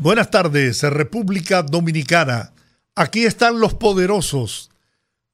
Buenas 0.00 0.30
tardes, 0.30 0.82
República 0.82 1.62
Dominicana. 1.62 2.54
Aquí 2.94 3.26
están 3.26 3.60
los 3.60 3.74
poderosos. 3.74 4.70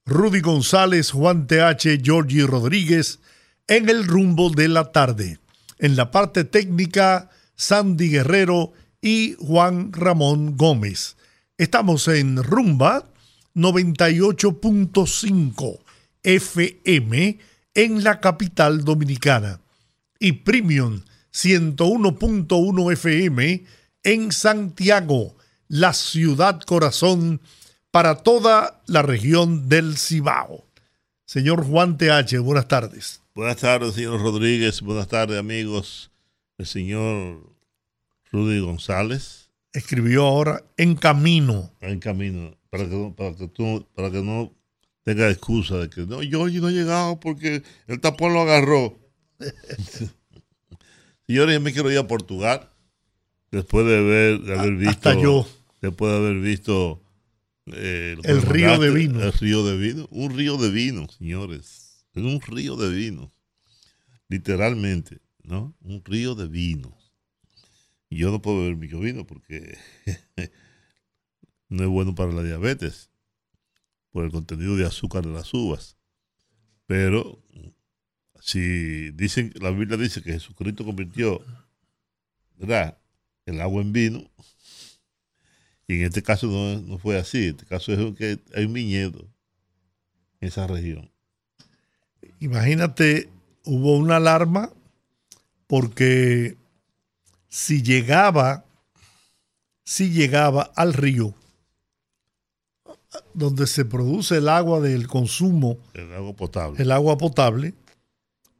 Rudy 0.04 0.40
González, 0.40 1.12
Juan 1.12 1.46
TH, 1.46 2.02
Georgie 2.02 2.48
Rodríguez 2.48 3.20
en 3.68 3.88
el 3.88 4.08
rumbo 4.08 4.50
de 4.50 4.66
la 4.66 4.90
tarde. 4.90 5.38
En 5.78 5.94
la 5.94 6.10
parte 6.10 6.42
técnica, 6.42 7.30
Sandy 7.54 8.08
Guerrero 8.08 8.72
y 9.00 9.36
Juan 9.38 9.92
Ramón 9.92 10.56
Gómez. 10.56 11.16
Estamos 11.58 12.08
en 12.08 12.42
Rumba 12.42 13.08
98.5 13.54 15.78
FM 16.24 17.38
en 17.72 18.02
la 18.02 18.18
capital 18.18 18.82
dominicana 18.82 19.60
y 20.18 20.32
Premium 20.32 21.02
101.1 21.32 22.92
FM 22.92 23.64
en 24.06 24.30
Santiago, 24.30 25.34
la 25.66 25.92
ciudad 25.92 26.60
corazón 26.60 27.40
para 27.90 28.14
toda 28.14 28.80
la 28.86 29.02
región 29.02 29.68
del 29.68 29.98
Cibao. 29.98 30.64
Señor 31.24 31.64
Juan 31.64 31.98
TH, 31.98 32.38
buenas 32.38 32.68
tardes. 32.68 33.20
Buenas 33.34 33.56
tardes, 33.56 33.94
señor 33.94 34.22
Rodríguez. 34.22 34.80
Buenas 34.80 35.08
tardes, 35.08 35.36
amigos. 35.36 36.12
El 36.56 36.66
señor 36.66 37.52
Rudy 38.30 38.60
González. 38.60 39.50
Escribió 39.72 40.24
ahora 40.24 40.62
En 40.76 40.94
Camino. 40.94 41.72
En 41.80 41.98
Camino. 41.98 42.56
Para 42.70 42.88
que, 42.88 43.12
para 43.16 43.34
que, 43.34 43.48
tú, 43.48 43.88
para 43.92 44.12
que 44.12 44.22
no 44.22 44.52
tenga 45.02 45.28
excusa 45.30 45.78
de 45.78 45.90
que 45.90 46.06
no, 46.06 46.22
yo 46.22 46.46
no 46.46 46.68
he 46.68 46.72
llegado 46.72 47.18
porque 47.18 47.64
el 47.88 48.00
tapón 48.00 48.34
lo 48.34 48.42
agarró. 48.42 48.96
Señores, 51.26 51.54
yo 51.56 51.60
me 51.60 51.72
quiero 51.72 51.90
ir 51.90 51.98
a 51.98 52.06
Portugal. 52.06 52.70
Después 53.50 53.86
de 53.86 53.98
haber, 53.98 54.40
de 54.40 54.58
haber 54.58 54.76
visto. 54.76 54.90
Hasta 54.90 55.14
yo. 55.20 55.48
Después 55.80 56.12
de 56.12 56.18
haber 56.18 56.40
visto. 56.40 57.02
Eh, 57.66 58.16
el 58.22 58.42
río 58.42 58.78
de 58.78 58.90
vino. 58.90 59.22
El 59.22 59.32
río 59.32 59.64
de 59.64 59.76
vino. 59.76 60.08
Un 60.10 60.36
río 60.36 60.56
de 60.56 60.70
vino, 60.70 61.08
señores 61.08 61.86
es 62.16 62.22
un 62.22 62.40
río 62.40 62.76
de 62.76 62.90
vino, 62.90 63.32
literalmente, 64.28 65.20
¿no? 65.42 65.76
Un 65.82 66.02
río 66.04 66.34
de 66.34 66.48
vino. 66.48 66.96
Y 68.08 68.18
yo 68.18 68.30
no 68.30 68.40
puedo 68.40 68.60
beber 68.60 68.76
mucho 68.76 69.00
vino 69.00 69.26
porque 69.26 69.76
no 71.68 71.82
es 71.82 71.88
bueno 71.88 72.14
para 72.14 72.32
la 72.32 72.42
diabetes, 72.42 73.10
por 74.10 74.24
el 74.24 74.30
contenido 74.30 74.76
de 74.76 74.86
azúcar 74.86 75.26
de 75.26 75.32
las 75.32 75.52
uvas. 75.52 75.98
Pero 76.86 77.42
si 78.40 79.10
dicen, 79.10 79.52
la 79.60 79.70
Biblia 79.70 79.98
dice 79.98 80.22
que 80.22 80.32
Jesucristo 80.32 80.84
convirtió 80.84 81.44
¿verdad? 82.56 82.98
El 83.46 83.60
agua 83.60 83.82
en 83.82 83.92
vino, 83.92 84.30
y 85.88 85.94
en 85.94 86.02
este 86.02 86.22
caso 86.22 86.48
no, 86.48 86.80
no 86.80 86.98
fue 86.98 87.18
así, 87.18 87.44
en 87.44 87.50
este 87.50 87.66
caso 87.66 87.92
es 87.92 88.14
que 88.16 88.38
hay 88.54 88.64
un 88.64 88.72
viñedo 88.72 89.20
en 90.40 90.48
esa 90.48 90.66
región. 90.66 91.10
Imagínate, 92.40 93.30
hubo 93.64 93.96
una 93.96 94.16
alarma 94.16 94.70
porque 95.66 96.56
si 97.48 97.82
llegaba, 97.82 98.64
si 99.84 100.10
llegaba 100.10 100.70
al 100.74 100.92
río, 100.92 101.34
donde 103.32 103.66
se 103.66 103.84
produce 103.84 104.38
el 104.38 104.48
agua 104.48 104.80
del 104.80 105.06
consumo, 105.06 105.78
el 105.94 106.12
agua 106.12 106.34
potable, 106.34 106.82
el 106.82 106.90
agua 106.90 107.16
potable, 107.16 107.74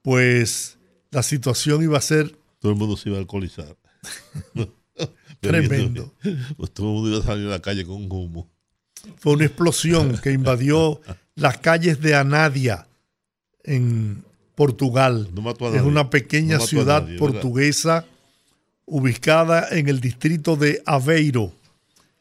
pues 0.03 0.79
la 1.11 1.23
situación 1.23 1.83
iba 1.83 1.99
a 1.99 2.03
ser... 2.03 2.39
Todo 2.61 2.73
el 2.73 2.79
mundo 2.79 2.97
se 2.97 3.09
iba 3.09 3.19
a 3.19 3.21
alcoholizar. 3.21 3.77
Tremendo. 5.49 6.13
Pues 6.57 6.71
todo 6.73 6.89
el 6.89 6.95
mundo 6.95 7.11
iba 7.11 7.19
a 7.19 7.27
salir 7.27 7.47
a 7.47 7.51
la 7.51 7.61
calle 7.61 7.85
con 7.85 8.11
humo. 8.11 8.49
Fue 9.19 9.35
una 9.35 9.45
explosión 9.45 10.19
que 10.19 10.33
invadió 10.33 11.01
las 11.35 11.59
calles 11.59 12.01
de 12.01 12.15
Anadia, 12.15 12.87
en 13.67 14.25
Portugal. 14.55 15.29
es 15.75 15.83
una 15.83 16.09
pequeña 16.09 16.59
ciudad 16.61 17.07
portuguesa 17.19 18.07
ubicada 18.87 19.69
en 19.71 19.89
el 19.89 20.01
distrito 20.01 20.57
de 20.57 20.83
Aveiro. 20.87 21.53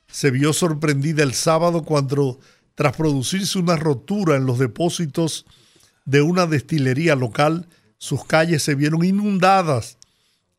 Se 0.07 0.31
vio 0.31 0.51
sorprendida 0.51 1.23
el 1.23 1.33
sábado 1.33 1.83
cuando, 1.83 2.39
tras 2.73 2.95
producirse 2.95 3.57
una 3.57 3.77
rotura 3.77 4.35
en 4.35 4.45
los 4.45 4.59
depósitos 4.59 5.45
de 6.03 6.21
una 6.21 6.45
destilería 6.45 7.15
local, 7.15 7.67
sus 7.97 8.25
calles 8.25 8.63
se 8.63 8.75
vieron 8.75 9.05
inundadas 9.05 9.97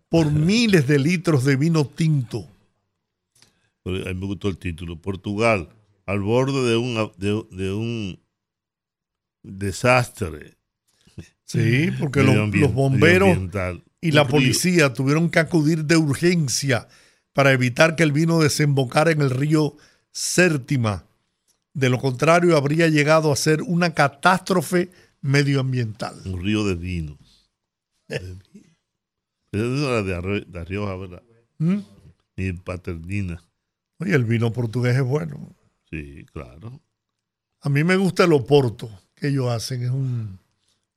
por 0.09 0.31
miles 0.33 0.87
de 0.87 0.99
litros 0.99 1.45
de 1.45 1.57
vino 1.57 1.85
tinto. 1.85 2.47
A 3.87 4.13
mí 4.13 4.21
me 4.21 4.27
gustó 4.27 4.49
el 4.49 4.59
título. 4.59 5.01
Portugal, 5.01 5.69
al 6.07 6.21
borde 6.21 6.69
de 6.69 6.77
un, 6.77 7.13
de 7.17 7.73
un 7.73 8.21
desastre 9.43 10.57
Sí, 11.47 11.93
porque 12.01 12.25
los, 12.25 12.73
bomberos 12.73 13.39
y 14.01 14.11
la 14.11 14.27
policía 14.27 14.93
tuvieron 14.93 15.31
que 15.31 15.39
acudir 15.39 15.85
de 15.85 15.97
urgencia 15.97 16.89
para 17.33 17.53
evitar 17.53 17.95
que 17.95 18.03
el 18.03 18.11
vino 18.11 18.41
desembocara 18.41 19.13
en 19.13 19.23
el 19.23 19.31
río 19.31 19.77
Sértima. 20.11 21.05
De 21.73 21.89
lo 21.89 21.99
contrario, 21.99 22.57
habría 22.57 22.89
llegado 22.89 23.31
a 23.31 23.37
ser 23.37 23.63
una 23.63 23.95
catástrofe 23.95 24.91
medioambiental. 25.21 26.21
Un 26.25 26.43
río 26.43 26.65
de 26.65 26.75
vinos. 26.75 27.49
Es 28.09 28.23
de, 29.53 30.45
de 30.47 30.65
Rioja, 30.65 30.97
¿verdad? 30.97 31.23
¿Mm? 31.59 31.79
Y 32.37 32.53
Paternina. 32.55 33.43
Oye, 33.99 34.15
el 34.15 34.25
vino 34.25 34.53
portugués 34.53 34.97
es 34.97 35.03
bueno. 35.03 35.55
Sí, 35.91 36.25
claro. 36.33 36.81
A 37.61 37.69
mí 37.69 37.85
me 37.85 37.97
gusta 37.97 38.25
el 38.25 38.33
oporto 38.33 38.91
que 39.15 39.29
ellos 39.29 39.49
hacen. 39.49 39.83
Es 39.83 39.91
un 39.91 40.39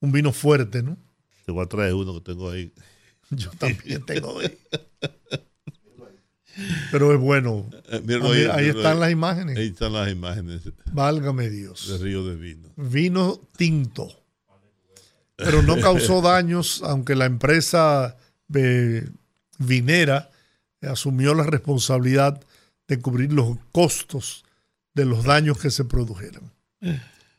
un 0.01 0.11
vino 0.11 0.31
fuerte, 0.31 0.81
¿no? 0.83 0.97
Te 1.45 1.51
voy 1.51 1.63
a 1.63 1.67
traer 1.67 1.93
uno 1.93 2.13
que 2.15 2.21
tengo 2.21 2.49
ahí. 2.49 2.71
Yo 3.31 3.51
también 3.51 4.05
tengo 4.05 4.39
ahí. 4.39 4.57
Pero 6.91 7.13
es 7.13 7.19
bueno. 7.19 7.69
Eh, 7.89 8.49
ahí, 8.51 8.67
están 8.67 8.99
las 8.99 9.11
imágenes. 9.11 9.57
Ahí 9.57 9.67
están 9.67 9.93
las 9.93 10.11
imágenes. 10.11 10.61
Válgame 10.91 11.49
Dios. 11.49 11.87
De 11.87 11.97
río 12.03 12.25
de 12.25 12.35
vino. 12.35 12.69
Vino 12.75 13.39
tinto. 13.55 14.09
Pero 15.37 15.61
no 15.61 15.79
causó 15.79 16.21
daños, 16.21 16.81
aunque 16.83 17.15
la 17.15 17.25
empresa 17.25 18.17
vinera 19.57 20.29
asumió 20.81 21.33
la 21.33 21.43
responsabilidad 21.43 22.43
de 22.89 22.99
cubrir 22.99 23.31
los 23.31 23.57
costos 23.71 24.43
de 24.95 25.05
los 25.05 25.23
daños 25.23 25.59
que 25.59 25.69
se 25.69 25.85
produjeron. 25.85 26.51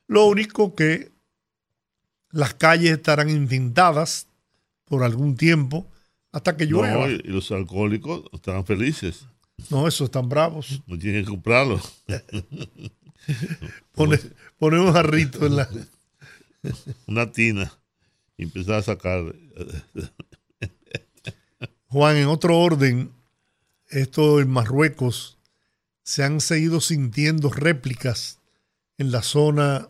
Lo 0.06 0.26
único 0.26 0.74
que 0.76 1.10
las 2.30 2.54
calles 2.54 2.92
estarán 2.92 3.28
intintadas 3.28 4.28
por 4.84 5.02
algún 5.02 5.36
tiempo 5.36 5.86
hasta 6.30 6.56
que 6.56 6.66
llueva. 6.66 7.10
y 7.10 7.18
los 7.24 7.50
alcohólicos 7.50 8.22
estarán 8.32 8.64
felices. 8.64 9.26
No, 9.70 9.88
esos 9.88 10.06
están 10.06 10.28
bravos. 10.28 10.80
No 10.86 10.96
tienen 10.96 11.24
que 11.24 11.30
comprarlo. 11.30 11.80
Pone, 13.94 14.20
un 14.60 14.92
jarrito 14.92 15.44
en 15.44 15.56
la. 15.56 15.68
Una 17.06 17.32
tina 17.32 17.72
y 18.36 18.44
empezar 18.44 18.76
a 18.76 18.82
sacar. 18.82 19.34
Juan, 21.88 22.16
en 22.16 22.28
otro 22.28 22.56
orden, 22.56 23.10
esto 23.88 24.40
en 24.40 24.48
Marruecos 24.48 25.39
se 26.02 26.24
han 26.24 26.40
seguido 26.40 26.80
sintiendo 26.80 27.50
réplicas 27.50 28.38
en 28.98 29.12
la 29.12 29.22
zona 29.22 29.88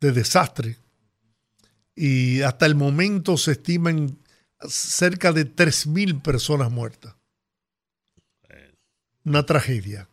de 0.00 0.12
desastre 0.12 0.76
y 1.94 2.40
hasta 2.42 2.64
el 2.64 2.74
momento 2.74 3.36
se 3.36 3.52
estiman 3.52 4.18
cerca 4.66 5.32
de 5.32 5.44
3.000 5.44 6.22
personas 6.22 6.70
muertas. 6.70 7.14
Una 9.22 9.44
tragedia. 9.44 10.08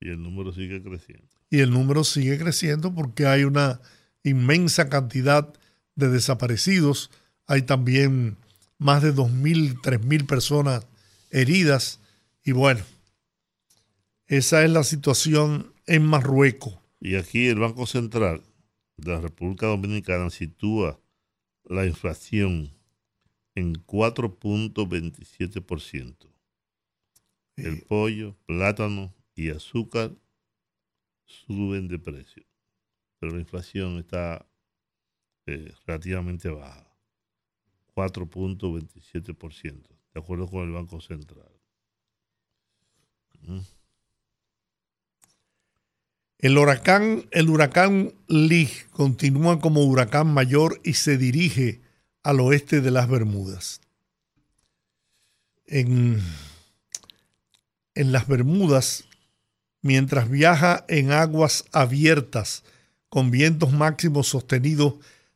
Y 0.00 0.08
el 0.08 0.20
número 0.22 0.52
sigue 0.52 0.82
creciendo. 0.82 1.28
Y 1.48 1.60
el 1.60 1.70
número 1.70 2.02
sigue 2.02 2.36
creciendo 2.36 2.92
porque 2.92 3.26
hay 3.26 3.44
una 3.44 3.80
inmensa 4.24 4.88
cantidad 4.88 5.52
de 5.94 6.08
desaparecidos. 6.08 7.12
Hay 7.46 7.62
también 7.62 8.36
más 8.78 9.02
de 9.02 9.14
2.000, 9.14 9.80
3.000 9.82 10.26
personas 10.26 10.86
heridas. 11.30 12.00
Y 12.42 12.50
bueno, 12.52 12.84
Esa 14.30 14.64
es 14.64 14.70
la 14.70 14.84
situación 14.84 15.74
en 15.86 16.06
Marruecos. 16.06 16.78
Y 17.00 17.16
aquí 17.16 17.48
el 17.48 17.58
Banco 17.58 17.84
Central 17.84 18.44
de 18.96 19.10
la 19.10 19.20
República 19.20 19.66
Dominicana 19.66 20.30
sitúa 20.30 21.00
la 21.64 21.84
inflación 21.84 22.72
en 23.56 23.74
4.27%. 23.74 26.32
El 27.56 27.82
pollo, 27.82 28.36
plátano 28.46 29.12
y 29.34 29.50
azúcar 29.50 30.16
suben 31.24 31.88
de 31.88 31.98
precio, 31.98 32.44
pero 33.18 33.34
la 33.34 33.40
inflación 33.40 33.98
está 33.98 34.46
eh, 35.46 35.74
relativamente 35.84 36.48
baja, 36.50 36.88
4.27%, 37.96 39.88
de 40.14 40.20
acuerdo 40.20 40.48
con 40.48 40.68
el 40.68 40.70
Banco 40.70 41.00
Central. 41.00 41.50
Mm. 43.40 43.79
El 46.40 46.56
huracán, 46.56 47.26
el 47.32 47.50
huracán 47.50 48.14
Lee 48.26 48.70
continúa 48.92 49.60
como 49.60 49.84
huracán 49.84 50.32
mayor 50.32 50.80
y 50.82 50.94
se 50.94 51.18
dirige 51.18 51.82
al 52.22 52.40
oeste 52.40 52.80
de 52.80 52.90
las 52.90 53.10
Bermudas. 53.10 53.82
En, 55.66 56.22
las 57.94 58.26
Bermudas, 58.26 59.04
mientras 59.82 60.30
viaja 60.30 60.86
en 60.88 61.12
aguas 61.12 61.66
abiertas 61.72 62.64
con 63.10 63.30
vientos 63.30 63.72
máximos 63.72 64.28
sostenidos 64.28 64.94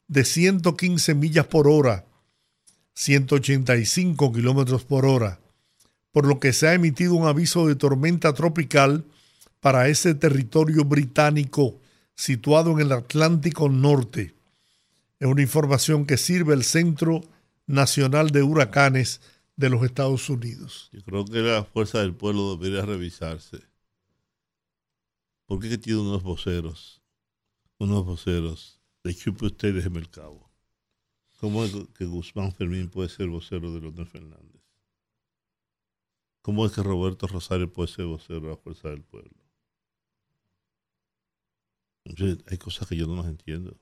de 0.08 0.24
115 0.24 1.14
millas 1.14 1.46
por 1.46 1.68
hora, 1.68 2.06
185 2.94 4.32
kilómetros 4.32 4.84
por 4.84 5.04
hora, 5.04 5.38
por 6.12 6.26
lo 6.26 6.40
que 6.40 6.54
se 6.54 6.68
ha 6.68 6.72
emitido 6.72 7.14
un 7.14 7.26
aviso 7.26 7.66
de 7.66 7.74
tormenta 7.74 8.32
tropical 8.32 9.04
para 9.64 9.88
ese 9.88 10.14
territorio 10.14 10.84
británico 10.84 11.80
situado 12.14 12.72
en 12.72 12.80
el 12.80 12.92
Atlántico 12.92 13.70
Norte. 13.70 14.34
Es 15.18 15.26
una 15.26 15.40
información 15.40 16.04
que 16.04 16.18
sirve 16.18 16.52
el 16.52 16.64
Centro 16.64 17.22
Nacional 17.66 18.28
de 18.28 18.42
Huracanes 18.42 19.22
de 19.56 19.70
los 19.70 19.82
Estados 19.82 20.28
Unidos. 20.28 20.90
Yo 20.92 21.02
creo 21.02 21.24
que 21.24 21.38
la 21.38 21.64
fuerza 21.64 22.00
del 22.00 22.14
pueblo 22.14 22.56
debería 22.56 22.84
revisarse. 22.84 23.58
¿Por 25.46 25.60
qué 25.60 25.78
tiene 25.78 26.00
unos 26.00 26.22
voceros? 26.22 27.00
Unos 27.78 28.04
voceros 28.04 28.82
de 29.02 29.14
chupe 29.14 29.46
ustedes 29.46 29.86
en 29.86 29.96
el 29.96 30.10
cabo. 30.10 30.52
¿Cómo 31.40 31.64
es 31.64 31.74
que 31.96 32.04
Guzmán 32.04 32.52
Fermín 32.52 32.90
puede 32.90 33.08
ser 33.08 33.28
vocero 33.28 33.72
de 33.72 33.80
Leonel 33.80 34.06
Fernández? 34.06 34.62
¿Cómo 36.42 36.66
es 36.66 36.72
que 36.72 36.82
Roberto 36.82 37.26
Rosario 37.26 37.72
puede 37.72 37.88
ser 37.88 38.04
vocero 38.04 38.42
de 38.42 38.48
la 38.48 38.56
fuerza 38.58 38.90
del 38.90 39.00
pueblo? 39.00 39.43
Hay 42.04 42.58
cosas 42.58 42.88
que 42.88 42.96
yo 42.96 43.06
no 43.06 43.16
las 43.16 43.26
entiendo. 43.26 43.76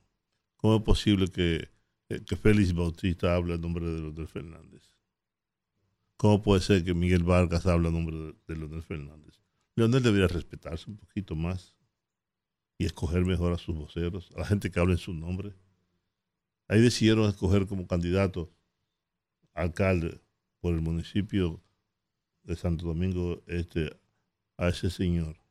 ¿Cómo 0.56 0.76
es 0.76 0.82
posible 0.82 1.28
que, 1.28 1.68
eh, 2.08 2.20
que 2.24 2.36
Félix 2.36 2.72
Bautista 2.72 3.34
hable 3.34 3.54
en 3.54 3.60
nombre 3.60 3.84
de 3.86 4.00
Leonel 4.00 4.28
Fernández? 4.28 4.82
¿Cómo 6.16 6.40
puede 6.40 6.60
ser 6.60 6.84
que 6.84 6.94
Miguel 6.94 7.24
Vargas 7.24 7.66
hable 7.66 7.88
en 7.88 7.94
nombre 7.94 8.16
de, 8.16 8.34
de 8.46 8.56
Leonel 8.56 8.82
Fernández? 8.82 9.40
Leonel 9.74 10.02
debería 10.02 10.28
respetarse 10.28 10.88
un 10.88 10.96
poquito 10.96 11.34
más 11.34 11.74
y 12.78 12.84
escoger 12.84 13.24
mejor 13.24 13.52
a 13.52 13.58
sus 13.58 13.74
voceros, 13.74 14.30
a 14.36 14.40
la 14.40 14.44
gente 14.44 14.70
que 14.70 14.78
habla 14.78 14.92
en 14.92 14.98
su 14.98 15.12
nombre. 15.12 15.52
Ahí 16.68 16.80
decidieron 16.80 17.28
escoger 17.28 17.66
como 17.66 17.86
candidato 17.86 18.52
alcalde 19.52 20.20
por 20.60 20.74
el 20.74 20.80
municipio 20.80 21.60
de 22.44 22.54
Santo 22.56 22.86
Domingo 22.86 23.42
este, 23.46 23.98
a 24.56 24.68
ese 24.68 24.90
señor 24.90 25.41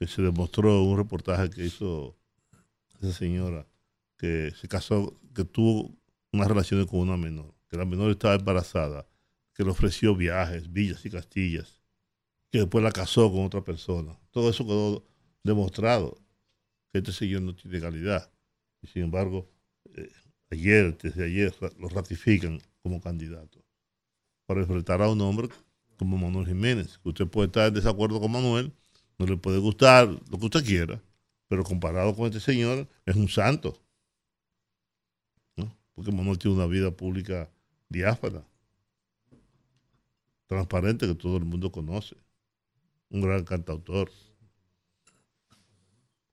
que 0.00 0.06
se 0.06 0.22
demostró 0.22 0.82
un 0.82 0.96
reportaje 0.96 1.50
que 1.50 1.66
hizo 1.66 2.16
esa 3.02 3.12
señora 3.12 3.66
que 4.16 4.50
se 4.58 4.66
casó, 4.66 5.14
que 5.34 5.44
tuvo 5.44 5.94
unas 6.32 6.48
relaciones 6.48 6.86
con 6.86 7.00
una 7.00 7.18
menor, 7.18 7.54
que 7.68 7.76
la 7.76 7.84
menor 7.84 8.10
estaba 8.10 8.34
embarazada, 8.34 9.06
que 9.52 9.62
le 9.62 9.70
ofreció 9.70 10.16
viajes, 10.16 10.72
villas 10.72 11.04
y 11.04 11.10
castillas, 11.10 11.82
que 12.50 12.60
después 12.60 12.82
la 12.82 12.92
casó 12.92 13.30
con 13.30 13.44
otra 13.44 13.62
persona. 13.62 14.18
Todo 14.30 14.48
eso 14.48 14.64
quedó 14.64 15.04
demostrado 15.44 16.16
que 16.90 17.00
este 17.00 17.12
señor 17.12 17.42
no 17.42 17.54
tiene 17.54 17.78
calidad. 17.78 18.32
Y 18.80 18.86
sin 18.86 19.02
embargo, 19.02 19.50
eh, 19.84 20.10
ayer, 20.50 20.96
desde 20.96 21.26
ayer, 21.26 21.54
lo 21.78 21.88
ratifican 21.90 22.58
como 22.82 23.02
candidato 23.02 23.62
para 24.46 24.60
enfrentar 24.60 25.02
a 25.02 25.10
un 25.10 25.20
hombre 25.20 25.48
como 25.98 26.16
Manuel 26.16 26.46
Jiménez, 26.46 26.98
usted 27.04 27.26
puede 27.26 27.48
estar 27.48 27.68
en 27.68 27.74
desacuerdo 27.74 28.18
con 28.18 28.32
Manuel, 28.32 28.72
no 29.20 29.26
le 29.26 29.36
puede 29.36 29.58
gustar 29.58 30.08
lo 30.08 30.38
que 30.38 30.46
usted 30.46 30.64
quiera, 30.64 30.98
pero 31.46 31.62
comparado 31.62 32.16
con 32.16 32.26
este 32.26 32.40
señor, 32.40 32.88
es 33.04 33.16
un 33.16 33.28
santo. 33.28 33.78
Porque 35.94 36.10
Manuel 36.10 36.38
tiene 36.38 36.56
una 36.56 36.66
vida 36.66 36.90
pública 36.90 37.50
diáfana, 37.90 38.42
transparente, 40.46 41.06
que 41.06 41.14
todo 41.14 41.36
el 41.36 41.44
mundo 41.44 41.70
conoce. 41.70 42.16
Un 43.10 43.20
gran 43.20 43.44
cantautor. 43.44 44.10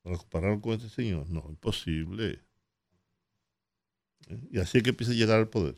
Para 0.02 0.18
compararlo 0.18 0.62
con 0.62 0.72
este 0.72 0.88
señor, 0.88 1.30
no, 1.30 1.44
imposible. 1.50 2.40
¿Eh? 4.30 4.40
Y 4.52 4.60
así 4.60 4.78
es 4.78 4.84
que 4.86 4.92
empieza 4.92 5.12
a 5.12 5.16
llegar 5.16 5.40
al 5.40 5.50
poder. 5.50 5.76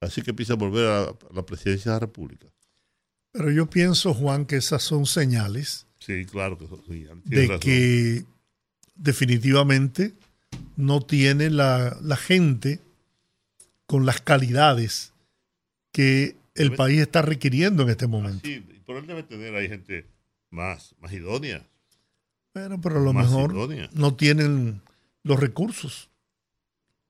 Así 0.00 0.22
que 0.22 0.30
empieza 0.30 0.54
a 0.54 0.56
volver 0.56 0.86
a 0.86 1.16
la 1.32 1.46
presidencia 1.46 1.92
de 1.92 1.94
la 1.94 2.00
República. 2.00 2.48
Pero 3.30 3.52
yo 3.52 3.70
pienso, 3.70 4.12
Juan, 4.14 4.46
que 4.46 4.56
esas 4.56 4.82
son 4.82 5.06
señales 5.06 5.87
Sí, 5.98 6.24
claro 6.26 6.58
que 6.58 6.66
De 7.24 7.58
que 7.58 8.24
definitivamente 8.94 10.14
no 10.76 11.00
tiene 11.00 11.50
la, 11.50 11.96
gente 12.16 12.80
con 13.86 14.06
las 14.06 14.20
calidades 14.20 15.12
que 15.92 16.36
el 16.54 16.74
país 16.74 17.00
está 17.00 17.22
requiriendo 17.22 17.82
en 17.82 17.90
este 17.90 18.04
ah, 18.04 18.08
momento. 18.08 18.40
sí, 18.46 18.64
por 18.84 18.96
él 18.96 19.06
debe 19.06 19.22
tener 19.22 19.54
ahí 19.54 19.68
gente 19.68 20.06
más, 20.50 20.94
más 21.00 21.12
idónea. 21.12 21.64
Pero, 22.52 22.80
pero 22.80 22.98
a 22.98 23.02
lo 23.02 23.12
mejor 23.12 23.54
no 23.92 24.14
tienen 24.14 24.80
los 25.22 25.38
recursos. 25.38 26.08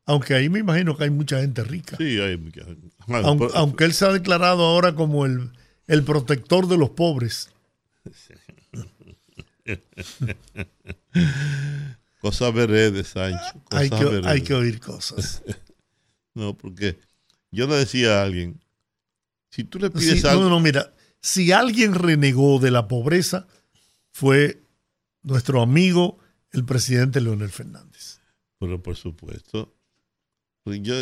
Aunque 0.04 0.34
ahí 0.34 0.48
me 0.48 0.60
imagino 0.60 0.96
que 0.96 1.04
hay 1.04 1.10
mucha 1.10 1.40
gente 1.40 1.62
rica. 1.64 1.96
Sí, 1.98 2.18
hay 2.18 2.36
mucha 2.38 2.64
gente. 2.64 2.88
Aunque, 3.54 3.84
él 3.84 3.92
se 3.92 4.06
ha 4.06 4.12
declarado 4.12 4.64
ahora 4.64 4.94
como 4.94 5.26
el, 5.26 5.50
el 5.86 6.02
protector 6.02 6.66
de 6.66 6.78
los 6.78 6.90
pobres. 6.90 7.50
Sí. 8.12 8.34
cosas 12.20 12.54
veredes, 12.54 13.08
Sancho. 13.08 13.62
hay, 13.70 13.90
que, 13.90 14.22
hay 14.24 14.42
que 14.42 14.54
oír 14.54 14.80
cosas. 14.80 15.42
no, 16.34 16.56
porque 16.56 16.98
yo 17.50 17.66
le 17.66 17.76
decía 17.76 18.20
a 18.20 18.22
alguien, 18.22 18.60
si 19.50 19.64
tú 19.64 19.78
le 19.78 19.90
pides 19.90 20.24
algo... 20.24 20.44
No, 20.44 20.50
no, 20.50 20.60
mira, 20.60 20.94
si 21.20 21.52
alguien 21.52 21.94
renegó 21.94 22.58
de 22.58 22.70
la 22.70 22.88
pobreza, 22.88 23.46
fue 24.10 24.62
nuestro 25.22 25.62
amigo, 25.62 26.18
el 26.52 26.64
presidente 26.64 27.20
Leonel 27.20 27.50
Fernández. 27.50 28.20
Pero 28.58 28.82
por 28.82 28.96
supuesto. 28.96 29.74
Pues 30.64 30.82
yo, 30.82 30.94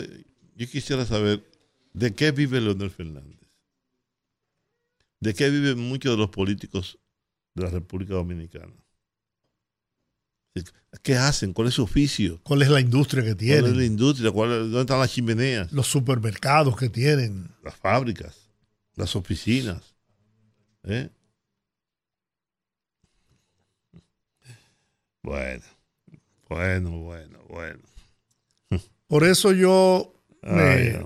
yo 0.55 0.69
quisiera 0.69 1.05
saber 1.07 1.45
de 1.93 2.15
qué 2.15 2.31
vive 2.31 2.61
Leonel 2.61 2.91
Fernández. 2.91 3.37
¿De 5.21 5.35
qué 5.35 5.51
viven 5.51 5.79
muchos 5.79 6.13
de 6.13 6.19
los 6.19 6.31
políticos 6.31 6.99
de 7.57 7.63
la 7.65 7.71
República 7.71 8.15
Dominicana. 8.15 8.73
¿Qué 11.03 11.15
hacen? 11.17 11.53
¿Cuál 11.53 11.69
es 11.69 11.75
su 11.75 11.83
oficio? 11.83 12.41
¿Cuál 12.43 12.63
es 12.63 12.69
la 12.69 12.81
industria 12.81 13.23
que 13.23 13.35
tienen? 13.35 13.61
¿Cuál 13.61 13.73
es 13.73 13.79
la 13.79 13.85
industria? 13.85 14.31
¿Dónde 14.31 14.81
están 14.81 14.99
las 15.01 15.13
chimeneas? 15.13 15.73
Los 15.73 15.87
supermercados 15.87 16.77
que 16.77 16.89
tienen. 16.89 17.51
Las 17.63 17.77
fábricas, 17.77 18.51
las 18.95 19.15
oficinas. 19.17 19.95
¿eh? 20.85 21.11
Bueno, 25.23 25.65
bueno, 26.49 26.91
bueno, 27.01 27.39
bueno. 27.49 27.83
Por 29.07 29.25
eso 29.25 29.53
yo 29.53 30.15
me, 30.43 30.99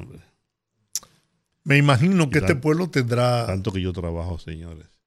me 1.64 1.76
imagino 1.76 2.30
que 2.30 2.38
este 2.38 2.54
pueblo 2.54 2.90
tendrá... 2.90 3.46
Tanto 3.46 3.72
que 3.72 3.80
yo 3.80 3.92
trabajo, 3.92 4.38
señores 4.38 4.99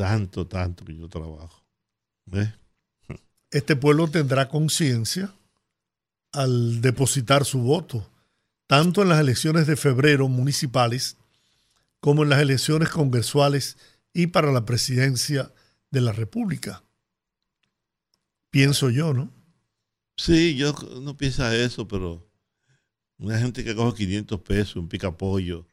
tanto, 0.00 0.46
tanto 0.46 0.82
que 0.82 0.96
yo 0.96 1.10
trabajo. 1.10 1.62
Este 3.50 3.76
pueblo 3.76 4.08
tendrá 4.08 4.48
conciencia 4.48 5.34
al 6.32 6.80
depositar 6.80 7.44
su 7.44 7.60
voto, 7.60 8.10
tanto 8.66 9.02
en 9.02 9.10
las 9.10 9.20
elecciones 9.20 9.66
de 9.66 9.76
febrero 9.76 10.26
municipales 10.26 11.18
como 12.00 12.22
en 12.22 12.30
las 12.30 12.40
elecciones 12.40 12.88
congresuales 12.88 13.76
y 14.14 14.28
para 14.28 14.52
la 14.52 14.64
presidencia 14.64 15.52
de 15.90 16.00
la 16.00 16.12
República. 16.12 16.82
Pienso 18.48 18.88
yo, 18.88 19.12
¿no? 19.12 19.30
Sí, 20.16 20.56
yo 20.56 20.72
no 21.02 21.14
piensa 21.14 21.54
eso, 21.54 21.86
pero 21.86 22.26
una 23.18 23.38
gente 23.38 23.62
que 23.64 23.74
coge 23.74 23.98
500 23.98 24.40
pesos, 24.40 24.76
un 24.76 24.88
pica 24.88 25.14
pollo, 25.14 25.66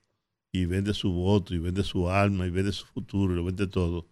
y 0.52 0.66
vende 0.66 0.94
su 0.94 1.14
voto, 1.14 1.56
y 1.56 1.60
vende 1.60 1.86
su 1.86 2.10
alma, 2.10 2.46
y 2.46 2.50
vende 2.50 2.74
su 2.74 2.86
futuro, 2.88 3.32
y 3.32 3.38
lo 3.38 3.46
vende 3.46 3.68
todo 3.68 4.06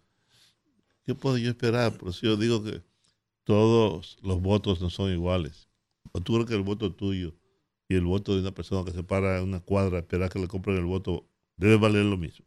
¿qué 1.06 1.16
puedo 1.16 1.38
yo 1.38 1.50
esperar? 1.50 1.98
Por 1.98 2.10
eso 2.10 2.22
yo 2.22 2.38
digo 2.38 2.64
que 2.64 2.84
todos 3.44 4.18
los 4.22 4.42
votos 4.42 4.82
no 4.82 4.90
son 4.90 5.12
iguales. 5.12 5.70
¿O 6.12 6.22
tú 6.22 6.34
crees 6.34 6.50
que 6.50 6.56
el 6.56 6.62
voto 6.62 6.94
tuyo 6.94 7.36
y 7.88 7.96
el 7.96 8.06
voto 8.06 8.34
de 8.34 8.42
una 8.42 8.54
persona 8.54 8.84
que 8.84 8.92
se 8.92 9.04
para 9.04 9.38
en 9.38 9.44
una 9.44 9.60
cuadra 9.60 9.98
a 9.98 10.02
esperar 10.02 10.30
que 10.30 10.40
le 10.40 10.48
compren 10.48 10.78
el 10.78 10.86
voto 10.86 11.28
debe 11.58 11.78
valer 11.78 12.06
lo 12.06 12.18
mismo? 12.18 12.46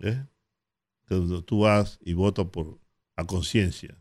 ¿Eh? 0.00 0.26
Tú 1.46 1.60
vas 1.60 1.98
y 2.02 2.14
votas 2.14 2.46
por 2.46 2.78
a 3.16 3.24
conciencia, 3.26 3.96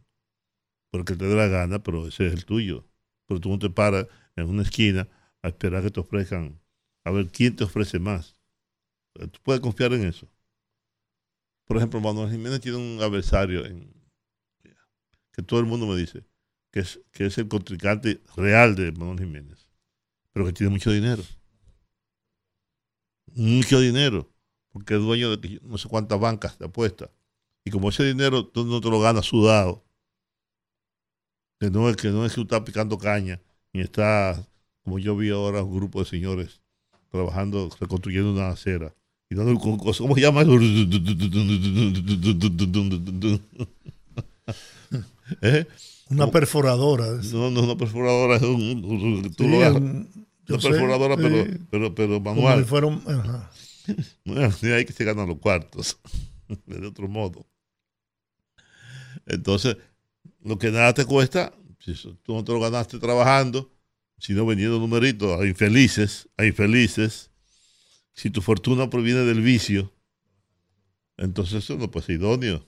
porque 0.90 1.16
te 1.16 1.26
dé 1.26 1.36
la 1.36 1.48
gana, 1.48 1.84
pero 1.84 2.08
ese 2.08 2.28
es 2.28 2.34
el 2.34 2.46
tuyo. 2.46 2.86
Pero 3.28 3.40
tú 3.40 3.50
no 3.50 3.60
te 3.60 3.70
paras 3.70 4.08
en 4.36 4.50
una 4.50 4.64
esquina 4.64 5.08
a 5.42 5.50
esperar 5.50 5.84
que 5.84 5.92
te 5.92 6.00
ofrezcan, 6.00 6.60
a 7.04 7.12
ver 7.12 7.30
quién 7.30 7.56
te 7.56 7.64
ofrece 7.64 8.00
más. 8.00 8.36
Tú 9.14 9.40
puedes 9.44 9.62
confiar 9.62 9.94
en 9.94 10.06
eso. 10.06 10.28
Por 11.66 11.78
ejemplo, 11.78 12.00
Manuel 12.02 12.32
Jiménez 12.32 12.60
tiene 12.62 12.78
un 12.78 13.02
adversario 13.02 13.66
en, 13.66 13.94
que 15.32 15.42
todo 15.42 15.60
el 15.60 15.66
mundo 15.66 15.88
me 15.88 15.96
dice 15.96 16.24
que 16.72 16.80
es, 16.80 17.38
el 17.38 17.48
contrincante 17.48 18.22
real 18.36 18.76
de 18.76 18.92
Manuel 18.92 19.20
Jiménez, 19.20 19.70
pero 20.32 20.46
que 20.46 20.54
tiene 20.54 20.72
mucho 20.72 20.92
dinero. 20.92 21.24
Mucho 23.36 23.80
dinero, 23.80 24.32
porque 24.72 24.96
es 24.96 25.00
dueño 25.00 25.36
de 25.36 25.60
no 25.62 25.78
sé 25.78 25.88
cuántas 25.88 26.20
bancas 26.20 26.58
de 26.58 26.66
apuestas. 26.66 27.10
Y 27.64 27.72
como 27.72 27.90
ese 27.90 28.04
dinero 28.04 28.48
tú 28.48 28.66
no 28.66 28.82
te 28.82 28.90
lo 28.90 29.00
ganas 29.00 29.26
sudado, 29.26 29.86
que 31.60 31.70
no 31.70 31.90
es 31.90 31.96
que 31.96 32.10
no 32.10 32.26
es 32.26 32.32
que 32.32 32.38
tú 32.38 32.42
estás 32.42 32.62
picando 32.62 32.98
caña, 32.98 33.40
ni 33.72 33.82
está, 33.82 34.48
como 34.84 34.98
yo 34.98 35.16
vi 35.16 35.30
ahora, 35.30 35.64
un 35.64 35.76
grupo 35.76 36.00
de 36.00 36.06
señores 36.06 36.62
trabajando, 37.10 37.70
reconstruyendo 37.80 38.32
una 38.32 38.50
acera. 38.50 38.96
Y 39.34 39.58
¿Cómo 39.58 40.16
se 40.16 40.22
llama 40.22 40.44
eso? 40.44 40.52
¿Eh? 45.42 45.66
Una 46.10 46.30
perforadora. 46.30 47.08
No, 47.32 47.50
no, 47.50 47.64
una 47.64 47.76
perforadora. 47.76 48.36
Es 48.36 48.44
un, 48.44 49.34
tú 49.36 49.48
lo 49.48 49.58
una 49.58 50.60
perforadora, 50.60 51.18
pero, 51.18 51.46
pero, 51.72 51.96
pero, 51.96 52.20
manual. 52.20 52.64
Fueron, 52.66 53.02
ajá. 53.08 53.50
hay 54.76 54.86
que 54.86 54.94
se 54.94 55.04
ganan 55.04 55.28
los 55.28 55.40
cuartos. 55.40 55.98
de 56.68 56.86
otro 56.86 57.08
modo. 57.08 57.44
Entonces, 59.26 59.78
lo 60.44 60.60
que 60.60 60.70
nada 60.70 60.94
te 60.94 61.06
cuesta, 61.06 61.54
si 61.80 61.94
tú 62.22 62.36
no 62.36 62.44
te 62.44 62.52
lo 62.52 62.60
ganaste 62.60 63.00
trabajando, 63.00 63.72
sino 64.20 64.46
vendiendo 64.46 64.78
numeritos 64.78 65.42
a 65.42 65.46
infelices, 65.48 66.30
a 66.38 66.46
infelices, 66.46 67.32
si 68.14 68.30
tu 68.30 68.42
fortuna 68.42 68.90
proviene 68.90 69.22
del 69.22 69.42
vicio, 69.42 69.92
entonces 71.18 71.64
eso 71.64 71.78
no 71.78 71.92
puede 71.92 72.06
ser 72.06 72.16
idóneo. 72.16 72.68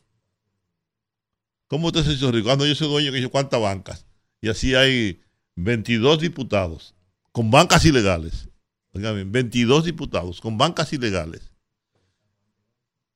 ¿Cómo 1.68 1.88
usted 1.88 2.04
se 2.04 2.14
hizo 2.14 2.32
rico? 2.32 2.46
Cuando 2.46 2.66
yo 2.66 2.75
soy 2.75 2.88
dueño, 2.88 3.12
que 3.12 3.22
yo 3.22 3.32
cuántas 3.32 3.60
bancas. 3.60 4.06
Y 4.42 4.50
así 4.50 4.75
hay 4.75 5.22
22 5.56 6.20
diputados 6.20 6.94
con 7.32 7.50
bancas 7.50 7.86
ilegales. 7.86 8.50
Oigan 8.94 9.16
bien, 9.16 9.32
22 9.32 9.86
diputados 9.86 10.42
con 10.42 10.58
bancas 10.58 10.94
ilegales. 10.94 11.52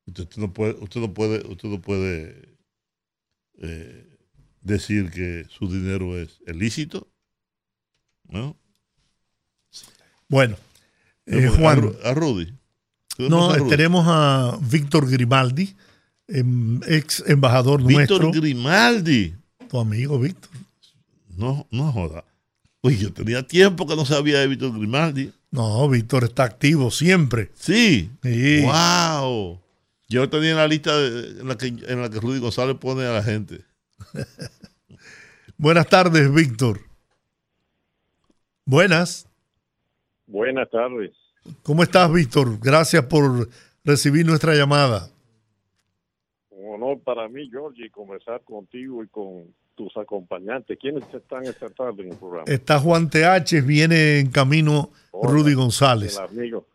Usted 0.06 0.28
no 0.36 0.52
puede, 0.52 0.74
usted 0.74 1.00
no 1.00 1.14
puede, 1.14 1.46
usted 1.46 1.68
no 1.68 1.80
puede 1.80 2.58
eh, 3.58 4.18
decir 4.60 5.10
que 5.10 5.46
su 5.48 5.70
dinero 5.72 6.18
es 6.18 6.40
ilícito. 6.46 7.08
¿No? 8.28 8.56
Bueno, 10.28 10.56
eh, 11.26 11.48
Juan. 11.48 11.92
A, 12.04 12.14
Rudy. 12.14 12.52
No, 13.18 13.52
tenemos 13.68 14.06
a 14.08 14.58
Víctor 14.60 15.08
Grimaldi 15.08 15.74
Em, 16.32 16.80
ex 16.86 17.24
embajador 17.26 17.82
nuestro. 17.82 18.18
Víctor 18.18 18.40
Grimaldi. 18.40 19.34
Tu 19.68 19.78
amigo 19.80 20.18
Víctor. 20.18 20.50
No, 21.36 21.66
no 21.70 21.90
joda. 21.92 22.24
Uy, 22.82 22.96
yo 22.96 23.12
tenía 23.12 23.46
tiempo 23.46 23.86
que 23.86 23.96
no 23.96 24.06
sabía 24.06 24.38
de 24.38 24.46
Víctor 24.46 24.72
Grimaldi. 24.78 25.32
No, 25.50 25.88
Víctor 25.88 26.24
está 26.24 26.44
activo 26.44 26.90
siempre. 26.90 27.50
Sí. 27.58 28.10
Wow. 28.22 29.60
Yo 30.08 30.28
tenía 30.28 30.54
la 30.54 30.68
lista 30.68 30.92
en, 31.04 31.48
la 31.48 31.58
que, 31.58 31.66
en 31.66 32.00
la 32.00 32.08
que 32.08 32.20
Rudy 32.20 32.38
González 32.38 32.76
pone 32.78 33.04
a 33.04 33.12
la 33.12 33.22
gente. 33.22 33.64
Buenas 35.56 35.88
tardes, 35.88 36.32
Víctor. 36.32 36.80
Buenas. 38.64 39.26
Buenas 40.30 40.70
tardes. 40.70 41.12
¿Cómo 41.62 41.82
estás, 41.82 42.12
Víctor? 42.12 42.58
Gracias 42.60 43.04
por 43.04 43.48
recibir 43.84 44.24
nuestra 44.24 44.54
llamada 44.54 45.10
honor 46.80 47.00
para 47.00 47.28
mí, 47.28 47.48
Georgie, 47.50 47.90
conversar 47.90 48.42
contigo 48.42 49.02
y 49.02 49.08
con 49.08 49.54
tus 49.74 49.96
acompañantes. 49.96 50.78
¿Quiénes 50.78 51.04
están 51.12 51.44
esta 51.44 51.68
tarde 51.70 52.02
en 52.02 52.12
el 52.12 52.16
programa? 52.16 52.44
Está 52.46 52.78
Juan 52.78 53.10
TH, 53.10 53.64
viene 53.64 54.20
en 54.20 54.30
camino 54.30 54.90
Rudy 55.12 55.54
González. 55.54 56.18
El 56.18 56.38
amigo. 56.38 56.66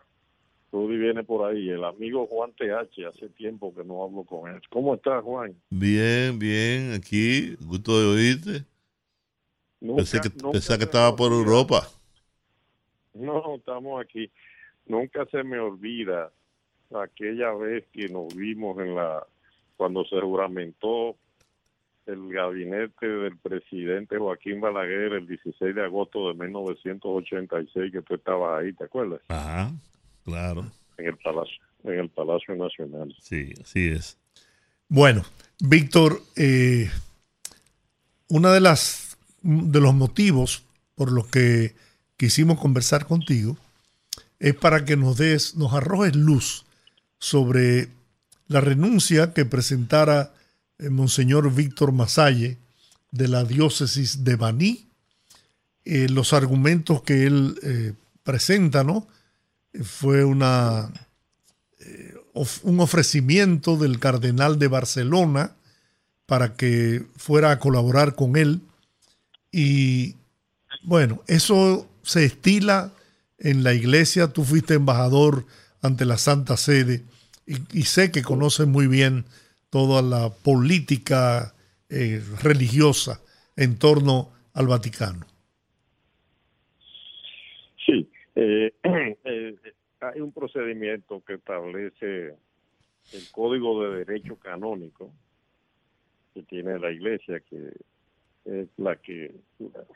Rudy 0.72 0.98
viene 0.98 1.24
por 1.24 1.50
ahí. 1.50 1.70
El 1.70 1.84
amigo 1.84 2.28
Juan 2.28 2.52
TH, 2.54 3.06
hace 3.08 3.30
tiempo 3.30 3.74
que 3.74 3.84
no 3.84 4.04
hablo 4.04 4.24
con 4.24 4.52
él. 4.52 4.62
¿Cómo 4.70 4.96
estás, 4.96 5.24
Juan? 5.24 5.56
Bien, 5.70 6.38
bien, 6.38 6.94
aquí. 6.94 7.56
Gusto 7.62 8.00
de 8.00 8.08
oírte. 8.08 8.66
pensé 9.80 10.20
que, 10.20 10.30
pensé 10.30 10.78
que 10.78 10.84
estaba 10.84 11.16
por 11.16 11.32
Europa. 11.32 11.88
No, 13.16 13.56
estamos 13.56 14.02
aquí. 14.02 14.30
Nunca 14.86 15.26
se 15.32 15.44
me 15.44 15.60
olvida 15.60 16.32
aquella 16.94 17.52
vez 17.54 17.86
que 17.92 18.08
nos 18.10 18.34
vimos 18.36 18.78
en 18.80 18.96
la 18.96 19.26
cuando 19.78 20.06
se 20.06 20.20
juramentó 20.22 21.16
el 22.06 22.32
gabinete 22.32 23.08
del 23.08 23.38
presidente 23.38 24.18
Joaquín 24.18 24.62
Balaguer 24.62 25.14
el 25.14 25.28
16 25.28 25.76
de 25.76 25.84
agosto 25.84 26.28
de 26.28 26.36
1986 26.36 27.92
que 27.92 28.02
tú 28.04 28.14
estabas 28.16 28.62
ahí, 28.62 28.74
¿te 28.74 28.84
acuerdas? 28.84 29.22
Ajá, 29.28 29.72
claro. 30.24 30.66
En 30.98 31.08
el 31.08 31.18
Palacio, 31.18 31.64
en 31.84 32.00
el 32.00 32.10
Palacio 32.10 32.56
Nacional. 32.56 33.14
Sí, 33.20 33.54
así 33.62 33.88
es. 33.88 34.18
Bueno, 34.88 35.24
Víctor, 35.60 36.20
eh, 36.38 36.90
una 38.30 38.54
de 38.54 38.62
las 38.62 39.18
de 39.42 39.82
los 39.82 39.94
motivos 39.94 40.66
por 40.96 41.12
los 41.12 41.28
que 41.28 41.74
quisimos 42.18 42.60
conversar 42.60 43.06
contigo 43.06 43.58
es 44.40 44.56
para 44.56 44.86
que 44.86 44.98
nos 44.98 45.18
des, 45.18 45.56
nos 45.56 45.74
arrojes 45.74 46.16
luz 46.16 46.66
sobre 47.20 47.90
la 48.48 48.62
renuncia 48.62 49.34
que 49.34 49.46
presentara 49.46 50.34
eh, 50.78 50.90
Monseñor 50.90 51.54
Víctor 51.54 51.92
Masalle 51.92 52.58
de 53.12 53.28
la 53.28 53.44
diócesis 53.44 54.24
de 54.24 54.36
Baní, 54.36 54.88
eh, 55.86 56.10
los 56.10 56.34
argumentos 56.34 57.02
que 57.02 57.26
él 57.26 57.58
eh, 57.64 57.94
presenta, 58.24 58.84
¿no? 58.84 59.08
Fue 59.84 60.24
una, 60.24 60.90
un 62.64 62.80
ofrecimiento 62.80 63.78
del 63.78 64.00
cardenal 64.00 64.58
de 64.58 64.68
Barcelona 64.68 65.56
para 66.26 66.56
que 66.56 67.06
fuera 67.18 67.52
a 67.52 67.60
colaborar 67.60 68.16
con 68.16 68.36
él. 68.36 68.62
Y 69.52 70.16
bueno, 70.84 71.22
eso 71.28 71.90
se 72.06 72.26
estila 72.26 72.94
en 73.40 73.64
la 73.64 73.74
iglesia. 73.74 74.32
Tú 74.32 74.44
fuiste 74.44 74.76
embajador 74.76 75.46
ante 75.82 76.06
la 76.06 76.18
Santa 76.18 76.56
Sede 76.56 77.04
y, 77.46 77.84
sé 77.84 78.12
que 78.12 78.24
conoce 78.24 78.66
muy 78.66 78.88
bien 78.88 79.26
toda 79.70 80.02
la 80.02 80.30
política 80.30 81.54
eh, 81.90 82.22
religiosa 82.42 83.22
en 83.56 83.78
torno 83.78 84.32
al 84.54 84.68
Vaticano. 84.68 85.26
Sí, 87.86 88.10
eh, 88.36 88.74
eh, 89.24 89.56
hay 90.00 90.22
un 90.22 90.32
procedimiento 90.32 91.24
que 91.26 91.36
establece 91.36 92.36
el 93.14 93.32
Código 93.32 93.84
de 93.84 94.06
Derecho 94.06 94.38
Canónico 94.38 95.12
que 96.34 96.44
tiene 96.44 96.80
la 96.80 96.92
Iglesia, 96.92 97.40
que 97.40 97.72
es 98.46 98.70
la 98.78 98.96
que 98.98 99.36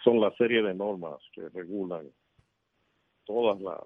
son 0.04 0.20
la 0.20 0.32
serie 0.36 0.62
de 0.62 0.74
normas 0.74 1.22
que 1.34 1.48
regulan 1.50 2.10
todas 3.26 3.62
las 3.62 3.80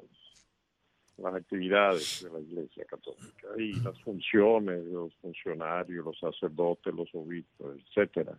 las 1.17 1.35
actividades 1.35 2.23
de 2.23 2.31
la 2.31 2.39
Iglesia 2.39 2.85
Católica 2.85 3.47
y 3.57 3.73
las 3.81 3.99
funciones 4.01 4.83
de 4.83 4.91
los 4.91 5.13
funcionarios, 5.15 6.05
los 6.05 6.17
sacerdotes, 6.19 6.93
los 6.93 7.13
obispos, 7.13 7.77
etcétera. 7.77 8.37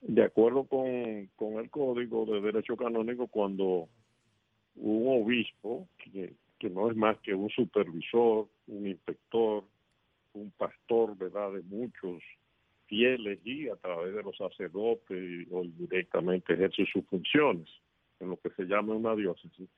De 0.00 0.22
acuerdo 0.22 0.64
con, 0.64 1.28
con 1.34 1.54
el 1.54 1.70
Código 1.70 2.26
de 2.26 2.40
Derecho 2.40 2.76
Canónico, 2.76 3.26
cuando 3.26 3.88
un 4.76 5.22
obispo, 5.22 5.88
que, 5.98 6.34
que 6.58 6.70
no 6.70 6.90
es 6.90 6.96
más 6.96 7.18
que 7.20 7.34
un 7.34 7.48
supervisor, 7.50 8.46
un 8.68 8.86
inspector, 8.86 9.64
un 10.34 10.50
pastor, 10.52 11.16
¿verdad?, 11.16 11.52
de 11.52 11.62
muchos 11.62 12.22
fieles 12.86 13.38
y 13.44 13.68
a 13.68 13.76
través 13.76 14.14
de 14.14 14.22
los 14.22 14.36
sacerdotes 14.36 15.46
o 15.50 15.62
directamente 15.64 16.54
ejerce 16.54 16.84
sus 16.92 17.04
funciones 17.06 17.68
en 18.20 18.30
lo 18.30 18.36
que 18.36 18.50
se 18.50 18.64
llama 18.64 18.94
una 18.94 19.14
diócesis 19.14 19.68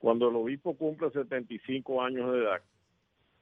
cuando 0.00 0.30
el 0.30 0.36
obispo 0.36 0.74
cumple 0.74 1.10
75 1.10 2.02
años 2.02 2.32
de 2.32 2.38
edad, 2.38 2.62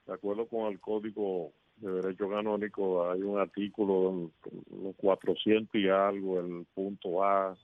de 0.07 0.13
acuerdo 0.13 0.47
con 0.49 0.73
el 0.73 0.81
Código 0.81 1.53
de 1.77 1.93
Derecho 1.93 2.29
Canónico 2.29 3.09
hay 3.09 3.23
un 3.23 3.39
artículo, 3.39 4.33
los 4.83 4.97
400 4.97 5.73
y 5.77 5.89
algo, 5.89 6.41
el 6.41 6.67
punto 6.75 7.23
A, 7.23 7.57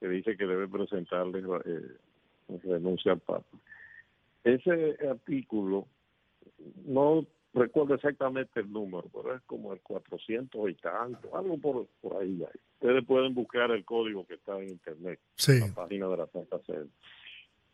que 0.00 0.08
dice 0.08 0.36
que 0.36 0.46
debe 0.46 0.66
presentarle 0.66 1.44
eh, 1.64 2.58
renuncia 2.64 3.12
al 3.12 3.20
Papa. 3.20 3.56
Ese 4.42 4.96
artículo, 5.08 5.86
no 6.86 7.24
recuerdo 7.58 7.94
exactamente 7.94 8.60
el 8.60 8.72
número, 8.72 9.08
pero 9.12 9.34
es 9.34 9.42
como 9.42 9.72
el 9.72 9.80
400 9.80 10.70
y 10.70 10.74
tanto, 10.74 11.36
algo 11.36 11.58
por, 11.58 11.86
por 12.00 12.22
ahí. 12.22 12.44
Ustedes 12.74 13.04
pueden 13.04 13.34
buscar 13.34 13.70
el 13.70 13.84
código 13.84 14.26
que 14.26 14.34
está 14.34 14.58
en 14.58 14.70
internet, 14.70 15.20
en 15.46 15.60
la 15.60 15.74
página 15.74 16.08
de 16.08 16.16
la 16.16 16.26
Santa 16.28 16.58
Sede. 16.66 16.88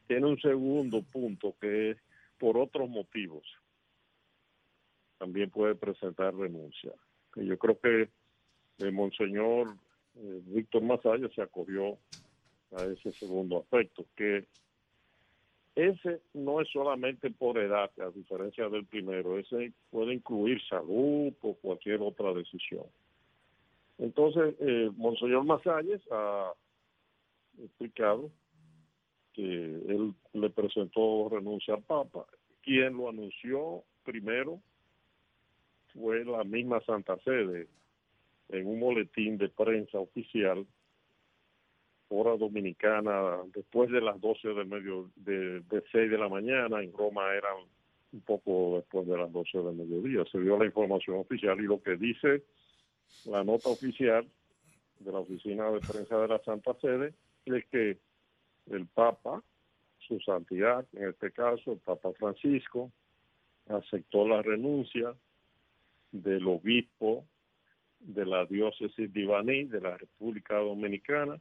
Tiene 0.07 0.27
un 0.27 0.41
segundo 0.41 1.03
punto 1.03 1.55
que 1.61 1.93
es 1.93 1.99
por 2.39 2.59
otros 2.59 2.89
motivos. 2.89 3.45
También 5.19 5.51
puede 5.51 5.75
presentar 5.75 6.35
renuncia. 6.35 6.93
yo 7.37 7.59
creo 7.59 7.79
que 7.79 8.09
el 8.79 8.93
Monseñor 8.93 9.77
eh, 10.17 10.41
Víctor 10.47 10.83
Masaya 10.83 11.29
se 11.35 11.43
acogió 11.43 11.99
a 12.77 12.85
ese 12.85 13.13
segundo 13.13 13.59
aspecto, 13.61 14.07
que 14.17 14.47
ese 15.75 16.21
no 16.35 16.61
es 16.61 16.69
solamente 16.71 17.31
por 17.31 17.59
edad, 17.59 17.91
a 18.01 18.11
diferencia 18.11 18.69
del 18.69 18.87
primero, 18.87 19.39
ese 19.39 19.73
puede 19.91 20.15
incluir 20.15 20.61
salud 20.69 21.33
o 21.43 21.55
cualquier 21.55 22.01
otra 22.01 22.33
decisión. 22.33 22.85
Entonces, 23.99 24.55
eh, 24.61 24.91
Monseñor 24.97 25.45
Masalles 25.45 26.01
ha 26.11 26.53
explicado 27.63 28.31
que 29.33 29.43
él 29.43 30.15
le 30.33 30.51
presentó 30.51 31.29
renuncia 31.29 31.75
al 31.75 31.83
Papa. 31.83 32.27
Quien 32.63 32.97
lo 32.97 33.09
anunció 33.09 33.83
primero 34.05 34.61
fue 35.93 36.25
la 36.25 36.45
misma 36.45 36.81
Santa 36.83 37.19
Sede 37.25 37.67
en 38.49 38.67
un 38.67 38.81
boletín 38.81 39.39
de 39.39 39.49
prensa 39.49 39.99
oficial 39.99 40.67
hora 42.09 42.37
dominicana, 42.37 43.39
después 43.55 43.91
de 43.91 44.01
las 44.01 44.21
12 44.21 44.49
del 44.49 44.67
medio, 44.67 45.11
de, 45.17 45.61
de 45.61 45.83
6 45.93 46.11
de 46.11 46.19
la 46.19 46.29
mañana, 46.29 46.83
en 46.83 46.93
Roma 46.93 47.35
eran 47.35 47.57
un 48.13 48.21
poco 48.21 48.77
después 48.77 49.07
de 49.07 49.17
las 49.17 49.33
12 49.33 49.59
del 49.59 49.75
mediodía. 49.75 50.25
Se 50.31 50.39
dio 50.39 50.59
la 50.59 50.67
información 50.67 51.19
oficial 51.19 51.59
y 51.61 51.65
lo 51.65 51.83
que 51.83 51.97
dice 51.97 52.45
la 53.27 53.43
nota 53.43 53.69
oficial 53.69 54.27
de 55.01 55.13
la 55.13 55.19
Oficina 55.19 55.71
de 55.71 55.81
Prensa 55.81 56.19
de 56.19 56.29
la 56.29 56.39
Santa 56.45 56.75
Sede 56.81 57.15
es 57.47 57.65
que 57.67 57.99
el 58.71 58.87
Papa, 58.87 59.43
su 59.99 60.19
santidad, 60.21 60.87
en 60.95 61.09
este 61.09 61.31
caso 61.31 61.73
el 61.73 61.79
Papa 61.79 62.13
Francisco, 62.19 62.91
aceptó 63.69 64.27
la 64.27 64.43
renuncia 64.43 65.15
del 66.13 66.47
obispo 66.47 67.25
de 68.01 68.27
la 68.27 68.45
diócesis 68.47 69.13
de 69.13 69.21
Ibaní 69.21 69.65
de 69.65 69.81
la 69.81 69.97
República 69.97 70.57
Dominicana, 70.57 71.41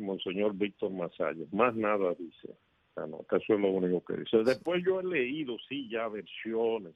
Monseñor 0.00 0.54
Víctor 0.54 0.90
Masallo. 0.90 1.46
Más 1.52 1.74
nada 1.74 2.14
dice 2.14 2.54
Eso 2.96 3.54
es 3.54 3.60
lo 3.60 3.70
único 3.70 4.04
que 4.04 4.16
dice. 4.18 4.38
Después 4.44 4.82
yo 4.84 5.00
he 5.00 5.04
leído, 5.04 5.56
sí, 5.68 5.88
ya 5.88 6.08
versiones 6.08 6.94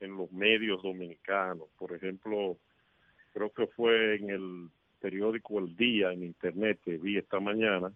en 0.00 0.16
los 0.16 0.30
medios 0.32 0.82
dominicanos. 0.82 1.68
Por 1.78 1.94
ejemplo, 1.94 2.56
creo 3.32 3.52
que 3.52 3.66
fue 3.68 4.16
en 4.16 4.30
el 4.30 4.68
periódico 5.00 5.58
El 5.58 5.76
Día, 5.76 6.12
en 6.12 6.24
internet, 6.24 6.80
que 6.84 6.98
vi 6.98 7.16
esta 7.16 7.40
mañana, 7.40 7.92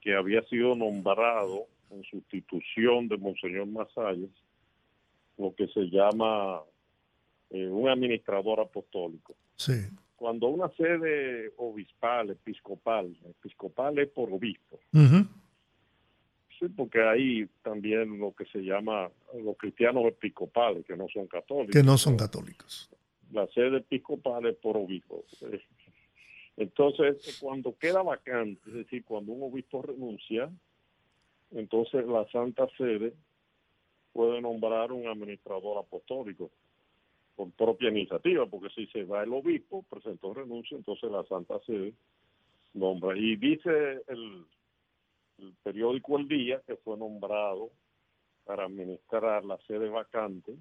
que 0.00 0.14
había 0.14 0.42
sido 0.44 0.74
nombrado 0.74 1.66
en 1.90 2.02
sustitución 2.04 3.08
de 3.08 3.16
Monseñor 3.18 3.66
Masalles 3.66 4.30
lo 5.38 5.54
que 5.54 5.66
se 5.68 5.88
llama 5.90 6.60
eh, 7.50 7.66
un 7.66 7.88
administrador 7.88 8.60
apostólico. 8.60 9.34
Sí 9.56 9.72
cuando 10.22 10.46
una 10.46 10.68
sede 10.76 11.52
obispal, 11.56 12.30
episcopal, 12.30 13.12
episcopal 13.24 13.98
es 13.98 14.08
por 14.10 14.32
obispo. 14.32 14.78
Sí, 16.60 16.68
porque 16.76 17.02
hay 17.02 17.48
también 17.64 18.20
lo 18.20 18.32
que 18.32 18.44
se 18.44 18.60
llama 18.60 19.10
los 19.42 19.56
cristianos 19.56 20.04
episcopales, 20.04 20.86
que 20.86 20.96
no 20.96 21.08
son 21.08 21.26
católicos. 21.26 21.72
Que 21.72 21.82
no 21.82 21.98
son 21.98 22.16
católicos. 22.16 22.88
La 23.32 23.48
sede 23.48 23.78
episcopal 23.78 24.46
es 24.46 24.54
por 24.58 24.76
obispo. 24.76 25.24
Entonces, 26.56 27.40
cuando 27.40 27.76
queda 27.76 28.04
vacante, 28.04 28.60
es 28.68 28.74
decir, 28.74 29.04
cuando 29.04 29.32
un 29.32 29.42
obispo 29.52 29.82
renuncia, 29.82 30.52
entonces 31.50 32.06
la 32.06 32.30
Santa 32.30 32.68
Sede 32.78 33.12
puede 34.12 34.40
nombrar 34.40 34.92
un 34.92 35.08
administrador 35.08 35.78
apostólico 35.78 36.52
por 37.42 37.50
propia 37.52 37.90
iniciativa, 37.90 38.46
porque 38.46 38.68
si 38.74 38.86
se 38.86 39.04
va 39.04 39.22
el 39.22 39.32
obispo, 39.32 39.84
presentó 39.88 40.32
renuncia, 40.32 40.76
entonces 40.76 41.10
la 41.10 41.24
Santa 41.24 41.58
Sede 41.66 41.94
nombra. 42.74 43.16
Y 43.16 43.36
dice 43.36 44.02
el, 44.06 44.46
periódico 45.62 46.18
El 46.18 46.28
Día 46.28 46.62
que 46.66 46.76
fue 46.76 46.96
nombrado 46.96 47.70
para 48.44 48.64
administrar 48.64 49.44
la 49.44 49.58
sede 49.66 49.88
vacante 49.88 50.54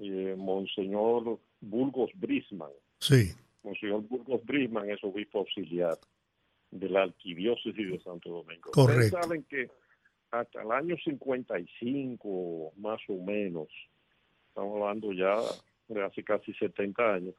eh, 0.00 0.36
Monseñor 0.38 1.40
Burgos 1.60 2.10
Brisman. 2.14 2.70
Sí. 3.00 3.32
Monseñor 3.64 4.02
Burgos 4.02 4.44
Brisman 4.44 4.88
es 4.90 5.02
obispo 5.02 5.40
auxiliar 5.40 5.98
de 6.70 6.88
la 6.88 7.02
arquidiócesis 7.02 7.90
de 7.90 8.00
Santo 8.00 8.30
Domingo. 8.30 8.70
Correcto. 8.70 9.04
Ustedes 9.04 9.24
saben 9.24 9.42
que 9.44 9.68
hasta 10.30 10.62
el 10.62 10.70
año 10.70 10.96
55, 11.02 12.74
más 12.76 13.00
o 13.08 13.14
menos, 13.14 13.68
estamos 14.58 14.82
hablando 14.82 15.12
ya 15.12 15.36
de 15.88 16.04
hace 16.04 16.24
casi 16.24 16.52
70 16.54 17.14
años, 17.14 17.34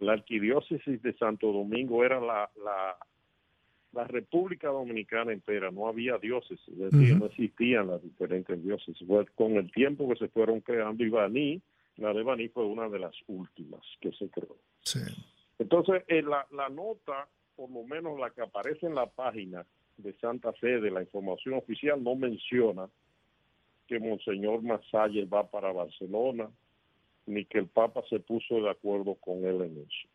la 0.00 0.12
arquidiócesis 0.12 1.00
de 1.02 1.14
Santo 1.14 1.50
Domingo 1.50 2.04
era 2.04 2.20
la, 2.20 2.50
la, 2.62 2.96
la 3.92 4.04
República 4.04 4.68
Dominicana 4.68 5.32
entera, 5.32 5.70
no 5.70 5.88
había 5.88 6.18
diócesis, 6.18 6.68
es 6.68 6.92
decir, 6.92 7.16
no 7.16 7.26
existían 7.26 7.86
las 7.86 8.02
diferentes 8.02 8.62
diócesis. 8.62 9.08
con 9.34 9.52
el 9.52 9.72
tiempo 9.72 10.08
que 10.08 10.16
se 10.16 10.28
fueron 10.28 10.60
creando, 10.60 11.04
Ibaní, 11.04 11.62
la 11.96 12.12
de 12.12 12.20
Ibaní 12.20 12.48
fue 12.48 12.66
una 12.66 12.88
de 12.88 12.98
las 12.98 13.14
últimas 13.28 13.80
que 14.00 14.12
se 14.12 14.28
creó. 14.28 14.56
Entonces, 15.58 16.02
en 16.08 16.28
la, 16.28 16.46
la 16.50 16.68
nota, 16.68 17.28
por 17.56 17.70
lo 17.70 17.84
menos 17.84 18.18
la 18.18 18.30
que 18.30 18.42
aparece 18.42 18.86
en 18.86 18.94
la 18.94 19.06
página 19.06 19.64
de 19.96 20.12
Santa 20.14 20.52
Fe 20.52 20.80
de 20.80 20.90
la 20.90 21.00
información 21.00 21.54
oficial, 21.54 22.02
no 22.02 22.14
menciona 22.14 22.88
que 23.86 23.98
Monseñor 23.98 24.62
Masalle 24.62 25.24
va 25.24 25.48
para 25.50 25.72
Barcelona, 25.72 26.50
ni 27.26 27.44
que 27.44 27.58
el 27.58 27.68
Papa 27.68 28.02
se 28.08 28.20
puso 28.20 28.60
de 28.60 28.70
acuerdo 28.70 29.14
con 29.16 29.44
él 29.44 29.62
en 29.62 29.78
eso. 29.78 30.08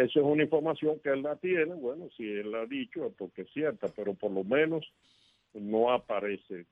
Eso 0.00 0.20
es 0.20 0.24
una 0.24 0.44
información 0.44 1.00
que 1.00 1.10
él 1.10 1.22
la 1.22 1.36
tiene, 1.36 1.74
bueno, 1.74 2.08
si 2.16 2.24
él 2.24 2.52
la 2.52 2.62
ha 2.62 2.66
dicho 2.66 3.04
es 3.04 3.14
porque 3.14 3.42
es 3.42 3.50
cierta, 3.52 3.88
pero 3.88 4.14
por 4.14 4.30
lo 4.30 4.44
menos 4.44 4.86
no 5.54 5.90
aparece. 5.90 6.66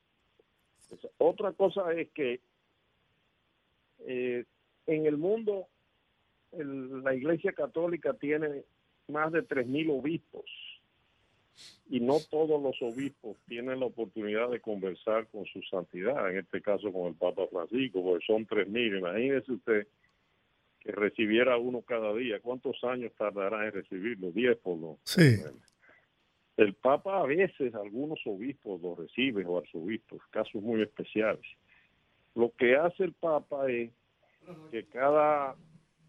Otra 1.18 1.52
cosa 1.52 1.92
es 1.92 2.08
que 2.10 2.40
eh, 4.00 4.44
en 4.86 5.06
el 5.06 5.16
mundo 5.16 5.66
la 6.52 7.14
Iglesia 7.14 7.52
Católica 7.52 8.14
tiene 8.14 8.64
más 9.08 9.32
de 9.32 9.46
3.000 9.46 9.90
obispos 9.90 10.44
y 11.88 12.00
no 12.00 12.18
todos 12.30 12.62
los 12.62 12.80
obispos 12.82 13.36
tienen 13.46 13.80
la 13.80 13.86
oportunidad 13.86 14.50
de 14.50 14.60
conversar 14.60 15.26
con 15.28 15.44
su 15.46 15.60
santidad, 15.62 16.30
en 16.30 16.38
este 16.38 16.62
caso 16.62 16.92
con 16.92 17.08
el 17.08 17.14
Papa 17.14 17.46
Francisco, 17.50 18.02
porque 18.02 18.24
son 18.26 18.46
tres 18.46 18.68
mil. 18.68 18.96
Imagínese 18.96 19.52
usted 19.52 19.86
que 20.80 20.92
recibiera 20.92 21.58
uno 21.58 21.82
cada 21.82 22.14
día. 22.14 22.40
¿Cuántos 22.40 22.82
años 22.84 23.12
tardará 23.18 23.66
en 23.66 23.72
recibirlo? 23.72 24.30
Diez 24.30 24.56
por 24.58 24.78
lo 24.78 24.98
Sí. 25.04 25.36
El 26.56 26.74
Papa 26.74 27.20
a 27.20 27.26
veces, 27.26 27.74
algunos 27.74 28.20
obispos 28.26 28.80
lo 28.82 28.94
reciben 28.94 29.46
o 29.46 29.58
arzobispos, 29.58 30.20
casos 30.30 30.62
muy 30.62 30.82
especiales. 30.82 31.44
Lo 32.34 32.52
que 32.56 32.76
hace 32.76 33.04
el 33.04 33.14
Papa 33.14 33.70
es 33.70 33.90
que 34.70 34.84
cada 34.86 35.56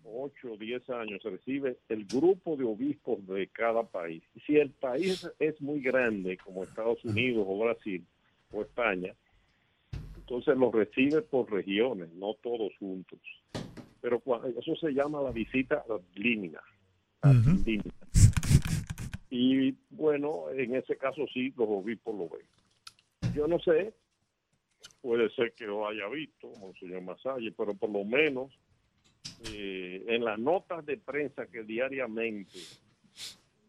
8 0.06 0.54
o 0.54 0.58
10 0.58 0.90
años 0.92 1.24
recibe 1.24 1.78
el 1.90 2.06
grupo 2.06 2.56
de 2.56 2.66
obispos 2.66 3.26
de 3.28 3.48
cada 3.48 3.84
país. 3.84 4.24
Si 4.46 4.58
el 4.58 4.72
país 4.72 5.30
es 5.40 5.62
muy 5.62 5.82
grande, 5.82 6.38
como 6.38 6.64
Estados 6.64 7.04
Unidos 7.06 7.46
o 7.48 7.60
Brasil 7.60 8.06
o 8.52 8.62
España, 8.62 9.14
entonces 10.18 10.58
los 10.58 10.74
recibe 10.74 11.22
por 11.22 11.52
regiones, 11.52 12.12
no 12.14 12.36
todos 12.36 12.72
juntos. 12.80 13.20
Pero 14.02 14.22
eso 14.58 14.76
se 14.76 14.92
llama 14.92 15.22
la 15.22 15.32
visita 15.32 15.84
límina. 16.16 16.62
Y 19.30 19.76
bueno, 19.90 20.50
en 20.52 20.76
ese 20.76 20.98
caso 20.98 21.26
sí, 21.34 21.54
los 21.58 21.68
obispos 21.70 22.16
lo 22.16 22.30
ven. 22.30 22.46
Yo 23.34 23.48
no 23.48 23.60
sé, 23.60 23.94
puede 25.02 25.30
ser 25.32 25.54
que 25.54 25.66
lo 25.66 25.88
haya 25.88 26.08
visto, 26.10 26.52
Monseñor 26.60 27.02
Masalle, 27.02 27.52
pero 27.52 27.74
por 27.74 27.90
lo 27.90 28.04
menos 28.04 28.52
eh, 29.46 30.06
en 30.08 30.24
las 30.24 30.40
notas 30.40 30.86
de 30.86 30.98
prensa 30.98 31.46
que 31.48 31.64
diariamente 31.64 32.60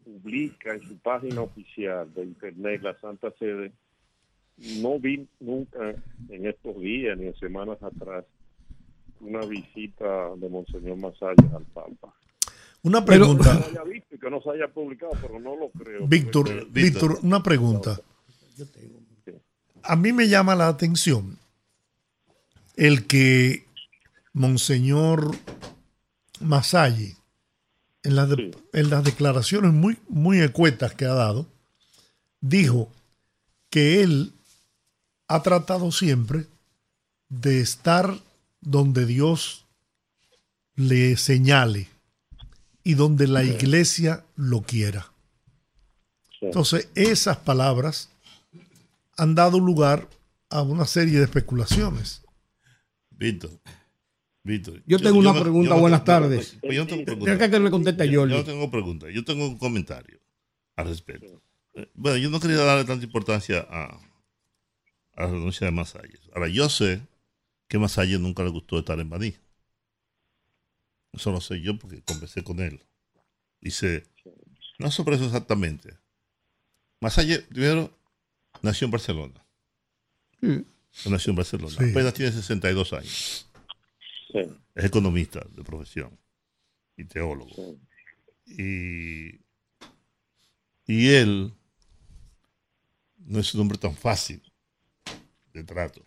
publica 0.04 0.74
en 0.74 0.82
su 0.82 0.98
página 0.98 1.42
oficial 1.42 2.12
de 2.14 2.24
internet 2.24 2.82
la 2.82 2.98
Santa 3.00 3.32
Sede, 3.38 3.72
no 4.80 4.98
vi 4.98 5.26
nunca 5.40 5.94
en 6.28 6.46
estos 6.46 6.78
días 6.80 7.16
ni 7.18 7.26
en 7.26 7.36
semanas 7.36 7.82
atrás 7.82 8.24
una 9.20 9.40
visita 9.46 10.34
de 10.36 10.48
Monseñor 10.48 10.96
Masalles 10.96 11.52
al 11.52 11.64
Papa. 11.66 12.12
Una 12.82 13.04
pregunta. 13.04 13.52
Que 13.52 13.72
no 13.72 13.80
haya 13.80 13.84
visto 13.84 14.14
y 14.16 14.18
que 14.18 14.30
no 14.30 14.42
se 14.42 14.50
haya 14.50 14.68
publicado, 14.68 15.12
pero 15.20 15.38
no 15.38 15.56
lo 15.56 15.70
creo. 15.70 16.06
Víctor, 16.06 16.68
Víctor, 16.70 17.18
una 17.22 17.42
pregunta. 17.42 18.00
A 19.84 19.96
mí 19.96 20.12
me 20.12 20.28
llama 20.28 20.56
la 20.56 20.68
atención 20.68 21.38
el 22.76 23.06
que 23.06 23.64
Monseñor 24.32 25.36
Masalle, 26.40 27.16
en 28.02 28.16
las, 28.16 28.30
en 28.72 28.90
las 28.90 29.04
declaraciones 29.04 29.72
muy, 29.72 29.98
muy 30.08 30.40
ecuetas 30.40 30.94
que 30.94 31.04
ha 31.04 31.14
dado, 31.14 31.46
dijo 32.40 32.90
que 33.70 34.02
él 34.02 34.32
ha 35.28 35.42
tratado 35.42 35.92
siempre 35.92 36.46
de 37.28 37.60
estar 37.60 38.18
donde 38.60 39.06
Dios 39.06 39.64
le 40.74 41.16
señale 41.16 41.88
y 42.84 42.94
donde 42.94 43.26
la 43.26 43.44
iglesia 43.44 44.24
lo 44.36 44.62
quiera. 44.62 45.12
Entonces, 46.40 46.88
esas 46.94 47.36
palabras 47.38 48.10
han 49.16 49.34
dado 49.34 49.60
lugar 49.60 50.08
a 50.50 50.62
una 50.62 50.86
serie 50.86 51.18
de 51.18 51.24
especulaciones. 51.24 52.22
Víctor, 53.10 53.50
Víctor. 54.44 54.82
Yo 54.86 54.98
tengo 54.98 55.18
una 55.18 55.38
pregunta, 55.38 55.74
buenas 55.74 56.04
tardes. 56.04 56.58
yo 56.62 56.86
tengo 56.86 57.04
pregunta. 57.04 57.50
que 57.50 57.60
le 57.60 57.70
conteste 57.70 58.02
a 58.02 58.06
Yo 58.06 58.26
no 58.26 58.44
tengo 58.44 58.70
pregunta, 58.70 59.10
yo 59.10 59.24
tengo 59.24 59.46
un 59.46 59.58
comentario 59.58 60.20
al 60.76 60.88
respecto. 60.88 61.42
Eh, 61.74 61.90
bueno, 61.94 62.18
yo 62.18 62.28
no 62.30 62.40
quería 62.40 62.56
darle 62.56 62.84
tanta 62.84 63.04
importancia 63.04 63.66
a, 63.70 64.00
a 65.14 65.22
la 65.22 65.26
renuncia 65.28 65.66
de 65.66 65.70
Masalles. 65.70 66.20
Ahora, 66.34 66.48
yo 66.48 66.68
sé 66.68 67.00
que 67.68 67.78
Masalles 67.78 68.20
nunca 68.20 68.42
le 68.42 68.50
gustó 68.50 68.78
estar 68.78 68.98
en 68.98 69.08
Baní. 69.08 69.34
Eso 71.12 71.30
lo 71.30 71.40
sé 71.40 71.60
yo 71.60 71.78
porque 71.78 72.02
conversé 72.02 72.42
con 72.42 72.60
él. 72.60 72.84
Dice, 73.60 74.04
no 74.78 74.90
sobre 74.90 75.16
eso 75.16 75.26
exactamente. 75.26 75.96
Masalles, 77.00 77.42
primero, 77.42 77.96
nació 78.62 78.86
en 78.86 78.90
Barcelona. 78.90 79.46
Nació 81.06 81.30
en 81.30 81.36
Barcelona. 81.36 81.74
Apenas 81.76 82.14
tiene 82.14 82.32
62 82.32 82.92
años. 82.92 83.51
Es 84.74 84.84
economista 84.84 85.44
de 85.50 85.62
profesión 85.62 86.18
y 86.96 87.04
teólogo. 87.04 87.50
Y, 88.46 89.40
y 90.86 91.08
él 91.08 91.52
no 93.18 93.38
es 93.38 93.54
un 93.54 93.60
hombre 93.60 93.78
tan 93.78 93.94
fácil 93.94 94.42
de 95.52 95.64
trato. 95.64 96.04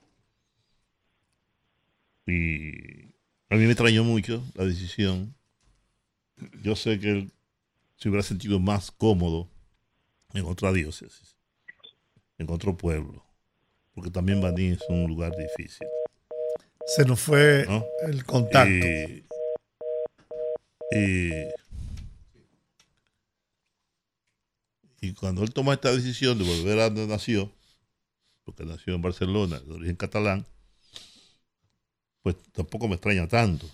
Y 2.28 3.06
a 3.50 3.56
mí 3.56 3.66
me 3.66 3.72
extrañó 3.72 4.04
mucho 4.04 4.44
la 4.56 4.66
decisión. 4.66 5.36
Yo 6.64 6.76
sé 6.76 7.00
que 7.00 7.12
él 7.12 7.32
se 7.96 8.10
hubiera 8.10 8.24
sentido 8.24 8.60
más 8.60 8.92
cómodo 8.92 9.50
en 10.34 10.46
otra 10.46 10.74
diócesis, 10.74 11.36
en 12.38 12.50
otro 12.50 12.76
pueblo, 12.76 13.24
porque 13.94 14.12
también 14.12 14.42
Baní 14.42 14.68
es 14.72 14.82
un 14.90 15.08
lugar 15.08 15.32
difícil. 15.38 15.88
Se 16.86 17.04
nos 17.06 17.20
fue 17.20 17.66
el 18.08 18.26
contacto. 18.26 18.86
Y, 20.92 21.50
y, 25.02 25.14
cuando 25.14 25.44
él 25.44 25.52
toma 25.52 25.74
esta 25.74 25.92
decisión 25.92 26.38
de 26.38 26.46
volver 26.46 26.80
a 26.80 26.84
donde 26.86 27.08
nació, 27.08 27.52
porque 28.44 28.66
nació 28.66 28.94
en 28.94 29.02
Barcelona, 29.02 29.60
de 29.60 29.74
origen 29.74 29.96
catalán, 29.96 30.46
pues 32.22 32.36
tampoco 32.52 32.88
me 32.88 32.96
extraña 32.96 33.28
tanto. 33.28 33.68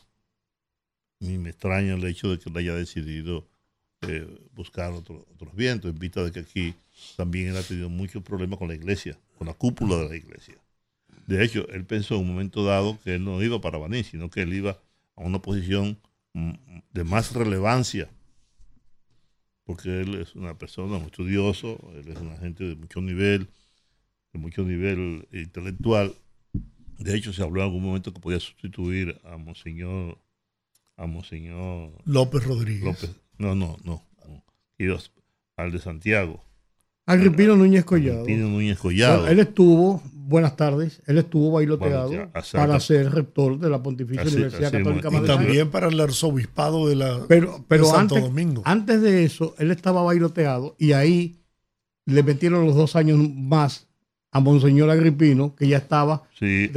Ni 1.19 1.38
me 1.38 1.50
extraña 1.50 1.95
el 1.95 2.06
hecho 2.06 2.30
de 2.30 2.39
que 2.39 2.50
él 2.50 2.58
haya 2.58 2.76
decidido 2.76 3.45
eh, 4.02 4.26
buscar 4.54 4.93
otros 4.93 5.26
vientos, 5.54 5.91
en 5.91 6.00
vista 6.00 6.24
de 6.24 6.32
que 6.32 6.39
aquí 6.39 6.74
también 7.17 7.50
él 7.50 7.58
ha 7.58 7.63
tenido 7.63 7.89
muchos 7.89 8.24
problemas 8.24 8.58
con 8.58 8.69
la 8.69 8.76
iglesia, 8.76 9.19
con 9.38 9.47
la 9.47 9.54
cúpula 9.54 9.97
de 9.97 10.10
la 10.10 10.15
iglesia. 10.15 10.56
De 11.32 11.46
hecho, 11.46 11.65
él 11.70 11.86
pensó 11.86 12.15
en 12.15 12.22
un 12.22 12.28
momento 12.28 12.65
dado 12.65 13.00
que 13.00 13.15
él 13.15 13.24
no 13.24 13.41
iba 13.41 13.62
para 13.62 13.78
Baní, 13.78 14.04
sino 14.04 14.30
que 14.30 14.41
él 14.41 14.54
iba 14.54 14.82
a 15.15 15.22
una 15.22 15.41
posición 15.41 15.98
mm, 16.34 16.52
de 16.91 17.04
más 17.06 17.34
relevancia, 17.34 18.10
porque 19.63 20.02
él 20.02 20.15
es 20.15 20.36
una 20.36 20.58
persona 20.58 20.98
muy 20.98 21.06
estudioso, 21.06 21.80
él 21.96 22.10
es 22.10 22.17
una 22.20 22.36
gente 22.36 22.65
de 22.65 22.76
mucho 22.76 23.00
nivel, 23.00 23.48
de 24.34 24.39
mucho 24.39 24.63
nivel 24.63 25.26
intelectual. 25.32 26.13
De 26.98 27.15
hecho, 27.15 27.32
se 27.32 27.44
habló 27.44 27.62
en 27.62 27.67
algún 27.67 27.84
momento 27.84 28.13
que 28.13 28.20
podía 28.20 28.41
sustituir 28.41 29.22
a 29.24 29.38
Monseñor, 29.38 30.17
a 30.98 31.06
Monseñor 31.08 31.94
López 32.04 32.44
Rodríguez. 32.44 33.15
no, 33.38 33.56
no, 33.56 33.78
no, 33.86 34.04
no. 34.28 34.44
al 35.56 35.72
de 35.72 35.80
Santiago. 35.80 36.44
Agripino 37.06 37.56
Núñez 37.56 37.84
Collado. 37.86 38.22
Agripino 38.22 38.50
Núñez 38.50 38.78
Collado. 38.78 39.28
él 39.28 39.40
estuvo, 39.40 40.02
buenas 40.14 40.56
tardes, 40.56 41.02
él 41.08 41.18
estuvo 41.18 41.52
bailoteado 41.52 42.32
para 42.54 42.80
ser 42.80 43.12
rector 43.12 43.60
de 43.60 43.70
la 43.70 43.82
Pontificia 43.82 44.24
Universidad 44.24 44.72
Católica 44.72 45.10
Y 45.12 45.26
también 45.26 45.70
para 45.70 45.88
el 45.88 46.00
arzobispado 46.00 46.88
de, 46.88 46.96
la, 46.96 47.26
pero, 47.28 47.66
pero 47.68 47.86
Santo 47.86 48.16
antes, 48.16 48.30
Domingo. 48.30 48.62
Antes 48.66 49.02
de 49.02 49.24
eso, 49.24 49.56
él 49.58 49.72
estaba 49.72 50.04
bailoteado 50.04 50.76
y 50.78 50.94
ahí 50.94 51.42
le 52.06 52.24
metieron 52.24 52.66
los 52.66 52.76
dos 52.76 52.96
años 52.96 53.20
más 53.20 53.88
a 54.32 54.40
Monseñor 54.40 54.90
Agripino, 54.90 55.56
que 55.56 55.68
ya 55.68 55.78
estaba. 55.78 56.24
Sí, 56.40 56.72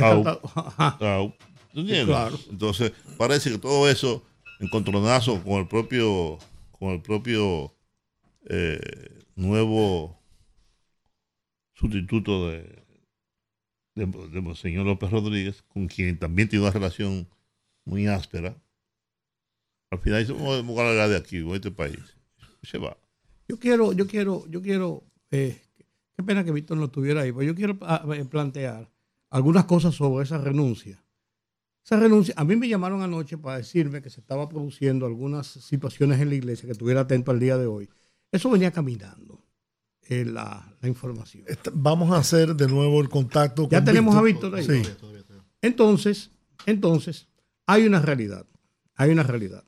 Entonces, 2.50 2.92
parece 3.16 3.50
que 3.50 3.58
todo 3.58 3.88
eso, 3.88 4.22
encontronazo 4.58 5.42
con 5.42 5.60
el 5.60 5.68
propio, 5.68 6.38
con 6.72 6.90
el 6.90 7.00
propio 7.00 7.72
eh, 8.48 9.23
nuevo 9.36 10.18
sustituto 11.74 12.50
de, 12.50 12.84
de, 13.94 14.40
Monseñor 14.40 14.86
López 14.86 15.10
Rodríguez, 15.10 15.62
con 15.62 15.86
quien 15.86 16.18
también 16.18 16.48
tiene 16.48 16.64
una 16.64 16.72
relación 16.72 17.28
muy 17.84 18.06
áspera. 18.06 18.56
Al 19.90 19.98
final 19.98 20.26
dice, 20.26 20.32
vamos 20.32 20.78
a 20.78 21.08
de 21.08 21.16
aquí, 21.16 21.38
de 21.38 21.54
este 21.54 21.70
país. 21.70 22.16
Se 22.62 22.78
va. 22.78 22.96
Yo 23.48 23.58
quiero, 23.58 23.92
yo 23.92 24.06
quiero, 24.06 24.46
yo 24.48 24.62
quiero 24.62 25.04
eh, 25.30 25.60
Qué 26.16 26.22
pena 26.22 26.44
que 26.44 26.52
Víctor 26.52 26.76
no 26.78 26.84
estuviera 26.84 27.22
ahí, 27.22 27.32
pues 27.32 27.46
yo 27.46 27.54
quiero 27.54 27.76
ah, 27.82 28.04
eh, 28.14 28.24
plantear 28.24 28.90
algunas 29.30 29.64
cosas 29.64 29.94
sobre 29.94 30.24
esa 30.24 30.38
renuncia. 30.38 31.02
Esa 31.84 31.98
renuncia, 31.98 32.34
a 32.36 32.44
mí 32.44 32.56
me 32.56 32.68
llamaron 32.68 33.02
anoche 33.02 33.36
para 33.36 33.58
decirme 33.58 34.00
que 34.00 34.10
se 34.10 34.20
estaba 34.20 34.48
produciendo 34.48 35.06
algunas 35.06 35.46
situaciones 35.46 36.20
en 36.20 36.30
la 36.30 36.36
iglesia, 36.36 36.66
que 36.66 36.72
estuviera 36.72 37.00
atento 37.00 37.30
al 37.30 37.40
día 37.40 37.58
de 37.58 37.66
hoy. 37.66 37.90
Eso 38.34 38.50
venía 38.50 38.72
caminando, 38.72 39.44
eh, 40.08 40.24
la, 40.24 40.76
información. 40.82 41.44
Vamos 41.72 42.10
a 42.10 42.16
hacer 42.16 42.56
de 42.56 42.66
nuevo 42.66 43.00
el 43.00 43.08
contacto. 43.08 43.68
Ya 43.70 43.84
tenemos 43.84 44.16
a 44.16 44.22
Víctor 44.22 44.56
ahí. 44.56 44.64
Sí. 44.64 44.82
Entonces, 45.62 46.32
entonces, 46.66 47.28
hay 47.64 47.86
una 47.86 48.00
realidad, 48.00 48.44
hay 48.96 49.12
una 49.12 49.22
realidad. 49.22 49.62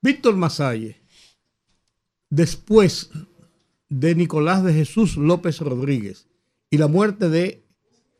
Víctor 0.00 0.34
Masalle, 0.36 1.00
después 2.28 3.10
de 3.88 4.16
Nicolás 4.16 4.64
de 4.64 4.74
Jesús 4.74 5.16
López 5.16 5.60
Rodríguez 5.60 6.26
y 6.70 6.78
la 6.78 6.88
muerte 6.88 7.28
de 7.28 7.64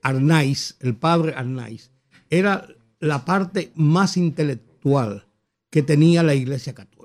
Arnaiz, 0.00 0.76
el 0.78 0.94
padre 0.94 1.34
Arnaiz, 1.34 1.90
era 2.30 2.68
la 3.00 3.24
parte 3.24 3.72
más 3.74 4.16
intelectual 4.16 5.26
que 5.70 5.82
tenía 5.82 6.22
la 6.22 6.36
Iglesia 6.36 6.72
Católica. 6.72 7.01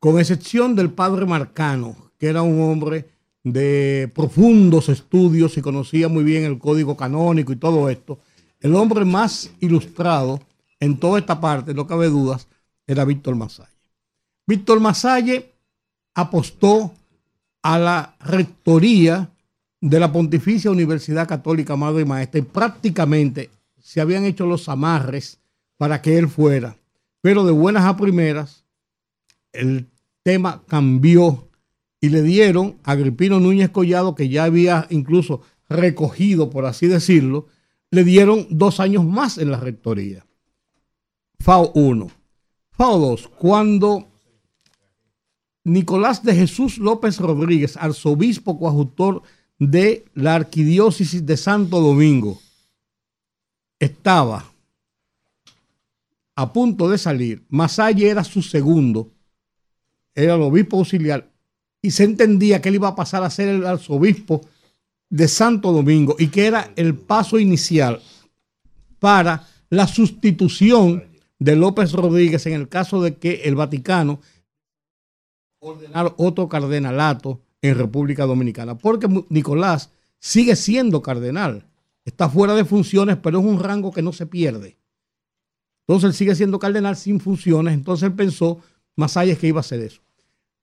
Con 0.00 0.18
excepción 0.18 0.74
del 0.74 0.90
padre 0.90 1.26
Marcano, 1.26 1.94
que 2.18 2.28
era 2.28 2.40
un 2.40 2.58
hombre 2.62 3.10
de 3.44 4.10
profundos 4.14 4.88
estudios 4.88 5.58
y 5.58 5.60
conocía 5.60 6.08
muy 6.08 6.24
bien 6.24 6.44
el 6.44 6.58
código 6.58 6.96
canónico 6.96 7.52
y 7.52 7.56
todo 7.56 7.90
esto, 7.90 8.18
el 8.60 8.74
hombre 8.74 9.04
más 9.04 9.50
ilustrado 9.60 10.40
en 10.80 10.98
toda 10.98 11.18
esta 11.18 11.38
parte, 11.38 11.74
no 11.74 11.86
cabe 11.86 12.08
dudas, 12.08 12.48
era 12.86 13.04
Víctor 13.04 13.36
Masalle. 13.36 13.68
Víctor 14.46 14.80
Masalle 14.80 15.52
apostó 16.14 16.94
a 17.62 17.78
la 17.78 18.16
rectoría 18.20 19.30
de 19.82 20.00
la 20.00 20.10
Pontificia 20.10 20.70
Universidad 20.70 21.28
Católica 21.28 21.76
Madre 21.76 22.02
y 22.02 22.06
Maestra 22.06 22.40
y 22.40 22.42
prácticamente 22.42 23.50
se 23.78 24.00
habían 24.00 24.24
hecho 24.24 24.46
los 24.46 24.66
amarres 24.70 25.38
para 25.76 26.00
que 26.00 26.16
él 26.16 26.28
fuera. 26.28 26.74
Pero 27.20 27.44
de 27.44 27.52
buenas 27.52 27.84
a 27.84 27.98
primeras, 27.98 28.59
el 29.52 29.88
tema 30.22 30.62
cambió 30.66 31.48
y 32.00 32.08
le 32.08 32.22
dieron 32.22 32.76
a 32.84 32.92
Agripino 32.92 33.40
Núñez 33.40 33.70
Collado, 33.70 34.14
que 34.14 34.28
ya 34.28 34.44
había 34.44 34.86
incluso 34.90 35.42
recogido, 35.68 36.50
por 36.50 36.66
así 36.66 36.86
decirlo, 36.86 37.46
le 37.90 38.04
dieron 38.04 38.46
dos 38.50 38.80
años 38.80 39.04
más 39.04 39.38
en 39.38 39.50
la 39.50 39.60
rectoría. 39.60 40.24
FAO 41.38 41.72
1. 41.74 42.10
FAO 42.72 42.98
2. 42.98 43.28
Cuando 43.38 44.08
Nicolás 45.64 46.22
de 46.22 46.34
Jesús 46.34 46.78
López 46.78 47.18
Rodríguez, 47.18 47.76
arzobispo 47.76 48.58
coadjutor 48.58 49.22
de 49.58 50.06
la 50.14 50.34
arquidiócesis 50.34 51.24
de 51.26 51.36
Santo 51.36 51.80
Domingo 51.80 52.40
estaba 53.78 54.50
a 56.34 56.52
punto 56.52 56.88
de 56.88 56.96
salir. 56.96 57.44
Masalle 57.48 58.08
era 58.08 58.24
su 58.24 58.40
segundo, 58.40 59.10
era 60.22 60.34
el 60.34 60.42
obispo 60.42 60.78
auxiliar, 60.78 61.30
y 61.82 61.90
se 61.90 62.04
entendía 62.04 62.60
que 62.60 62.68
él 62.68 62.76
iba 62.76 62.88
a 62.88 62.94
pasar 62.94 63.22
a 63.22 63.30
ser 63.30 63.48
el 63.48 63.66
arzobispo 63.66 64.42
de 65.08 65.26
Santo 65.28 65.72
Domingo 65.72 66.14
y 66.18 66.28
que 66.28 66.46
era 66.46 66.72
el 66.76 66.94
paso 66.94 67.38
inicial 67.38 68.00
para 68.98 69.46
la 69.70 69.86
sustitución 69.86 71.04
de 71.38 71.56
López 71.56 71.92
Rodríguez 71.92 72.46
en 72.46 72.52
el 72.52 72.68
caso 72.68 73.02
de 73.02 73.16
que 73.16 73.42
el 73.44 73.54
Vaticano 73.54 74.20
ordenara 75.58 76.14
otro 76.16 76.48
cardenalato 76.48 77.40
en 77.62 77.76
República 77.76 78.24
Dominicana, 78.24 78.78
porque 78.78 79.08
Nicolás 79.28 79.90
sigue 80.18 80.56
siendo 80.56 81.02
cardenal, 81.02 81.66
está 82.04 82.28
fuera 82.28 82.54
de 82.54 82.64
funciones, 82.64 83.16
pero 83.16 83.40
es 83.40 83.44
un 83.44 83.58
rango 83.58 83.92
que 83.92 84.02
no 84.02 84.12
se 84.12 84.26
pierde. 84.26 84.78
Entonces 85.86 86.10
él 86.10 86.14
sigue 86.14 86.34
siendo 86.34 86.58
cardenal 86.58 86.96
sin 86.96 87.20
funciones, 87.20 87.74
entonces 87.74 88.08
él 88.08 88.14
pensó 88.14 88.60
Masalle 88.96 89.36
que 89.36 89.48
iba 89.48 89.58
a 89.58 89.60
hacer 89.60 89.80
eso. 89.80 90.00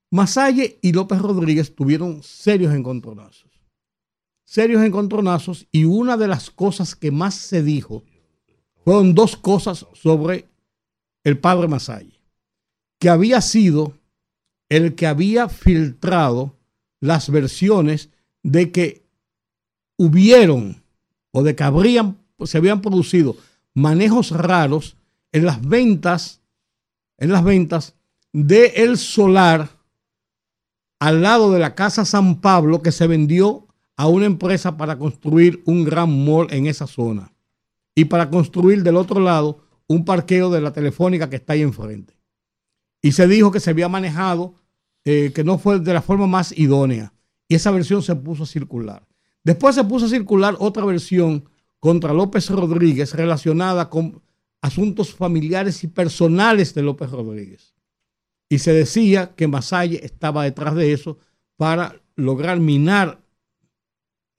Masalle 0.10 0.80
y 0.82 0.94
López 0.94 1.20
Rodríguez 1.20 1.76
tuvieron 1.76 2.24
serios 2.24 2.74
encontronazos, 2.74 3.52
serios 4.46 4.84
encontronazos, 4.84 5.68
y 5.72 5.84
una 5.84 6.16
de 6.16 6.28
las 6.28 6.50
cosas 6.50 6.96
que 6.96 7.12
más 7.12 7.36
se 7.36 7.62
dijo 7.62 8.04
fueron 8.86 9.14
dos 9.14 9.36
cosas 9.36 9.86
sobre 9.94 10.48
el 11.26 11.38
padre 11.38 11.68
Masalle, 11.68 12.22
que 13.00 13.10
había 13.10 13.42
sido 13.42 13.94
el 14.70 14.96
que 14.96 15.08
había 15.08 15.50
filtrado 15.50 16.56
las 17.02 17.30
versiones 17.30 18.10
de 18.44 18.72
que 18.72 19.06
hubieron 19.98 20.82
o 21.32 21.44
de 21.44 21.56
que 21.56 21.64
habrían, 21.64 22.18
se 22.46 22.58
habían 22.58 22.82
producido 22.82 23.36
manejos 23.74 24.32
raros 24.32 24.96
en 25.34 25.46
las 25.46 25.62
ventas, 25.62 26.42
en 27.18 27.32
las 27.32 27.44
ventas 27.44 27.96
de 28.32 28.68
el 28.78 28.98
solar 28.98 29.77
al 31.00 31.22
lado 31.22 31.52
de 31.52 31.60
la 31.60 31.76
Casa 31.76 32.06
San 32.06 32.42
Pablo 32.42 32.82
que 32.82 32.92
se 32.92 33.08
vendió 33.08 33.68
a 33.96 34.08
una 34.08 34.26
empresa 34.26 34.78
para 34.78 34.98
construir 34.98 35.62
un 35.66 35.84
gran 35.84 36.26
mall 36.26 36.48
en 36.52 36.68
esa 36.68 36.88
zona 36.88 37.34
y 37.96 38.06
para 38.06 38.30
construir 38.30 38.84
del 38.84 38.96
otro 38.96 39.20
lado 39.20 39.64
un 39.88 40.06
parqueo 40.06 40.50
de 40.50 40.62
la 40.62 40.74
telefónica 40.74 41.30
que 41.30 41.38
está 41.38 41.54
ahí 41.54 41.62
enfrente. 41.62 42.16
Y 43.02 43.14
se 43.14 43.28
dijo 43.28 43.52
que 43.52 43.60
se 43.60 43.70
había 43.70 43.90
manejado, 43.90 44.56
eh, 45.06 45.32
que 45.34 45.44
no 45.44 45.58
fue 45.58 45.80
de 45.80 45.94
la 45.94 46.02
forma 46.02 46.28
más 46.28 46.56
idónea. 46.58 47.14
Y 47.48 47.56
esa 47.56 47.72
versión 47.72 48.04
se 48.04 48.16
puso 48.16 48.44
a 48.44 48.48
circular. 48.48 49.08
Después 49.44 49.76
se 49.76 49.84
puso 49.84 50.08
a 50.08 50.10
circular 50.10 50.56
otra 50.60 50.86
versión 50.86 51.46
contra 51.80 52.14
López 52.14 52.50
Rodríguez 52.50 53.14
relacionada 53.14 53.90
con 53.90 54.22
asuntos 54.62 55.14
familiares 55.14 55.84
y 55.84 55.88
personales 55.88 56.74
de 56.74 56.82
López 56.82 57.12
Rodríguez. 57.12 57.77
Y 58.50 58.60
se 58.60 58.74
decía 58.74 59.36
que 59.36 59.48
Masalle 59.48 60.06
estaba 60.06 60.44
detrás 60.44 60.76
de 60.76 60.94
eso 60.94 61.18
para 61.58 62.02
lograr 62.16 62.60
minar 62.60 63.22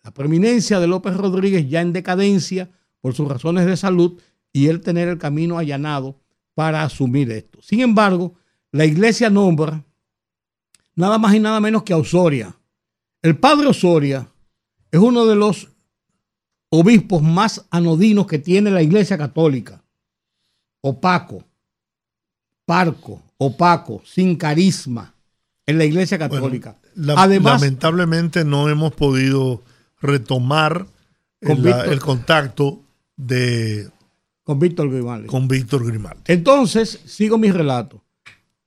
la 0.02 0.14
preeminencia 0.14 0.80
de 0.80 0.86
López 0.86 1.16
Rodríguez 1.16 1.68
ya 1.68 1.80
en 1.80 1.92
decadencia 1.92 2.70
por 3.00 3.14
sus 3.14 3.28
razones 3.28 3.66
de 3.66 3.76
salud 3.76 4.20
y 4.52 4.68
él 4.68 4.80
tener 4.80 5.08
el 5.08 5.18
camino 5.18 5.58
allanado 5.58 6.18
para 6.54 6.82
asumir 6.82 7.30
esto. 7.30 7.60
Sin 7.62 7.80
embargo, 7.80 8.34
la 8.72 8.84
iglesia 8.84 9.30
nombra 9.30 9.84
nada 10.94 11.18
más 11.18 11.34
y 11.34 11.40
nada 11.40 11.60
menos 11.60 11.82
que 11.82 11.92
a 11.92 11.98
Osoria. 11.98 12.56
El 13.22 13.38
padre 13.38 13.66
Osoria 13.66 14.28
es 14.90 15.00
uno 15.00 15.26
de 15.26 15.36
los 15.36 15.68
obispos 16.70 17.22
más 17.22 17.66
anodinos 17.70 18.26
que 18.26 18.38
tiene 18.38 18.70
la 18.70 18.82
iglesia 18.82 19.18
católica. 19.18 19.84
Opaco, 20.80 21.44
parco, 22.64 23.22
opaco, 23.38 24.02
sin 24.04 24.36
carisma 24.36 25.14
en 25.66 25.78
la 25.78 25.84
iglesia 25.84 26.18
católica. 26.18 26.76
Además, 27.16 27.60
lamentablemente 27.60 28.44
no 28.44 28.68
hemos 28.68 28.92
podido 28.92 29.62
retomar 30.00 30.86
el 31.40 32.00
contacto 32.00 32.82
de 33.16 33.90
con 34.48 34.58
Víctor 34.58 34.90
Grimaldi. 34.90 35.26
Con 35.26 35.46
Víctor 35.46 35.86
Grimaldi. 35.86 36.22
Entonces, 36.26 37.00
sigo 37.04 37.36
mi 37.36 37.50
relato. 37.50 38.02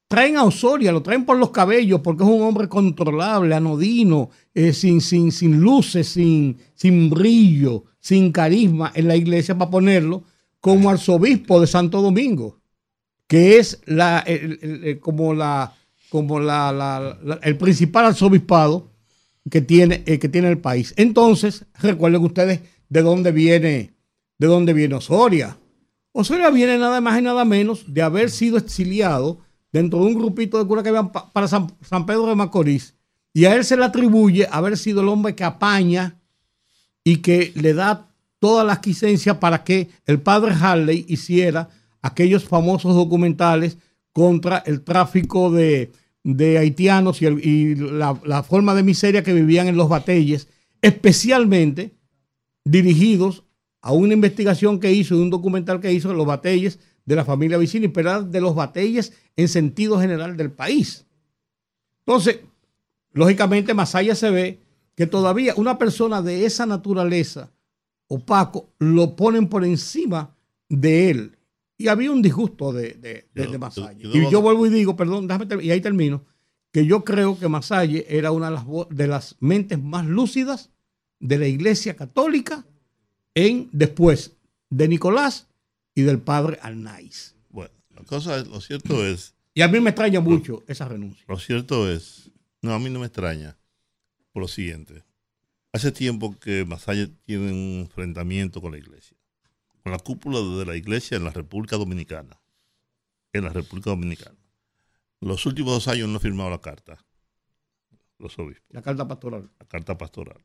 Traen 0.08 0.38
a 0.38 0.44
Osoria, 0.44 0.92
lo 0.92 1.02
traen 1.02 1.26
por 1.26 1.38
los 1.38 1.50
cabellos 1.50 2.02
porque 2.02 2.24
es 2.24 2.30
un 2.30 2.44
hombre 2.44 2.70
controlable, 2.70 3.56
anodino, 3.56 4.30
eh, 4.54 4.74
sin, 4.74 5.02
sin, 5.02 5.32
sin 5.32 5.60
luces, 5.60 6.08
sin, 6.08 6.60
sin 6.76 7.10
brillo, 7.10 7.86
sin 8.00 8.32
carisma 8.32 8.92
en 8.94 9.08
la 9.08 9.16
iglesia 9.16 9.58
para 9.58 9.72
ponerlo 9.72 10.24
como 10.60 10.92
arzobispo 10.92 11.60
de 11.60 11.66
Santo 11.66 12.00
Domingo, 12.04 12.61
que 13.32 13.60
es 13.60 13.80
la, 13.86 14.26
como, 15.00 15.34
la, 15.34 15.74
como 16.10 16.42
la, 16.42 17.18
el 17.42 17.58
principal 17.58 18.08
arzobispado 18.08 18.92
que 19.50 19.62
tiene, 19.62 20.04
eh, 20.06 20.20
que 20.20 20.28
tiene 20.28 20.50
el 20.50 20.58
país. 20.58 20.94
Entonces, 20.98 21.64
recuerden 21.80 22.26
ustedes 22.26 22.60
de 22.90 23.02
dónde 23.02 23.32
viene, 23.32 23.94
de 24.38 24.48
dónde 24.48 24.74
viene 24.74 24.96
Osoria. 24.96 25.56
Osoria 26.12 26.50
viene 26.50 26.78
nada 26.78 27.00
más 27.00 27.20
y 27.20 27.22
nada 27.22 27.46
menos 27.46 27.86
de 27.94 28.02
haber 28.02 28.30
sido 28.30 28.58
exiliado 28.58 29.40
dentro 29.72 30.00
de 30.00 30.08
un 30.08 30.16
grupito 30.16 30.60
de 30.60 30.68
curas 30.68 30.84
que 30.84 30.90
habían 30.90 31.14
para 31.14 31.48
San, 31.48 31.70
Pedro 32.06 32.26
de 32.26 32.36
Macorís. 32.36 32.96
Y 33.34 33.46
a 33.46 33.56
él 33.56 33.64
se 33.64 33.78
le 33.78 33.86
atribuye 33.86 34.46
haber 34.52 34.78
sido 34.78 35.00
el 35.00 35.08
hombre 35.08 35.36
que 35.36 35.46
apaña 35.46 36.20
y 37.02 37.20
que 37.20 37.54
le 37.56 37.74
da 37.74 38.10
todas 38.40 38.68
las 38.68 38.86
licencias 38.86 39.38
para 39.38 39.64
que 39.64 39.90
el 40.06 40.20
padre 40.20 40.54
Harley 40.54 41.06
hiciera 41.08 41.70
aquellos 42.02 42.44
famosos 42.46 42.96
documentales 42.96 43.78
contra 44.14 44.58
el 44.60 44.82
tráfico 44.82 45.52
de, 45.52 45.92
haitianos 46.58 47.22
y, 47.22 47.76
la, 47.76 48.20
la, 48.26 48.44
forma 48.44 48.76
de 48.76 48.84
miseria 48.84 49.24
que 49.24 49.34
vivían 49.34 49.68
en 49.68 49.78
los 49.78 49.90
batelles, 49.90 50.48
especialmente 50.82 51.96
dirigidos 52.64 53.44
a 53.82 53.94
una 53.94 54.14
investigación 54.14 54.80
que 54.80 54.92
hizo, 54.92 55.16
de 55.16 55.22
un 55.22 55.30
documental 55.30 55.80
que 55.80 55.92
hizo 55.92 56.10
de 56.10 56.16
los 56.16 56.26
batalles 56.26 56.80
de 57.06 57.16
la 57.16 57.26
familia 57.26 57.58
Vicini, 57.58 57.88
pero 57.88 58.24
de 58.24 58.42
los 58.42 58.56
batalles 58.56 59.14
en 59.36 59.48
sentido 59.48 60.00
general 60.00 60.38
del 60.38 60.52
país. 60.52 61.06
Entonces, 62.06 62.42
lógicamente, 63.12 63.74
más 63.74 63.96
allá 63.96 64.16
se 64.16 64.30
ve 64.30 64.60
que 64.96 65.08
todavía 65.08 65.54
una 65.58 65.78
persona 65.78 66.22
de 66.22 66.46
esa 66.46 66.66
naturaleza, 66.66 67.52
opaco, 68.08 68.70
lo 68.78 69.16
ponen 69.16 69.48
por 69.48 69.66
encima 69.66 70.36
de 70.70 71.10
él. 71.10 71.38
Y 71.82 71.88
había 71.88 72.12
un 72.12 72.22
disgusto 72.22 72.72
de, 72.72 72.94
de, 72.94 73.28
y 74.04 74.30
yo 74.30 74.42
vuelvo 74.42 74.68
y 74.68 74.70
digo, 74.70 74.96
perdón, 74.96 75.28
déjame 75.28 75.64
y 75.64 75.72
ahí 75.72 75.82
termino, 75.82 76.26
que 76.72 76.86
yo 76.86 77.04
creo 77.04 77.38
que 77.40 77.48
Masalle 77.48 78.06
era 78.08 78.32
una 78.32 78.50
de 78.50 78.56
las, 78.56 78.66
de 78.90 79.08
las 79.08 79.36
mentes 79.40 79.82
más 79.82 80.06
lúcidas 80.06 80.70
de 81.20 81.38
la 81.38 81.48
Iglesia 81.48 81.96
Católica 81.96 82.66
en 83.36 83.70
después 83.72 84.38
de 84.70 84.88
Nicolás 84.88 85.48
y 85.96 86.02
del 86.04 86.20
padre 86.20 86.60
Arnaiz. 86.62 87.36
Bueno, 87.50 87.74
la 87.96 88.04
cosa 88.04 88.38
es, 88.38 88.48
lo 88.48 88.62
cierto 88.62 89.06
es. 89.06 89.34
Y 89.54 89.62
a 89.62 89.68
mí 89.68 89.80
me 89.80 89.90
extraña 89.90 90.22
mucho 90.22 90.64
esa 90.68 90.88
renuncia. 90.88 91.26
Lo 91.28 91.38
cierto 91.38 91.92
es, 91.92 92.32
no, 92.62 92.74
a 92.74 92.80
mí 92.80 92.90
no 92.90 93.00
me 93.00 93.08
extraña 93.08 93.58
por 94.32 94.42
lo 94.42 94.48
siguiente. 94.48 95.04
Hace 95.74 95.92
tiempo 95.92 96.38
que 96.40 96.66
Masaya 96.66 97.10
tiene 97.26 97.52
un 97.52 97.80
enfrentamiento 97.82 98.62
con 98.62 98.72
la 98.72 98.78
iglesia, 98.78 99.18
con 99.84 99.92
la 99.92 100.00
cúpula 100.00 100.40
de 100.40 100.66
la 100.66 100.76
iglesia 100.76 101.18
en 101.18 101.24
la 101.24 101.32
República 101.32 101.78
Dominicana. 101.78 102.40
En 103.34 103.44
la 103.44 103.50
República 103.50 103.90
Dominicana. 103.90 104.38
Los 105.20 105.46
últimos 105.46 105.74
dos 105.74 105.88
años 105.88 106.10
no 106.10 106.18
ha 106.18 106.20
firmado 106.20 106.50
la 106.50 106.62
carta. 106.62 107.04
Los 108.18 108.38
obispos. 108.38 108.68
La 108.70 108.82
carta 108.82 109.08
pastoral. 109.08 109.50
La 109.60 109.66
carta 109.68 109.98
pastoral. 109.98 110.44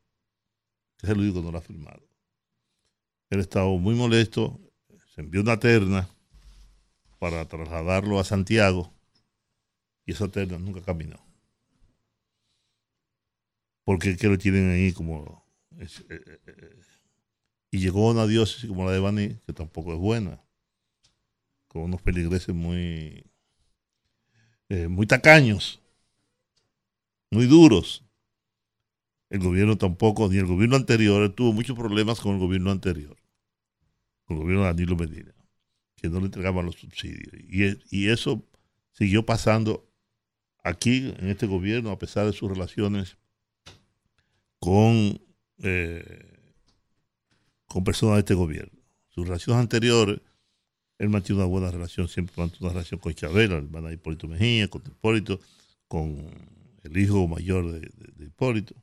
Es 1.01 1.09
el 1.09 1.19
único 1.19 1.39
que 1.39 1.45
no 1.45 1.51
la 1.51 1.59
ha 1.59 1.61
firmado. 1.61 2.07
Él 3.29 3.39
estaba 3.39 3.67
muy 3.67 3.93
molesto, 3.93 4.59
se 5.13 5.21
envió 5.21 5.41
una 5.41 5.59
terna 5.59 6.09
para 7.19 7.45
trasladarlo 7.47 8.19
a 8.19 8.23
Santiago 8.23 8.93
y 10.05 10.13
esa 10.13 10.29
terna 10.29 10.57
nunca 10.57 10.81
caminó. 10.81 11.19
Porque 13.83 14.11
es 14.11 14.17
que 14.17 14.27
lo 14.27 14.37
tienen 14.37 14.71
ahí 14.71 14.93
como... 14.93 15.45
Eh, 15.77 15.87
eh, 16.09 16.39
eh, 16.47 16.79
y 17.71 17.79
llegó 17.79 18.07
a 18.07 18.13
una 18.13 18.27
diócesis 18.27 18.67
como 18.67 18.85
la 18.85 18.91
de 18.91 18.99
Baní, 18.99 19.39
que 19.45 19.53
tampoco 19.53 19.93
es 19.93 19.99
buena, 19.99 20.41
con 21.67 21.83
unos 21.83 22.01
peligreses 22.01 22.55
muy, 22.55 23.25
muy 24.69 25.05
tacaños, 25.05 25.81
muy 27.31 27.45
duros. 27.45 28.03
El 29.29 29.39
gobierno 29.39 29.77
tampoco, 29.77 30.29
ni 30.29 30.37
el 30.37 30.45
gobierno 30.45 30.77
anterior, 30.77 31.33
tuvo 31.35 31.51
muchos 31.51 31.77
problemas 31.77 32.21
con 32.21 32.35
el 32.35 32.39
gobierno 32.39 32.71
anterior, 32.71 33.17
con 34.23 34.37
el 34.37 34.43
gobierno 34.43 34.63
de 34.63 34.69
Danilo 34.69 34.95
Medina, 34.95 35.33
que 35.97 36.09
no 36.09 36.19
le 36.19 36.27
entregaban 36.27 36.65
los 36.65 36.75
subsidios. 36.75 37.33
Y, 37.33 37.77
y 37.89 38.09
eso 38.09 38.45
siguió 38.93 39.25
pasando 39.25 39.87
aquí, 40.63 41.13
en 41.17 41.29
este 41.29 41.45
gobierno, 41.45 41.91
a 41.91 41.99
pesar 41.99 42.25
de 42.25 42.33
sus 42.33 42.49
relaciones 42.49 43.17
con 44.59 45.19
eh, 45.59 46.36
con 47.67 47.83
personas 47.83 48.15
de 48.15 48.19
este 48.19 48.33
gobierno. 48.33 48.79
Sus 49.09 49.25
relaciones 49.27 49.61
anteriores, 49.61 50.21
él 50.97 51.09
mantiene 51.09 51.41
una 51.41 51.49
buena 51.49 51.71
relación, 51.71 52.07
siempre 52.07 52.35
mantuvo 52.37 52.65
una 52.65 52.73
relación 52.73 52.99
con 52.99 53.13
Chabela, 53.13 53.57
el 53.57 53.65
hermano 53.65 53.87
de 53.87 53.95
Hipólito 53.95 54.27
Mejía, 54.27 54.67
con 54.67 54.81
Hipólito, 54.85 55.39
con 55.87 56.27
el 56.83 56.97
hijo 56.97 57.27
mayor 57.27 57.71
de, 57.71 58.25
Hipólito. 58.25 58.75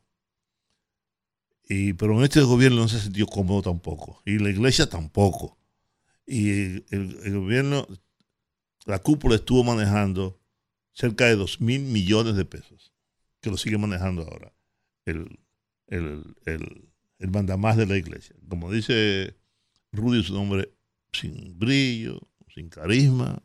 Y, 1.69 1.95
pero 1.95 2.17
en 2.19 2.25
este 2.25 2.43
gobierno 2.43 2.83
no 2.83 2.89
se 2.89 3.01
sintió 3.01 3.27
cómodo 3.27 3.63
tampoco, 3.63 4.23
y 4.25 4.39
la 4.39 4.51
iglesia 4.51 4.89
tampoco. 4.89 5.59
Y 6.27 6.85
el, 6.95 7.35
gobierno, 7.35 7.87
la 8.87 8.99
cúpula 8.99 9.37
estuvo 9.37 9.65
manejando 9.65 10.39
cerca 10.93 11.27
de 11.27 11.37
2 11.37 11.61
mil 11.61 11.83
millones 11.83 12.37
de 12.37 12.45
pesos, 12.45 12.93
que 13.41 13.51
lo 13.51 13.57
sigue 13.57 13.79
manejando 13.79 14.23
ahora 14.23 14.55
el, 15.07 15.39
el, 15.87 16.89
el, 17.25 17.31
mandamás 17.31 17.77
de 17.77 17.87
la 17.87 17.97
iglesia. 17.97 18.37
Como 18.49 18.71
dice 18.71 19.35
Rudy, 19.93 20.23
su 20.23 20.35
nombre 20.35 20.71
sin 21.13 21.59
brillo, 21.59 22.21
sin 22.53 22.69
carisma, 22.69 23.43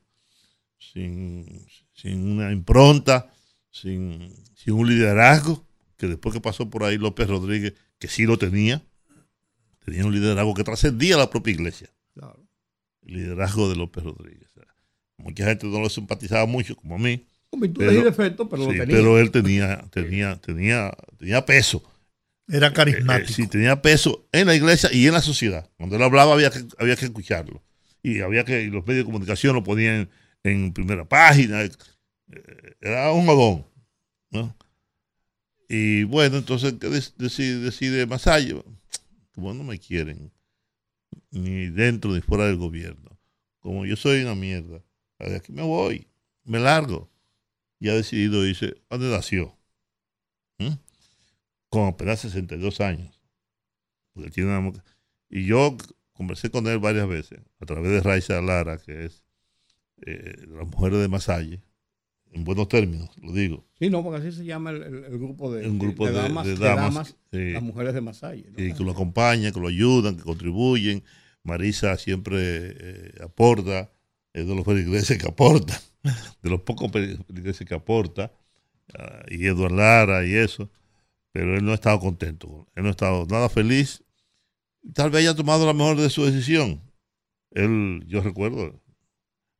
sin, 0.78 1.66
una 2.06 2.52
impronta, 2.52 3.32
sin, 3.70 4.34
un 4.68 4.88
liderazgo, 4.88 5.66
que 5.98 6.08
después 6.08 6.34
que 6.34 6.42
pasó 6.42 6.70
por 6.70 6.84
ahí 6.84 6.98
López 6.98 7.28
Rodríguez, 7.28 7.74
que 7.98 8.08
sí 8.08 8.26
lo 8.26 8.38
tenía, 8.38 8.82
tenía 9.84 10.06
un 10.06 10.14
liderazgo 10.14 10.54
que 10.54 10.64
trascendía 10.64 11.18
la 11.18 11.30
propia 11.30 11.54
iglesia. 11.54 11.90
El 13.06 13.16
liderazgo 13.16 13.70
de 13.70 13.76
López 13.76 14.04
Rodríguez. 14.04 14.50
Mucha 15.20 15.46
gente 15.46 15.68
no 15.68 15.80
lo 15.80 15.90
simpatizaba 15.90 16.46
mucho, 16.46 16.76
como 16.76 16.96
a 16.96 16.98
mí. 16.98 17.26
Con 17.50 17.60
virtudes 17.60 17.94
y 17.94 18.04
defectos, 18.04 18.48
pero 18.50 18.64
lo 18.64 18.70
tenía. 18.70 18.86
Pero 18.86 19.20
él 19.20 19.32
tenía, 19.32 19.84
tenía, 19.92 20.38
tenía, 20.38 20.96
tenía 21.18 21.46
peso. 21.46 21.84
Era 22.50 22.68
eh, 22.68 22.70
eh, 22.70 22.74
carismático. 22.74 23.34
sí, 23.34 23.48
tenía 23.48 23.82
peso 23.82 24.28
en 24.32 24.48
la 24.48 24.56
iglesia 24.56 24.90
y 24.92 25.08
en 25.08 25.14
la 25.14 25.22
sociedad. 25.22 25.70
Cuando 25.78 25.96
él 25.96 26.04
hablaba 26.04 26.34
había 26.34 26.50
que, 26.50 26.66
había 26.78 26.96
que 26.96 27.06
escucharlo. 27.06 27.64
Y 28.02 28.22
había 28.22 28.44
que, 28.44 28.66
los 28.68 28.86
medios 28.86 29.06
de 29.06 29.12
comunicación 29.12 29.56
lo 29.56 29.64
ponían 29.64 30.10
en, 30.44 30.74
primera 30.74 31.08
página. 31.08 31.64
Eh, 31.64 31.72
era 32.82 33.12
un. 33.12 33.66
¿no? 34.32 34.56
Y 35.68 36.04
bueno, 36.06 36.38
entonces 36.38 36.76
decide, 37.18 37.60
decide 37.60 38.08
Masayo, 38.08 38.66
como 39.34 39.54
no 39.54 39.64
me 39.64 39.78
quieren, 39.78 40.32
ni 41.30 41.68
dentro 41.68 42.12
ni 42.12 42.22
fuera 42.22 42.48
del 42.48 42.58
gobierno, 42.58 43.20
como 43.60 43.86
yo 43.86 43.96
soy 43.96 44.24
una 44.24 44.34
mierda, 44.34 44.82
de 45.20 45.36
aquí 45.36 45.52
me 45.52 45.62
voy, 45.62 46.08
me 46.44 46.60
largo. 46.60 47.12
Y 47.80 47.90
ha 47.90 47.94
decidido 47.94 48.46
irse, 48.46 48.76
¿dónde 48.90 49.10
nació? 49.10 49.59
Con 51.70 51.88
apenas 51.88 52.20
62 52.22 52.82
años. 52.82 53.22
y 55.30 55.46
yo 55.46 55.78
conversé 56.14 56.50
con 56.50 56.68
él 56.68 56.80
varias 56.80 57.08
veces, 57.08 57.40
a 57.60 57.66
través 57.66 57.92
de 57.92 58.02
Raiza 58.02 58.42
Lara, 58.42 58.78
que 58.78 59.06
es 59.06 59.24
eh, 60.06 60.46
la 60.48 60.66
mujer 60.66 60.94
de 60.94 61.08
Masalle, 61.08 61.62
en 62.32 62.44
buenos 62.44 62.68
términos, 62.68 63.10
lo 63.22 63.32
digo. 63.32 63.66
Sí, 63.80 63.90
no, 63.90 64.04
porque 64.04 64.28
así 64.28 64.36
se 64.36 64.46
llama 64.46 64.72
el, 64.72 65.18
grupo 65.18 65.52
de, 65.54 65.70
grupo 65.70 66.08
de, 66.08 66.14
damas, 66.14 67.16
las 67.32 67.64
mujeres 67.64 67.94
de 67.94 68.02
Masalle. 68.02 68.52
Y 68.58 68.74
que 68.74 68.84
lo 68.84 68.92
acompañan, 68.92 69.54
que 69.54 69.60
lo 69.60 69.68
ayudan, 69.68 70.18
que 70.18 70.24
contribuyen. 70.24 71.04
Marisa 71.44 71.98
siempre 71.98 72.38
eh, 72.38 73.14
aporta, 73.24 73.92
es 74.34 74.46
de 74.46 74.56
los 74.56 74.66
feligreses 74.66 75.18
que 75.18 75.28
aporta, 75.28 75.80
de 76.44 76.50
los 76.50 76.62
pocos 76.62 76.92
feligreses 76.92 77.66
que 77.66 77.76
aporta, 77.76 78.32
ah, 78.94 79.24
y 79.30 79.46
Eduardo 79.46 79.78
Lara 79.78 80.26
y 80.26 80.34
eso 80.34 80.70
pero 81.32 81.56
él 81.56 81.64
no 81.64 81.72
ha 81.72 81.76
estado 81.76 82.00
contento, 82.00 82.68
él 82.76 82.84
no 82.84 82.90
ha 82.90 82.92
estado 82.92 83.26
nada 83.28 83.50
feliz. 83.50 84.04
Tal 84.94 85.12
vez 85.12 85.22
haya 85.22 85.36
tomado 85.36 85.66
la 85.66 85.74
mejor 85.74 85.98
de 85.98 86.10
su 86.10 86.26
decisión. 86.26 86.82
Él, 87.52 88.04
yo 88.08 88.22
recuerdo, 88.22 88.66
él 88.66 88.80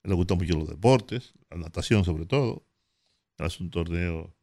le 0.04 0.14
gustan 0.14 0.38
mucho 0.38 0.58
los 0.58 0.70
deportes, 0.70 1.34
la 1.50 1.58
natación 1.58 2.06
sobre 2.06 2.26
todo. 2.26 2.66
Hace 3.38 3.64
un 3.64 3.70
torneo 3.70 4.36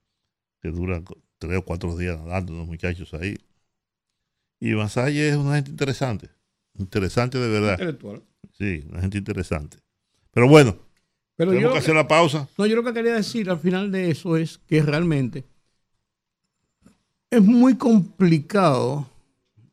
que 0.63 0.71
dura 0.71 1.03
tres 1.39 1.59
o 1.59 1.65
cuatro 1.65 1.97
días 1.97 2.19
nadando 2.19 2.55
los 2.55 2.67
muchachos 2.67 3.13
ahí. 3.15 3.37
Y 4.59 4.73
Masalle 4.75 5.29
es 5.29 5.37
una 5.37 5.57
gente 5.57 5.71
interesante, 5.71 6.31
interesante 6.75 7.39
de 7.39 7.49
verdad. 7.49 7.73
Intelectual. 7.73 8.23
Sí, 8.53 8.85
una 8.89 9.03
gente 9.03 9.19
interesante. 9.19 9.79
Pero 10.33 10.49
bueno, 10.49 10.79
Pero 11.37 11.53
tenemos 11.53 11.73
que 11.73 11.79
hacer 11.79 11.95
la 11.95 12.09
pausa. 12.09 12.49
No, 12.57 12.67
yo 12.67 12.77
lo 12.77 12.85
que 12.85 12.95
quería 12.95 13.15
decir 13.15 13.51
al 13.51 13.59
final 13.59 13.93
de 13.93 14.11
eso 14.11 14.37
es 14.37 14.59
que 14.59 14.83
realmente 14.83 15.45
es 17.31 17.43
muy 17.43 17.77
complicado, 17.77 19.09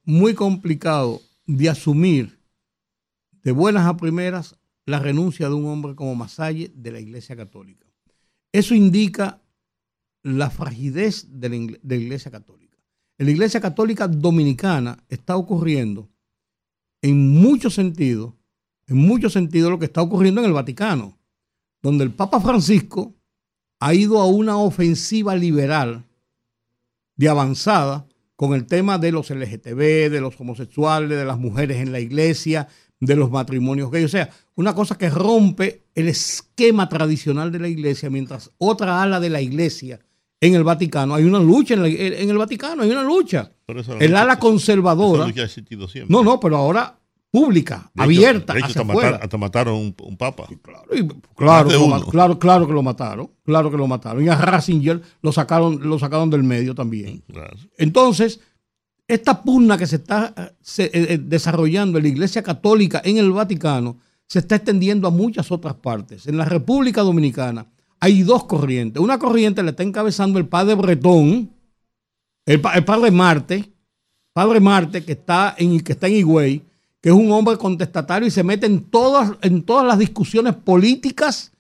muy 0.04 0.34
complicado 0.34 1.22
de 1.46 1.70
asumir 1.70 2.40
de 3.44 3.52
buenas 3.52 3.86
a 3.86 3.98
primeras 3.98 4.56
la 4.86 5.00
renuncia 5.00 5.48
de 5.48 5.56
un 5.56 5.68
hombre 5.68 5.96
como 5.96 6.16
Masalle 6.16 6.72
de 6.76 6.92
la 6.92 7.00
Iglesia 7.00 7.36
Católica. 7.36 7.88
Eso 8.52 8.74
indica 8.74 9.42
la 10.24 10.50
fragilidad 10.50 11.14
de 11.28 11.50
la, 11.84 11.96
Iglesia 11.96 12.32
Católica. 12.32 12.78
En 13.18 13.26
la 13.28 13.32
Iglesia 13.32 13.60
Católica 13.60 14.08
Dominicana 14.08 14.98
está 15.10 15.36
ocurriendo 15.36 16.10
en 17.02 17.30
muchos 17.30 17.74
sentidos, 17.74 18.34
en 18.88 18.98
muchos 18.98 19.34
sentidos 19.34 19.72
lo 19.72 19.80
que 19.80 19.86
está 19.86 20.02
ocurriendo 20.02 20.42
en 20.42 20.48
el 20.48 20.54
Vaticano, 20.54 21.18
donde 21.82 22.06
el 22.06 22.12
Papa 22.12 22.40
Francisco 22.40 23.14
ha 23.80 23.94
ido 23.94 24.22
a 24.22 24.28
una 24.28 24.58
ofensiva 24.58 25.36
liberal 25.36 26.06
de 27.16 27.30
avanzada 27.30 28.06
con 28.36 28.54
el 28.54 28.66
tema 28.66 28.98
de 28.98 29.12
los 29.12 29.30
LGTB, 29.30 30.10
de 30.10 30.22
los 30.22 30.40
homosexuales, 30.40 31.18
de 31.18 31.26
las 31.26 31.38
mujeres 31.38 31.78
en 31.78 31.92
la 31.92 32.00
iglesia, 32.00 32.68
de 33.00 33.16
los 33.16 33.32
matrimonios 33.32 33.92
gays. 33.92 34.06
O 34.06 34.10
sea, 34.10 34.30
una 34.56 34.74
cosa 34.74 34.98
que 34.98 35.10
rompe 35.10 35.84
el 35.96 36.08
esquema 36.08 36.90
tradicional 36.90 37.52
de 37.52 37.60
la 37.60 37.68
iglesia, 37.68 38.10
mientras 38.10 38.52
otra 38.58 39.02
ala 39.02 39.20
de 39.20 39.30
la 39.30 39.42
iglesia 39.42 40.00
en 40.42 40.56
el 40.56 40.64
Vaticano, 40.64 41.16
hay 41.16 41.24
una 41.24 41.40
lucha 41.40 41.76
en, 41.76 42.30
el 42.30 42.38
Vaticano, 42.38 42.84
hay 42.84 42.92
una 42.92 43.04
lucha. 43.04 43.52
el 44.00 44.16
ala 44.16 44.40
conservadora. 44.40 45.26
No, 46.10 46.24
no, 46.24 46.40
pero 46.40 46.58
ahora 46.58 47.00
pública, 47.34 47.90
abierta. 47.98 48.54
hasta, 48.64 48.84
mataron 49.40 49.96
un, 50.00 50.18
papa. 50.18 50.46
claro, 50.62 50.88
claro, 51.36 52.06
claro, 52.12 52.38
claro, 52.38 52.68
que 52.68 52.74
lo 52.74 52.84
mataron. 52.84 53.32
Claro 53.44 53.72
que 53.72 53.78
lo 53.78 53.88
mataron. 53.88 54.24
Y 54.24 54.30
a 54.30 54.36
Ratzinger 54.36 55.02
lo 55.24 55.32
sacaron, 55.32 55.80
lo 55.82 55.98
sacaron 55.98 56.30
del 56.30 56.44
medio 56.44 56.76
también. 56.76 57.24
Entonces, 57.80 58.40
esta 59.08 59.42
pugna 59.42 59.80
que 59.80 59.88
se 59.88 59.96
está 59.96 60.32
eh, 60.38 60.54
eh, 60.94 61.20
desarrollando 61.20 61.98
en 61.98 62.04
la 62.04 62.10
Iglesia 62.10 62.44
Católica 62.44 63.02
en 63.04 63.18
el 63.18 63.32
Vaticano 63.32 63.98
se 64.28 64.38
está 64.38 64.58
extendiendo 64.58 65.08
a 65.08 65.12
muchas 65.12 65.52
otras 65.52 65.74
partes. 65.74 66.28
En 66.28 66.38
la 66.38 66.46
República 66.46 67.02
Dominicana 67.02 67.66
hay 68.00 68.22
dos 68.22 68.44
corrientes. 68.44 69.02
Una 69.02 69.18
corriente 69.18 69.64
la 69.64 69.72
está 69.72 69.82
encabezando 69.82 70.38
el 70.38 70.48
padre 70.48 70.76
Bretón, 70.76 71.52
el, 72.46 72.62
padre 72.62 73.10
Marte, 73.10 73.74
padre 74.34 74.60
Marte 74.60 75.04
que 75.04 75.14
está 75.14 75.56
en, 75.58 75.80
que 75.80 75.94
está 75.94 76.06
en 76.06 76.14
Higüey, 76.14 76.73
que 77.04 77.10
es 77.10 77.16
un 77.16 77.34
hombre 77.34 77.58
contestatario 77.58 78.30
y 78.30 78.32
se 78.32 78.46
mete 78.46 78.66
en 78.66 78.86
todas, 78.86 79.34
en 79.42 79.64
todas 79.64 79.86
las 79.86 80.00
discusiones 80.00 80.56
políticas, 80.56 81.52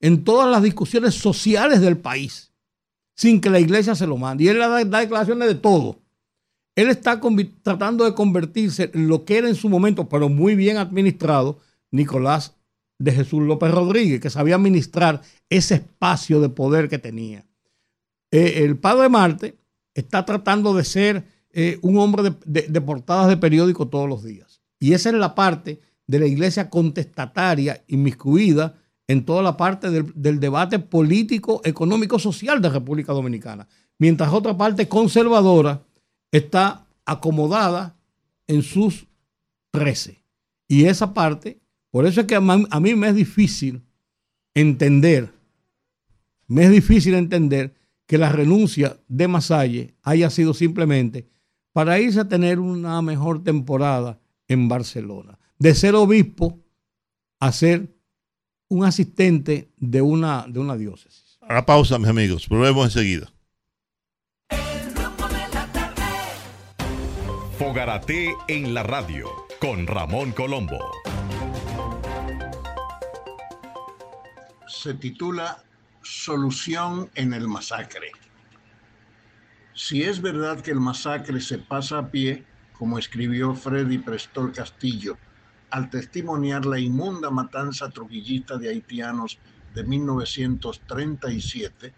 en 0.00 0.22
todas 0.22 0.48
las 0.48 0.62
discusiones 0.62 1.16
sociales 1.16 1.80
del 1.80 1.96
país, 1.96 2.52
sin 3.16 3.40
que 3.40 3.50
la 3.50 3.58
iglesia 3.58 3.96
se 3.96 4.06
lo 4.06 4.16
mande. 4.16 4.44
Y 4.44 4.48
él 4.48 4.58
da, 4.58 5.00
declaraciones 5.00 5.48
de 5.48 5.56
todo. 5.56 5.98
Él 6.76 6.88
está 6.88 7.20
tratando 7.64 8.04
de 8.04 8.14
convertirse 8.14 8.92
en 8.94 9.08
lo 9.08 9.24
que 9.24 9.38
era 9.38 9.48
en 9.48 9.56
su 9.56 9.68
momento, 9.68 10.08
pero 10.08 10.28
muy 10.28 10.54
bien 10.54 10.76
administrado, 10.76 11.58
Nicolás 11.90 12.54
de 12.96 13.10
Jesús 13.10 13.42
López 13.42 13.72
Rodríguez, 13.72 14.20
que 14.20 14.30
sabía 14.30 14.54
administrar 14.54 15.20
ese 15.50 15.74
espacio 15.74 16.40
de 16.40 16.48
poder 16.48 16.88
que 16.88 17.00
tenía. 17.00 17.44
Eh, 18.30 18.62
el 18.62 18.78
padre 18.78 19.08
Marte 19.08 19.58
está 19.94 20.24
tratando 20.24 20.74
de 20.74 20.84
ser 20.84 21.24
eh, 21.50 21.80
un 21.82 21.98
hombre 21.98 22.36
de 22.46 22.80
portadas 22.80 23.26
de 23.26 23.36
periódico 23.36 23.88
todos 23.88 24.08
los 24.08 24.22
días. 24.22 24.51
Y 24.82 24.94
esa 24.94 25.10
es 25.10 25.14
la 25.14 25.36
parte 25.36 25.78
de 26.08 26.18
la 26.18 26.26
iglesia 26.26 26.68
contestataria, 26.68 27.84
inmiscuida 27.86 28.80
en 29.06 29.24
toda 29.24 29.40
la 29.40 29.56
parte 29.56 29.88
del, 29.92 30.40
debate 30.40 30.80
político, 30.80 31.60
económico, 31.62 32.18
social 32.18 32.60
de 32.60 32.68
República 32.68 33.12
Dominicana. 33.12 33.68
Mientras 34.00 34.32
otra 34.32 34.56
parte 34.56 34.88
conservadora 34.88 35.84
está 36.32 36.88
acomodada 37.04 37.96
en 38.48 38.64
sus 38.64 39.06
13. 39.70 40.20
Y 40.66 40.86
esa 40.86 41.14
parte, 41.14 41.60
por 41.92 42.04
eso 42.04 42.22
es 42.22 42.26
que 42.26 42.34
a 42.34 42.80
mí 42.80 42.94
me 42.96 43.08
es 43.08 43.14
difícil 43.14 43.84
entender, 44.52 45.32
me 46.48 46.64
es 46.64 46.72
difícil 46.72 47.14
entender 47.14 47.72
que 48.08 48.18
la 48.18 48.30
renuncia 48.30 48.98
de 49.06 49.28
Masalle 49.28 49.94
haya 50.02 50.28
sido 50.28 50.52
simplemente 50.54 51.28
para 51.72 52.00
irse 52.00 52.18
a 52.18 52.28
tener 52.28 52.58
una 52.58 53.00
mejor 53.00 53.44
temporada 53.44 54.18
en 54.52 54.68
Barcelona. 54.68 55.38
De 55.58 55.74
ser 55.74 55.94
obispo 55.94 56.60
a 57.40 57.52
ser 57.52 57.94
un 58.68 58.84
asistente 58.84 59.72
de 59.76 60.00
una, 60.00 60.46
de 60.48 60.60
una 60.60 60.76
diócesis. 60.76 61.38
A 61.42 61.54
la 61.54 61.66
pausa, 61.66 61.98
mis 61.98 62.08
amigos. 62.08 62.48
Volvemos 62.48 62.84
enseguida. 62.86 63.32
Fogarate 67.58 68.34
en 68.48 68.74
la 68.74 68.82
radio 68.82 69.28
con 69.60 69.86
Ramón 69.86 70.32
Colombo. 70.32 70.78
Se 74.66 74.94
titula 74.94 75.62
Solución 76.02 77.10
en 77.14 77.32
el 77.32 77.46
masacre. 77.46 78.10
Si 79.74 80.02
es 80.02 80.20
verdad 80.20 80.60
que 80.60 80.72
el 80.72 80.80
masacre 80.80 81.40
se 81.40 81.58
pasa 81.58 81.98
a 81.98 82.10
pie, 82.10 82.44
como 82.82 82.98
escribió 82.98 83.54
Freddy 83.54 83.98
Prestol 83.98 84.50
Castillo, 84.50 85.16
al 85.70 85.88
testimoniar 85.88 86.66
la 86.66 86.80
inmunda 86.80 87.30
matanza 87.30 87.88
trujillista 87.88 88.56
de 88.56 88.70
haitianos 88.70 89.38
de 89.72 89.84
1937, 89.84 91.94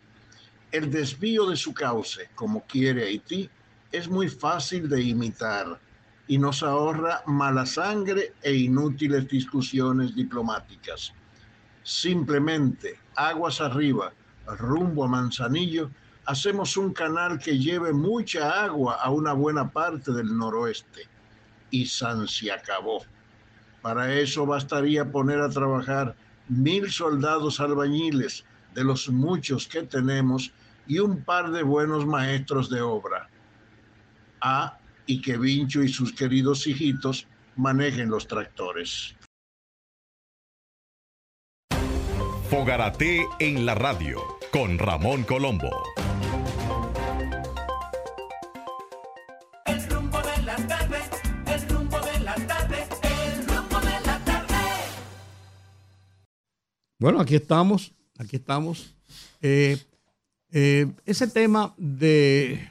el 0.72 0.90
desvío 0.90 1.48
de 1.48 1.56
su 1.56 1.72
cauce, 1.72 2.28
como 2.34 2.66
quiere 2.66 3.04
Haití, 3.04 3.48
es 3.90 4.10
muy 4.10 4.28
fácil 4.28 4.86
de 4.86 5.00
imitar 5.00 5.80
y 6.28 6.36
nos 6.36 6.62
ahorra 6.62 7.22
mala 7.28 7.64
sangre 7.64 8.34
e 8.42 8.52
inútiles 8.52 9.26
discusiones 9.26 10.14
diplomáticas. 10.14 11.14
Simplemente, 11.82 13.00
aguas 13.16 13.62
arriba, 13.62 14.12
rumbo 14.58 15.04
a 15.04 15.08
Manzanillo, 15.08 15.90
hacemos 16.26 16.76
un 16.76 16.92
canal 16.92 17.38
que 17.38 17.58
lleve 17.58 17.92
mucha 17.92 18.64
agua 18.64 18.94
a 18.94 19.10
una 19.10 19.32
buena 19.32 19.70
parte 19.70 20.12
del 20.12 20.36
noroeste. 20.36 21.08
Y 21.70 21.86
San 21.86 22.26
se 22.28 22.52
acabó. 22.52 23.04
Para 23.82 24.14
eso 24.14 24.46
bastaría 24.46 25.10
poner 25.10 25.40
a 25.40 25.50
trabajar 25.50 26.16
mil 26.48 26.90
soldados 26.90 27.60
albañiles 27.60 28.44
de 28.74 28.84
los 28.84 29.08
muchos 29.08 29.66
que 29.66 29.82
tenemos 29.82 30.52
y 30.86 30.98
un 30.98 31.22
par 31.22 31.50
de 31.50 31.62
buenos 31.62 32.06
maestros 32.06 32.70
de 32.70 32.80
obra. 32.80 33.28
Ah, 34.40 34.78
y 35.06 35.20
que 35.20 35.36
Vincho 35.36 35.82
y 35.82 35.88
sus 35.88 36.12
queridos 36.12 36.66
hijitos 36.66 37.26
manejen 37.56 38.08
los 38.08 38.26
tractores. 38.26 39.14
Fogarate 42.50 43.26
en 43.40 43.66
la 43.66 43.74
radio 43.74 44.22
con 44.52 44.78
Ramón 44.78 45.24
Colombo. 45.24 45.70
Bueno, 57.04 57.20
aquí 57.20 57.34
estamos, 57.34 57.92
aquí 58.16 58.36
estamos. 58.36 58.94
Eh, 59.42 59.76
eh, 60.50 60.90
ese 61.04 61.26
tema 61.26 61.74
de, 61.76 62.66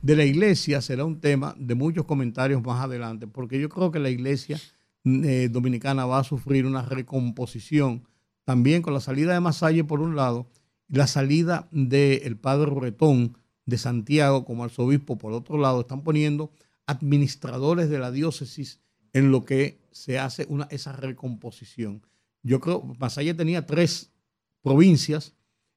de, 0.00 0.16
la 0.16 0.24
iglesia 0.24 0.80
será 0.80 1.04
un 1.04 1.20
tema 1.20 1.54
de 1.58 1.74
muchos 1.74 2.06
comentarios 2.06 2.62
más 2.62 2.82
adelante, 2.82 3.26
porque 3.26 3.60
yo 3.60 3.68
creo 3.68 3.90
que 3.90 3.98
la 3.98 4.08
iglesia 4.08 4.58
eh, 5.04 5.50
dominicana 5.52 6.06
va 6.06 6.20
a 6.20 6.24
sufrir 6.24 6.64
una 6.64 6.80
recomposición 6.80 8.08
también 8.46 8.80
con 8.80 8.94
la 8.94 9.00
salida 9.00 9.34
de 9.34 9.40
Masalle 9.40 9.84
por 9.84 10.00
un 10.00 10.16
lado 10.16 10.48
y 10.88 10.96
la 10.96 11.06
salida 11.06 11.68
del 11.70 12.38
padre 12.38 12.70
Retón 12.74 13.36
de 13.66 13.76
Santiago 13.76 14.46
como 14.46 14.64
arzobispo 14.64 15.18
por 15.18 15.34
otro 15.34 15.58
lado. 15.58 15.82
Están 15.82 16.04
poniendo 16.04 16.50
administradores 16.86 17.90
de 17.90 17.98
la 17.98 18.12
diócesis 18.12 18.80
en 19.12 19.30
lo 19.30 19.44
que 19.44 19.78
se 19.92 20.18
hace 20.18 20.46
una, 20.48 20.68
esa 20.70 20.92
recomposición. 20.92 22.00
Yo 22.42 22.60
creo, 22.60 22.82
Masalle 22.98 23.34
tenía 23.34 23.66
tres 23.66 24.10
provincias 24.62 25.34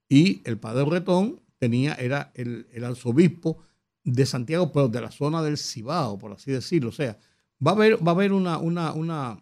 y 0.07 0.41
el 0.45 0.57
padre 0.57 0.83
Bretón 0.83 1.41
tenía, 1.57 1.93
era 1.93 2.31
el, 2.35 2.65
arzobispo 2.83 3.63
de 4.03 4.25
Santiago, 4.25 4.71
pero 4.71 4.87
de 4.87 4.99
la 4.99 5.11
zona 5.11 5.43
del 5.43 5.57
Cibao, 5.57 6.17
por 6.17 6.33
así 6.33 6.51
decirlo. 6.51 6.89
O 6.89 6.93
sea, 6.93 7.17
va 7.65 7.71
a 7.71 7.75
haber, 7.75 8.05
va 8.05 8.11
a 8.11 8.15
haber 8.15 8.33
una, 8.33 8.57
una, 8.57 8.93
una, 8.93 9.39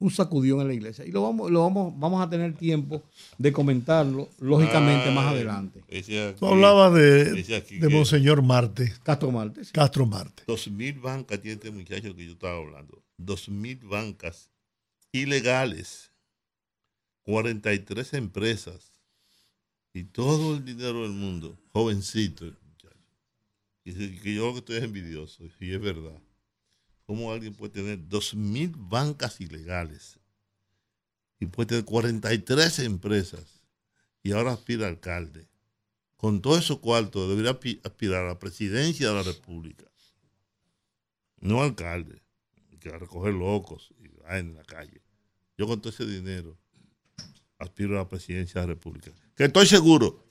un 0.00 0.10
sacudión 0.10 0.60
en 0.60 0.68
la 0.68 0.74
iglesia. 0.74 1.06
Y 1.06 1.12
lo 1.12 1.22
vamos, 1.22 1.50
lo 1.50 1.60
vamos, 1.60 1.94
vamos 1.96 2.20
a 2.20 2.28
tener 2.28 2.54
tiempo 2.54 3.02
de 3.38 3.52
comentarlo, 3.52 4.28
lógicamente, 4.40 5.10
más 5.12 5.26
adelante. 5.32 5.84
Tú 6.38 6.46
hablabas 6.46 6.92
de, 6.94 7.42
de 7.78 7.88
Monseñor 7.88 8.42
Marte. 8.42 8.92
Castro 9.02 9.30
Marte. 9.30 9.64
sí. 9.64 9.72
Castro 9.72 10.06
Marte. 10.06 10.42
Dos 10.46 10.68
mil 10.68 10.98
bancas 10.98 11.40
tiene 11.40 11.54
este 11.54 11.70
muchacho 11.70 12.14
que 12.16 12.26
yo 12.26 12.32
estaba 12.32 12.56
hablando. 12.56 13.02
Dos 13.16 13.48
mil 13.48 13.78
bancas 13.84 14.50
ilegales. 15.12 16.09
43 17.24 18.14
empresas. 18.14 18.92
Y 19.92 20.04
todo 20.04 20.56
el 20.56 20.64
dinero 20.64 21.02
del 21.02 21.12
mundo. 21.12 21.58
Jovencito. 21.72 22.46
Y 23.84 24.18
que 24.18 24.34
yo 24.34 24.52
que 24.52 24.58
estoy 24.58 24.76
envidioso. 24.76 25.44
Y 25.58 25.72
es 25.72 25.80
verdad. 25.80 26.20
¿Cómo 27.06 27.32
alguien 27.32 27.54
puede 27.54 27.72
tener 27.72 28.08
dos 28.08 28.34
mil 28.34 28.72
bancas 28.76 29.40
ilegales? 29.40 30.20
Y 31.40 31.46
puede 31.46 31.68
tener 31.68 31.84
43 31.84 32.78
empresas. 32.80 33.64
Y 34.22 34.32
ahora 34.32 34.52
aspira 34.52 34.86
a 34.86 34.90
alcalde. 34.90 35.48
Con 36.16 36.42
todo 36.42 36.58
esos 36.58 36.78
cuartos 36.78 37.28
debería 37.28 37.58
aspirar 37.82 38.24
a 38.24 38.28
la 38.28 38.38
presidencia 38.38 39.08
de 39.08 39.14
la 39.14 39.22
República. 39.22 39.86
No 41.40 41.62
alcalde. 41.62 42.22
Que 42.78 42.90
va 42.90 42.96
a 42.96 43.00
recoger 43.00 43.34
locos 43.34 43.92
y 43.98 44.08
va 44.22 44.38
en 44.38 44.54
la 44.54 44.62
calle. 44.64 45.02
Yo 45.58 45.66
con 45.66 45.80
todo 45.80 45.92
ese 45.92 46.06
dinero 46.06 46.59
aspiro 47.60 47.94
a 47.94 47.98
la 48.02 48.08
presidencia 48.08 48.60
de 48.60 48.66
la 48.66 48.72
República. 48.74 49.12
Que 49.36 49.44
estoy 49.44 49.66
seguro 49.66 50.24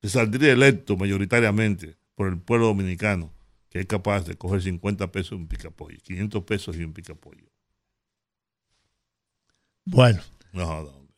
que 0.00 0.08
saldría 0.08 0.52
electo 0.52 0.96
mayoritariamente 0.96 1.96
por 2.14 2.28
el 2.28 2.38
pueblo 2.38 2.66
dominicano, 2.66 3.32
que 3.70 3.80
es 3.80 3.86
capaz 3.86 4.24
de 4.26 4.36
coger 4.36 4.62
50 4.62 5.10
pesos 5.10 5.32
y 5.32 5.34
un 5.36 5.48
picapollo, 5.48 5.98
500 6.02 6.44
pesos 6.44 6.76
y 6.76 6.84
un 6.84 6.92
picapollo. 6.92 7.44
Bueno, 9.84 10.20
No, 10.52 10.82
no, 10.82 10.90
hombre. 10.90 11.14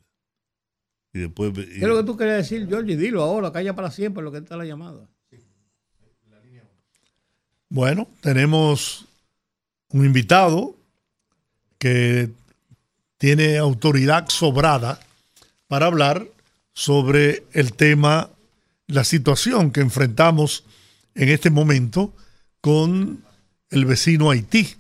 Y 1.12 1.18
después. 1.20 1.50
y- 1.50 1.54
¿Qué 1.54 1.74
es 1.76 1.82
lo 1.88 1.96
que 1.96 2.04
tú 2.04 2.16
querías 2.16 2.38
decir, 2.38 2.66
Georgie? 2.68 2.96
Dilo 2.96 3.22
ahora, 3.22 3.52
calla 3.52 3.74
para 3.74 3.90
siempre 3.90 4.22
lo 4.22 4.30
que 4.32 4.38
está 4.38 4.56
la 4.56 4.64
llamada. 4.64 5.08
bueno, 7.72 8.08
tenemos 8.20 9.06
un 9.90 10.04
invitado 10.04 10.76
que 11.78 12.28
tiene 13.20 13.58
autoridad 13.58 14.30
sobrada 14.30 14.98
para 15.68 15.84
hablar 15.84 16.26
sobre 16.72 17.44
el 17.52 17.74
tema, 17.74 18.30
la 18.86 19.04
situación 19.04 19.72
que 19.72 19.82
enfrentamos 19.82 20.64
en 21.14 21.28
este 21.28 21.50
momento 21.50 22.14
con 22.62 23.22
el 23.68 23.84
vecino 23.84 24.30
Haití. 24.30 24.74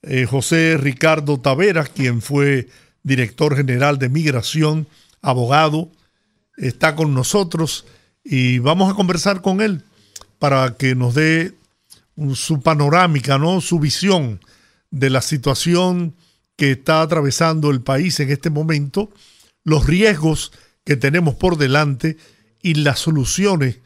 Eh, 0.00 0.24
José 0.24 0.78
Ricardo 0.78 1.40
Taveras, 1.40 1.90
quien 1.90 2.22
fue 2.22 2.68
director 3.02 3.54
general 3.54 3.98
de 3.98 4.08
migración, 4.08 4.86
abogado, 5.20 5.90
está 6.56 6.96
con 6.96 7.12
nosotros 7.12 7.84
y 8.24 8.60
vamos 8.60 8.90
a 8.90 8.96
conversar 8.96 9.42
con 9.42 9.60
él 9.60 9.82
para 10.38 10.74
que 10.78 10.94
nos 10.94 11.14
dé 11.14 11.52
su 12.32 12.62
panorámica, 12.62 13.36
¿no? 13.36 13.60
su 13.60 13.78
visión 13.78 14.40
de 14.90 15.10
la 15.10 15.20
situación 15.20 16.14
que 16.58 16.72
está 16.72 17.02
atravesando 17.02 17.70
el 17.70 17.82
país 17.82 18.18
en 18.18 18.30
este 18.30 18.50
momento, 18.50 19.12
los 19.62 19.86
riesgos 19.86 20.50
que 20.82 20.96
tenemos 20.96 21.36
por 21.36 21.56
delante 21.56 22.16
y 22.60 22.74
las 22.74 22.98
soluciones 22.98 23.78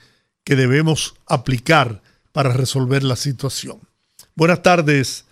que 0.43 0.57
debemos 0.57 1.15
aplicar 1.27 2.03
para 2.33 2.51
resolver 2.55 3.05
la 3.05 3.17
situación. 3.17 3.79
Buenas 4.35 4.63
tardes, 4.63 5.27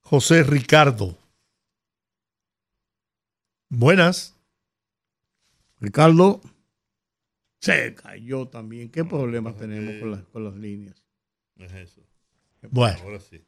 José 0.00 0.42
Ricardo. 0.42 1.16
Buenas. 3.68 4.34
Ricardo 5.78 6.40
se 7.60 7.94
cayó 7.94 8.48
también. 8.48 8.90
¿Qué 8.90 9.04
problemas 9.04 9.56
tenemos 9.56 10.00
con 10.00 10.10
las, 10.10 10.22
con 10.24 10.44
las 10.44 10.56
líneas? 10.56 11.00
Es 11.58 11.72
eso. 11.74 12.02
Bueno, 12.70 12.98
Ahora 13.04 13.20
sí. 13.20 13.40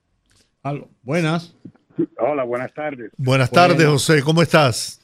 Aló, 0.63 0.89
Buenas. 1.03 1.57
Hola, 2.19 2.45
buenas 2.45 2.73
tardes. 2.75 3.11
buenas 3.17 3.51
tardes, 3.51 3.77
Bueno. 3.79 3.93
José. 3.93 4.23
¿Cómo 4.23 4.43
estás? 4.43 5.01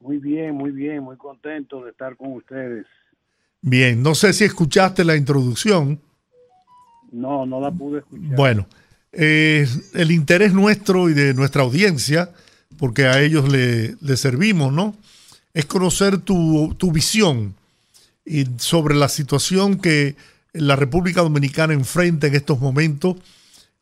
Muy 0.00 0.18
bien, 0.18 0.54
muy 0.54 0.70
bien, 0.70 1.02
muy 1.02 1.16
contento 1.16 1.84
de 1.84 1.90
estar 1.90 2.16
con 2.16 2.32
ustedes. 2.34 2.86
Bien, 3.62 4.02
no 4.02 4.14
sé 4.14 4.32
si 4.32 4.44
escuchaste 4.44 5.04
la 5.04 5.16
introducción. 5.16 6.00
No, 7.12 7.44
no 7.44 7.60
la 7.60 7.70
pude 7.70 7.98
escuchar. 7.98 8.36
Bueno, 8.36 8.66
eh, 9.12 9.66
el 9.94 10.10
interés 10.12 10.54
nuestro 10.54 11.10
y 11.10 11.14
de 11.14 11.34
nuestra 11.34 11.62
audiencia, 11.62 12.30
porque 12.78 13.06
a 13.06 13.20
ellos 13.20 13.50
le, 13.50 13.96
le 14.00 14.16
servimos, 14.16 14.72
¿no? 14.72 14.96
Es 15.52 15.66
conocer 15.66 16.18
tu, 16.18 16.74
tu 16.78 16.92
visión 16.92 17.54
y 18.24 18.44
sobre 18.58 18.94
la 18.94 19.08
situación 19.08 19.78
que 19.78 20.14
la 20.52 20.76
República 20.76 21.20
Dominicana 21.22 21.74
enfrenta 21.74 22.28
en 22.28 22.34
estos 22.36 22.60
momentos 22.60 23.16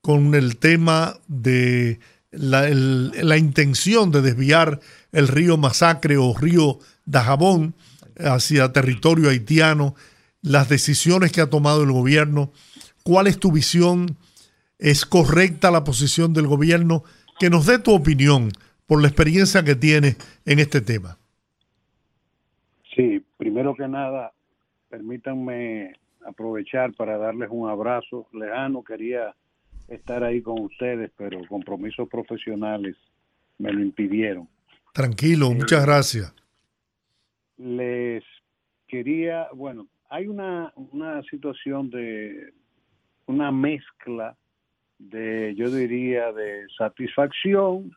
con 0.01 0.35
el 0.35 0.57
tema 0.57 1.17
de 1.29 2.01
la, 2.31 2.69
el- 2.69 3.13
la 3.27 3.37
intención 3.37 4.11
de 4.11 4.23
desviar 4.23 4.81
el 5.13 5.29
río 5.29 5.57
Masacre 5.57 6.17
o 6.17 6.35
río 6.37 6.79
Dajabón 7.05 7.75
hacia 8.19 8.73
territorio 8.73 9.31
haitiano, 9.31 9.95
las 10.43 10.69
decisiones 10.69 11.33
que 11.33 11.41
ha 11.41 11.51
tomado 11.51 11.83
el 11.83 11.93
gobierno. 11.93 12.53
¿Cuál 13.03 13.27
es 13.27 13.39
tu 13.39 13.53
visión 13.53 14.17
¿Es 14.79 15.05
correcta 15.05 15.73
la 15.73 15.83
posición 15.83 16.33
del 16.33 16.47
gobierno? 16.47 17.03
Que 17.41 17.51
nos 17.51 17.67
dé 17.67 17.79
tu 17.81 17.93
opinión 17.93 18.51
por 18.87 19.03
la 19.03 19.09
experiencia 19.09 19.65
que 19.65 19.75
tienes 19.75 20.17
en 20.47 20.61
este 20.61 20.81
tema. 20.81 21.19
Sí, 22.95 23.25
primero 23.37 23.75
que 23.75 23.89
nada, 23.89 24.33
permítanme 24.89 25.95
aprovechar 26.27 26.95
para 26.95 27.19
darles 27.19 27.49
un 27.51 27.69
abrazo 27.69 28.29
lejano. 28.33 28.85
Quería 28.85 29.35
estar 29.89 30.23
ahí 30.23 30.43
con 30.43 30.61
ustedes, 30.61 31.11
pero 31.17 31.41
compromisos 31.49 32.09
profesionales 32.09 32.97
me 33.59 33.73
lo 33.73 33.81
impidieron. 33.81 34.49
Tranquilo, 34.93 35.51
muchas 35.51 35.85
gracias. 35.85 36.35
Les 37.57 38.23
quería, 38.87 39.49
bueno, 39.53 39.89
hay 40.09 40.27
una, 40.27 40.73
una 40.77 41.23
situación 41.25 41.91
de 41.91 42.53
una 43.27 43.51
mezcla 43.51 44.37
de, 44.99 45.55
yo 45.57 45.71
diría, 45.71 46.33
de 46.33 46.67
satisfacción 46.77 47.93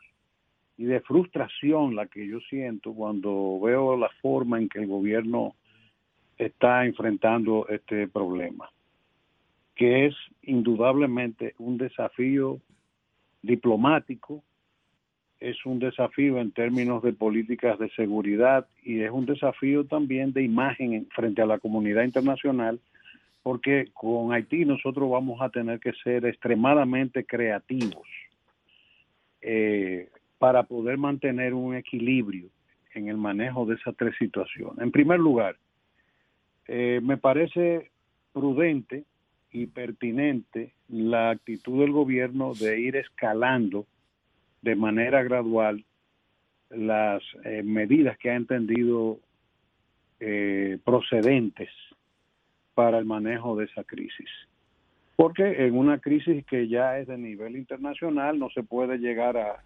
y 0.78 0.86
de 0.86 1.00
frustración 1.02 1.96
la 1.96 2.08
que 2.08 2.28
yo 2.28 2.40
siento 2.42 2.94
cuando 2.94 3.60
veo 3.60 3.98
la 3.98 4.10
forma 4.22 4.60
en 4.60 4.70
que 4.70 4.80
el 4.80 4.88
gobierno 4.88 5.56
está 6.38 6.86
enfrentando 6.86 7.68
este 7.70 8.08
problema, 8.08 8.70
que 9.82 10.06
es 10.06 10.16
indudablemente 10.44 11.56
un 11.58 11.80
desafío 11.80 12.60
diplomático, 13.42 14.44
es 15.40 15.66
un 15.66 15.80
desafío 15.80 16.38
en 16.38 16.52
términos 16.52 17.02
de 17.02 17.14
políticas 17.14 17.80
de 17.80 17.90
seguridad 17.96 18.68
y 18.84 19.00
es 19.00 19.10
un 19.10 19.26
desafío 19.26 19.84
también 19.86 20.34
de 20.34 20.44
imagen 20.44 21.08
frente 21.16 21.42
a 21.42 21.48
la 21.48 21.58
comunidad 21.58 22.04
internacional, 22.04 22.80
porque 23.42 23.88
con 23.96 24.34
Haití 24.34 24.66
nosotros 24.66 25.10
vamos 25.10 25.42
a 25.42 25.50
tener 25.50 25.80
que 25.80 25.94
ser 26.04 26.28
extremadamente 26.28 27.26
creativos 27.26 28.08
eh, 29.42 30.10
para 30.38 30.62
poder 30.62 31.00
mantener 31.00 31.56
un 31.56 31.74
equilibrio 31.76 32.50
en 32.94 33.08
el 33.08 33.18
manejo 33.18 33.66
de 33.66 33.78
esas 33.78 33.96
tres 33.98 34.14
situaciones. 34.20 34.78
En 34.78 34.92
primer 34.92 35.20
lugar, 35.20 35.56
eh, 36.68 37.00
me 37.02 37.18
parece 37.18 37.90
prudente 38.32 39.06
y 39.52 39.68
pertinente 39.68 40.74
la 40.88 41.32
actitud 41.32 41.82
del 41.82 41.92
gobierno 41.92 42.54
de 42.54 42.80
ir 42.80 42.96
escalando 42.96 43.86
de 44.62 44.76
manera 44.76 45.24
gradual 45.24 45.84
las 46.70 47.22
eh, 47.44 47.64
medidas 47.64 48.18
que 48.18 48.30
ha 48.30 48.36
entendido 48.36 49.20
eh, 50.20 50.78
procedentes 50.86 51.70
para 52.74 52.98
el 52.98 53.06
manejo 53.06 53.56
de 53.56 53.66
esa 53.66 53.84
crisis. 53.84 54.30
Porque 55.16 55.66
en 55.66 55.78
una 55.78 56.00
crisis 56.00 56.46
que 56.46 56.68
ya 56.68 56.98
es 56.98 57.08
de 57.08 57.18
nivel 57.18 57.58
internacional 57.58 58.40
no 58.40 58.50
se 58.50 58.64
puede 58.64 58.98
llegar 58.98 59.38
a, 59.38 59.64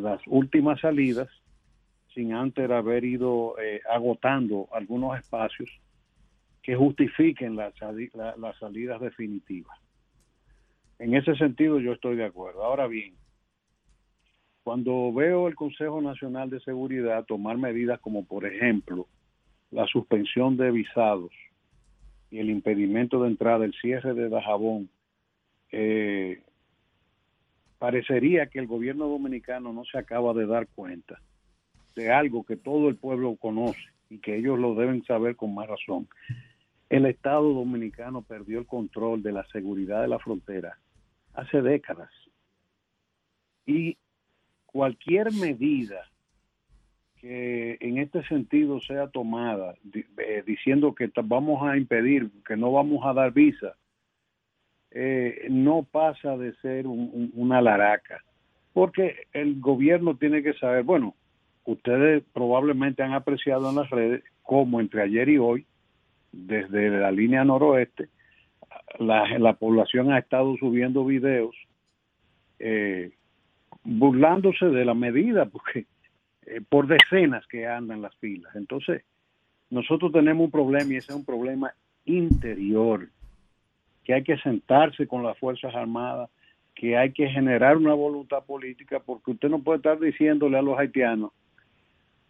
las 0.00 0.20
últimas 0.26 0.80
salidas 0.80 1.28
sin 2.14 2.34
antes 2.34 2.70
haber 2.70 3.04
ido 3.04 3.54
eh, 3.58 3.80
agotando 3.90 4.68
algunos 4.72 5.18
espacios 5.18 5.70
que 6.68 6.76
justifiquen 6.76 7.56
las 7.56 7.72
salidas 8.60 9.00
definitivas. 9.00 9.74
En 10.98 11.14
ese 11.14 11.34
sentido 11.36 11.80
yo 11.80 11.94
estoy 11.94 12.16
de 12.16 12.26
acuerdo. 12.26 12.62
Ahora 12.62 12.86
bien, 12.86 13.14
cuando 14.64 15.10
veo 15.10 15.48
el 15.48 15.54
Consejo 15.54 16.02
Nacional 16.02 16.50
de 16.50 16.60
Seguridad 16.60 17.24
tomar 17.24 17.56
medidas 17.56 17.98
como, 18.00 18.26
por 18.26 18.44
ejemplo, 18.44 19.06
la 19.70 19.86
suspensión 19.86 20.58
de 20.58 20.70
visados 20.70 21.32
y 22.30 22.38
el 22.38 22.50
impedimento 22.50 23.22
de 23.22 23.28
entrada, 23.28 23.64
el 23.64 23.72
cierre 23.72 24.12
de 24.12 24.28
Dajabón, 24.28 24.90
eh, 25.72 26.42
parecería 27.78 28.48
que 28.48 28.58
el 28.58 28.66
gobierno 28.66 29.08
dominicano 29.08 29.72
no 29.72 29.86
se 29.86 29.96
acaba 29.96 30.34
de 30.34 30.44
dar 30.44 30.68
cuenta 30.74 31.18
de 31.96 32.12
algo 32.12 32.44
que 32.44 32.58
todo 32.58 32.90
el 32.90 32.96
pueblo 32.96 33.36
conoce 33.36 33.80
y 34.10 34.18
que 34.18 34.36
ellos 34.36 34.58
lo 34.58 34.74
deben 34.74 35.02
saber 35.04 35.34
con 35.34 35.54
más 35.54 35.66
razón. 35.66 36.06
El 36.88 37.06
Estado 37.06 37.52
dominicano 37.52 38.22
perdió 38.22 38.58
el 38.58 38.66
control 38.66 39.22
de 39.22 39.32
la 39.32 39.46
seguridad 39.48 40.02
de 40.02 40.08
la 40.08 40.18
frontera 40.18 40.78
hace 41.34 41.60
décadas. 41.62 42.10
Y 43.66 43.96
cualquier 44.66 45.32
medida 45.32 46.08
que 47.20 47.76
en 47.80 47.98
este 47.98 48.22
sentido 48.28 48.80
sea 48.80 49.08
tomada, 49.08 49.74
eh, 49.94 50.42
diciendo 50.46 50.94
que 50.94 51.10
vamos 51.24 51.62
a 51.62 51.76
impedir, 51.76 52.30
que 52.46 52.56
no 52.56 52.72
vamos 52.72 53.04
a 53.04 53.12
dar 53.12 53.32
visa, 53.32 53.74
eh, 54.90 55.46
no 55.50 55.82
pasa 55.82 56.36
de 56.36 56.54
ser 56.56 56.86
una 56.86 57.60
laraca, 57.60 58.22
porque 58.72 59.26
el 59.32 59.60
gobierno 59.60 60.16
tiene 60.16 60.42
que 60.42 60.54
saber, 60.54 60.84
bueno, 60.84 61.14
ustedes 61.64 62.22
probablemente 62.32 63.02
han 63.02 63.12
apreciado 63.12 63.68
en 63.68 63.76
las 63.76 63.90
redes 63.90 64.22
cómo 64.42 64.80
entre 64.80 65.02
ayer 65.02 65.28
y 65.28 65.38
hoy, 65.38 65.66
desde 66.32 66.90
la 66.90 67.10
línea 67.10 67.44
noroeste, 67.44 68.08
la, 68.98 69.38
la 69.38 69.54
población 69.54 70.12
ha 70.12 70.18
estado 70.18 70.56
subiendo 70.56 71.04
videos 71.04 71.54
eh, 72.58 73.12
burlándose 73.84 74.66
de 74.66 74.84
la 74.84 74.94
medida, 74.94 75.46
porque 75.46 75.86
eh, 76.46 76.60
por 76.68 76.86
decenas 76.86 77.46
que 77.46 77.66
andan 77.66 78.02
las 78.02 78.14
filas. 78.16 78.54
Entonces, 78.56 79.04
nosotros 79.70 80.12
tenemos 80.12 80.46
un 80.46 80.50
problema 80.50 80.92
y 80.92 80.96
ese 80.96 81.12
es 81.12 81.16
un 81.16 81.24
problema 81.24 81.72
interior, 82.04 83.08
que 84.04 84.14
hay 84.14 84.22
que 84.22 84.38
sentarse 84.38 85.06
con 85.06 85.22
las 85.22 85.38
Fuerzas 85.38 85.74
Armadas, 85.74 86.30
que 86.74 86.96
hay 86.96 87.12
que 87.12 87.28
generar 87.28 87.76
una 87.76 87.94
voluntad 87.94 88.44
política, 88.44 89.00
porque 89.00 89.32
usted 89.32 89.48
no 89.50 89.58
puede 89.60 89.78
estar 89.78 89.98
diciéndole 89.98 90.56
a 90.56 90.62
los 90.62 90.78
haitianos 90.78 91.32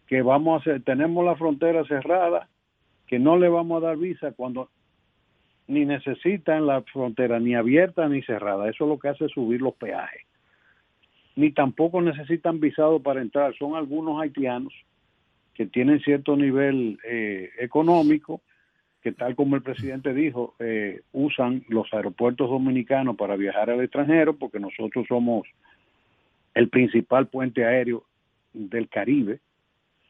que 0.07 0.23
vamos 0.23 0.55
a 0.55 0.61
hacer, 0.61 0.83
tenemos 0.83 1.23
la 1.23 1.35
frontera 1.35 1.85
cerrada, 1.85 2.49
que 3.09 3.19
no 3.19 3.37
le 3.37 3.49
vamos 3.49 3.81
a 3.81 3.87
dar 3.87 3.97
visa 3.97 4.31
cuando 4.31 4.69
ni 5.67 5.85
necesitan 5.85 6.65
la 6.65 6.81
frontera 6.83 7.39
ni 7.39 7.55
abierta 7.55 8.07
ni 8.07 8.21
cerrada. 8.21 8.69
Eso 8.69 8.85
es 8.85 8.89
lo 8.89 8.99
que 8.99 9.09
hace 9.09 9.27
subir 9.27 9.61
los 9.61 9.73
peajes 9.75 10.29
ni 11.39 11.51
tampoco 11.51 12.01
necesitan 12.01 12.59
visado 12.59 12.99
para 13.01 13.21
entrar. 13.21 13.55
Son 13.55 13.73
algunos 13.73 14.21
haitianos 14.21 14.73
que 15.53 15.65
tienen 15.65 16.01
cierto 16.01 16.35
nivel 16.35 16.99
eh, 17.05 17.51
económico, 17.59 18.41
que 19.01 19.13
tal 19.13 19.37
como 19.37 19.55
el 19.55 19.61
presidente 19.61 20.13
dijo, 20.13 20.55
eh, 20.59 20.99
usan 21.13 21.63
los 21.69 21.93
aeropuertos 21.93 22.49
dominicanos 22.49 23.15
para 23.15 23.37
viajar 23.37 23.69
al 23.69 23.79
extranjero, 23.79 24.35
porque 24.35 24.59
nosotros 24.59 25.05
somos 25.07 25.47
el 26.55 26.67
principal 26.67 27.27
puente 27.27 27.63
aéreo 27.63 28.03
del 28.51 28.89
Caribe. 28.89 29.39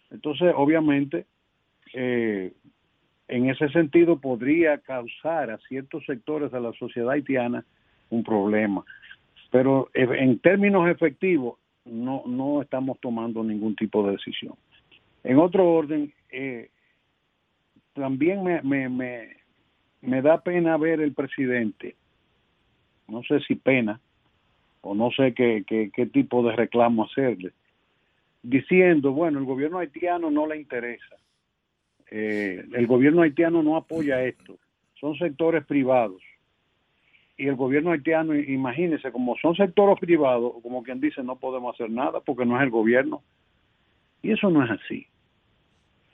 Entonces, 0.10 0.52
obviamente, 0.56 1.28
eh, 1.94 2.54
en 3.30 3.50
ese 3.50 3.70
sentido 3.70 4.18
podría 4.20 4.80
causar 4.80 5.52
a 5.52 5.58
ciertos 5.70 6.06
sectores 6.06 6.52
de 6.52 6.60
la 6.60 6.74
sociedad 6.74 7.12
haitiana 7.12 7.64
un 8.10 8.24
problema 8.24 8.84
pero 9.52 9.90
eh, 9.94 10.08
en 10.20 10.40
términos 10.40 10.90
efectivos 10.90 11.58
no, 11.86 12.24
no 12.26 12.62
estamos 12.62 13.00
tomando 13.00 13.44
ningún 13.44 13.76
tipo 13.76 14.06
de 14.06 14.14
decisión. 14.14 14.54
En 15.24 15.40
otro 15.40 15.68
orden, 15.68 16.14
eh, 16.30 16.70
también 17.94 18.44
me, 18.44 18.62
me, 18.62 18.90
me, 18.90 19.38
me 20.02 20.22
da 20.22 20.42
pena 20.42 20.78
ver 20.78 21.02
el 21.02 21.14
presidente, 21.14 21.96
no 23.08 23.24
sé 23.24 23.40
si 23.42 23.56
pena 23.56 24.00
o 24.82 24.94
no 24.96 25.12
sé 25.12 25.34
qué, 25.34 25.64
qué, 25.68 25.92
qué 25.94 26.06
tipo 26.06 26.44
de 26.44 26.56
reclamo 26.56 27.06
hacerle, 27.06 27.52
diciendo, 28.44 29.12
bueno, 29.12 29.40
el 29.40 29.46
gobierno 29.46 29.80
haitiano 29.80 30.32
no 30.32 30.48
le 30.48 30.58
interesa, 30.58 31.18
eh, 32.12 32.66
el 32.74 32.88
gobierno 32.88 33.22
haitiano 33.22 33.64
no 33.64 33.78
apoya 33.78 34.24
esto, 34.24 34.58
son 35.00 35.16
sectores 35.18 35.66
privados 35.66 36.22
y 37.40 37.48
el 37.48 37.56
gobierno 37.56 37.92
haitiano, 37.92 38.36
imagínese, 38.36 39.14
como 39.14 39.38
son 39.38 39.56
sectores 39.56 39.98
privados, 39.98 40.56
como 40.62 40.84
quien 40.84 41.00
dice, 41.00 41.24
no 41.24 41.38
podemos 41.38 41.74
hacer 41.74 41.90
nada 41.90 42.20
porque 42.20 42.46
no 42.46 42.58
es 42.58 42.64
el 42.64 42.70
gobierno. 42.70 43.24
Y 44.22 44.32
eso 44.32 44.50
no 44.50 44.62
es 44.62 44.70
así. 44.70 45.08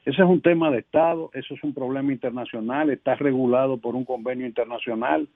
Ese 0.05 0.21
es 0.21 0.27
un 0.27 0.41
tema 0.41 0.69
de 0.69 0.77
Estado, 0.77 1.31
eso 1.33 1.55
es 1.55 1.63
un 1.63 1.73
problema 1.73 2.11
internacional, 2.11 2.91
está 2.91 3.15
regulado 3.15 3.77
por 3.77 3.95
un 3.95 4.05
convenio 4.05 4.45
internacional. 4.45 5.27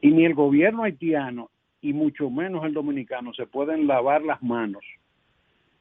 Y 0.00 0.12
ni 0.12 0.24
el 0.24 0.32
gobierno 0.32 0.84
haitiano, 0.84 1.50
y 1.82 1.92
mucho 1.92 2.30
menos 2.30 2.64
el 2.64 2.72
dominicano, 2.72 3.34
se 3.34 3.44
pueden 3.44 3.86
lavar 3.86 4.22
las 4.22 4.42
manos, 4.42 4.82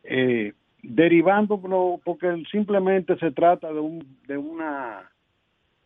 eh, 0.03 0.51
derivando, 0.89 1.59
porque 2.03 2.43
simplemente 2.51 3.17
se 3.17 3.31
trata 3.31 3.71
de 3.71 3.79
un, 3.79 4.17
de 4.27 4.38
una 4.38 5.09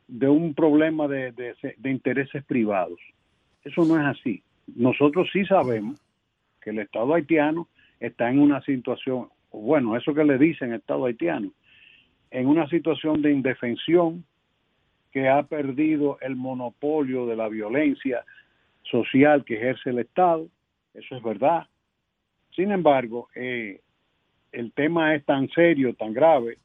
de 0.07 0.27
un 0.27 0.55
problema 0.55 1.07
de, 1.07 1.31
de 1.31 1.89
intereses 1.89 2.43
privados. 2.45 2.99
Eso 3.63 3.85
no 3.85 3.99
es 3.99 4.17
así. 4.17 4.41
Nosotros 4.75 5.29
sí 5.31 5.45
sabemos 5.45 6.01
que 6.61 6.71
el 6.71 6.79
Estado 6.79 7.13
haitiano 7.13 7.67
está 7.99 8.29
en 8.29 8.39
una 8.39 8.61
situación, 8.61 9.29
bueno, 9.51 9.95
eso 9.95 10.13
que 10.13 10.23
le 10.23 10.37
dicen 10.37 10.73
Estado 10.73 11.05
haitiano, 11.05 11.51
en 12.31 12.47
una 12.47 12.67
situación 12.69 13.21
de 13.21 13.31
indefensión, 13.31 14.25
que 15.11 15.27
ha 15.27 15.43
perdido 15.43 16.17
el 16.21 16.35
monopolio 16.35 17.25
de 17.25 17.35
la 17.35 17.49
violencia, 17.49 18.23
social 18.83 19.43
que 19.43 19.55
ejerce 19.55 19.89
el 19.89 19.99
Estado, 19.99 20.47
eso 20.93 21.15
es 21.15 21.23
verdad. 21.23 21.67
Sin 22.55 22.71
embargo, 22.71 23.29
eh, 23.35 23.81
el 24.51 24.71
tema 24.71 25.15
es 25.15 25.25
tan 25.25 25.49
serio, 25.49 25.93
tan 25.93 26.13
grave, 26.13 26.57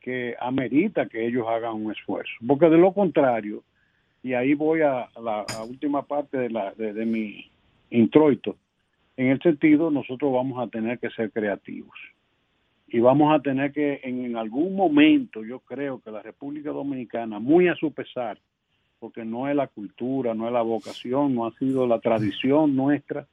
que 0.00 0.34
amerita 0.40 1.06
que 1.06 1.26
ellos 1.26 1.46
hagan 1.48 1.74
un 1.74 1.92
esfuerzo. 1.92 2.32
Porque 2.46 2.68
de 2.68 2.78
lo 2.78 2.92
contrario, 2.92 3.62
y 4.22 4.34
ahí 4.34 4.54
voy 4.54 4.82
a 4.82 5.08
la 5.20 5.44
última 5.68 6.02
parte 6.02 6.38
de, 6.38 6.50
la, 6.50 6.72
de, 6.72 6.92
de 6.92 7.06
mi 7.06 7.50
introito, 7.90 8.56
en 9.16 9.28
el 9.28 9.40
sentido 9.40 9.90
nosotros 9.90 10.32
vamos 10.32 10.58
a 10.58 10.70
tener 10.70 10.98
que 10.98 11.10
ser 11.10 11.30
creativos 11.30 11.96
y 12.92 13.00
vamos 13.00 13.34
a 13.34 13.40
tener 13.40 13.72
que 13.72 14.00
en, 14.02 14.36
algún 14.36 14.76
momento, 14.76 15.42
yo 15.42 15.60
creo 15.60 16.00
que 16.00 16.10
la 16.10 16.20
República 16.20 16.70
Dominicana, 16.70 17.38
muy 17.38 17.68
a 17.68 17.74
su 17.74 17.90
pesar, 17.90 18.38
porque 18.98 19.24
no 19.24 19.48
es 19.48 19.56
la 19.56 19.66
cultura, 19.66 20.34
no 20.34 20.46
es 20.46 20.52
la 20.52 20.60
vocación, 20.60 21.34
no 21.34 21.46
ha 21.46 21.52
sido 21.52 21.86
la 21.86 22.00
tradición 22.00 22.76
nuestra, 22.76 23.26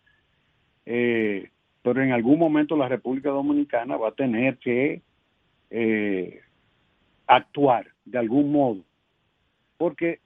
eh, 0.86 1.50
pero 1.82 2.04
en 2.04 2.12
algún 2.12 2.40
momento 2.40 2.76
la 2.76 2.88
República 2.88 3.30
Dominicana 3.30 3.98
va 3.98 4.10
a 4.10 4.14
tener 4.14 4.58
que 4.58 5.02
eh, 5.70 6.42
actuar 7.28 7.88
de 8.06 8.18
algún 8.18 8.52
modo, 8.52 8.82
porque 9.78 10.20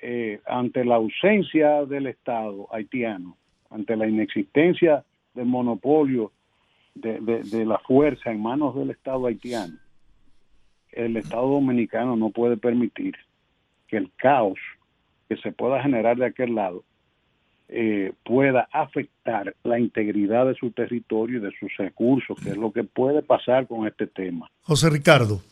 eh, 0.00 0.40
ante 0.46 0.84
la 0.84 0.96
ausencia 0.96 1.84
del 1.84 2.06
Estado 2.06 2.68
haitiano, 2.72 3.36
ante 3.70 3.96
la 3.96 4.06
inexistencia 4.06 5.04
del 5.34 5.46
monopolio 5.46 6.32
de, 6.94 7.64
la 7.64 7.78
fuerza 7.78 8.30
en 8.30 8.42
manos 8.42 8.74
del 8.74 8.90
Estado 8.90 9.26
haitiano, 9.26 9.74
el 10.92 11.16
Estado 11.16 11.48
dominicano 11.48 12.16
no 12.16 12.30
puede 12.30 12.56
permitir 12.56 13.16
que 13.86 13.96
el 13.96 14.10
caos 14.16 14.58
que 15.28 15.36
se 15.36 15.52
pueda 15.52 15.82
generar 15.82 16.16
de 16.16 16.26
aquel 16.26 16.54
lado 16.54 16.84
eh, 17.68 18.12
pueda 18.24 18.68
afectar 18.72 19.54
la 19.62 19.78
integridad 19.78 20.46
de 20.46 20.54
su 20.54 20.70
territorio 20.70 21.38
y 21.38 21.42
de 21.42 21.52
sus 21.58 21.70
recursos, 21.76 22.38
que 22.42 22.50
es 22.50 22.56
lo 22.56 22.72
que 22.72 22.84
puede 22.84 23.22
pasar 23.22 23.66
con 23.66 23.86
este 23.86 24.06
tema. 24.06 24.50
José 24.62 24.88
Ricardo, 24.90 25.42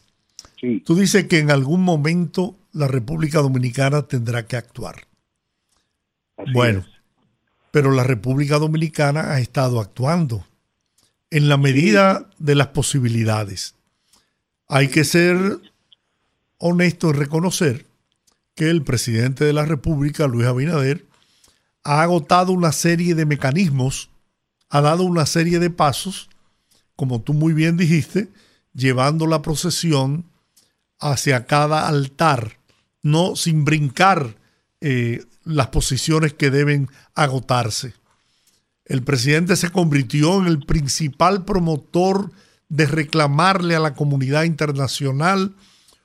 sí. 0.60 0.82
tú 0.84 0.94
dices 0.94 1.26
que 1.26 1.38
en 1.38 1.50
algún 1.50 1.82
momento 1.82 2.54
la 2.72 2.88
República 2.88 3.40
Dominicana 3.40 4.02
tendrá 4.02 4.46
que 4.46 4.56
actuar. 4.56 4.96
bueno, 6.52 6.84
pero 7.70 7.90
la 7.90 8.04
República 8.04 8.58
Dominicana 8.58 9.32
ha 9.32 9.40
estado 9.40 9.80
actuando 9.80 10.44
en 11.30 11.48
la 11.48 11.56
medida 11.56 12.30
de 12.38 12.54
las 12.54 12.68
posibilidades. 12.68 13.74
Hay 14.68 14.88
que 14.88 15.04
ser 15.04 15.36
honesto 16.58 17.10
en 17.10 17.16
reconocer 17.16 17.86
que 18.54 18.70
el 18.70 18.82
presidente 18.82 19.44
de 19.44 19.52
la 19.52 19.66
República, 19.66 20.26
Luis 20.26 20.46
Abinader, 20.46 21.05
ha 21.86 22.02
agotado 22.02 22.52
una 22.52 22.72
serie 22.72 23.14
de 23.14 23.24
mecanismos, 23.24 24.10
ha 24.68 24.80
dado 24.80 25.04
una 25.04 25.26
serie 25.26 25.58
de 25.58 25.70
pasos, 25.70 26.28
como 26.96 27.22
tú 27.22 27.32
muy 27.32 27.52
bien 27.52 27.76
dijiste, 27.76 28.28
llevando 28.74 29.26
la 29.26 29.42
procesión 29.42 30.24
hacia 30.98 31.46
cada 31.46 31.88
altar, 31.88 32.58
no 33.02 33.36
sin 33.36 33.64
brincar 33.64 34.36
eh, 34.80 35.24
las 35.44 35.68
posiciones 35.68 36.32
que 36.34 36.50
deben 36.50 36.90
agotarse 37.14 37.94
el 38.86 39.02
presidente 39.02 39.56
se 39.56 39.70
convirtió 39.70 40.40
en 40.40 40.46
el 40.46 40.60
principal 40.60 41.44
promotor 41.44 42.30
de 42.68 42.86
reclamarle 42.86 43.74
a 43.74 43.80
la 43.80 43.94
comunidad 43.94 44.44
internacional 44.44 45.54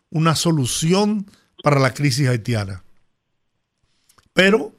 una 0.10 0.36
solución 0.36 1.28
para 1.64 1.80
la 1.80 1.94
crisis 1.94 2.28
haitiana. 2.28 2.84
Pero 4.34 4.74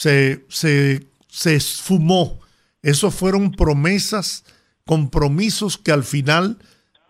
se, 0.00 0.46
se, 0.48 1.06
se 1.28 1.56
esfumó. 1.56 2.40
Esos 2.80 3.14
fueron 3.14 3.52
promesas, 3.52 4.44
compromisos 4.86 5.76
que 5.76 5.92
al 5.92 6.04
final 6.04 6.56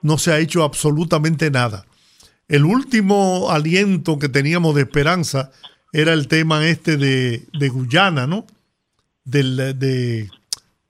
no 0.03 0.19
se 0.19 0.33
ha 0.33 0.41
hecho 0.41 0.65
absolutamente 0.65 1.53
nada. 1.53 1.87
El 2.49 2.65
último 2.65 3.53
aliento 3.53 4.19
que 4.19 4.29
teníamos 4.29 4.75
de 4.75 4.83
esperanza 4.83 5.53
era 5.93 6.13
el 6.13 6.27
tema 6.27 6.67
este 6.67 6.97
de, 6.97 7.45
de 7.57 7.69
Guyana, 7.69 8.27
¿no? 8.27 8.45
del, 9.25 9.79
de, 9.79 10.23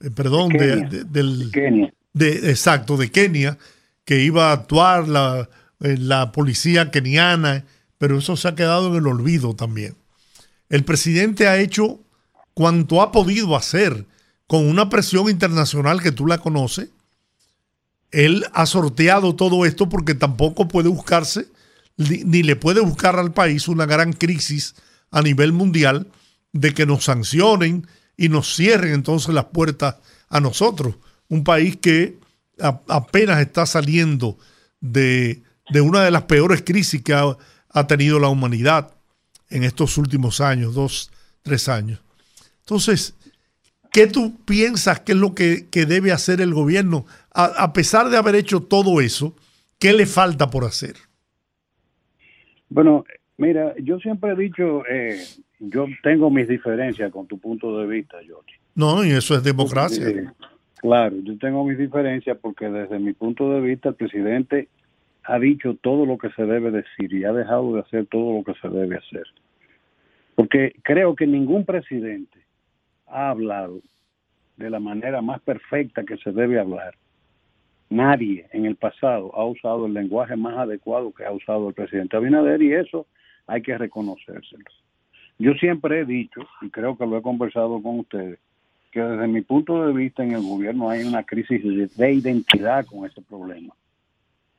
eh, 0.01 0.11
perdón, 0.15 0.49
de, 0.49 1.05
del, 1.05 1.51
Kenia. 1.53 1.93
De, 2.15 2.49
exacto, 2.49 2.97
de 2.97 3.11
Kenia, 3.11 3.59
que 4.07 4.23
iba 4.23 4.49
a 4.49 4.53
actuar 4.53 5.07
la, 5.07 5.51
eh, 5.81 5.99
la 5.99 6.33
policía 6.33 6.91
keniana, 6.91 7.67
pero 7.99 8.17
eso 8.17 8.39
se 8.39 8.49
ha 8.49 8.55
quedado 8.55 8.89
en 8.89 8.95
el 8.95 9.07
olvido 9.07 9.55
también. 9.55 10.00
El 10.71 10.85
presidente 10.85 11.47
ha 11.47 11.59
hecho 11.59 12.01
cuanto 12.55 13.03
ha 13.03 13.13
podido 13.13 13.55
hacer 13.57 14.07
con 14.47 14.67
una 14.67 14.89
presión 14.89 15.29
internacional 15.29 16.03
que 16.03 16.13
tú 16.13 16.27
la 16.27 16.39
conoces. 16.39 16.89
Él 18.11 18.47
ha 18.53 18.65
sorteado 18.67 19.37
todo 19.37 19.67
esto 19.67 19.89
porque 19.89 20.15
tampoco 20.15 20.67
puede 20.67 20.89
buscarse, 20.89 21.49
ni 21.97 22.43
le 22.43 22.57
puede 22.57 22.81
buscar 22.81 23.17
al 23.19 23.33
país 23.33 23.69
una 23.69 23.85
gran 23.85 24.13
crisis 24.13 24.75
a 25.11 25.21
nivel 25.23 25.53
mundial 25.53 26.09
de 26.53 26.75
que 26.75 26.87
nos 26.87 27.05
sancionen 27.05 27.87
y 28.17 28.29
nos 28.29 28.55
cierren 28.55 28.93
entonces 28.93 29.35
las 29.35 29.47
puertas 29.47 29.97
a 30.29 30.41
nosotros. 30.41 30.97
Un 31.29 31.45
país 31.45 31.77
que 31.77 32.19
apenas 32.89 33.41
está 33.41 33.67
saliendo 33.67 34.39
de, 34.81 35.43
una 35.83 36.03
de 36.03 36.11
las 36.11 36.23
peores 36.23 36.63
crisis 36.63 37.03
que 37.03 37.15
ha, 37.15 37.87
tenido 37.87 38.19
la 38.19 38.29
humanidad 38.29 38.93
en 39.51 39.65
estos 39.65 39.99
últimos 39.99 40.41
años, 40.41 40.75
dos, 40.75 41.11
tres 41.43 41.69
años. 41.69 42.01
Entonces, 42.61 43.17
¿qué 43.93 44.07
tú 44.07 44.37
piensas 44.45 45.01
que 45.01 45.13
es 45.13 45.19
lo 45.19 45.35
que, 45.35 45.67
debe 45.73 46.13
hacer 46.13 46.41
el 46.41 46.55
gobierno? 46.55 47.05
A, 47.33 47.73
pesar 47.73 48.09
de 48.09 48.17
haber 48.17 48.35
hecho 48.35 48.61
todo 48.61 49.01
eso, 49.01 49.35
¿qué 49.79 49.93
le 49.93 50.07
falta 50.07 50.51
por 50.51 50.65
hacer? 50.65 50.95
Bueno, 52.69 53.05
mira, 53.37 53.75
yo 53.83 53.99
siempre 53.99 54.33
he 54.33 54.37
dicho, 54.37 54.85
eh, 54.87 55.21
yo 55.59 55.87
tengo 56.03 56.31
mis 56.31 56.49
diferencias 56.49 57.11
con 57.13 57.27
tu 57.27 57.39
punto 57.39 57.79
de 57.79 57.87
vista, 57.87 58.19
George. 58.25 58.61
No, 58.75 59.05
y 59.05 59.11
eso 59.11 59.35
es 59.35 59.43
democracia. 59.43 60.33
claro, 60.77 61.17
yo 61.23 61.37
tengo 61.39 61.65
mis 61.65 61.79
diferencias 61.79 62.39
porque 62.41 62.69
desde 62.69 62.99
mi 62.99 63.13
punto 63.13 63.53
de 63.53 63.61
vista 63.61 63.91
el 63.91 63.95
presidente 63.97 64.69
ha 65.25 65.39
dicho 65.39 65.77
todo 65.81 66.07
lo 66.07 66.19
que 66.19 66.31
se 66.31 66.45
debe 66.45 66.71
decir 66.71 67.13
y 67.13 67.25
ha 67.25 67.33
dejado 67.33 67.75
de 67.75 67.81
hacer 67.81 68.07
todo 68.07 68.39
lo 68.39 68.45
que 68.45 68.59
se 68.61 68.69
debe 68.69 68.97
hacer. 68.97 69.25
Porque 70.35 70.75
creo 70.83 71.15
que 71.15 71.27
ningún 71.27 71.65
presidente 71.65 72.39
ha 73.07 73.31
hablado 73.31 73.81
de 74.57 74.71
la 74.71 74.81
manera 74.81 75.23
más 75.23 75.41
perfecta 75.41 76.05
que 76.05 76.17
se 76.19 76.33
debe 76.33 76.59
hablar. 76.59 76.95
Nadie 77.89 78.47
en 78.53 78.67
el 78.67 78.77
pasado 78.77 79.35
ha 79.35 79.45
usado 79.45 79.87
el 79.87 79.95
lenguaje 79.95 80.37
más 80.37 80.57
adecuado 80.57 81.13
que 81.13 81.25
ha 81.25 81.33
usado 81.33 81.69
el 81.69 81.75
presidente 81.75 82.17
Abinader 82.17 82.63
y 82.63 82.73
eso 82.73 83.07
hay 83.47 83.63
que 83.63 83.77
reconocérselo. 83.77 84.65
Yo 85.39 85.55
siempre 85.55 86.01
he 86.01 86.05
dicho, 86.05 86.43
y 86.61 86.71
creo 86.71 86.97
que 86.97 87.07
lo 87.07 87.17
he 87.17 87.23
conversado 87.23 87.83
con 87.83 88.01
ustedes, 88.01 88.39
que 88.93 89.01
desde 89.01 89.27
mi 89.27 89.41
punto 89.41 89.87
de 89.87 89.93
vista 89.93 90.23
en 90.23 90.33
el 90.33 90.43
gobierno 90.43 90.91
hay 90.91 91.03
una 91.03 91.25
crisis 91.25 91.63
de 91.97 92.13
identidad 92.13 92.85
con 92.87 93.07
ese 93.07 93.23
problema. 93.23 93.75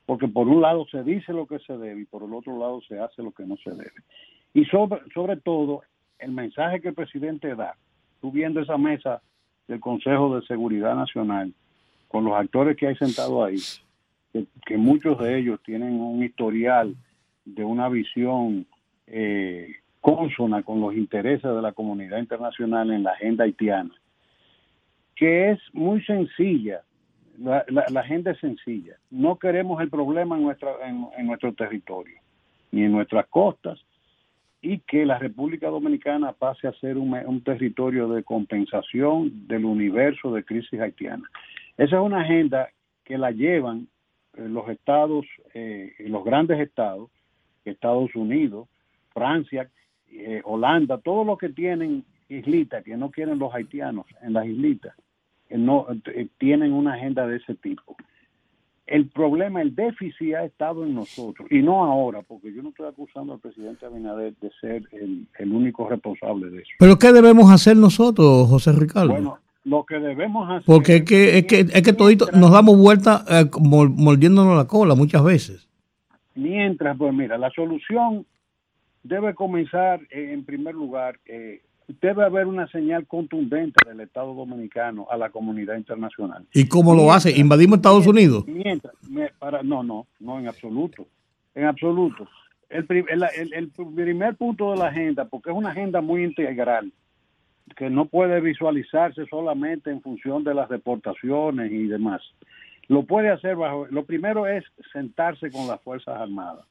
Porque 0.05 0.27
por 0.27 0.47
un 0.47 0.61
lado 0.61 0.85
se 0.87 1.03
dice 1.03 1.31
lo 1.31 1.45
que 1.45 1.59
se 1.59 1.77
debe 1.77 2.01
y 2.01 2.05
por 2.05 2.23
el 2.23 2.33
otro 2.33 2.57
lado 2.57 2.81
se 2.81 2.99
hace 2.99 3.21
lo 3.21 3.31
que 3.31 3.45
no 3.45 3.55
se 3.57 3.69
debe. 3.69 3.93
Y 4.53 4.65
sobre, 4.65 5.01
sobre 5.13 5.37
todo, 5.37 5.81
el 6.19 6.31
mensaje 6.31 6.81
que 6.81 6.89
el 6.89 6.93
presidente 6.93 7.55
da, 7.55 7.75
subiendo 8.19 8.59
esa 8.59 8.77
mesa 8.77 9.21
del 9.67 9.79
Consejo 9.79 10.35
de 10.35 10.45
Seguridad 10.45 10.95
Nacional, 10.95 11.53
con 12.07 12.25
los 12.25 12.33
actores 12.33 12.75
que 12.75 12.87
hay 12.87 12.95
sentados 12.95 13.47
ahí, 13.47 14.45
que, 14.65 14.77
muchos 14.77 15.17
de 15.19 15.39
ellos 15.39 15.59
tienen 15.63 15.99
un 15.99 16.23
historial 16.23 16.95
de 17.45 17.63
una 17.63 17.89
visión 17.89 18.65
eh, 19.07 19.75
consona 20.01 20.63
con 20.63 20.81
los 20.81 20.93
intereses 20.95 21.43
de 21.43 21.61
la 21.61 21.71
comunidad 21.71 22.19
internacional 22.19 22.91
en 22.91 23.03
la 23.03 23.11
agenda 23.11 23.45
haitiana, 23.45 23.93
que 25.15 25.51
es 25.51 25.59
muy 25.73 26.03
sencilla. 26.03 26.81
La, 27.37 27.65
agenda 27.95 28.31
es 28.31 28.39
sencilla. 28.39 28.95
No 29.09 29.37
queremos 29.37 29.81
el 29.81 29.89
problema 29.89 30.35
en, 30.35 30.43
nuestra, 30.43 30.71
en, 30.85 31.25
nuestro 31.25 31.53
territorio, 31.53 32.19
ni 32.71 32.83
en 32.83 32.91
nuestras 32.91 33.25
costas, 33.27 33.79
y 34.61 34.79
que 34.79 35.05
la 35.05 35.17
República 35.17 35.67
Dominicana 35.69 36.33
pase 36.33 36.67
a 36.67 36.73
ser 36.73 36.97
un, 36.97 37.41
territorio 37.43 38.07
de 38.09 38.23
compensación 38.23 39.47
del 39.47 39.65
universo 39.65 40.33
de 40.33 40.43
crisis 40.43 40.79
haitiana. 40.79 41.29
Esa 41.77 41.95
es 41.95 42.01
una 42.01 42.21
agenda 42.21 42.69
que 43.03 43.17
la 43.17 43.31
llevan 43.31 43.87
eh, 44.37 44.47
los 44.47 44.69
estados, 44.69 45.25
eh, 45.53 45.93
los 45.99 46.23
grandes 46.23 46.59
estados, 46.59 47.09
Estados 47.65 48.15
Unidos, 48.15 48.67
Francia, 49.13 49.69
eh, 50.11 50.41
Holanda, 50.43 50.97
todos 50.97 51.25
los 51.25 51.37
que 51.37 51.49
tienen 51.49 52.03
islitas, 52.29 52.83
que 52.83 52.97
no 52.97 53.11
quieren 53.11 53.39
los 53.39 53.53
haitianos 53.53 54.05
en 54.21 54.33
las 54.33 54.45
islitas, 54.45 54.95
no 55.49 55.87
eh, 56.13 56.27
tienen 56.37 56.73
una 56.73 56.93
agenda 56.93 57.27
de 57.27 57.37
ese 57.37 57.55
tipo. 57.55 57.95
El 58.91 59.07
problema, 59.07 59.61
el 59.61 59.73
déficit 59.73 60.35
ha 60.35 60.43
estado 60.43 60.83
en 60.83 60.93
nosotros 60.93 61.47
y 61.49 61.59
no 61.59 61.83
ahora, 61.83 62.21
porque 62.21 62.53
yo 62.53 62.61
no 62.61 62.69
estoy 62.69 62.87
acusando 62.87 63.33
al 63.33 63.39
presidente 63.39 63.85
Abinader 63.85 64.35
de 64.41 64.51
ser 64.59 64.83
el, 64.91 65.27
el 65.39 65.51
único 65.53 65.87
responsable 65.87 66.49
de 66.49 66.57
eso. 66.61 66.71
Pero 66.77 66.99
¿qué 66.99 67.13
debemos 67.13 67.49
hacer 67.49 67.77
nosotros, 67.77 68.49
José 68.49 68.73
Ricardo? 68.73 69.13
Bueno, 69.13 69.39
lo 69.63 69.85
que 69.85 69.95
debemos 69.95 70.49
hacer. 70.49 70.65
Porque 70.65 70.97
es 70.97 71.05
que, 71.05 71.37
es 71.37 71.45
que, 71.45 71.59
es 71.61 71.81
que 71.81 71.93
todito 71.93 72.27
nos 72.33 72.51
damos 72.51 72.77
vuelta 72.77 73.23
eh, 73.29 73.45
mordiéndonos 73.59 74.57
la 74.57 74.67
cola 74.67 74.93
muchas 74.93 75.23
veces. 75.23 75.69
Mientras, 76.35 76.97
pues 76.97 77.13
mira, 77.13 77.37
la 77.37 77.49
solución 77.51 78.25
debe 79.03 79.33
comenzar 79.33 80.01
eh, 80.09 80.31
en 80.33 80.43
primer 80.43 80.75
lugar, 80.75 81.17
eh, 81.25 81.61
debe 82.01 82.23
haber 82.23 82.47
una 82.47 82.67
señal 82.67 83.07
contundente 83.07 83.87
del 83.87 83.99
Estado 84.01 84.33
Dominicano 84.33 85.07
a 85.09 85.17
la 85.17 85.29
comunidad 85.29 85.75
internacional. 85.77 86.45
¿Y 86.53 86.67
cómo 86.67 86.93
lo 86.95 87.11
hace? 87.11 87.31
¿Invadimos 87.37 87.77
Estados 87.77 88.07
Unidos? 88.07 88.45
Mientras, 88.47 88.93
para, 89.39 89.63
no, 89.63 89.83
no, 89.83 90.07
no 90.19 90.39
en 90.39 90.47
absoluto, 90.47 91.07
en 91.55 91.65
absoluto. 91.65 92.27
El, 92.69 92.85
el- 92.89 93.53
el 93.53 93.67
primer 93.69 94.35
punto 94.35 94.71
de 94.71 94.77
la 94.77 94.87
agenda, 94.87 95.25
porque 95.25 95.49
es 95.49 95.55
una 95.55 95.69
agenda 95.71 95.99
muy 96.01 96.23
integral, 96.23 96.91
que 97.75 97.89
no 97.89 98.05
puede 98.05 98.39
visualizarse 98.41 99.25
solamente 99.27 99.89
en 99.91 100.01
función 100.01 100.43
de 100.43 100.53
las 100.53 100.69
deportaciones 100.69 101.71
y 101.71 101.87
demás. 101.87 102.21
Lo 102.87 103.03
puede 103.03 103.29
hacer 103.29 103.55
bajo, 103.55 103.87
lo 103.89 104.03
primero 104.05 104.45
es 104.47 104.63
sentarse 104.91 105.49
con 105.51 105.67
las 105.67 105.81
Fuerzas 105.81 106.19
Armadas. 106.19 106.65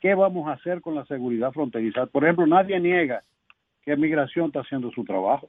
¿Qué 0.00 0.14
vamos 0.14 0.48
a 0.48 0.52
hacer 0.54 0.80
con 0.80 0.96
la 0.96 1.04
seguridad 1.06 1.52
fronteriza? 1.52 2.06
Por 2.06 2.24
ejemplo, 2.24 2.46
nadie 2.46 2.80
niega 2.80 3.22
que 3.84 3.96
migración 3.96 4.46
está 4.46 4.60
haciendo 4.60 4.90
su 4.92 5.04
trabajo. 5.04 5.48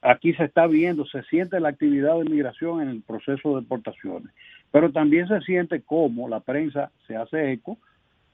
Aquí 0.00 0.32
se 0.34 0.44
está 0.44 0.66
viendo, 0.66 1.04
se 1.06 1.22
siente 1.24 1.58
la 1.58 1.70
actividad 1.70 2.16
de 2.18 2.30
migración 2.30 2.80
en 2.80 2.88
el 2.88 3.02
proceso 3.02 3.54
de 3.54 3.62
deportaciones, 3.62 4.32
pero 4.70 4.92
también 4.92 5.26
se 5.26 5.40
siente 5.40 5.82
cómo 5.82 6.28
la 6.28 6.40
prensa 6.40 6.92
se 7.06 7.16
hace 7.16 7.52
eco 7.52 7.78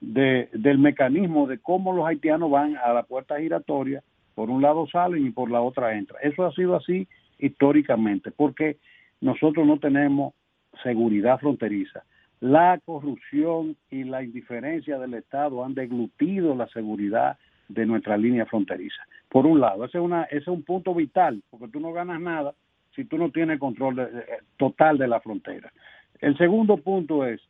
de, 0.00 0.50
del 0.52 0.78
mecanismo 0.78 1.46
de 1.46 1.58
cómo 1.58 1.92
los 1.94 2.06
haitianos 2.06 2.50
van 2.50 2.76
a 2.76 2.92
la 2.92 3.04
puerta 3.04 3.40
giratoria, 3.40 4.02
por 4.34 4.50
un 4.50 4.60
lado 4.60 4.86
salen 4.88 5.26
y 5.26 5.30
por 5.30 5.50
la 5.50 5.62
otra 5.62 5.96
entran. 5.96 6.20
Eso 6.22 6.44
ha 6.44 6.52
sido 6.52 6.76
así 6.76 7.08
históricamente, 7.38 8.30
porque 8.30 8.76
nosotros 9.20 9.66
no 9.66 9.78
tenemos 9.78 10.34
seguridad 10.82 11.38
fronteriza. 11.38 12.04
La 12.40 12.78
corrupción 12.84 13.76
y 13.90 14.04
la 14.04 14.22
indiferencia 14.22 14.98
del 14.98 15.14
Estado 15.14 15.64
han 15.64 15.74
deglutido 15.74 16.54
la 16.54 16.68
seguridad 16.68 17.38
de 17.68 17.86
nuestra 17.86 18.16
línea 18.16 18.46
fronteriza. 18.46 19.02
Por 19.28 19.46
un 19.46 19.60
lado, 19.60 19.84
ese 19.84 19.98
es, 19.98 20.04
una, 20.04 20.24
ese 20.24 20.36
es 20.38 20.48
un 20.48 20.62
punto 20.62 20.94
vital, 20.94 21.42
porque 21.50 21.68
tú 21.68 21.80
no 21.80 21.92
ganas 21.92 22.20
nada 22.20 22.54
si 22.94 23.04
tú 23.04 23.18
no 23.18 23.30
tienes 23.30 23.58
control 23.58 23.96
de- 23.96 24.06
de- 24.10 24.24
total 24.56 24.98
de 24.98 25.08
la 25.08 25.20
frontera. 25.20 25.72
El 26.20 26.36
segundo 26.38 26.76
punto 26.76 27.26
es 27.26 27.40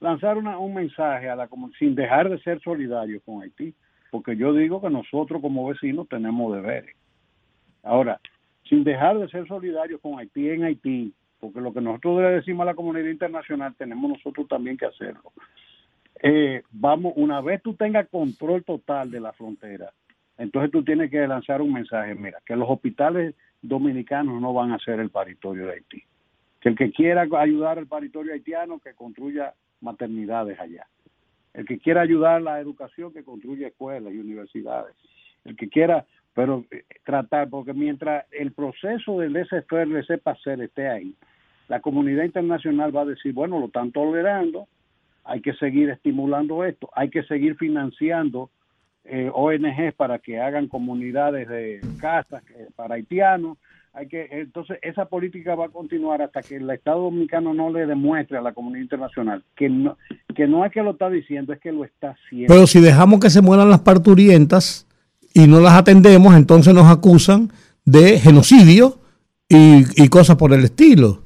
lanzar 0.00 0.36
una- 0.36 0.58
un 0.58 0.74
mensaje 0.74 1.28
a 1.28 1.36
la 1.36 1.48
comu- 1.48 1.72
sin 1.78 1.94
dejar 1.94 2.28
de 2.28 2.40
ser 2.40 2.60
solidarios 2.60 3.22
con 3.24 3.42
Haití, 3.42 3.72
porque 4.10 4.36
yo 4.36 4.52
digo 4.52 4.80
que 4.80 4.90
nosotros 4.90 5.40
como 5.40 5.68
vecinos 5.68 6.08
tenemos 6.08 6.54
deberes. 6.54 6.96
Ahora, 7.84 8.20
sin 8.68 8.84
dejar 8.84 9.18
de 9.18 9.28
ser 9.28 9.46
solidarios 9.46 10.00
con 10.00 10.18
Haití 10.18 10.48
en 10.50 10.64
Haití, 10.64 11.14
porque 11.38 11.60
lo 11.60 11.72
que 11.72 11.80
nosotros 11.80 12.20
le 12.20 12.28
decimos 12.30 12.62
a 12.62 12.70
la 12.70 12.74
comunidad 12.74 13.08
internacional 13.10 13.74
tenemos 13.76 14.10
nosotros 14.10 14.46
también 14.48 14.76
que 14.76 14.86
hacerlo. 14.86 15.32
Eh, 16.24 16.62
vamos, 16.70 17.14
una 17.16 17.40
vez 17.40 17.60
tú 17.62 17.74
tengas 17.74 18.08
control 18.08 18.62
total 18.62 19.10
de 19.10 19.18
la 19.18 19.32
frontera, 19.32 19.92
entonces 20.38 20.70
tú 20.70 20.84
tienes 20.84 21.10
que 21.10 21.26
lanzar 21.26 21.60
un 21.60 21.72
mensaje, 21.72 22.14
mira, 22.14 22.38
que 22.46 22.54
los 22.54 22.70
hospitales 22.70 23.34
dominicanos 23.60 24.40
no 24.40 24.54
van 24.54 24.70
a 24.70 24.78
ser 24.78 25.00
el 25.00 25.10
paritorio 25.10 25.66
de 25.66 25.72
Haití. 25.74 26.02
Que 26.60 26.68
el 26.68 26.76
que 26.76 26.92
quiera 26.92 27.22
ayudar 27.22 27.78
al 27.78 27.88
paritorio 27.88 28.32
haitiano, 28.32 28.78
que 28.78 28.94
construya 28.94 29.52
maternidades 29.80 30.60
allá. 30.60 30.86
El 31.54 31.66
que 31.66 31.78
quiera 31.78 32.02
ayudar 32.02 32.36
a 32.36 32.40
la 32.40 32.60
educación, 32.60 33.12
que 33.12 33.24
construya 33.24 33.66
escuelas 33.66 34.14
y 34.14 34.18
universidades. 34.18 34.94
El 35.44 35.56
que 35.56 35.68
quiera, 35.68 36.06
pero 36.34 36.64
eh, 36.70 36.84
tratar, 37.04 37.50
porque 37.50 37.74
mientras 37.74 38.26
el 38.30 38.52
proceso 38.52 39.18
del 39.18 39.32
laissez-faire, 39.32 39.88
laissez-passer 39.88 40.60
esté 40.62 40.88
ahí, 40.88 41.14
la 41.66 41.80
comunidad 41.80 42.24
internacional 42.24 42.94
va 42.94 43.02
a 43.02 43.06
decir, 43.06 43.32
bueno, 43.32 43.58
lo 43.58 43.66
están 43.66 43.90
tolerando, 43.90 44.68
hay 45.24 45.40
que 45.40 45.52
seguir 45.54 45.90
estimulando 45.90 46.64
esto, 46.64 46.90
hay 46.94 47.10
que 47.10 47.22
seguir 47.24 47.56
financiando 47.56 48.50
eh, 49.04 49.30
para 49.96 50.18
que 50.18 50.40
hagan 50.40 50.68
comunidades 50.68 51.48
de 51.48 51.80
casas 52.00 52.42
eh, 52.56 52.68
para 52.76 52.94
haitianos. 52.96 53.58
Hay 53.94 54.08
que, 54.08 54.26
entonces, 54.30 54.78
esa 54.80 55.04
política 55.04 55.54
va 55.54 55.66
a 55.66 55.68
continuar 55.68 56.22
hasta 56.22 56.40
que 56.40 56.56
el 56.56 56.70
Estado 56.70 57.02
Dominicano 57.02 57.52
no 57.52 57.70
le 57.70 57.86
demuestre 57.86 58.38
a 58.38 58.40
la 58.40 58.52
comunidad 58.52 58.82
internacional 58.82 59.44
que 59.54 59.68
no, 59.68 59.98
que 60.34 60.46
no 60.46 60.64
es 60.64 60.72
que 60.72 60.82
lo 60.82 60.92
está 60.92 61.10
diciendo, 61.10 61.52
es 61.52 61.60
que 61.60 61.72
lo 61.72 61.84
está 61.84 62.10
haciendo. 62.10 62.54
Pero 62.54 62.66
si 62.66 62.80
dejamos 62.80 63.20
que 63.20 63.28
se 63.28 63.42
mueran 63.42 63.68
las 63.68 63.80
parturientas 63.80 64.86
y 65.34 65.46
no 65.46 65.60
las 65.60 65.74
atendemos, 65.74 66.34
entonces 66.34 66.72
nos 66.72 66.86
acusan 66.86 67.52
de 67.84 68.18
genocidio 68.18 68.98
y 69.54 70.08
cosas 70.08 70.36
por 70.36 70.54
el 70.54 70.64
estilo. 70.64 71.21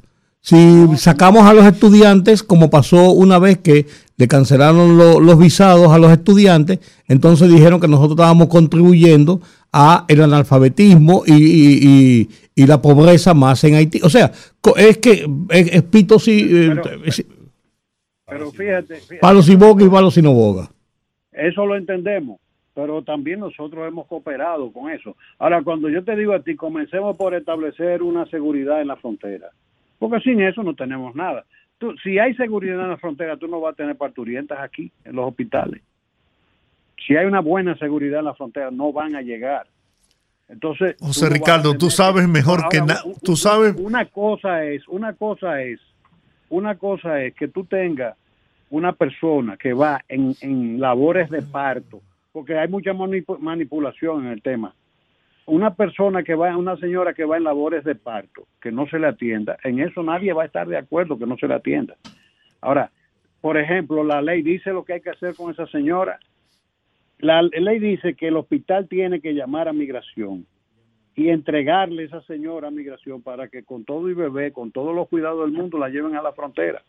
Si 0.49 0.97
sacamos 0.99 1.43
a 1.43 1.53
los 1.53 1.65
estudiantes, 1.65 2.45
como 2.45 2.71
pasó 2.71 3.11
una 3.11 3.41
vez 3.41 3.59
que 3.59 3.87
le 4.17 4.29
cancelaron 4.29 4.97
lo- 4.97 5.19
los 5.19 5.37
visados 5.41 5.89
a 5.91 5.99
los 5.99 6.13
estudiantes, 6.13 6.79
entonces 7.09 7.51
dijeron 7.51 7.81
que 7.81 7.89
nosotros 7.89 8.13
estábamos 8.13 8.47
contribuyendo 8.47 9.41
a 9.73 10.05
el 10.07 10.23
analfabetismo 10.23 11.25
y, 11.27 11.33
y- 11.33 11.79
y- 11.83 12.29
y 12.55 12.67
la 12.69 12.81
pobreza 12.81 13.35
más 13.35 13.65
en 13.65 13.75
Haití. 13.75 14.01
O 14.05 14.09
sea, 14.09 14.31
es 14.77 14.99
que 14.99 15.27
es, 15.51 15.69
es 15.73 15.83
pito 15.83 16.21
si, 16.21 16.43
eh, 16.49 16.77
si- 17.11 17.27
Pero 18.29 18.53
fíjate, 18.53 18.95
fíjate, 19.01 19.17
palo 19.21 19.43
si 19.43 19.57
boga 19.57 19.85
y 19.85 19.89
palo 19.89 20.13
si 20.13 20.23
no 20.23 20.33
boga. 20.33 20.71
eso 21.33 21.67
lo 21.67 21.75
entendemos, 21.77 22.39
pero 22.73 23.03
también 23.03 23.41
nosotros 23.41 23.85
hemos 23.89 24.07
cooperado 24.07 24.71
con 24.73 24.93
eso. 24.93 25.17
Ahora, 25.41 25.61
cuando 25.65 25.89
yo 25.89 26.05
te 26.05 26.15
digo 26.15 26.35
a 26.35 26.41
ti, 26.41 26.55
comencemos 26.55 27.17
por 27.17 27.35
establecer 27.35 28.01
una 28.05 28.27
seguridad 28.27 28.81
en 28.81 28.87
la 28.89 28.97
frontera, 28.97 29.49
porque 29.99 30.21
sin 30.21 30.41
eso 30.41 30.63
no 30.63 30.75
tenemos 30.75 31.15
nada. 31.15 31.45
Tú, 31.79 31.95
si 32.03 32.19
hay 32.19 32.35
seguridad 32.35 32.81
en 32.81 32.91
la 32.91 32.97
frontera, 32.97 33.37
tú 33.37 33.47
no 33.49 33.61
vas 33.61 33.73
a 33.75 33.77
tener 33.77 33.97
parturientas 33.97 34.59
aquí, 34.61 34.91
en 35.05 35.15
los 35.17 35.27
hospitales. 35.29 35.83
Si 37.07 37.15
hay 37.17 37.27
una 37.27 37.41
buena 37.41 37.77
seguridad 37.77 38.21
en 38.21 38.25
la 38.25 38.35
frontera, 38.35 38.71
no 38.71 38.93
van 38.93 39.15
a 39.15 39.23
llegar. 39.23 39.67
Entonces, 40.49 40.97
tú 40.97 41.07
José 41.07 41.27
no 41.27 41.33
Ricardo, 41.35 41.75
tú 41.77 41.91
sabes 41.91 42.29
mejor 42.29 42.61
Ahora, 42.61 42.69
que 42.71 42.81
na- 42.81 43.05
un- 43.05 43.15
tú 43.23 43.37
sabes 43.37 43.75
Una 43.77 44.05
cosa 44.07 44.65
es, 44.65 44.87
una 44.89 45.13
cosa 45.13 45.61
es, 45.63 45.81
una 46.49 46.77
cosa 46.77 47.21
es 47.23 47.35
que 47.35 47.49
tú 47.49 47.65
tengas 47.65 48.17
una 48.71 48.93
persona 48.93 49.57
que 49.57 49.73
va 49.73 50.03
en, 50.09 50.35
en 50.41 50.81
labores 50.81 51.31
de 51.31 51.43
parto, 51.43 52.01
porque 52.33 52.57
hay 52.59 52.69
mucha 52.69 52.93
manipu- 52.93 53.39
manipulación 53.39 54.27
en 54.27 54.33
el 54.33 54.43
tema. 54.43 54.73
Una 55.47 55.75
persona 55.75 56.25
que 56.25 56.35
va, 56.35 56.57
una 56.57 56.77
señora 56.77 57.15
que 57.15 57.25
va 57.25 57.37
en 57.37 57.45
labores 57.45 57.85
de 57.85 57.95
parto, 57.95 58.47
que 58.61 58.73
no 58.73 58.87
se 58.89 58.99
le 58.99 59.07
atienda, 59.07 59.57
en 59.63 59.79
eso 59.79 60.03
nadie 60.03 60.33
va 60.33 60.43
a 60.43 60.47
estar 60.47 60.67
de 60.67 60.77
acuerdo 60.77 61.19
que 61.19 61.27
no 61.27 61.37
se 61.37 61.47
le 61.47 61.55
atienda. 61.55 61.97
Ahora, 62.61 62.91
por 63.41 63.57
ejemplo, 63.57 64.03
la 64.03 64.21
ley 64.23 64.43
dice 64.43 64.73
lo 64.73 64.85
que 64.85 64.95
hay 64.95 65.01
que 65.01 65.11
hacer 65.11 65.37
con 65.37 65.53
esa 65.53 65.67
señora. 65.69 66.19
La 67.19 67.43
ley 67.43 67.79
dice 67.79 68.15
que 68.15 68.29
el 68.29 68.37
hospital 68.37 68.89
tiene 68.89 69.21
que 69.21 69.35
llamar 69.35 69.69
a 69.69 69.73
migración 69.73 70.47
y 71.15 71.29
entregarle 71.29 72.05
esa 72.05 72.21
señora 72.23 72.69
a 72.69 72.73
migración 72.73 73.23
para 73.23 73.49
que 73.49 73.63
con 73.63 73.85
todo 73.85 74.11
y 74.11 74.15
bebé, 74.15 74.53
con 74.53 74.73
todos 74.73 74.95
los 74.95 75.09
cuidados 75.09 75.45
del 75.45 75.57
mundo, 75.57 75.79
la 75.79 75.89
lleven 75.89 76.17
a 76.17 76.23
la 76.23 76.33
frontera. 76.33 76.83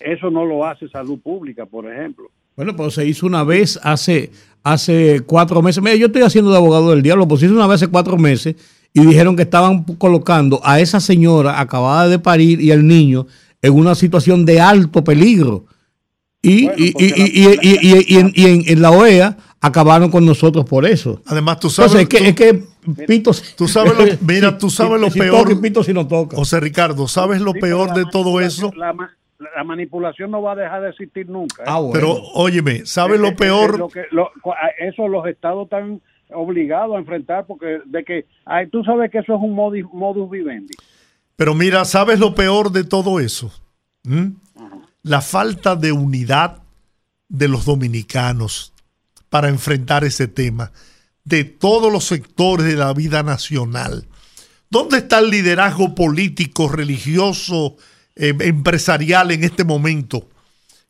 Eso 0.00 0.30
no 0.30 0.44
lo 0.44 0.64
hace 0.64 0.88
salud 0.88 1.20
pública, 1.20 1.66
por 1.66 1.90
ejemplo. 1.90 2.30
Bueno, 2.56 2.76
pues 2.76 2.94
se 2.94 3.06
hizo 3.06 3.26
una 3.26 3.42
vez 3.44 3.78
hace, 3.82 4.30
hace 4.62 5.20
cuatro 5.26 5.62
meses. 5.62 5.82
Mira, 5.82 5.96
yo 5.96 6.06
estoy 6.06 6.22
haciendo 6.22 6.50
de 6.50 6.56
abogado 6.58 6.90
del 6.90 7.02
diablo, 7.02 7.26
pues 7.26 7.40
se 7.40 7.46
hizo 7.46 7.54
una 7.54 7.66
vez 7.66 7.76
hace 7.82 7.90
cuatro 7.90 8.18
meses 8.18 8.56
y 8.92 9.04
dijeron 9.06 9.36
que 9.36 9.42
estaban 9.42 9.84
colocando 9.84 10.60
a 10.64 10.80
esa 10.80 11.00
señora 11.00 11.60
acabada 11.60 12.08
de 12.08 12.18
parir 12.18 12.60
y 12.60 12.72
al 12.72 12.86
niño 12.86 13.26
en 13.62 13.72
una 13.74 13.94
situación 13.94 14.44
de 14.44 14.60
alto 14.60 15.02
peligro. 15.04 15.64
Y, 16.42 16.64
Bueno, 16.64 16.78
y, 16.78 16.94
y- 16.98 17.10
la- 17.10 17.16
y- 17.18 17.58
y- 17.62 17.78
y- 17.84 18.04
y 18.08 18.16
en, 18.18 18.32
y 18.34 18.44
en- 18.46 18.64
en 18.66 18.82
la 18.82 18.90
OEA 18.90 19.36
acabaron 19.60 20.10
con 20.10 20.24
nosotros 20.24 20.64
por 20.64 20.86
eso. 20.86 21.20
Además, 21.26 21.60
tú 21.60 21.68
sabes, 21.68 21.92
Entonces, 21.94 22.24
es 22.28 22.34
que, 22.34 22.50
es 22.50 22.52
que 22.96 23.04
Pito, 23.06 23.30
tú 23.56 23.68
sabes 23.68 23.92
lo- 23.96 24.18
mira, 24.26 24.56
tú 24.58 24.70
sabes 24.70 24.98
lo 25.00 25.10
si 25.10 25.18
peor. 25.18 25.60
Pito 25.60 25.84
si 25.84 25.92
no 25.92 26.06
toca. 26.08 26.36
José 26.36 26.58
Ricardo, 26.60 27.06
¿sabes 27.08 27.42
lo 27.42 27.52
Sí, 27.52 27.60
peor 27.60 27.88
pero 27.88 27.98
la 27.98 28.04
de 28.04 28.10
todo 28.10 28.40
eso? 28.40 28.72
La, 28.74 28.94
la 29.56 29.64
manipulación 29.64 30.30
no 30.30 30.42
va 30.42 30.52
a 30.52 30.56
dejar 30.56 30.82
de 30.82 30.90
existir 30.90 31.28
nunca. 31.28 31.62
¿eh? 31.62 31.66
Ah, 31.68 31.78
bueno. 31.78 31.92
Pero 31.92 32.12
óyeme, 32.34 32.84
¿sabes 32.86 33.18
Eh, 33.18 33.22
lo 33.22 33.34
peor? 33.34 33.78
lo 33.78 33.88
que- 33.88 34.04
lo- 34.10 34.30
a- 34.52 34.68
eso 34.86 35.08
los 35.08 35.26
estados 35.26 35.64
están 35.64 36.00
obligados 36.32 36.94
a 36.94 36.98
enfrentar 36.98 37.46
porque 37.46 37.80
de 37.86 38.04
que 38.04 38.26
ay, 38.44 38.68
tú 38.68 38.84
sabes 38.84 39.10
que 39.10 39.18
eso 39.18 39.34
es 39.34 39.40
un 39.42 39.54
modus, 39.54 39.84
modus 39.92 40.30
vivendi. 40.30 40.74
Pero 41.36 41.54
mira, 41.54 41.84
¿sabes 41.84 42.18
lo 42.20 42.34
peor 42.34 42.70
de 42.70 42.84
todo 42.84 43.18
eso? 43.18 43.50
¿Mm? 44.04 44.28
La 45.02 45.22
falta 45.22 45.74
de 45.74 45.92
unidad 45.92 46.58
de 47.28 47.48
los 47.48 47.64
dominicanos 47.64 48.72
para 49.30 49.48
enfrentar 49.48 50.04
ese 50.04 50.28
tema, 50.28 50.70
de 51.24 51.44
todos 51.44 51.90
los 51.92 52.04
sectores 52.04 52.66
de 52.66 52.76
la 52.76 52.92
vida 52.92 53.22
nacional. 53.22 54.06
¿Dónde 54.68 54.98
está 54.98 55.18
el 55.20 55.30
liderazgo 55.30 55.94
político, 55.94 56.68
religioso, 56.68 57.76
eh, 58.22 58.36
empresarial 58.40 59.30
en 59.30 59.44
este 59.44 59.64
momento, 59.64 60.28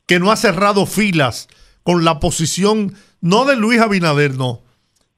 que 0.05 0.19
no 0.19 0.33
ha 0.33 0.37
cerrado 0.37 0.85
filas 0.85 1.47
con 1.85 2.05
la 2.05 2.19
posición, 2.19 2.97
no 3.21 3.45
de 3.45 3.55
Luis 3.55 3.81
Abinader, 3.81 4.35
no, 4.35 4.63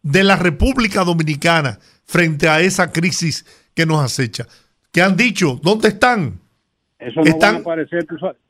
de 0.03 0.23
la 0.23 0.37
República 0.37 1.05
Dominicana 1.05 1.79
frente 2.05 2.51
a 2.51 2.61
esa 2.61 2.93
crisis 2.93 3.47
que 3.73 3.87
nos 3.87 4.05
acecha. 4.05 4.47
¿Qué 4.91 5.01
han 5.01 5.17
dicho? 5.17 5.59
¿Dónde 5.63 5.89
están? 5.89 6.39
están, 6.99 7.65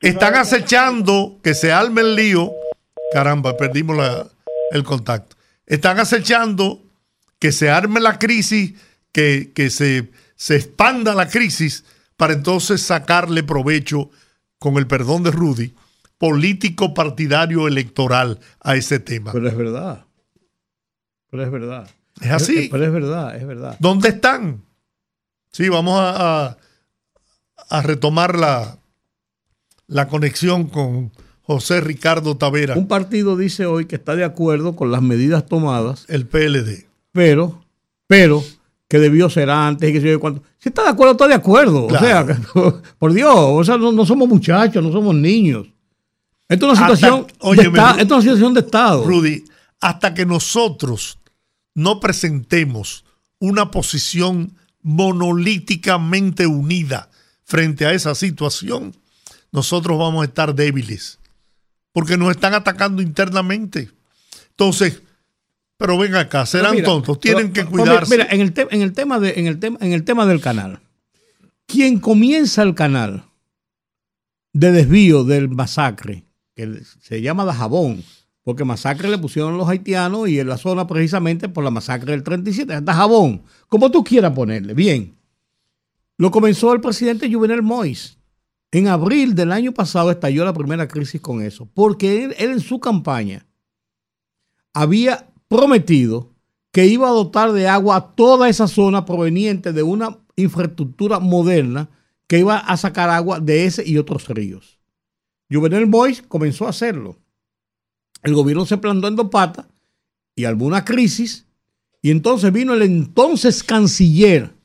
están 0.01 0.35
acechando 0.35 1.39
que 1.41 1.53
se 1.53 1.71
arme 1.71 2.01
el 2.01 2.15
lío. 2.17 2.51
Caramba, 3.13 3.55
perdimos 3.55 3.97
el 4.71 4.83
contacto. 4.83 5.37
Están 5.65 5.99
acechando 5.99 6.83
que 7.39 7.53
se 7.53 7.69
arme 7.69 8.01
la 8.01 8.19
crisis, 8.19 8.73
que, 9.13 9.53
se, 9.69 10.11
se 10.35 10.55
expanda 10.57 11.15
la 11.15 11.29
crisis 11.29 11.85
para 12.17 12.33
entonces 12.33 12.81
sacarle 12.81 13.43
provecho, 13.43 14.09
con 14.59 14.77
el 14.77 14.87
perdón 14.87 15.23
de 15.23 15.31
Rudy, 15.31 15.73
político 16.17 16.93
partidario 16.93 17.67
electoral 17.67 18.39
a 18.61 18.75
ese 18.75 18.99
tema. 18.99 19.33
Pero 19.33 19.49
es 19.49 19.57
verdad. 19.57 20.05
Pero 21.29 21.43
es 21.43 21.51
verdad. 21.51 21.89
Es 22.21 22.31
así. 22.31 22.69
pero 22.71 22.85
es 22.85 22.91
verdad, 22.93 23.35
es 23.35 23.45
verdad. 23.45 23.75
¿Dónde 23.79 24.09
están? 24.09 24.63
Sí, 25.51 25.67
vamos 25.67 25.99
a, 25.99 26.57
a, 27.69 27.81
retomar 27.81 28.37
la, 28.37 28.77
la 29.87 30.07
conexión 30.07 30.69
con 30.69 31.11
José 31.41 31.81
Ricardo 31.81 32.37
Tavera. 32.37 32.75
Un 32.75 32.87
partido 32.87 33.35
dice 33.35 33.65
hoy 33.65 33.85
que 33.85 33.95
está 33.95 34.15
de 34.15 34.23
acuerdo 34.23 34.75
con 34.75 34.91
las 34.91 35.01
medidas 35.01 35.45
tomadas. 35.45 36.05
El 36.07 36.25
PLD. 36.25 36.87
Pero, 37.11 37.63
pero, 38.07 38.43
que 38.93 38.99
debió 38.99 39.27
ser 39.27 39.49
antes 39.49 39.89
y 39.89 39.91
que 39.91 39.99
se 39.99 40.19
cuánto. 40.19 40.43
Si 40.59 40.69
está 40.69 40.83
de 40.83 40.89
acuerdo, 40.89 41.13
está 41.13 41.27
de 41.27 41.33
acuerdo. 41.33 41.87
O 41.87 41.97
sea, 41.97 42.27
por 42.99 43.11
Dios, 43.11 43.33
o 43.35 43.63
sea, 43.63 43.75
no, 43.75 44.05
somos 44.05 44.29
muchachos, 44.29 44.83
no 44.83 44.91
somos 44.91 45.15
niños. 45.15 45.65
Esto 46.47 46.71
es 46.71 46.77
una 46.77 46.95
situación, 46.95 47.25
de, 47.25 47.63
esto 47.63 48.03
es 48.03 48.11
una 48.11 48.21
situación 48.21 48.53
de 48.53 48.59
Estado. 48.59 49.03
Rudy, 49.03 49.45
hasta 49.81 50.13
que 50.13 50.27
nosotros 50.27 51.17
no 51.73 51.99
presentemos 51.99 53.03
una 53.39 53.71
posición 53.71 54.55
monolíticamente 54.83 56.45
unida 56.45 57.09
frente 57.45 57.87
a 57.87 57.93
esa 57.93 58.13
situación, 58.13 58.95
nosotros 59.51 59.97
vamos 59.97 60.21
a 60.21 60.25
estar 60.25 60.53
débiles, 60.53 61.17
porque 61.93 62.15
nos 62.15 62.29
están 62.29 62.53
atacando 62.53 63.01
internamente. 63.01 63.89
Entonces, 64.51 65.01
pero 65.83 65.97
ven 65.97 66.15
acá, 66.15 66.45
serán 66.45 66.81
tontos, 66.81 67.19
tienen 67.19 67.51
que 67.51 67.65
cuidarse. 67.65 68.09
Mira, 68.09 68.29
en 68.31 68.39
el, 68.39 68.53
en 68.71 68.81
el, 68.81 68.93
tema 68.93 69.19
de, 69.19 69.33
en, 69.35 69.47
el 69.47 69.59
tema, 69.59 69.77
en 69.81 69.91
el 69.91 70.05
tema 70.05 70.25
del 70.25 70.39
canal, 70.39 70.79
quien 71.65 71.99
comienza 71.99 72.63
el 72.63 72.73
canal 72.73 73.25
de 74.53 74.71
desvío 74.71 75.25
del 75.25 75.49
masacre, 75.49 76.23
que 76.55 76.83
se 77.01 77.21
llama 77.21 77.43
Dajabón, 77.43 78.01
porque 78.43 78.63
masacre 78.63 79.09
le 79.09 79.17
pusieron 79.17 79.57
los 79.57 79.67
haitianos 79.67 80.29
y 80.29 80.39
en 80.39 80.47
la 80.47 80.57
zona 80.57 80.87
precisamente 80.87 81.49
por 81.49 81.65
la 81.65 81.69
masacre 81.69 82.13
del 82.13 82.23
37. 82.23 82.79
Dajabón, 82.79 83.41
como 83.67 83.91
tú 83.91 84.05
quieras 84.05 84.31
ponerle. 84.31 84.73
Bien. 84.73 85.17
Lo 86.15 86.31
comenzó 86.31 86.71
el 86.71 86.79
presidente 86.79 87.29
Juvenel 87.29 87.61
Mois. 87.61 88.17
En 88.71 88.87
abril 88.87 89.35
del 89.35 89.51
año 89.51 89.73
pasado 89.73 90.11
estalló 90.11 90.45
la 90.45 90.53
primera 90.53 90.87
crisis 90.87 91.19
con 91.19 91.41
eso, 91.41 91.67
porque 91.73 92.23
él, 92.23 92.35
en 92.37 92.61
su 92.61 92.79
campaña 92.79 93.45
había 94.73 95.27
prometido 95.55 96.31
que 96.71 96.87
iba 96.87 97.07
a 97.07 97.11
dotar 97.11 97.51
de 97.53 97.67
agua 97.67 97.95
a 97.95 98.15
toda 98.15 98.49
esa 98.49 98.67
zona 98.67 99.05
proveniente 99.05 99.73
de 99.73 99.83
una 99.83 100.19
infraestructura 100.35 101.19
moderna 101.19 101.89
que 102.27 102.39
iba 102.39 102.57
a 102.57 102.75
sacar 102.77 103.09
agua 103.09 103.39
de 103.39 103.65
ese 103.65 103.87
y 103.87 103.97
otros 103.97 104.27
ríos. 104.29 104.79
Juvenel 105.51 105.87
Mois 105.87 106.23
comenzó 106.27 106.65
a 106.65 106.69
hacerlo 106.69 107.23
el 108.23 108.33
gobierno 108.33 108.65
se 108.65 108.77
plantó 108.77 109.07
en 109.07 109.17
dos 109.17 109.29
patas 109.29 109.67
y 110.35 110.45
alguna 110.45 110.83
crisis. 110.83 111.45
Y 112.01 112.09
entonces 112.09 112.51
vino 112.51 112.73
el 112.73 112.81
entonces 112.81 113.63
canciller, 113.63 114.55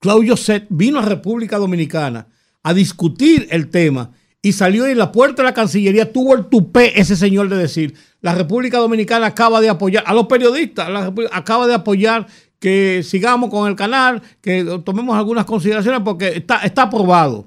Claudio 0.00 0.36
Set, 0.36 0.66
vino 0.70 0.98
a 0.98 1.04
República 1.04 1.58
Dominicana 1.58 2.28
a 2.62 2.74
discutir 2.74 3.46
el 3.50 3.70
tema 3.70 4.12
y 4.42 4.52
salió 4.52 4.86
en 4.86 4.98
la 4.98 5.12
puerta 5.12 5.42
de 5.42 5.48
la 5.48 5.54
Cancillería, 5.54 6.12
tuvo 6.12 6.34
el 6.34 6.46
tupé 6.46 6.98
ese 6.98 7.16
señor 7.16 7.48
de 7.48 7.56
decir, 7.56 7.94
la 8.20 8.34
República 8.34 8.78
Dominicana 8.78 9.26
acaba 9.26 9.60
de 9.60 9.68
apoyar, 9.68 10.04
a 10.06 10.14
los 10.14 10.26
periodistas, 10.26 10.88
acaba 11.32 11.66
de 11.66 11.74
apoyar 11.74 12.26
que 12.58 13.02
sigamos 13.02 13.50
con 13.50 13.68
el 13.68 13.76
canal, 13.76 14.22
que 14.40 14.64
tomemos 14.84 15.16
algunas 15.16 15.44
consideraciones 15.44 16.00
porque 16.04 16.28
está, 16.36 16.58
está 16.62 16.82
aprobado. 16.82 17.46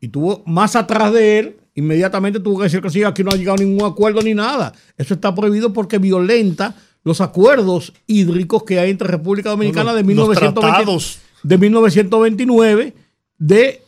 Y 0.00 0.08
tuvo 0.08 0.42
más 0.46 0.76
atrás 0.76 1.12
de 1.12 1.38
él 1.38 1.56
inmediatamente 1.74 2.40
tuvo 2.40 2.58
que 2.58 2.64
decir 2.64 2.80
que 2.80 2.90
sí, 2.90 3.02
aquí 3.02 3.22
no 3.24 3.30
ha 3.30 3.36
llegado 3.36 3.58
ningún 3.58 3.84
acuerdo 3.84 4.22
ni 4.22 4.34
nada. 4.34 4.72
Eso 4.96 5.14
está 5.14 5.34
prohibido 5.34 5.72
porque 5.72 5.98
violenta 5.98 6.76
los 7.02 7.20
acuerdos 7.20 7.92
hídricos 8.06 8.62
que 8.64 8.78
hay 8.78 8.90
entre 8.90 9.08
República 9.08 9.50
Dominicana 9.50 9.92
de, 9.92 10.04
1929 11.58 12.94
de 13.38 13.82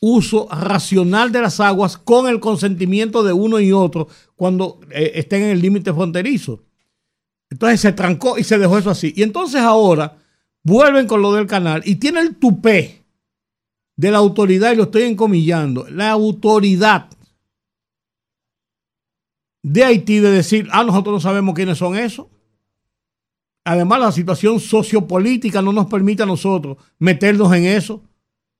uso 0.00 0.48
racional 0.50 1.30
de 1.30 1.42
las 1.42 1.60
aguas 1.60 1.96
con 1.96 2.26
el 2.26 2.40
consentimiento 2.40 3.22
de 3.22 3.32
uno 3.32 3.60
y 3.60 3.72
otro 3.72 4.08
cuando 4.34 4.80
eh, 4.90 5.12
estén 5.14 5.42
en 5.42 5.50
el 5.50 5.60
límite 5.60 5.92
fronterizo. 5.92 6.62
Entonces 7.50 7.80
se 7.80 7.92
trancó 7.92 8.38
y 8.38 8.44
se 8.44 8.58
dejó 8.58 8.78
eso 8.78 8.90
así. 8.90 9.12
Y 9.14 9.22
entonces 9.22 9.60
ahora 9.60 10.16
vuelven 10.62 11.06
con 11.06 11.20
lo 11.20 11.32
del 11.32 11.46
canal 11.46 11.82
y 11.84 11.96
tiene 11.96 12.20
el 12.20 12.36
tupé 12.36 13.04
de 13.96 14.10
la 14.10 14.16
autoridad, 14.16 14.72
y 14.72 14.76
lo 14.76 14.84
estoy 14.84 15.02
encomillando, 15.02 15.86
la 15.90 16.10
autoridad 16.10 17.10
de 19.62 19.84
Haití 19.84 20.20
de 20.20 20.30
decir, 20.30 20.68
ah, 20.72 20.84
nosotros 20.84 21.12
no 21.12 21.20
sabemos 21.20 21.54
quiénes 21.54 21.76
son 21.76 21.96
esos. 21.96 22.26
Además, 23.62 24.00
la 24.00 24.12
situación 24.12 24.58
sociopolítica 24.58 25.60
no 25.60 25.72
nos 25.72 25.86
permite 25.86 26.22
a 26.22 26.26
nosotros 26.26 26.78
meternos 26.98 27.52
en 27.52 27.66
eso. 27.66 28.02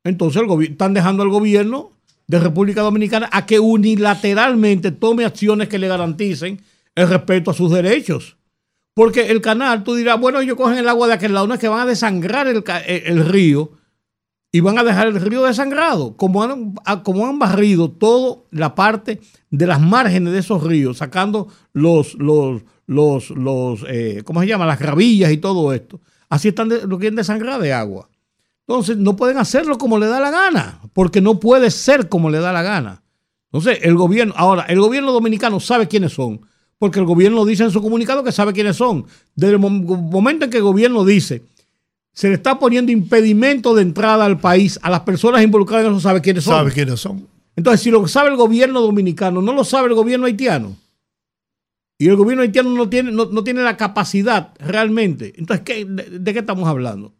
Entonces, 0.05 0.42
están 0.62 0.94
dejando 0.94 1.22
al 1.22 1.28
gobierno 1.28 1.92
de 2.26 2.38
República 2.38 2.82
Dominicana 2.82 3.28
a 3.32 3.44
que 3.44 3.59
unilateralmente 3.59 4.92
tome 4.92 5.24
acciones 5.24 5.68
que 5.68 5.78
le 5.78 5.88
garanticen 5.88 6.61
el 6.94 7.09
respeto 7.09 7.51
a 7.51 7.55
sus 7.55 7.72
derechos. 7.72 8.36
Porque 8.94 9.30
el 9.30 9.40
canal, 9.40 9.84
tú 9.84 9.94
dirás, 9.94 10.20
bueno, 10.20 10.40
ellos 10.40 10.57
cogen 10.57 10.78
el 10.78 10.88
agua 10.88 11.07
de 11.07 11.14
aquel 11.14 11.32
lado, 11.32 11.46
no 11.46 11.55
es 11.55 11.61
que 11.61 11.68
van 11.68 11.80
a 11.80 11.86
desangrar 11.86 12.46
el, 12.46 12.62
el 12.86 13.24
río 13.26 13.72
y 14.53 14.61
van 14.61 14.78
a 14.78 14.84
dejar 14.84 15.07
el 15.07 15.20
río 15.20 15.44
desangrado, 15.44 16.16
como 16.16 16.42
han, 16.42 16.74
como 17.03 17.26
han 17.26 17.38
barrido 17.38 17.90
toda 17.90 18.42
la 18.51 18.74
parte 18.74 19.20
de 19.51 19.66
las 19.66 19.80
márgenes 19.80 20.32
de 20.32 20.40
esos 20.40 20.62
ríos, 20.62 20.98
sacando 20.98 21.48
los, 21.72 22.14
los, 22.14 22.62
los, 22.86 23.30
los 23.30 23.84
eh, 23.88 24.22
¿cómo 24.24 24.40
se 24.40 24.48
llama? 24.48 24.66
Las 24.66 24.80
gravillas 24.80 25.30
y 25.30 25.38
todo 25.38 25.72
esto. 25.72 26.01
Así 26.28 26.48
están 26.48 26.68
lo 26.68 26.98
quieren 26.98 27.16
desangrar 27.16 27.61
de 27.61 27.72
agua. 27.72 28.09
Entonces, 28.71 28.99
no 28.99 29.16
pueden 29.16 29.37
hacerlo 29.37 29.79
como 29.79 29.99
le 29.99 30.07
da 30.07 30.21
la 30.21 30.31
gana, 30.31 30.81
porque 30.93 31.21
no 31.21 31.41
puede 31.41 31.73
ser 31.73 32.09
como 32.09 32.31
le 32.31 32.39
da 32.39 32.53
la 32.53 32.62
gana. 32.62 33.03
Entonces, 33.53 33.81
el 33.83 33.97
gobierno, 33.97 34.33
ahora, 34.37 34.62
el 34.66 34.79
gobierno 34.81 35.11
dominicano 35.11 35.59
sabe 35.59 35.89
quiénes 35.89 36.12
son, 36.12 36.43
porque 36.79 37.01
el 37.01 37.05
gobierno 37.05 37.45
dice 37.45 37.64
en 37.64 37.73
su 37.73 37.83
comunicado 37.83 38.23
que 38.23 38.31
sabe 38.31 38.53
quiénes 38.53 38.77
son. 38.77 39.07
Desde 39.35 39.55
el 39.55 39.59
momento 39.59 40.45
en 40.45 40.53
que 40.53 40.59
el 40.59 40.62
gobierno 40.62 41.05
dice 41.05 41.43
se 42.12 42.29
le 42.29 42.35
está 42.35 42.61
poniendo 42.61 42.93
impedimento 42.93 43.75
de 43.75 43.83
entrada 43.83 44.25
al 44.25 44.39
país 44.39 44.79
a 44.83 44.91
las 44.91 45.01
personas 45.01 45.43
involucradas 45.43 45.87
eso, 45.87 45.99
sabe 45.99 46.21
quiénes 46.21 46.45
son. 46.45 46.55
Sabe 46.55 46.71
quiénes 46.71 47.01
son. 47.01 47.27
Entonces, 47.57 47.81
si 47.81 47.91
lo 47.91 48.07
sabe 48.07 48.31
el 48.31 48.37
gobierno 48.37 48.81
dominicano, 48.83 49.43
no 49.43 49.53
lo 49.53 49.64
sabe 49.64 49.89
el 49.89 49.95
gobierno 49.95 50.27
haitiano. 50.27 50.77
Y 51.99 52.07
el 52.07 52.14
gobierno 52.14 52.43
haitiano 52.43 52.71
no 52.71 52.89
tiene, 52.89 53.11
no, 53.11 53.43
tiene 53.43 53.62
la 53.62 53.77
capacidad 53.77 54.55
realmente. 54.61 55.35
Entonces, 55.37 55.64
de, 55.89 56.33
qué 56.33 56.39
estamos 56.39 56.68
hablando? 56.68 57.12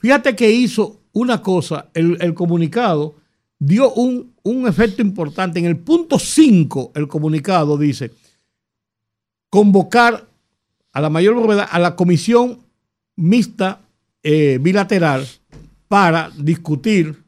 Fíjate 0.00 0.34
que 0.34 0.50
hizo 0.50 1.00
una 1.12 1.42
cosa, 1.42 1.90
el, 1.94 2.34
comunicado 2.34 3.14
dio 3.58 3.92
un, 3.92 4.32
un, 4.42 4.66
efecto 4.66 5.02
importante. 5.02 5.58
En 5.58 5.66
el 5.66 5.76
punto 5.76 6.18
5, 6.18 6.92
el 6.94 7.06
comunicado 7.06 7.76
dice, 7.76 8.10
convocar 9.50 10.26
a 10.92 11.00
la 11.00 11.10
mayor 11.10 11.40
brevedad 11.40 11.68
a 11.70 11.78
la 11.78 11.94
comisión 11.94 12.58
mixta 13.16 13.80
eh, 14.22 14.58
bilateral 14.60 15.26
para 15.88 16.30
discutir 16.36 17.22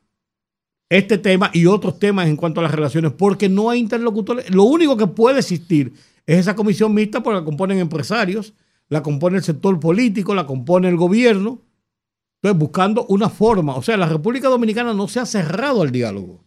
este 0.88 1.18
tema 1.18 1.50
y 1.52 1.66
otros 1.66 1.98
temas 1.98 2.28
en 2.28 2.36
cuanto 2.36 2.60
a 2.60 2.64
las 2.64 2.72
relaciones, 2.72 3.12
porque 3.12 3.48
no 3.48 3.70
hay 3.70 3.80
interlocutores. 3.80 4.50
Lo 4.54 4.64
único 4.64 4.96
que 4.96 5.06
puede 5.06 5.38
existir 5.38 5.92
es 6.26 6.38
esa 6.38 6.54
comisión 6.54 6.94
mixta 6.94 7.22
porque 7.22 7.40
la 7.40 7.44
componen 7.44 7.78
empresarios, 7.78 8.52
la 8.88 9.02
compone 9.02 9.38
el 9.38 9.42
sector 9.42 9.78
político, 9.80 10.34
la 10.34 10.46
compone 10.46 10.88
el 10.88 10.96
gobierno. 10.96 11.60
Entonces, 12.42 12.58
buscando 12.58 13.06
una 13.06 13.30
forma. 13.30 13.76
O 13.76 13.82
sea, 13.82 13.96
la 13.96 14.08
República 14.08 14.48
Dominicana 14.48 14.92
no 14.92 15.06
se 15.06 15.20
ha 15.20 15.26
cerrado 15.26 15.82
al 15.82 15.92
diálogo. 15.92 16.42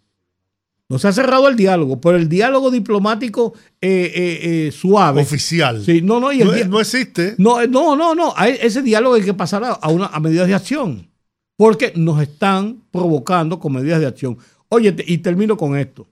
No 0.90 1.00
se 1.00 1.08
ha 1.08 1.14
cerrado 1.14 1.48
el 1.48 1.56
diálogo, 1.56 2.00
pero 2.02 2.18
el 2.18 2.28
diálogo 2.30 2.70
diplomático 2.70 3.54
eh, 3.82 4.12
eh, 4.14 4.68
eh, 4.68 4.72
suave. 4.72 5.22
Oficial. 5.22 5.84
Sí, 5.84 6.02
no, 6.02 6.20
no, 6.20 6.32
no, 6.34 6.80
existe. 6.80 7.36
No, 7.38 7.66
no, 7.66 7.96
no, 7.96 8.14
no. 8.14 8.36
ese 8.38 8.82
diálogo 8.84 9.16
hay 9.16 9.24
que 9.24 9.34
pasar 9.34 9.64
a, 9.64 9.88
una, 9.90 10.08
a 10.08 10.20
medidas 10.20 10.48
de 10.48 10.54
acción. 10.54 11.10
Porque 11.58 11.94
nos 11.96 12.22
están 12.22 12.84
provocando 12.92 13.60
con 13.60 13.74
medidas 13.74 14.02
de 14.02 14.08
acción. 14.08 14.38
Oye, 14.68 14.94
y 15.08 15.20
termino 15.20 15.56
con 15.56 15.78
esto. 15.78 16.08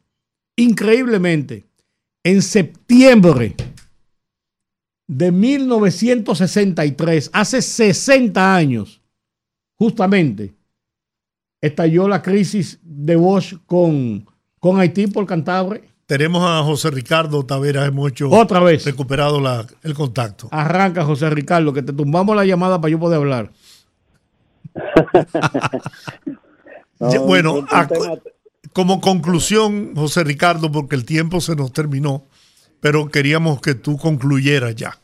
Increíblemente, 0.55 1.65
en 2.23 2.41
septiembre 2.41 3.55
de 5.07 5.31
1963, 5.31 7.29
hace 7.33 7.61
60 7.61 8.55
años, 8.55 9.02
justamente, 9.77 10.53
estalló 11.61 12.07
la 12.07 12.21
crisis 12.21 12.79
de 12.83 13.15
Bosch 13.15 13.55
con, 13.65 14.25
con 14.59 14.79
Haití 14.79 15.07
por 15.07 15.25
Cantabria. 15.25 15.81
Tenemos 16.05 16.43
a 16.43 16.61
José 16.63 16.91
Ricardo 16.91 17.45
Taveras, 17.45 17.87
hemos 17.87 18.11
hecho 18.11 18.29
Otra 18.29 18.59
vez. 18.59 18.85
recuperado 18.85 19.39
la- 19.39 19.65
el 19.83 19.93
contacto. 19.93 20.49
Arranca, 20.51 21.05
José 21.05 21.29
Ricardo, 21.29 21.71
que 21.73 21.81
te 21.81 21.93
tumbamos 21.93 22.35
la 22.35 22.45
llamada 22.45 22.79
para 22.79 22.91
yo 22.91 22.99
poder 22.99 23.17
hablar. 23.19 23.51
Bueno, 27.27 27.65
a- 27.71 27.87
como 28.71 29.01
conclusión, 29.01 29.93
José 29.95 30.23
Ricardo, 30.23 30.71
porque 30.71 30.95
el 30.95 31.03
tiempo 31.05 31.41
se 31.41 31.53
nos 31.55 31.73
terminó, 31.73 32.25
pero 32.79 33.09
queríamos 33.09 33.59
que 33.59 33.75
tú 33.75 33.97
concluyeras 33.97 34.75
ya. 34.75 34.97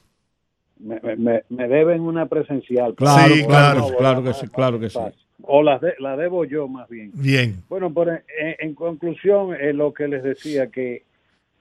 Me, 0.79 0.99
me- 1.17 1.43
me 1.49 1.67
deben 1.67 2.01
una 2.01 2.25
presencial. 2.27 2.95
Claro, 2.95 3.33
Sí, 3.35 3.45
claro, 3.45 3.79
claro. 3.81 3.97
claro 3.97 4.23
que 4.23 4.33
sí, 4.33 4.47
claro 4.47 4.79
que 4.79 4.89
sí. 4.89 4.99
O 5.43 5.61
la, 5.63 5.77
de- 5.79 5.95
la 5.99 6.15
debo 6.17 6.45
yo 6.45 6.67
más 6.67 6.87
bien. 6.89 7.11
Bien. 7.13 7.55
Bueno, 7.69 7.93
pero 7.93 8.11
en, 8.13 8.21
en 8.59 8.73
conclusión, 8.75 9.53
es 9.59 9.75
lo 9.75 9.93
que 9.93 10.07
les 10.07 10.23
decía, 10.23 10.67
que 10.67 11.03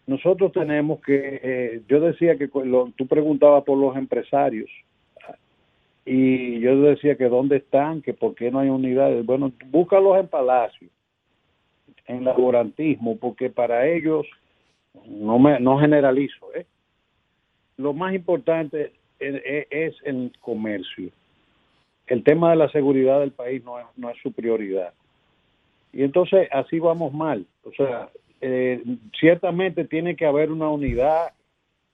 nosotros 0.07 0.53
tenemos 0.53 1.01
que, 1.01 1.41
eh, 1.43 1.83
yo 1.89 2.01
decía 2.01 2.37
que 2.37 2.49
lo- 2.65 2.91
tú 2.97 3.07
preguntabas 3.07 3.65
por 3.65 3.77
los 3.79 3.97
empresarios 3.97 4.71
y 6.05 6.61
yo 6.61 6.81
decía 6.81 7.17
que 7.17 7.29
dónde 7.29 7.57
están, 7.59 8.01
que 8.03 8.15
por 8.15 8.35
qué 8.35 8.51
no 8.51 8.61
hay 8.61 8.69
unidades. 8.71 9.25
Bueno, 9.27 9.53
búscalos 9.67 10.19
en 10.19 10.27
Palacio, 10.29 10.89
en 12.07 12.25
laborantismo, 12.25 13.19
porque 13.19 13.51
para 13.51 13.87
ellos, 13.87 14.27
no, 15.07 15.39
me, 15.39 15.61
no 15.61 15.79
generalizo, 15.79 16.47
¿eh? 16.55 16.65
lo 17.77 17.93
más 17.93 18.15
importante 18.15 18.93
es, 19.19 19.97
el 20.05 20.33
comercio. 20.41 21.11
El 22.07 22.23
tema 22.25 22.51
de 22.51 22.57
la 22.57 22.71
seguridad 22.71 23.21
del 23.21 23.33
país 23.33 23.63
no 23.65 23.79
es, 23.79 23.87
no 23.97 24.11
es 24.11 24.17
su 24.23 24.33
prioridad. 24.33 24.93
Y 25.93 26.03
entonces 26.03 26.49
así 26.53 26.79
vamos 26.79 27.13
mal. 27.13 27.47
O 27.65 27.73
sea, 27.73 28.09
eh, 28.41 28.83
ciertamente 29.19 29.85
tiene 29.85 30.17
que 30.17 30.27
haber 30.27 30.51
una 30.51 30.69
unidad, 30.69 31.33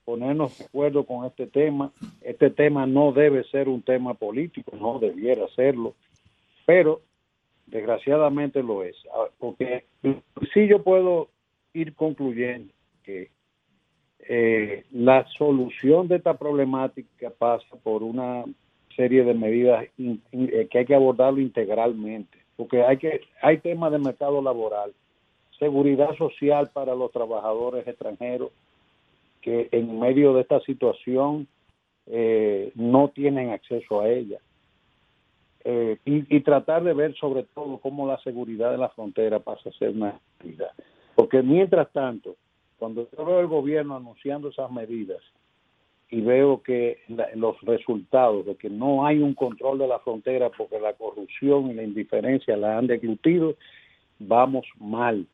ponernos 0.03 0.57
de 0.57 0.65
acuerdo 0.65 1.03
con 1.05 1.25
este 1.25 1.47
tema. 1.47 1.91
Este 2.21 2.49
tema 2.49 2.85
no 2.85 3.11
debe 3.11 3.43
ser 3.45 3.67
un 3.67 3.81
tema 3.81 4.13
político, 4.13 4.75
no 4.79 4.99
debiera 4.99 5.47
serlo, 5.55 5.95
pero 6.65 7.01
desgraciadamente 7.65 8.61
lo 8.61 8.83
es. 8.83 8.95
Ah, 9.13 9.27
Porque 9.39 9.85
sí 10.53 10.67
yo 10.67 10.83
puedo 10.83 11.29
ir 11.73 11.93
concluyendo 11.95 12.71
que 13.03 13.29
eh, 14.27 14.85
la 14.91 15.27
solución 15.37 16.07
de 16.07 16.15
esta 16.15 16.35
problemática 16.35 17.29
pasa 17.37 17.75
por 17.83 18.01
una 18.01 18.43
serie 18.95 19.23
de 19.23 19.33
medidas 19.35 19.85
eh, 19.97 20.67
que 20.71 20.79
hay 20.79 20.85
que 20.85 20.95
abordarlo 20.95 21.41
integralmente, 21.41 22.37
porque 22.55 22.81
hay 22.83 22.97
que 22.97 23.21
hay 23.41 23.59
temas 23.59 23.91
de 23.91 23.99
mercado 23.99 24.41
laboral, 24.41 24.93
seguridad 25.59 26.15
social 26.17 26.71
para 26.73 26.95
los 26.95 27.11
trabajadores 27.11 27.87
extranjeros 27.87 28.49
que 29.41 29.69
en 29.71 29.99
medio 29.99 30.33
de 30.33 30.41
esta 30.41 30.59
situación 30.61 31.47
eh, 32.07 32.71
no 32.73 33.09
tienen 33.09 33.51
acceso 33.51 34.01
a 34.01 34.09
ella. 34.09 34.39
Y, 35.67 36.35
y 36.35 36.41
tratar 36.41 36.83
de 36.83 36.93
ver 36.93 37.15
sobre 37.15 37.41
todo 37.41 37.79
cómo 37.79 38.05
la 38.05 38.19
seguridad 38.19 38.69
de 38.69 38.77
la 38.77 38.89
frontera 38.89 39.39
pasa 39.39 39.69
a 39.69 39.73
ser 39.73 39.89
una 39.89 40.19
realidad. 40.39 40.69
Porque 41.15 41.41
mientras 41.41 41.91
tanto, 41.91 42.35
cuando 42.85 43.09
yo 43.17 43.25
veo 43.25 43.39
el 43.39 43.47
gobierno 43.47 43.95
anunciando 43.95 44.49
esas 44.49 44.71
medidas 44.71 45.17
y 46.11 46.21
veo 46.21 46.61
que 46.61 46.99
la- 47.07 47.29
los 47.33 47.59
resultados 47.61 48.45
de 48.45 48.55
que 48.55 48.69
no 48.69 49.07
hay 49.07 49.17
un 49.17 49.33
control 49.33 49.79
de 49.79 49.87
la 49.87 49.97
frontera 49.97 50.51
porque 50.55 50.79
la 50.79 50.93
corrupción 50.93 51.71
y 51.71 51.73
la 51.73 51.81
indiferencia 51.81 52.55
la 52.55 52.77
han 52.77 52.85
deglutido, 52.85 53.55
vamos 54.19 54.67
mal, 54.79 55.25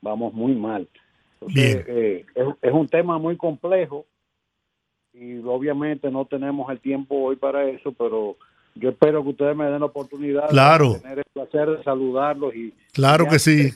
vamos 0.00 0.34
muy 0.34 0.56
mal. 0.56 0.88
Entonces, 1.34 1.84
eh, 1.86 2.26
es, 2.34 2.46
es 2.62 2.72
un 2.72 2.88
tema 2.88 3.16
muy 3.18 3.36
complejo 3.36 4.06
y 5.14 5.38
obviamente 5.44 6.10
no 6.10 6.24
tenemos 6.24 6.68
el 6.72 6.80
tiempo 6.80 7.14
hoy 7.22 7.36
para 7.36 7.64
eso, 7.70 7.92
pero 7.92 8.36
yo 8.74 8.88
espero 8.90 9.22
que 9.22 9.28
ustedes 9.28 9.56
me 9.56 9.66
den 9.66 9.78
la 9.78 9.86
oportunidad 9.86 10.48
Claro. 10.48 10.94
de 10.94 10.98
tener 10.98 11.18
el 11.18 11.24
placer 11.32 11.70
de 11.70 11.84
saludarlos 11.84 12.52
y 12.56 12.74
Claro 12.92 13.28
que 13.30 13.38
sí. 13.38 13.70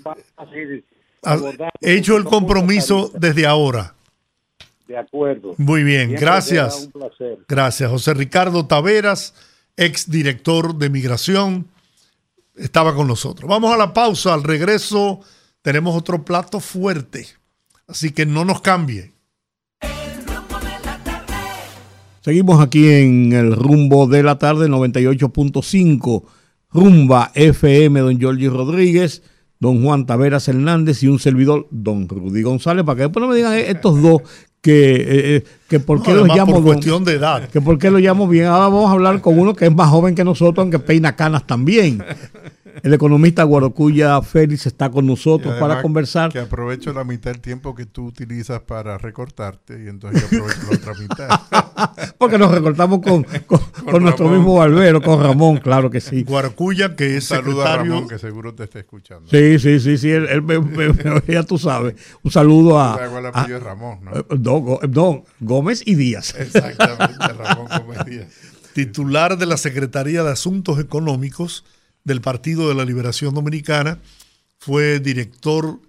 Ah, 1.23 1.39
hecho 1.81 2.16
el 2.16 2.25
compromiso 2.25 3.11
desde 3.14 3.47
ahora. 3.47 3.95
De 4.89 4.97
acuerdo. 4.99 5.55
Muy 5.59 5.85
bien, 5.85 6.09
Siempre 6.09 6.21
gracias. 6.27 6.85
un 6.87 6.93
placer. 6.93 7.39
Gracias. 7.49 7.91
José 7.91 8.14
Ricardo 8.14 8.66
Taveras, 8.66 9.35
ex 9.77 10.11
director 10.11 10.75
de 10.77 10.91
Migración, 10.91 11.68
estaba 12.57 12.95
con 12.95 13.07
nosotros. 13.07 13.49
Vamos 13.49 13.73
a 13.73 13.77
la 13.77 13.93
pausa. 13.93 14.35
Al 14.35 14.43
regreso 14.43 15.21
tenemos 15.62 15.95
otro 15.97 16.25
plato 16.25 16.59
fuerte. 16.59 17.27
Así 17.87 18.11
que 18.12 18.27
no 18.27 18.45
nos 18.45 18.61
cambie. 18.62 19.12
Seguimos 22.23 22.61
aquí 22.61 22.87
en 22.89 23.33
el 23.33 23.57
rumbo 23.57 24.07
de 24.07 24.23
la 24.23 24.39
tarde, 24.39 24.68
98.5, 24.68 26.23
rumba 26.71 27.31
FM, 27.35 27.99
don 28.01 28.18
Giorgi 28.18 28.49
Rodríguez, 28.49 29.23
don 29.61 29.85
Juan 29.85 30.07
Taveras 30.07 30.49
Hernández 30.49 31.03
y 31.03 31.09
un 31.09 31.19
servidor, 31.19 31.69
don 31.71 32.09
Rudy 32.09 32.43
González, 32.43 32.85
para 32.85 32.97
que 32.97 33.03
después 33.03 33.23
no 33.23 33.29
me 33.29 33.37
digan 33.37 33.53
eh, 33.53 33.71
estos 33.71 34.01
dos 34.03 34.23
que, 34.63 34.91
eh, 34.91 35.37
eh, 35.37 35.45
que 35.69 35.81
por 35.81 36.03
qué 36.03 36.13
No, 36.13 36.25
los 36.27 36.37
llamo 36.37 36.55
por 36.55 36.65
cuestión 36.65 37.05
de 37.05 37.13
edad. 37.15 37.49
que 37.49 37.61
por 37.61 37.79
qué 37.79 37.91
lo 37.91 37.99
llamo 37.99 38.27
bien. 38.27 38.47
Ahora 38.47 38.69
vamos 38.69 38.89
a 38.89 38.93
hablar 38.93 39.21
con 39.21 39.39
uno 39.39 39.55
que 39.55 39.67
es 39.67 39.75
más 39.75 39.89
joven 39.89 40.15
que 40.15 40.25
nosotros, 40.25 40.63
aunque 40.63 40.79
peina 40.79 41.15
canas 41.15 41.47
también. 41.47 42.03
El 42.83 42.95
economista 42.95 43.45
Guarocuya 43.45 44.21
Félix 44.23 44.66
está 44.66 44.91
con 44.91 45.07
nosotros 45.07 45.55
para 45.61 45.83
conversar. 45.83 46.33
Que 46.33 46.39
aprovecho 46.41 46.93
la 46.93 47.05
mitad 47.05 47.31
del 47.33 47.41
tiempo 47.41 47.75
que 47.75 47.87
tú 47.87 48.07
utilizas 48.07 48.61
para 48.61 48.99
recortarte 48.99 49.83
y 49.85 49.89
entonces 49.89 50.29
yo 50.31 50.39
aprovecho 50.39 50.61
la 50.71 50.77
otra 50.77 50.95
mitad. 50.95 52.14
Porque 52.18 52.39
nos 52.39 52.51
recortamos 52.53 53.01
con, 53.01 53.23
con, 53.47 53.61
con 53.91 54.03
nuestro 54.03 54.29
mismo 54.29 54.57
barbero, 54.57 55.01
con 55.01 55.23
Ramón, 55.23 55.59
claro 55.59 55.91
que 55.91 56.01
sí. 56.01 56.23
Guaracuya, 56.25 56.97
que 56.97 57.16
es 57.16 57.25
Saluda 57.25 57.75
a. 57.75 57.77
Ramón, 57.79 58.09
que 58.09 58.18
seguro 58.18 58.55
te 58.55 58.64
está 58.64 58.79
escuchando. 58.79 59.29
Sí, 59.31 59.59
sí, 59.59 59.81
sí, 59.81 59.97
sí, 59.99 60.11
él, 60.11 60.27
él 60.31 60.43
me- 60.43 60.59
me- 60.61 60.89
me- 60.93 61.23
ya 61.29 61.43
tú 61.43 61.59
sabes. 61.59 61.95
Un 62.23 62.31
saludo 62.31 62.81
a... 62.81 62.95
¿Sabes 62.97 63.11
cuál 63.11 63.27
a- 63.27 63.59
Ramón, 63.59 64.01
no? 64.05 64.16
eh, 64.16 64.89
no, 64.89 65.25
Gómez 65.41 65.83
y 65.87 65.95
Díaz. 65.95 66.35
Exactamente, 66.39 67.29
Ramón 67.33 67.66
Gómez 67.85 68.05
Díaz. 68.05 68.27
titular 68.75 69.37
de 69.39 69.47
la 69.47 69.57
Secretaría 69.57 70.23
de 70.23 70.31
Asuntos 70.31 70.79
Económicos 70.79 71.64
del 72.05 72.21
Partido 72.21 72.69
de 72.69 72.75
la 72.75 72.85
Liberación 72.85 73.35
Dominicana, 73.35 73.99
fue 74.59 75.01
director 75.01 75.81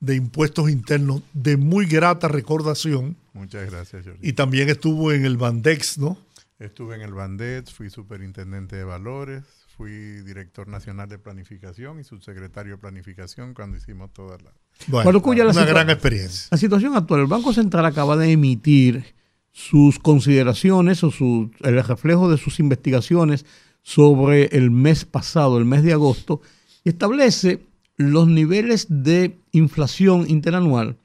de 0.00 0.14
impuestos 0.14 0.70
internos 0.70 1.22
de 1.32 1.56
muy 1.56 1.86
grata 1.86 2.28
recordación 2.28 3.16
Muchas 3.32 3.70
gracias, 3.70 4.04
Jorge. 4.04 4.20
y 4.22 4.32
también 4.32 4.68
estuvo 4.68 5.12
en 5.12 5.24
el 5.24 5.36
Bandex, 5.36 5.98
¿no? 5.98 6.18
Estuve 6.58 6.96
en 6.96 7.02
el 7.02 7.12
Bandet, 7.12 7.70
fui 7.70 7.88
superintendente 7.88 8.74
de 8.74 8.82
valores, 8.82 9.44
fui 9.76 9.92
director 10.22 10.66
nacional 10.66 11.08
de 11.08 11.16
planificación 11.16 12.00
y 12.00 12.04
subsecretario 12.04 12.72
de 12.72 12.78
planificación 12.78 13.54
cuando 13.54 13.76
hicimos 13.76 14.12
toda 14.12 14.38
la... 14.38 14.52
Bueno, 14.88 15.12
la 15.12 15.50
una 15.50 15.64
gran 15.64 15.88
experiencia. 15.88 16.48
La 16.50 16.58
situación 16.58 16.96
actual, 16.96 17.20
el 17.20 17.26
Banco 17.28 17.52
Central 17.52 17.86
acaba 17.86 18.16
de 18.16 18.32
emitir 18.32 19.14
sus 19.52 20.00
consideraciones 20.00 21.04
o 21.04 21.12
su, 21.12 21.52
el 21.60 21.82
reflejo 21.84 22.28
de 22.28 22.38
sus 22.38 22.58
investigaciones 22.58 23.46
sobre 23.82 24.46
el 24.56 24.70
mes 24.70 25.04
pasado, 25.04 25.58
el 25.58 25.64
mes 25.64 25.82
de 25.82 25.92
agosto, 25.92 26.40
y 26.84 26.90
establece 26.90 27.60
los 27.96 28.28
niveles 28.28 28.86
de 28.88 29.38
inflación 29.52 30.26
interanual 30.28 30.96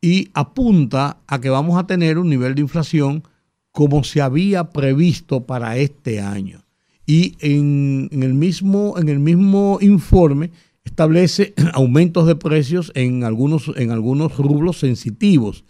y 0.00 0.30
apunta 0.34 1.18
a 1.26 1.40
que 1.40 1.50
vamos 1.50 1.78
a 1.78 1.86
tener 1.86 2.18
un 2.18 2.28
nivel 2.28 2.54
de 2.54 2.62
inflación 2.62 3.24
como 3.72 4.04
se 4.04 4.20
había 4.20 4.70
previsto 4.70 5.44
para 5.44 5.76
este 5.76 6.20
año. 6.20 6.64
Y 7.06 7.36
en, 7.40 8.08
el, 8.12 8.34
mismo, 8.34 8.98
en 8.98 9.08
el 9.08 9.18
mismo 9.18 9.78
informe 9.80 10.50
establece 10.84 11.54
aumentos 11.72 12.26
de 12.26 12.36
precios 12.36 12.92
en 12.94 13.24
algunos, 13.24 13.70
en 13.76 13.90
algunos 13.90 14.36
rublos 14.36 14.78
sensitivos. 14.78 15.64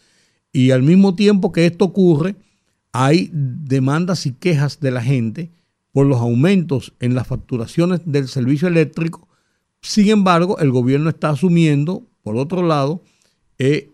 Y 0.52 0.70
al 0.70 0.82
mismo 0.82 1.14
tiempo 1.14 1.52
que 1.52 1.66
esto 1.66 1.86
ocurre, 1.86 2.36
hay 2.92 3.30
demandas 3.32 4.26
y 4.26 4.32
quejas 4.32 4.80
de 4.80 4.90
la 4.90 5.02
gente 5.02 5.50
por 5.98 6.06
los 6.06 6.20
aumentos 6.20 6.92
en 7.00 7.16
las 7.16 7.26
facturaciones 7.26 8.02
del 8.04 8.28
servicio 8.28 8.68
eléctrico. 8.68 9.26
Sin 9.82 10.08
embargo, 10.10 10.56
el 10.60 10.70
gobierno 10.70 11.10
está 11.10 11.30
asumiendo, 11.30 12.04
por 12.22 12.36
otro 12.36 12.62
lado, 12.64 13.02
eh, 13.58 13.90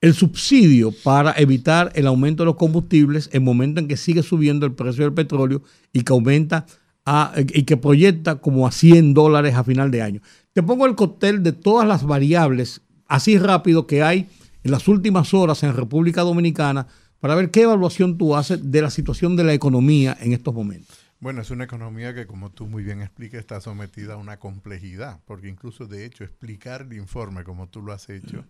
el 0.00 0.14
subsidio 0.14 0.92
para 1.04 1.32
evitar 1.36 1.92
el 1.94 2.06
aumento 2.06 2.42
de 2.42 2.46
los 2.46 2.56
combustibles 2.56 3.28
en 3.34 3.44
momento 3.44 3.80
en 3.82 3.88
que 3.88 3.98
sigue 3.98 4.22
subiendo 4.22 4.64
el 4.64 4.72
precio 4.72 5.04
del 5.04 5.12
petróleo 5.12 5.60
y 5.92 6.04
que 6.04 6.12
aumenta 6.14 6.64
a- 7.04 7.34
y 7.36 7.64
que 7.64 7.76
proyecta 7.76 8.36
como 8.36 8.66
a 8.66 8.72
100 8.72 9.12
dólares 9.12 9.56
a 9.56 9.62
final 9.62 9.90
de 9.90 10.00
año. 10.00 10.20
Te 10.54 10.62
pongo 10.62 10.86
el 10.86 10.94
cóctel 10.94 11.42
de 11.42 11.52
todas 11.52 11.86
las 11.86 12.02
variables, 12.06 12.80
así 13.08 13.36
rápido 13.36 13.86
que 13.86 14.02
hay 14.02 14.26
en 14.62 14.70
las 14.70 14.88
últimas 14.88 15.34
horas 15.34 15.62
en 15.64 15.76
República 15.76 16.22
Dominicana, 16.22 16.86
para 17.24 17.36
ver 17.36 17.50
qué 17.50 17.62
evaluación 17.62 18.18
tú 18.18 18.36
haces 18.36 18.70
de 18.70 18.82
la 18.82 18.90
situación 18.90 19.34
de 19.34 19.44
la 19.44 19.54
economía 19.54 20.14
en 20.20 20.34
estos 20.34 20.52
momentos. 20.52 20.98
Bueno, 21.20 21.40
es 21.40 21.50
una 21.50 21.64
economía 21.64 22.14
que, 22.14 22.26
como 22.26 22.50
tú 22.50 22.66
muy 22.66 22.84
bien 22.84 23.00
explicas, 23.00 23.40
está 23.40 23.62
sometida 23.62 24.12
a 24.12 24.16
una 24.18 24.38
complejidad, 24.38 25.20
porque 25.24 25.48
incluso, 25.48 25.86
de 25.86 26.04
hecho, 26.04 26.22
explicar 26.22 26.82
el 26.82 26.92
informe 26.92 27.42
como 27.42 27.66
tú 27.70 27.80
lo 27.80 27.94
has 27.94 28.10
hecho 28.10 28.44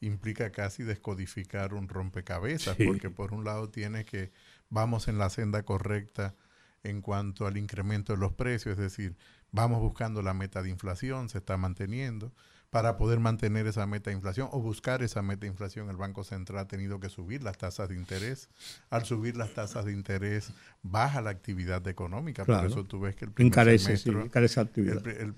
implica 0.00 0.50
casi 0.50 0.82
descodificar 0.82 1.72
un 1.72 1.86
rompecabezas, 1.86 2.76
porque 2.84 3.10
por 3.10 3.32
un 3.32 3.44
lado 3.44 3.68
tiene 3.68 4.04
que 4.04 4.32
vamos 4.70 5.06
en 5.06 5.18
la 5.18 5.30
senda 5.30 5.62
correcta 5.62 6.34
en 6.82 7.02
cuanto 7.02 7.46
al 7.46 7.56
incremento 7.56 8.12
de 8.12 8.18
los 8.18 8.32
precios, 8.32 8.72
es 8.72 8.82
decir, 8.82 9.16
vamos 9.52 9.80
buscando 9.80 10.20
la 10.20 10.34
meta 10.34 10.64
de 10.64 10.70
inflación, 10.70 11.28
se 11.28 11.38
está 11.38 11.56
manteniendo 11.58 12.32
para 12.70 12.96
poder 12.96 13.20
mantener 13.20 13.66
esa 13.66 13.86
meta 13.86 14.10
de 14.10 14.16
inflación 14.16 14.48
o 14.52 14.60
buscar 14.60 15.02
esa 15.02 15.22
meta 15.22 15.42
de 15.42 15.48
inflación, 15.48 15.88
el 15.90 15.96
Banco 15.96 16.24
Central 16.24 16.58
ha 16.58 16.68
tenido 16.68 17.00
que 17.00 17.08
subir 17.08 17.42
las 17.42 17.58
tasas 17.58 17.88
de 17.88 17.94
interés. 17.94 18.48
Al 18.90 19.04
subir 19.04 19.36
las 19.36 19.54
tasas 19.54 19.84
de 19.84 19.92
interés, 19.92 20.52
baja 20.82 21.20
la 21.20 21.30
actividad 21.30 21.86
económica. 21.88 22.44
Por 22.44 22.64
eso 22.64 22.84
tú 22.84 23.00
ves 23.00 23.14
que 23.16 23.26
el 23.26 23.32
primer 23.32 23.78
semestre. 23.78 24.12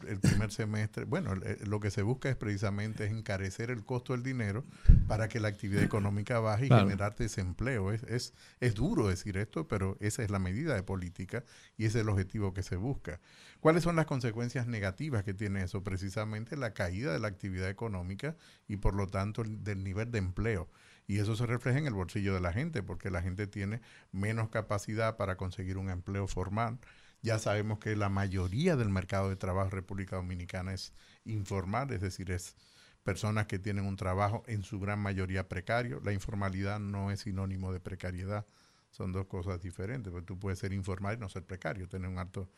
El, 0.09 0.18
primer 0.20 0.51
semestre, 0.51 1.05
bueno, 1.05 1.35
lo 1.66 1.81
que 1.81 1.91
se 1.91 2.03
busca 2.03 2.29
es 2.29 2.37
precisamente 2.37 3.07
es 3.07 3.12
encarecer 3.12 3.70
el 3.70 3.85
costo 3.85 4.12
del 4.12 4.22
dinero 4.22 4.64
para 5.07 5.29
que 5.29 5.41
la 5.41 5.49
actividad 5.49 5.83
económica 5.83 6.41
baje 6.41 6.66
y 6.66 6.68
generar 6.68 7.16
desempleo. 7.16 7.93
Es, 7.93 8.03
es, 8.05 8.35
es 8.61 8.74
duro 8.74 9.09
decir 9.09 9.37
esto, 9.37 9.68
pero 9.68 9.97
esa 10.01 10.22
es 10.22 10.31
la 10.31 10.39
medida 10.39 10.74
de 10.74 10.83
política 10.83 11.45
y 11.79 11.87
ese 11.87 11.99
es 11.99 12.03
el 12.03 12.11
objetivo 12.11 12.53
que 12.53 12.62
se 12.62 12.76
busca. 12.76 13.20
¿Cuáles 13.61 13.85
son 13.85 13.97
las 13.97 14.05
consecuencias 14.05 14.66
negativas 14.66 15.22
que 15.22 15.33
tiene 15.33 15.62
eso? 15.62 15.83
Precisamente 15.83 16.57
la 16.57 16.74
caída 16.74 17.12
de 17.12 17.20
la 17.20 17.29
actividad 17.29 17.70
económica 17.70 18.37
y 18.66 18.76
por 18.76 18.95
lo 18.95 19.07
tanto 19.07 19.45
del 19.45 19.85
nivel 19.85 20.11
de 20.11 20.18
empleo. 20.18 20.68
Y 21.07 21.20
eso 21.20 21.37
se 21.37 21.47
refleja 21.47 21.79
en 21.79 21.87
el 21.87 21.95
bolsillo 21.95 22.35
de 22.35 22.41
la 22.41 22.53
gente, 22.53 22.83
porque 22.83 23.11
la 23.11 23.22
gente 23.22 23.47
tiene 23.47 23.81
menos 24.12 24.51
capacidad 24.51 25.16
para 25.16 25.37
conseguir 25.37 25.79
un 25.79 25.89
empleo 25.89 26.26
formal. 26.26 26.79
Ya 27.22 27.39
sabemos 27.39 27.79
que 27.79 27.97
la 27.97 28.09
mayoría 28.09 28.76
del 28.76 28.91
mercado 28.91 29.31
de 29.31 29.37
trabajo 29.37 29.68
en 29.68 29.72
República 29.72 30.16
Dominicana 30.16 30.74
es 30.74 30.93
informal, 31.24 31.93
es 31.93 32.01
decir, 32.01 32.31
es 32.31 32.57
personas 33.05 33.47
que 33.47 33.59
tienen 33.59 33.87
un 33.87 33.97
trabajo 33.97 34.43
en 34.47 34.62
su 34.64 34.81
gran 34.81 34.99
mayoría 34.99 35.49
precario. 35.49 36.01
La 36.05 36.12
informalidad 36.12 36.79
no 36.79 37.11
es 37.11 37.20
sinónimo 37.20 37.72
de 37.72 37.81
precariedad, 37.81 38.45
son 38.91 39.12
dos 39.12 39.26
cosas 39.26 39.61
diferentes, 39.61 40.11
porque 40.11 40.26
tú 40.26 40.39
puedes 40.39 40.59
ser 40.59 40.72
informal 40.72 41.16
y 41.16 41.20
no 41.20 41.28
ser 41.28 41.45
precario, 41.45 41.89
tener 41.89 42.09
un 42.09 42.18
alto 42.18 42.51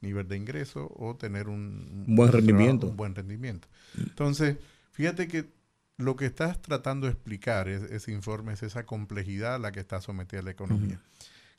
nivel 0.00 0.28
de 0.28 0.36
ingreso 0.36 0.92
o 0.96 1.16
tener 1.16 1.48
un, 1.48 2.04
buen 2.06 2.30
rendimiento. 2.32 2.88
un 2.88 2.96
buen 2.96 3.14
rendimiento. 3.14 3.68
Entonces, 3.96 4.58
fíjate 4.92 5.28
que 5.28 5.50
lo 5.96 6.14
que 6.16 6.26
estás 6.26 6.62
tratando 6.62 7.06
de 7.06 7.14
explicar 7.14 7.68
es, 7.68 7.82
ese 7.82 8.12
informe 8.12 8.52
es 8.52 8.62
esa 8.62 8.86
complejidad 8.86 9.56
a 9.56 9.58
la 9.58 9.72
que 9.72 9.80
está 9.80 10.00
sometida 10.00 10.42
la 10.42 10.52
economía. 10.52 11.00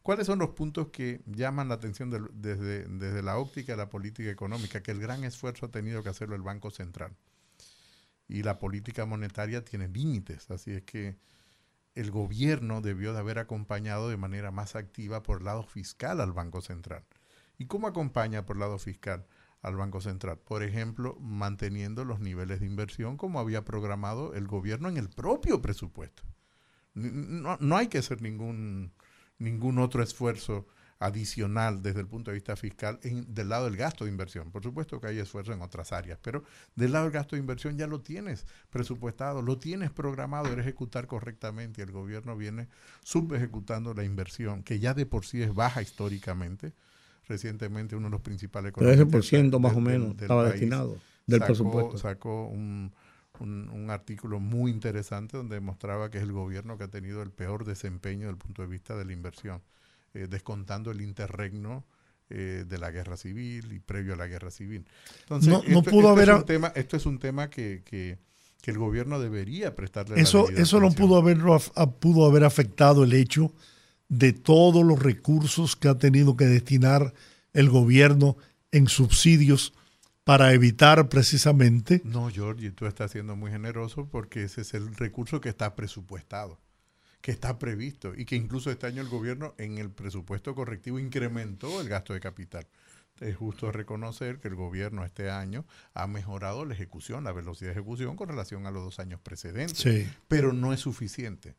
¿Cuáles 0.01 0.27
son 0.27 0.39
los 0.39 0.51
puntos 0.51 0.87
que 0.87 1.21
llaman 1.25 1.67
la 1.67 1.75
atención 1.75 2.09
desde, 2.33 2.85
desde 2.85 3.21
la 3.21 3.37
óptica 3.37 3.73
de 3.73 3.77
la 3.77 3.89
política 3.89 4.29
económica? 4.29 4.81
Que 4.81 4.91
el 4.91 4.99
gran 4.99 5.25
esfuerzo 5.25 5.65
ha 5.65 5.71
tenido 5.71 6.01
que 6.01 6.09
hacerlo 6.09 6.35
el 6.35 6.41
Banco 6.41 6.71
Central. 6.71 7.11
Y 8.29 8.43
la 8.43 8.59
política 8.59 9.05
monetaria 9.05 9.65
tiene 9.65 9.89
límites, 9.89 10.49
así 10.51 10.71
es 10.71 10.83
que 10.83 11.17
el 11.95 12.11
gobierno 12.11 12.81
debió 12.81 13.13
de 13.13 13.19
haber 13.19 13.39
acompañado 13.39 14.09
de 14.09 14.17
manera 14.17 14.51
más 14.51 14.75
activa 14.75 15.23
por 15.23 15.39
el 15.39 15.45
lado 15.45 15.63
fiscal 15.63 16.21
al 16.21 16.33
Banco 16.33 16.61
Central. 16.61 17.05
¿Y 17.57 17.65
cómo 17.65 17.87
acompaña 17.87 18.45
por 18.45 18.55
el 18.55 18.61
lado 18.61 18.79
fiscal 18.79 19.25
al 19.61 19.75
Banco 19.75 19.99
Central? 19.99 20.37
Por 20.37 20.63
ejemplo, 20.63 21.17
manteniendo 21.19 22.05
los 22.05 22.19
niveles 22.19 22.61
de 22.61 22.67
inversión 22.67 23.17
como 23.17 23.39
había 23.39 23.65
programado 23.65 24.33
el 24.33 24.47
gobierno 24.47 24.87
en 24.87 24.97
el 24.97 25.09
propio 25.09 25.61
presupuesto. 25.61 26.23
No, 26.93 27.77
hay 27.77 27.87
que 27.87 27.99
hacer 27.99 28.21
ningún, 28.21 28.93
ningún 29.37 29.79
otro 29.79 30.01
esfuerzo 30.01 30.67
adicional 30.99 31.81
desde 31.81 32.01
el 32.01 32.07
punto 32.07 32.29
de 32.29 32.35
vista 32.35 32.55
fiscal 32.57 32.99
del 33.01 33.49
lado 33.49 33.65
del 33.65 33.77
gasto 33.77 34.03
de 34.03 34.11
inversión. 34.11 34.51
Por 34.51 34.61
supuesto 34.63 34.99
que 34.99 35.07
hay 35.07 35.19
esfuerzo 35.19 35.53
en 35.53 35.61
otras 35.61 35.93
áreas, 35.93 36.19
pero 36.21 36.43
del 36.75 36.91
lado 36.91 37.05
del 37.05 37.13
gasto 37.13 37.35
de 37.37 37.39
inversión 37.39 37.77
ya 37.77 37.87
lo 37.87 38.01
tienes 38.01 38.45
presupuestado, 38.69 39.41
lo 39.41 39.57
tienes 39.57 39.91
programado, 39.91 40.47
eres 40.47 40.65
ejecutar 40.65 41.07
correctamente 41.07 41.81
y 41.81 41.83
el 41.85 41.91
gobierno 41.91 42.35
viene 42.35 42.67
subejecutando 43.03 43.93
la 43.93 44.03
inversión, 44.03 44.61
que 44.61 44.79
ya 44.79 44.93
de 44.93 45.05
por 45.05 45.25
sí 45.25 45.41
es 45.41 45.53
baja 45.53 45.81
históricamente, 45.81 46.73
recientemente 47.27 47.95
uno 47.95 48.07
de 48.07 48.11
los 48.11 48.21
principales 48.21 48.73
13% 48.73 49.57
más 49.59 49.75
o 49.75 49.79
menos 49.79 50.21
estaba 50.21 50.49
destinado 50.49 50.97
del 51.25 51.39
presupuesto. 51.41 51.97
Sacó 51.97 52.47
un, 52.47 52.91
artículo 53.89 54.41
muy 54.41 54.69
interesante 54.69 55.37
donde 55.37 55.55
demostraba 55.55 56.11
que 56.11 56.17
es 56.17 56.23
el 56.23 56.33
gobierno 56.33 56.77
que 56.77 56.83
ha 56.83 56.89
tenido 56.89 57.21
el 57.21 57.31
peor 57.31 57.63
desempeño 57.63 58.27
desde 58.27 58.31
el 58.31 58.37
punto 58.37 58.63
de 58.63 58.67
vista 58.67 58.97
de 58.97 59.05
la 59.05 59.13
inversión, 59.13 59.61
eh, 60.13 60.27
descontando 60.29 60.91
el 60.91 61.01
interregno 61.01 61.85
eh, 62.29 62.65
de 62.67 62.77
la 62.77 62.91
guerra 62.91 63.17
civil 63.17 63.71
y 63.71 63.79
previo 63.79 64.13
a 64.13 64.17
la 64.17 64.27
guerra 64.27 64.51
civil. 64.51 64.85
Entonces, 65.21 65.49
no, 65.49 65.63
esto, 65.63 65.83
pudo 65.89 66.09
haber... 66.09 66.29
es 66.29 66.35
un 66.35 66.45
tema, 66.45 66.71
esto 66.75 66.97
es 66.97 67.05
un 67.05 67.19
tema 67.19 67.49
que, 67.49 67.83
que, 67.83 68.17
el 68.65 68.77
gobierno 68.77 69.19
debería 69.19 69.75
prestarle 69.75 70.21
Eso, 70.21 70.47
eso 70.49 70.79
no 70.79 70.91
pudo 70.91 71.17
haber, 71.17 71.39
pudo 71.99 72.27
haber 72.27 72.43
afectado 72.43 73.03
el 73.03 73.13
hecho 73.13 73.51
de 74.09 74.31
todos 74.31 74.85
los 74.85 75.01
recursos 75.01 75.75
que 75.75 75.87
ha 75.87 75.97
tenido 75.97 76.37
que 76.37 76.45
destinar 76.45 77.15
el 77.53 77.69
gobierno 77.71 78.37
en 78.71 78.87
subsidios 78.87 79.73
para 80.23 80.53
evitar 80.53 81.09
precisamente... 81.09 82.01
No, 82.03 82.29
George, 82.29 82.69
tú 82.69 82.85
estás 82.85 83.09
siendo 83.09 83.35
muy 83.35 83.49
generoso 83.49 84.07
porque 84.07 84.43
ese 84.43 84.61
es 84.61 84.75
el 84.75 84.95
recurso 84.95 85.41
que 85.41 85.49
está 85.49 85.75
presupuestado, 85.75 86.59
que 87.21 87.31
está 87.31 87.59
previsto 87.59 88.13
y 88.15 88.25
que 88.25 88.35
incluso 88.35 88.71
este 88.71 88.87
año 88.87 89.01
el 89.01 89.09
gobierno 89.09 89.53
en 89.57 89.77
el 89.77 89.89
presupuesto 89.89 90.55
correctivo 90.55 90.99
incrementó 90.99 91.81
el 91.81 91.89
gasto 91.89 92.13
de 92.13 92.19
capital. 92.19 92.67
Es 93.19 93.35
justo 93.35 93.71
reconocer 93.71 94.39
que 94.39 94.47
el 94.47 94.55
gobierno 94.55 95.03
este 95.03 95.29
año 95.29 95.65
ha 95.93 96.07
mejorado 96.07 96.63
la 96.63 96.73
ejecución, 96.73 97.25
la 97.25 97.33
velocidad 97.33 97.69
de 97.69 97.73
ejecución 97.73 98.15
con 98.15 98.29
relación 98.29 98.65
a 98.65 98.71
los 98.71 98.83
dos 98.83 98.99
años 98.99 99.19
precedentes, 99.19 100.07
pero 100.29 100.53
no 100.53 100.71
es 100.71 100.79
suficiente. 100.79 101.55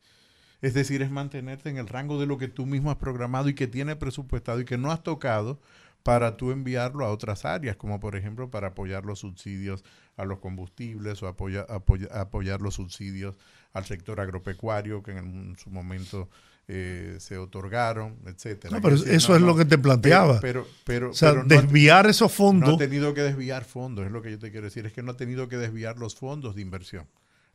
Es 0.61 0.73
decir, 0.73 1.01
es 1.01 1.11
mantenerte 1.11 1.69
en 1.69 1.77
el 1.77 1.87
rango 1.87 2.19
de 2.19 2.25
lo 2.25 2.37
que 2.37 2.47
tú 2.47 2.65
mismo 2.65 2.91
has 2.91 2.97
programado 2.97 3.49
y 3.49 3.55
que 3.55 3.67
tiene 3.67 3.95
presupuestado 3.95 4.59
y 4.59 4.65
que 4.65 4.77
no 4.77 4.91
has 4.91 5.03
tocado 5.03 5.59
para 6.03 6.35
tú 6.37 6.51
enviarlo 6.51 7.05
a 7.05 7.11
otras 7.11 7.45
áreas, 7.45 7.75
como 7.75 7.99
por 7.99 8.15
ejemplo 8.15 8.49
para 8.49 8.69
apoyar 8.69 9.05
los 9.05 9.19
subsidios 9.19 9.83
a 10.21 10.25
los 10.25 10.39
combustibles 10.39 11.21
o 11.23 11.27
apoya, 11.27 11.65
apoyar 12.11 12.61
los 12.61 12.75
subsidios 12.75 13.35
al 13.73 13.85
sector 13.85 14.19
agropecuario 14.19 15.01
que 15.01 15.11
en, 15.11 15.55
su 15.57 15.69
momento 15.69 16.29
eh, 16.67 17.17
se 17.19 17.37
otorgaron, 17.37 18.17
etcétera. 18.25 18.75
No, 18.75 18.81
pero 18.81 18.95
eso 18.95 19.35
es 19.35 19.41
lo 19.41 19.55
que 19.55 19.65
te 19.65 19.77
planteaba. 19.77 20.39
Pero, 20.39 20.67
pero, 20.83 21.11
o 21.11 21.13
sea, 21.13 21.33
desviar 21.43 22.07
esos 22.07 22.31
fondos. 22.31 22.69
No 22.69 22.75
ha 22.75 22.77
tenido 22.77 23.13
que 23.13 23.21
desviar 23.21 23.63
fondos, 23.65 24.05
es 24.05 24.11
lo 24.11 24.21
que 24.21 24.31
yo 24.31 24.39
te 24.39 24.51
quiero 24.51 24.65
decir, 24.65 24.85
es 24.85 24.93
que 24.93 25.03
no 25.03 25.11
ha 25.11 25.17
tenido 25.17 25.47
que 25.47 25.57
desviar 25.57 25.97
los 25.97 26.15
fondos 26.15 26.55
de 26.55 26.61
inversión 26.61 27.07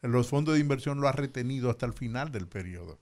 los 0.02 0.28
fondos 0.28 0.54
de 0.54 0.60
inversión 0.60 1.00
lo 1.00 1.08
ha 1.08 1.12
retenido 1.12 1.70
hasta 1.70 1.86
el 1.86 1.92
final 1.92 2.30
del 2.32 2.46
periodo 2.46 2.98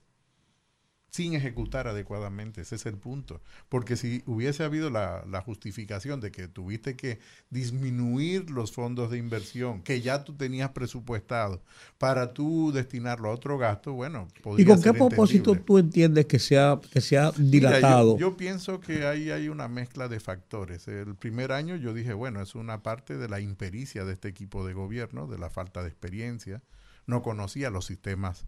sin 1.15 1.33
ejecutar 1.33 1.87
adecuadamente. 1.87 2.59
Ese 2.59 2.75
es 2.75 2.85
el 2.85 2.97
punto. 2.97 3.41
Porque 3.69 3.95
si 3.95 4.21
hubiese 4.25 4.65
habido 4.65 4.89
la, 4.89 5.23
justificación 5.45 6.19
de 6.19 6.31
que 6.31 6.47
tuviste 6.49 6.97
que 6.97 7.19
disminuir 7.49 8.49
los 8.49 8.73
fondos 8.73 9.11
de 9.11 9.17
inversión 9.17 9.81
que 9.81 10.01
ya 10.01 10.25
tú 10.25 10.33
tenías 10.33 10.71
presupuestado 10.71 11.61
para 11.97 12.33
tú 12.33 12.71
destinarlo 12.73 13.29
a 13.29 13.33
otro 13.33 13.57
gasto, 13.57 13.93
bueno, 13.93 14.27
¿Y 14.57 14.65
con 14.65 14.81
qué 14.81 14.91
propósito 14.91 15.55
tú 15.55 15.77
entiendes 15.77 16.25
que 16.25 16.39
se 16.39 16.57
ha, 16.57 16.79
que 16.91 16.99
se 16.99 17.17
ha 17.17 17.31
dilatado? 17.31 18.17
yo, 18.17 18.35
pienso 18.35 18.81
que 18.81 19.05
ahí 19.05 19.29
hay 19.29 19.47
una 19.47 19.69
mezcla 19.69 20.09
de 20.09 20.19
factores. 20.19 20.87
El 20.89 21.15
primer 21.15 21.53
año 21.53 21.77
yo 21.77 21.93
dije, 21.93 22.13
bueno, 22.13 22.41
es 22.41 22.55
una 22.55 22.83
parte 22.83 23.17
de 23.17 23.29
la 23.29 23.39
impericia 23.39 24.03
de 24.03 24.13
este 24.13 24.27
equipo 24.27 24.65
de 24.65 24.73
gobierno, 24.73 25.27
de 25.27 25.37
la 25.37 25.49
falta 25.49 25.81
de 25.81 25.87
experiencia 25.87 26.61
no 27.07 27.21
conocía 27.21 27.69
los 27.69 27.85
sistemas 27.85 28.47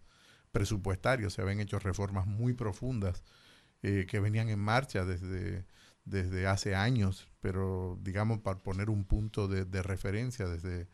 presupuestarios, 0.52 1.34
se 1.34 1.42
habían 1.42 1.60
hecho 1.60 1.78
reformas 1.78 2.26
muy 2.26 2.54
profundas 2.54 3.22
eh, 3.82 4.06
que 4.08 4.20
venían 4.20 4.48
en 4.48 4.58
marcha 4.58 5.04
desde, 5.04 5.64
desde 6.04 6.46
hace 6.46 6.74
años, 6.74 7.28
pero 7.40 7.98
digamos 8.02 8.40
para 8.40 8.58
poner 8.58 8.90
un 8.90 9.04
punto 9.04 9.46
de, 9.46 9.82
referencia 9.82 10.48
desde, 10.48 10.88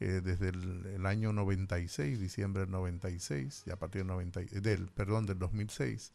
eh, 0.00 0.20
desde 0.24 0.48
el, 0.48 1.04
año 1.04 1.32
96, 1.32 2.18
diciembre 2.18 2.62
del 2.62 2.70
96, 2.70 3.64
y 3.66 3.70
a 3.70 3.76
partir 3.76 4.00
del, 4.00 4.08
90, 4.08 4.40
del, 4.60 4.88
perdón, 4.88 5.26
del 5.26 5.38
2006, 5.38 6.12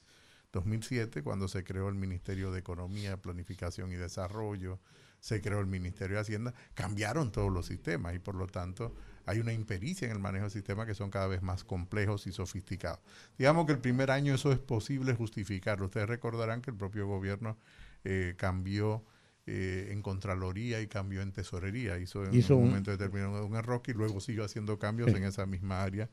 2007, 0.53 1.23
cuando 1.23 1.47
se 1.47 1.64
creó 1.64 1.89
el 1.89 1.95
Ministerio 1.95 2.51
de 2.51 2.59
Economía, 2.59 3.18
Planificación 3.18 3.91
y 3.91 3.95
Desarrollo, 3.95 4.80
se 5.19 5.41
creó 5.41 5.59
el 5.59 5.68
Ministerio 5.68 6.15
de 6.15 6.22
Hacienda, 6.22 6.53
cambiaron 6.73 7.31
todos 7.31 7.51
los 7.51 7.65
sistemas 7.65 8.15
y 8.15 8.19
por 8.19 8.35
lo 8.35 8.47
tanto 8.47 8.95
hay 9.28 9.40
una 9.40 9.52
impericia 9.52 10.06
en 10.08 10.14
el 10.14 10.20
manejo 10.20 10.45
del 10.45 10.52
sistema 10.52 10.86
que 10.86 10.95
son 10.95 11.12
cada 11.12 11.28
vez 11.28 11.41
más 11.44 11.66
complejos 11.66 12.26
y 12.28 12.32
sofisticados. 12.32 13.02
Digamos 13.38 13.66
que 13.66 13.74
el 13.74 13.80
primer 13.80 14.10
año 14.10 14.34
eso 14.34 14.54
es 14.54 14.58
posible 14.58 15.14
justificarlo. 15.14 15.88
Ustedes 15.88 16.08
recordarán 16.08 16.62
que 16.62 16.72
el 16.72 16.78
propio 16.78 17.06
gobierno 17.08 17.58
eh, 18.06 18.36
cambió 18.38 19.04
eh, 19.45 19.90
en 19.91 20.02
Contraloría 20.02 20.80
y 20.80 20.88
cambió 20.88 21.22
en 21.22 21.34
Tesorería. 21.34 21.99
Hizo 21.99 22.24
en 22.24 22.32
un, 22.34 22.68
momento 22.68 22.90
determinado 22.90 23.45
un 23.45 23.56
error 23.56 23.82
y 23.86 23.91
luego 23.91 24.22
siguió 24.22 24.45
haciendo 24.45 24.80
cambios 24.80 25.10
en 25.10 25.26
esa 25.26 25.45
misma 25.45 25.84
área. 25.84 26.10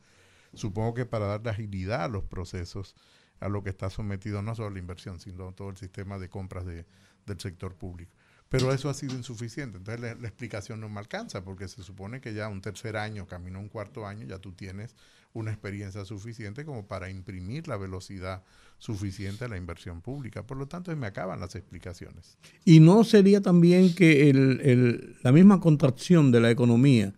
Supongo 0.53 0.93
que 0.93 1.05
para 1.05 1.27
darle 1.27 1.51
agilidad 1.51 2.03
a 2.03 2.07
los 2.09 2.25
procesos, 2.25 2.95
a 3.39 3.47
lo 3.47 3.63
que 3.63 3.69
está 3.69 3.89
sometido 3.89 4.41
no 4.41 4.55
solo 4.55 4.71
la 4.71 4.79
inversión, 4.79 5.21
sino 5.21 5.53
todo 5.53 5.69
el 5.69 5.77
sistema 5.77 6.19
de 6.19 6.27
compras 6.27 6.65
de, 6.65 6.85
del 7.25 7.39
sector 7.39 7.75
público. 7.75 8.11
Pero 8.49 8.71
eso 8.71 8.89
ha 8.89 8.93
sido 8.93 9.15
insuficiente. 9.15 9.77
Entonces 9.77 10.01
la, 10.01 10.15
la, 10.15 10.27
explicación 10.27 10.79
no 10.79 10.87
me 10.87 10.99
alcanza 10.99 11.43
porque 11.43 11.67
se 11.67 11.83
supone 11.83 12.21
que 12.21 12.33
ya 12.33 12.47
un 12.47 12.61
tercer 12.61 12.95
año, 12.95 13.27
camino 13.27 13.59
un 13.59 13.69
cuarto 13.69 14.05
año, 14.05 14.25
ya 14.25 14.39
tú 14.39 14.51
tienes 14.51 14.95
una 15.33 15.51
experiencia 15.51 16.05
suficiente 16.05 16.63
como 16.63 16.87
para 16.87 17.09
imprimir 17.09 17.67
la 17.67 17.75
velocidad 17.75 18.43
suficiente 18.77 19.45
a 19.45 19.47
la 19.49 19.57
inversión 19.57 20.01
pública. 20.01 20.43
Por 20.43 20.57
lo 20.57 20.67
tanto, 20.67 20.95
me 20.95 21.07
acaban 21.07 21.39
las 21.39 21.55
explicaciones. 21.55 22.37
¿Y 22.63 22.79
no 22.79 23.03
sería 23.03 23.41
también 23.41 23.93
que 23.93 24.29
el, 24.29 24.61
el, 24.61 25.17
la 25.23 25.31
misma 25.31 25.59
contracción 25.59 26.31
de 26.31 26.39
la 26.39 26.51
economía 26.51 27.13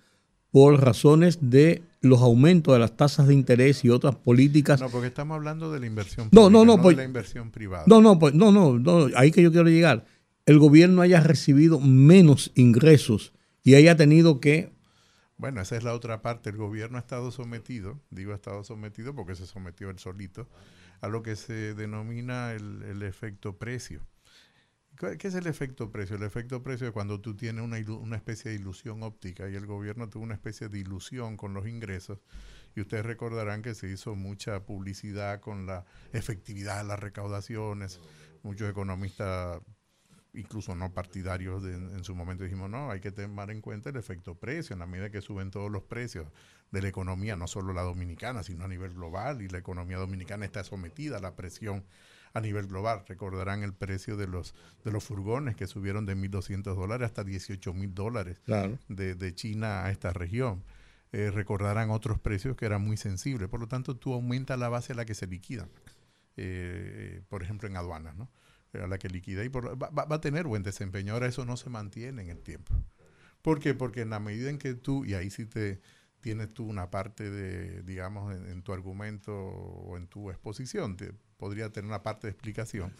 por 0.52 0.82
razones 0.82 1.38
de 1.42 1.84
los 2.02 2.22
aumentos 2.22 2.74
de 2.74 2.80
las 2.80 2.96
tasas 2.96 3.28
de 3.28 3.34
interés 3.34 3.84
y 3.84 3.90
otras 3.90 4.16
políticas. 4.16 4.80
No, 4.80 4.90
porque 4.90 5.08
estamos 5.08 5.36
hablando 5.36 5.72
de 5.72 5.80
la 5.80 5.86
inversión 5.86 6.30
pública, 6.30 6.42
no, 6.42 6.50
no, 6.50 6.66
no, 6.66 6.78
no 6.78 6.82
pues, 6.82 6.96
de 6.96 7.04
la 7.04 7.08
inversión 7.08 7.52
privada. 7.52 7.84
No, 7.88 8.02
no, 8.02 8.18
pues, 8.18 8.34
no, 8.34 8.52
no, 8.52 8.80
no, 8.80 9.08
ahí 9.16 9.32
que 9.32 9.42
yo 9.42 9.52
quiero 9.52 9.68
llegar. 9.68 10.06
El 10.48 10.60
gobierno 10.60 11.02
haya 11.02 11.20
recibido 11.20 11.80
menos 11.80 12.54
ingresos 12.56 13.34
y 13.64 13.76
haya 13.76 13.96
tenido 13.98 14.40
que 14.40 14.76
bueno, 15.38 15.62
esa 15.62 15.78
es 15.78 15.84
la 15.84 15.94
otra 15.94 16.24
parte. 16.24 16.50
El 16.50 16.58
gobierno 16.58 16.98
ha 16.98 17.02
estado 17.02 17.30
sometido, 17.32 18.02
digo 18.10 18.32
ha 18.32 18.36
estado 18.36 18.64
sometido 18.64 19.14
porque 19.14 19.36
se 19.36 19.46
sometió 19.46 19.92
él 19.92 20.00
solito, 20.00 20.50
a 21.00 21.08
lo 21.10 21.22
que 21.22 21.36
se 21.36 21.76
denomina 21.76 22.54
el, 22.54 23.04
efecto 23.04 23.58
precio. 23.58 24.02
¿Qué 24.98 25.28
es 25.28 25.36
el 25.36 25.46
efecto 25.46 25.92
precio? 25.92 26.16
El 26.16 26.24
efecto 26.24 26.64
precio 26.64 26.88
es 26.88 26.94
cuando 26.94 27.22
tú 27.22 27.36
tienes 27.36 27.64
una, 27.64 27.78
una, 28.00 28.16
especie 28.16 28.50
de 28.50 28.58
ilusión 28.58 29.04
óptica 29.04 29.48
y 29.48 29.54
el 29.54 29.68
gobierno 29.68 30.10
tuvo 30.10 30.24
una 30.24 30.34
especie 30.34 30.70
de 30.70 30.80
ilusión 30.80 31.38
con 31.38 31.54
los 31.54 31.68
ingresos 31.68 32.18
y 32.76 32.82
ustedes 32.82 33.06
recordarán 33.06 33.62
que 33.62 33.76
se 33.76 33.90
hizo 33.90 34.16
mucha 34.16 34.66
publicidad 34.66 35.40
con 35.40 35.68
la 35.68 35.86
efectividad 36.14 36.82
de 36.82 36.88
las 36.88 37.00
recaudaciones. 37.00 38.00
Muchos 38.42 38.72
economistas 38.72 39.62
incluso 40.34 40.76
no 40.76 40.94
partidarios 40.94 41.64
de, 41.64 41.74
en 41.74 42.04
su 42.04 42.16
momento 42.16 42.44
dijimos, 42.44 42.70
no, 42.70 42.92
hay 42.92 43.00
que 43.00 43.12
tomar 43.12 43.52
en 43.52 43.62
cuenta 43.62 43.90
el 43.90 43.96
efecto 43.96 44.36
precio, 44.36 44.74
en 44.74 44.80
la 44.80 44.86
medida 44.86 45.10
que 45.10 45.22
suben 45.22 45.52
todos 45.52 45.72
los 45.72 45.84
precios 45.84 46.28
de 46.72 46.82
la 46.82 46.88
economía, 46.88 47.36
no 47.36 47.48
solo 47.48 47.74
la 47.74 47.82
dominicana, 47.82 48.44
sino 48.44 48.66
a 48.66 48.68
nivel 48.68 48.94
global, 48.94 49.42
y 49.42 49.48
la 49.48 49.58
economía 49.58 49.98
dominicana 49.98 50.46
está 50.46 50.64
sometida 50.64 51.18
a 51.18 51.22
la 51.22 51.36
presión 51.36 51.84
a 52.34 52.42
nivel 52.42 52.68
global. 52.68 53.04
Recordarán 53.08 53.64
el 53.64 53.74
precio 53.74 54.18
de 54.18 54.28
los, 54.28 54.54
de 54.84 54.92
los 54.92 55.04
furgones 55.04 55.56
que 55.56 55.68
subieron 55.68 56.06
de 56.06 56.16
1.200 56.16 56.76
dólares 56.76 57.06
hasta 57.08 57.24
18.000 57.24 57.94
dólares 57.94 58.42
claro. 58.46 58.78
de, 58.88 59.16
de, 59.16 59.34
China 59.34 59.86
a 59.86 59.92
esta 59.92 60.14
región. 60.14 60.64
Eh, 61.14 61.32
recordarán 61.32 61.90
otros 61.90 62.20
precios 62.20 62.56
que 62.56 62.66
eran 62.66 62.82
muy 62.82 62.98
sensibles. 62.98 63.50
Por 63.50 63.60
lo 63.60 63.68
tanto, 63.68 63.96
tú 63.96 64.14
aumentas 64.14 64.60
la 64.60 64.70
base 64.70 64.94
a 64.94 64.96
la 64.96 65.06
que 65.06 65.16
se 65.16 65.26
liquidan. 65.26 65.70
Eh, 66.36 67.22
por 67.30 67.42
ejemplo, 67.44 67.68
en 67.68 67.78
aduanas, 67.78 68.16
¿no? 68.16 68.30
A 68.74 68.88
la 68.88 68.98
que 68.98 69.10
liquida 69.10 69.44
y 69.44 69.50
por, 69.50 69.82
va, 69.82 69.90
va, 69.90 70.16
a 70.16 70.22
tener 70.22 70.46
buen 70.48 70.64
desempeño. 70.64 71.14
Ahora 71.14 71.28
eso 71.28 71.46
no 71.46 71.58
se 71.58 71.70
mantiene 71.70 72.22
en 72.22 72.30
el 72.30 72.40
tiempo. 72.40 72.74
¿Por 73.42 73.60
qué? 73.60 73.74
Porque 73.74 74.02
en 74.02 74.10
la 74.10 74.20
medida 74.20 74.50
en 74.50 74.58
que 74.58 74.74
tú, 74.74 75.06
y 75.06 75.14
ahí 75.14 75.30
sí 75.30 75.46
te 75.46 75.80
tienes 76.20 76.54
tú 76.54 76.66
una 76.66 76.90
parte 76.90 77.30
de, 77.30 77.84
digamos, 77.84 78.36
en, 78.36 78.50
en 78.50 78.62
tu 78.62 78.74
argumento 78.74 79.34
o 79.34 79.98
en 79.98 80.08
tu 80.08 80.30
exposición, 80.30 80.98
te, 80.98 81.14
podría 81.38 81.70
tener 81.72 81.88
una 81.88 82.04
parte 82.04 82.28
de 82.28 82.32
explicación. 82.32 82.92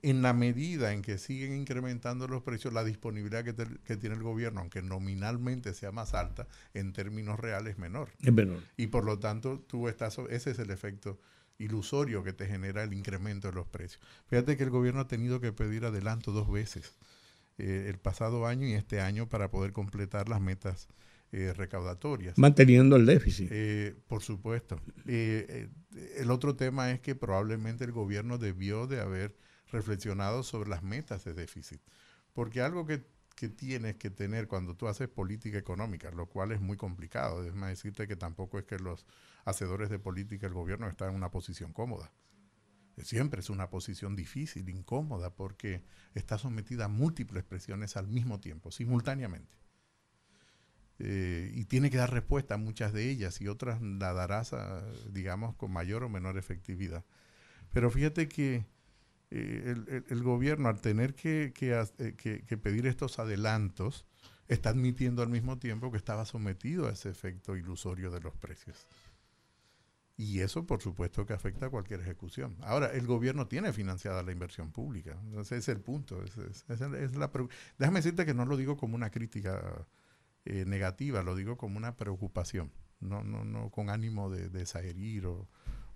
En 0.00 0.22
la 0.22 0.32
medida 0.32 0.92
en 0.92 1.02
que 1.02 1.18
siguen 1.18 1.54
incrementando 1.54 2.28
los 2.28 2.42
precios, 2.42 2.72
la 2.72 2.84
disponibilidad 2.84 3.42
que, 3.42 3.52
te, 3.52 3.66
que, 3.84 3.96
tiene 3.96 4.14
el 4.14 4.22
gobierno, 4.22 4.60
aunque 4.60 4.80
nominalmente 4.80 5.74
sea 5.74 5.90
más 5.90 6.14
alta, 6.14 6.46
en 6.72 6.92
términos 6.92 7.40
reales 7.40 7.72
es 7.72 7.78
menor. 7.78 8.10
Es 8.22 8.32
menor. 8.32 8.62
Y 8.76 8.88
por 8.88 9.04
lo 9.04 9.18
tanto, 9.18 9.58
tú 9.66 9.88
estás, 9.88 10.16
ese 10.30 10.52
es 10.52 10.58
el 10.60 10.70
efecto 10.70 11.18
ilusorio 11.58 12.22
que 12.22 12.32
te 12.32 12.46
genera 12.46 12.82
el 12.82 12.92
incremento 12.92 13.48
de 13.48 13.54
los 13.54 13.66
precios. 13.66 14.00
Fíjate 14.26 14.56
que 14.56 14.64
el 14.64 14.70
gobierno 14.70 15.00
ha 15.00 15.08
tenido 15.08 15.40
que 15.40 15.52
pedir 15.52 15.84
adelanto 15.84 16.32
dos 16.32 16.50
veces, 16.50 16.96
eh, 17.58 17.86
el 17.88 17.98
pasado 17.98 18.46
año 18.46 18.66
y 18.66 18.72
este 18.72 19.00
año, 19.00 19.28
para 19.28 19.50
poder 19.50 19.72
completar 19.72 20.28
las 20.28 20.40
metas 20.40 20.88
eh, 21.32 21.52
recaudatorias. 21.54 22.38
Manteniendo 22.38 22.96
el 22.96 23.04
déficit. 23.04 23.48
Eh, 23.50 23.94
por 24.06 24.22
supuesto. 24.22 24.80
El 25.06 26.30
otro 26.30 26.54
tema 26.56 26.90
es 26.92 27.00
que 27.00 27.14
probablemente 27.14 27.84
el 27.84 27.92
gobierno 27.92 28.38
debió 28.38 28.86
de 28.86 29.00
haber 29.00 29.36
reflexionado 29.70 30.42
sobre 30.42 30.70
las 30.70 30.82
metas 30.82 31.24
de 31.24 31.34
déficit. 31.34 31.80
Porque 32.32 32.62
algo 32.62 32.86
que, 32.86 33.04
que 33.38 33.48
tienes 33.48 33.94
que 33.94 34.10
tener 34.10 34.48
cuando 34.48 34.74
tú 34.74 34.88
haces 34.88 35.06
política 35.08 35.58
económica, 35.58 36.10
lo 36.10 36.26
cual 36.26 36.50
es 36.50 36.60
muy 36.60 36.76
complicado, 36.76 37.44
es 37.44 37.54
más 37.54 37.68
decirte 37.68 38.08
que 38.08 38.16
tampoco 38.16 38.58
es 38.58 38.64
que 38.64 38.80
los 38.80 39.06
hacedores 39.44 39.90
de 39.90 40.00
política 40.00 40.48
el 40.48 40.54
gobierno 40.54 40.88
están 40.88 41.10
en 41.10 41.14
una 41.14 41.30
posición 41.30 41.72
cómoda. 41.72 42.12
Siempre 43.00 43.38
es 43.38 43.48
una 43.48 43.70
posición 43.70 44.16
difícil, 44.16 44.68
incómoda, 44.68 45.36
porque 45.36 45.84
está 46.14 46.36
sometida 46.36 46.86
a 46.86 46.88
múltiples 46.88 47.44
presiones 47.44 47.96
al 47.96 48.08
mismo 48.08 48.40
tiempo, 48.40 48.72
simultáneamente. 48.72 49.56
Eh, 50.98 51.52
y 51.54 51.66
tiene 51.66 51.90
que 51.90 51.96
dar 51.96 52.12
respuesta 52.12 52.54
a 52.54 52.58
muchas 52.58 52.92
de 52.92 53.08
ellas 53.08 53.40
y 53.40 53.46
otras 53.46 53.80
la 53.80 54.12
darás, 54.14 54.52
digamos, 55.12 55.54
con 55.54 55.70
mayor 55.70 56.02
o 56.02 56.08
menor 56.08 56.38
efectividad. 56.38 57.04
Pero 57.70 57.88
fíjate 57.88 58.28
que 58.28 58.66
eh, 59.30 60.04
el, 60.08 60.22
gobierno, 60.22 60.68
al 60.68 60.80
tener 60.80 61.14
que, 61.14 61.52
que, 61.52 62.58
pedir 62.58 62.86
estos 62.86 63.18
adelantos, 63.18 64.06
está 64.48 64.70
admitiendo 64.70 65.22
al 65.22 65.28
mismo 65.28 65.58
tiempo 65.58 65.90
que 65.90 65.98
estaba 65.98 66.24
sometido 66.24 66.88
a 66.88 66.92
ese 66.92 67.10
efecto 67.10 67.56
ilusorio 67.56 68.10
de 68.10 68.20
los 68.20 68.34
precios. 68.36 68.86
Y 70.16 70.40
eso, 70.40 70.66
por 70.66 70.82
supuesto, 70.82 71.26
que 71.26 71.32
afecta 71.32 71.66
a 71.66 71.70
cualquier 71.70 72.00
ejecución. 72.00 72.56
Ahora, 72.62 72.88
el 72.88 73.06
gobierno 73.06 73.46
tiene 73.46 73.72
financiada 73.72 74.22
la 74.22 74.32
inversión 74.32 74.72
pública. 74.72 75.16
Ese 75.38 75.58
es 75.58 75.68
el 75.68 75.80
punto. 75.80 76.20
Es, 76.24 76.64
la, 77.16 77.30
déjame 77.78 78.00
decirte 78.00 78.26
que 78.26 78.34
no 78.34 78.44
lo 78.44 78.56
digo 78.56 78.76
como 78.76 78.96
una 78.96 79.10
crítica 79.10 79.86
eh, 80.44 80.64
negativa, 80.66 81.22
lo 81.22 81.36
digo 81.36 81.56
como 81.56 81.76
una 81.76 81.96
preocupación, 81.96 82.72
no, 83.00 83.22
no, 83.22 83.44
no 83.44 83.70
con 83.70 83.90
ánimo 83.90 84.30
de, 84.30 84.48
de 84.48 84.64
o, 85.26 85.46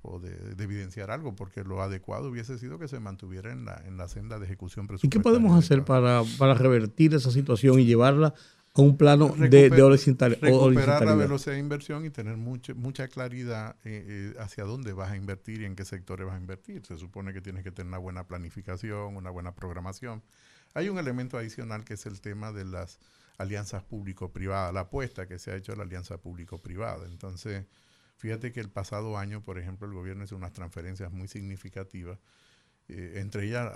o 0.03 0.19
de, 0.19 0.35
de, 0.55 0.65
evidenciar 0.65 1.11
algo, 1.11 1.35
porque 1.35 1.65
lo 1.65 1.81
adecuado 1.81 2.29
hubiese 2.29 2.59
sido 2.59 2.79
que 2.79 2.89
se 2.89 3.01
mantuviera 3.01 3.53
en 3.53 3.65
la, 3.65 3.83
en 3.87 3.97
la 3.97 4.09
senda 4.09 4.39
de 4.39 4.47
ejecución 4.47 4.87
presupuestaria. 4.87 5.09
¿Y 5.09 5.11
qué 5.11 5.23
podemos 5.23 5.57
hacer 5.57 5.85
para, 5.85 6.23
para 6.39 6.55
revertir 6.55 7.15
esa 7.15 7.31
situación 7.31 7.79
y 7.79 7.87
llevarla 7.87 8.35
a 8.75 8.81
un 8.81 8.97
plano 8.97 9.29
Recuper, 9.29 9.51
de, 9.51 9.71
de 9.71 9.83
horizontal, 9.83 10.39
recuperar 10.41 11.05
la 11.05 11.15
velocidad 11.15 11.55
de 11.55 11.61
inversión 11.61 12.05
y 12.05 12.11
tener 12.11 12.37
mucha, 12.37 12.75
mucha 12.75 13.07
claridad 13.09 13.77
eh, 13.85 14.33
eh, 14.35 14.35
hacia 14.41 14.65
dónde 14.65 14.93
vas 14.93 15.13
a 15.13 15.17
invertir 15.17 15.61
y 15.61 15.67
en 15.67 15.77
qué 15.77 15.85
sectores 15.85 16.27
vas 16.27 16.37
a 16.37 16.39
invertir. 16.39 16.85
Se 16.87 16.97
supone 16.97 17.33
que 17.33 17.41
tienes 17.41 17.63
que 17.65 17.71
tener 17.71 17.89
una 17.89 17.99
buena 17.99 18.27
planificación, 18.27 19.17
una 19.17 19.31
buena 19.31 19.55
programación. 19.55 20.23
Hay 20.75 20.89
un 20.89 20.99
elemento 20.99 21.37
adicional 21.37 21.85
que 21.85 21.95
es 21.95 22.07
el 22.07 22.21
tema 22.21 22.51
de 22.51 22.65
las 22.65 22.99
alianzas 23.37 23.83
público-privadas, 23.85 24.73
la 24.73 24.81
apuesta 24.81 25.27
que 25.27 25.39
se 25.39 25.51
ha 25.51 25.57
hecho 25.57 25.73
a 25.73 25.77
la 25.77 25.83
alianza 25.83 26.17
público-privada. 26.17 27.07
Entonces, 27.07 27.67
fíjate 28.23 28.53
que 28.53 28.61
el 28.61 28.71
pasado 28.71 29.19
año, 29.19 29.43
por 29.43 29.59
ejemplo, 29.59 29.89
el 29.89 29.95
gobierno 29.95 30.23
hizo 30.23 30.37
unas 30.37 30.53
transferencias 30.53 31.11
muy 31.11 31.27
significativas, 31.27 32.21
eh, 32.87 33.15
entre 33.17 33.47
ellas 33.47 33.69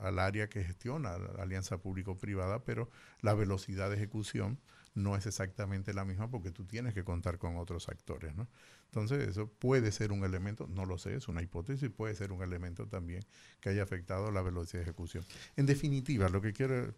al 0.00 0.18
área 0.18 0.48
que 0.48 0.64
gestiona 0.64 1.18
la 1.18 1.42
alianza 1.42 1.76
público-privada, 1.76 2.64
pero 2.64 2.88
la 3.20 3.34
velocidad 3.34 3.90
de 3.90 3.96
ejecución 3.96 4.58
no 4.94 5.16
es 5.16 5.26
exactamente 5.26 5.92
la 5.92 6.06
misma 6.06 6.30
porque 6.30 6.50
tú 6.50 6.64
tienes 6.64 6.94
que 6.94 7.04
contar 7.04 7.36
con 7.36 7.58
otros 7.58 7.90
actores, 7.90 8.34
¿no? 8.34 8.48
Entonces, 8.86 9.28
eso 9.28 9.48
puede 9.48 9.92
ser 9.92 10.12
un 10.12 10.24
elemento, 10.24 10.66
no 10.66 10.86
lo 10.86 10.96
sé, 10.96 11.14
es 11.14 11.28
una 11.28 11.42
hipótesis, 11.42 11.90
puede 11.90 12.14
ser 12.14 12.32
un 12.32 12.42
elemento 12.42 12.88
también 12.88 13.22
que 13.60 13.68
haya 13.68 13.82
afectado 13.82 14.30
la 14.30 14.40
velocidad 14.40 14.78
de 14.78 14.84
ejecución. 14.84 15.26
En 15.56 15.66
definitiva, 15.66 16.30
lo 16.30 16.40
que 16.40 16.54
quiero 16.54 16.94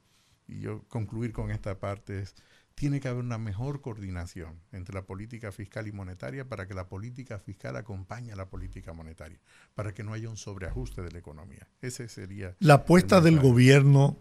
yo 0.46 0.84
concluir 0.84 1.32
con 1.32 1.50
esta 1.50 1.80
parte 1.80 2.20
es, 2.20 2.36
tiene 2.78 3.00
que 3.00 3.08
haber 3.08 3.24
una 3.24 3.38
mejor 3.38 3.80
coordinación 3.80 4.60
entre 4.70 4.94
la 4.94 5.02
política 5.02 5.50
fiscal 5.50 5.88
y 5.88 5.92
monetaria 5.92 6.48
para 6.48 6.68
que 6.68 6.74
la 6.74 6.88
política 6.88 7.40
fiscal 7.40 7.74
acompañe 7.74 8.32
a 8.32 8.36
la 8.36 8.48
política 8.48 8.92
monetaria, 8.92 9.40
para 9.74 9.92
que 9.92 10.04
no 10.04 10.12
haya 10.12 10.30
un 10.30 10.36
sobreajuste 10.36 11.02
de 11.02 11.10
la 11.10 11.18
economía. 11.18 11.66
Ese 11.82 12.08
sería... 12.08 12.54
La 12.60 12.74
apuesta 12.74 13.20
del 13.20 13.40
gobierno 13.40 14.16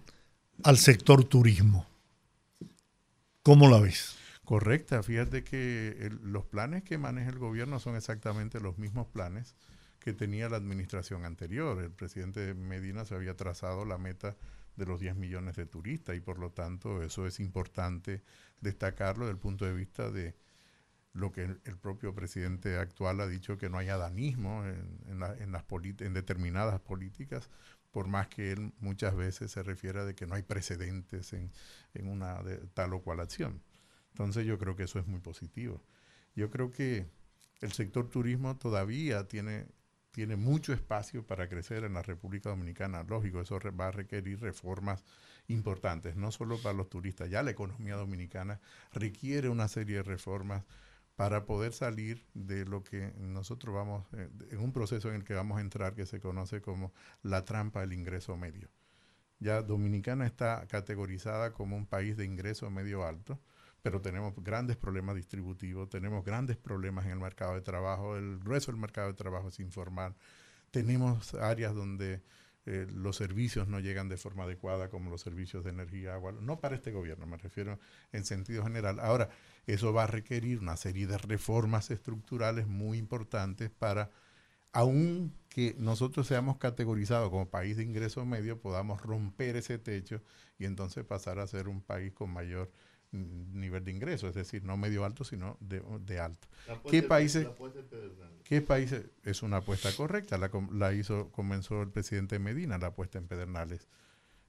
al 0.64 0.78
sector 0.78 1.24
turismo. 1.24 1.88
¿Cómo 3.44 3.70
la 3.70 3.80
ves? 3.80 4.18
Correcta. 4.44 5.04
Fíjate 5.04 5.44
que 5.44 5.96
el, 6.02 6.20
los 6.24 6.46
planes 6.46 6.82
que 6.82 6.98
maneja 6.98 7.30
el 7.30 7.38
gobierno 7.38 7.80
son 7.80 7.96
exactamente 7.96 8.60
los 8.60 8.80
mismos 8.80 9.06
planes 9.06 9.56
que 10.00 10.14
tenía 10.14 10.50
la 10.50 10.58
administración 10.58 11.26
anterior. 11.26 11.80
El 11.84 11.92
presidente 11.92 12.56
Medina 12.56 13.06
se 13.06 13.14
había 13.14 13.38
trazado 13.38 13.86
la 13.86 14.00
meta 14.00 14.36
de 14.78 14.86
los 14.86 15.00
10 15.00 15.16
millones 15.18 15.56
de 15.56 15.66
turistas 15.66 16.16
y 16.16 16.22
por 16.22 16.40
lo 16.40 16.52
tanto 16.52 17.04
eso 17.04 17.28
es 17.28 17.40
importante 17.40 18.24
destacarlo 18.62 19.26
desde 19.26 19.34
el 19.34 19.40
punto 19.40 19.66
de 19.66 19.74
vista 19.74 20.10
de 20.10 20.36
lo 21.18 21.32
que 21.32 21.44
el, 21.44 21.78
propio 21.78 22.14
presidente 22.14 22.78
actual 22.78 23.20
ha 23.22 23.28
dicho 23.28 23.58
que 23.58 23.70
no 23.70 23.80
hay 23.80 23.90
adanismo 23.90 24.64
en, 24.66 25.20
las 25.20 25.66
en 26.00 26.14
determinadas 26.14 26.80
políticas, 26.80 27.50
por 27.92 28.08
más 28.08 28.28
que 28.28 28.52
él 28.52 28.74
muchas 28.80 29.16
veces 29.16 29.52
se 29.52 29.64
refiera 29.64 30.06
de 30.06 30.14
que 30.14 30.28
no 30.28 30.36
hay 30.36 30.44
precedentes 30.44 31.34
en, 31.34 31.52
una 31.96 32.40
tal 32.76 32.94
o 32.94 33.02
cual 33.02 33.20
acción. 33.20 33.64
Entonces 34.12 34.46
yo 34.46 34.60
creo 34.60 34.76
que 34.76 34.84
eso 34.84 35.00
es 35.00 35.08
muy 35.08 35.20
positivo. 35.20 35.82
Yo 36.36 36.52
creo 36.52 36.72
que 36.72 37.10
el 37.62 37.72
sector 37.72 38.10
turismo 38.10 38.56
todavía 38.58 39.28
tiene, 39.28 39.66
tiene 40.18 40.36
mucho 40.36 40.74
espacio 40.74 41.28
para 41.28 41.48
crecer 41.48 41.84
en 41.84 41.94
la 41.94 42.02
República 42.02 42.50
Dominicana. 42.50 43.04
Lógico, 43.04 43.40
eso 43.40 43.60
va 43.80 43.90
a 43.90 43.92
requerir 43.92 44.42
reformas 44.42 45.04
importantes, 45.48 46.16
no 46.16 46.32
solo 46.32 46.58
para 46.58 46.74
los 46.74 46.90
turistas. 46.90 47.30
Ya 47.30 47.44
la 47.44 47.52
economía 47.52 47.96
dominicana 47.98 48.60
requiere 48.92 49.48
una 49.48 49.68
serie 49.68 49.98
de 49.98 50.02
reformas 50.02 50.66
para 51.16 51.46
poder 51.46 51.72
salir 51.72 52.26
de 52.34 52.66
lo 52.66 52.84
que 52.84 53.14
nosotros 53.20 53.76
vamos, 53.76 54.08
eh, 54.14 54.28
en 54.50 54.58
un 54.58 54.74
proceso 54.74 55.10
en 55.10 55.18
el 55.18 55.24
que 55.24 55.36
vamos 55.36 55.60
a 55.60 55.62
entrar 55.62 55.94
que 55.94 56.08
se 56.08 56.20
conoce 56.20 56.62
como 56.62 56.92
la 57.22 57.46
trampa 57.46 57.82
del 57.82 57.94
ingreso 57.94 58.36
medio. 58.38 58.70
Ya 59.38 59.62
Dominicana 59.62 60.26
está 60.26 60.66
categorizada 60.66 61.54
como 61.54 61.78
un 61.78 61.86
país 61.86 62.18
de 62.18 62.26
ingreso 62.26 62.72
medio 62.72 63.06
alto, 63.06 63.40
pero 63.88 64.02
tenemos 64.02 64.34
grandes 64.44 64.76
problemas 64.76 65.16
distributivos, 65.16 65.88
tenemos 65.88 66.26
grandes 66.26 66.58
problemas 66.58 67.06
en 67.06 67.12
el 67.12 67.20
mercado 67.20 67.54
de 67.54 67.62
trabajo, 67.62 68.18
el 68.18 68.38
grueso 68.38 68.70
del 68.70 68.82
mercado 68.82 69.08
de 69.08 69.14
trabajo 69.14 69.48
es 69.48 69.62
informal, 69.62 70.14
tenemos 70.72 71.34
áreas 71.36 71.74
donde 71.74 72.22
eh, 72.66 72.86
los 72.94 73.16
servicios 73.16 73.70
no 73.70 73.80
llegan 73.80 74.10
de 74.10 74.18
forma 74.18 74.44
adecuada 74.44 74.90
como 74.90 75.10
los 75.10 75.22
servicios 75.22 75.64
de 75.64 75.70
energía, 75.70 76.16
agua, 76.16 76.34
no 76.34 76.60
para 76.60 76.76
este 76.76 76.92
gobierno, 76.92 77.26
me 77.28 77.38
refiero 77.38 77.80
en 78.12 78.26
sentido 78.26 78.62
general. 78.64 79.00
Ahora, 79.00 79.30
eso 79.68 79.94
va 79.94 80.04
a 80.04 80.08
requerir 80.08 80.60
una 80.60 80.76
serie 80.76 81.08
de 81.08 81.18
reformas 81.18 81.90
estructurales 81.90 82.68
muy 82.68 82.98
importantes 82.98 83.70
para, 83.70 84.12
aun 84.74 85.34
que 85.48 85.78
nosotros 85.80 86.28
seamos 86.28 86.58
categorizados 86.58 87.30
como 87.30 87.50
país 87.50 87.78
de 87.78 87.84
ingreso 87.84 88.26
medio, 88.26 88.60
podamos 88.60 89.02
romper 89.02 89.56
ese 89.56 89.78
techo 89.78 90.22
y 90.60 90.66
entonces 90.66 91.06
pasar 91.06 91.40
a 91.40 91.48
ser 91.48 91.70
un 91.70 91.80
país 91.80 92.12
con 92.12 92.34
mayor 92.34 92.70
nivel 93.12 93.84
de 93.84 93.92
ingreso, 93.92 94.28
es 94.28 94.36
decir, 94.36 94.64
no 94.64 94.78
medio 94.78 95.06
alto, 95.06 95.24
sino 95.24 95.58
de, 95.60 96.20
alto. 96.20 96.48
¿Qué 96.90 97.04
países? 97.04 97.48
¿Qué 98.44 98.62
países? 98.62 99.06
Es 99.24 99.44
una 99.44 99.58
apuesta 99.58 99.92
correcta, 99.96 100.38
la, 100.38 100.52
la, 100.72 100.94
hizo, 100.94 101.32
comenzó 101.32 101.82
el 101.82 101.90
presidente 101.90 102.40
Medina, 102.40 102.78
la 102.78 102.88
apuesta 102.88 103.18
en 103.18 103.28
Pedernales. 103.28 103.88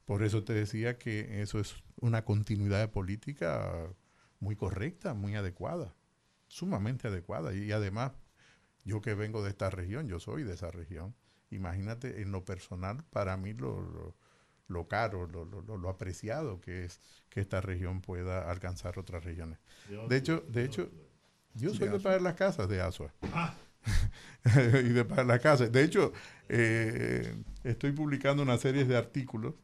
Por 0.04 0.22
eso 0.22 0.42
te 0.42 0.54
decía 0.54 0.98
que 0.98 1.42
eso 1.42 1.60
es 1.60 1.76
una 2.00 2.24
continuidad 2.24 2.80
de 2.80 2.88
política 2.88 3.92
muy 4.40 4.56
correcta, 4.56 5.14
muy 5.14 5.34
adecuada, 5.34 5.94
sumamente 6.46 7.08
adecuada. 7.08 7.54
Y, 7.54 7.70
además, 7.72 8.12
yo 8.84 9.00
que 9.00 9.14
vengo 9.14 9.42
de 9.42 9.50
esta 9.50 9.70
región, 9.70 10.08
yo 10.08 10.18
soy 10.18 10.44
de 10.44 10.54
esa 10.54 10.70
región, 10.70 11.14
imagínate 11.50 12.22
en 12.22 12.32
lo 12.32 12.44
personal, 12.44 13.04
para 13.10 13.36
mí 13.36 13.52
lo, 13.52 13.80
lo, 13.80 14.16
caro, 14.88 15.26
lo, 15.26 15.44
lo, 15.44 15.88
apreciado 15.88 16.60
que 16.60 16.84
es 16.84 17.00
que 17.30 17.40
esta 17.40 17.60
región 17.60 18.00
pueda 18.00 18.50
alcanzar 18.50 18.98
otras 18.98 19.24
regiones. 19.24 19.58
De 20.08 20.16
hecho, 20.16 20.44
de 20.48 20.64
hecho, 20.64 20.90
yo 21.54 21.74
soy 21.74 21.88
de 21.88 22.00
pagar 22.00 22.22
las 22.22 22.34
casas 22.34 22.68
de 22.68 22.80
Asua. 22.80 23.12
Ah. 23.32 23.54
y 24.84 24.88
de 24.88 25.04
pagar 25.04 25.26
las 25.26 25.40
casas. 25.40 25.72
De 25.72 25.82
hecho, 25.82 26.12
eh, 26.48 27.34
estoy 27.64 27.92
publicando 27.92 28.42
una 28.42 28.58
serie 28.58 28.84
de 28.84 28.96
artículos 28.96 29.54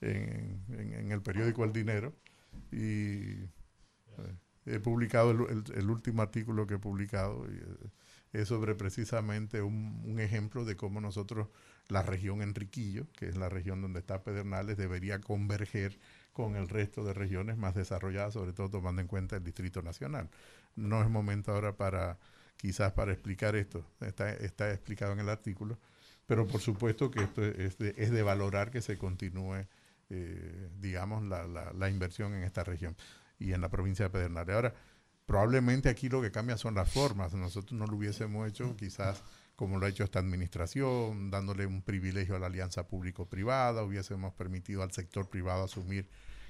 en, 0.00 0.64
en 0.68 1.12
el 1.12 1.22
periódico 1.22 1.64
El 1.64 1.72
Dinero 1.72 2.14
y 2.72 3.48
He 4.66 4.80
publicado 4.80 5.30
el, 5.30 5.90
último 5.90 6.22
artículo 6.22 6.66
que 6.66 6.74
he 6.74 6.78
publicado 6.78 7.44
y, 7.50 7.56
eh, 7.56 7.90
es 8.34 8.48
sobre 8.48 8.74
precisamente 8.74 9.62
un, 9.62 10.18
ejemplo 10.18 10.64
de 10.64 10.76
cómo 10.76 11.00
nosotros, 11.00 11.48
la 11.88 12.02
región 12.02 12.42
Enriquillo, 12.42 13.06
que 13.12 13.28
es 13.28 13.36
la 13.36 13.48
región 13.48 13.80
donde 13.80 14.00
está 14.00 14.22
Pedernales, 14.22 14.76
debería 14.76 15.20
converger 15.20 15.98
con 16.32 16.56
el 16.56 16.68
resto 16.68 17.04
de 17.04 17.14
regiones 17.14 17.56
más 17.56 17.76
desarrolladas, 17.76 18.34
sobre 18.34 18.52
todo 18.52 18.68
tomando 18.68 19.00
en 19.00 19.06
cuenta 19.06 19.36
el 19.36 19.44
Distrito 19.44 19.82
Nacional. 19.82 20.28
No 20.74 21.00
es 21.00 21.08
momento 21.08 21.52
ahora 21.52 21.76
para, 21.76 22.18
quizás 22.56 22.92
para 22.92 23.12
explicar 23.12 23.54
esto, 23.54 23.86
está, 24.00 24.72
explicado 24.72 25.12
en 25.12 25.20
el 25.20 25.28
artículo, 25.28 25.78
pero 26.26 26.46
por 26.46 26.60
supuesto 26.60 27.12
que 27.12 27.22
esto 27.22 27.44
es 27.44 28.10
de, 28.10 28.22
valorar 28.22 28.72
que 28.72 28.82
se 28.82 28.98
continúe, 28.98 29.66
eh, 30.10 30.68
digamos, 30.80 31.22
la 31.22 31.88
inversión 31.88 32.34
en 32.34 32.42
esta 32.42 32.64
región 32.64 32.96
y 33.38 33.52
en 33.52 33.60
la 33.60 33.68
provincia 33.68 34.06
de 34.06 34.10
Pedernales. 34.10 34.54
Ahora, 34.54 34.74
probablemente 35.26 35.88
aquí 35.88 36.08
lo 36.08 36.22
que 36.22 36.30
cambia 36.30 36.56
son 36.56 36.74
las 36.74 36.90
formas. 36.90 37.34
Nosotros 37.34 37.78
no 37.78 37.86
lo 37.86 37.96
hubiésemos 37.96 38.48
hecho 38.48 38.76
quizás 38.76 39.22
como 39.56 39.78
lo 39.78 39.86
ha 39.86 39.88
hecho 39.88 40.04
esta 40.04 40.18
administración, 40.18 41.30
dándole 41.30 41.66
un 41.66 41.82
privilegio 41.82 42.34
a 42.34 42.38
la 42.38 42.46
alianza 42.46 42.88
público-privada, 42.88 43.84
hubiésemos 43.84 44.34
permitido 44.34 44.82
al 44.82 44.90
sector 44.90 45.28
privado 45.28 45.64
asumir 45.64 46.08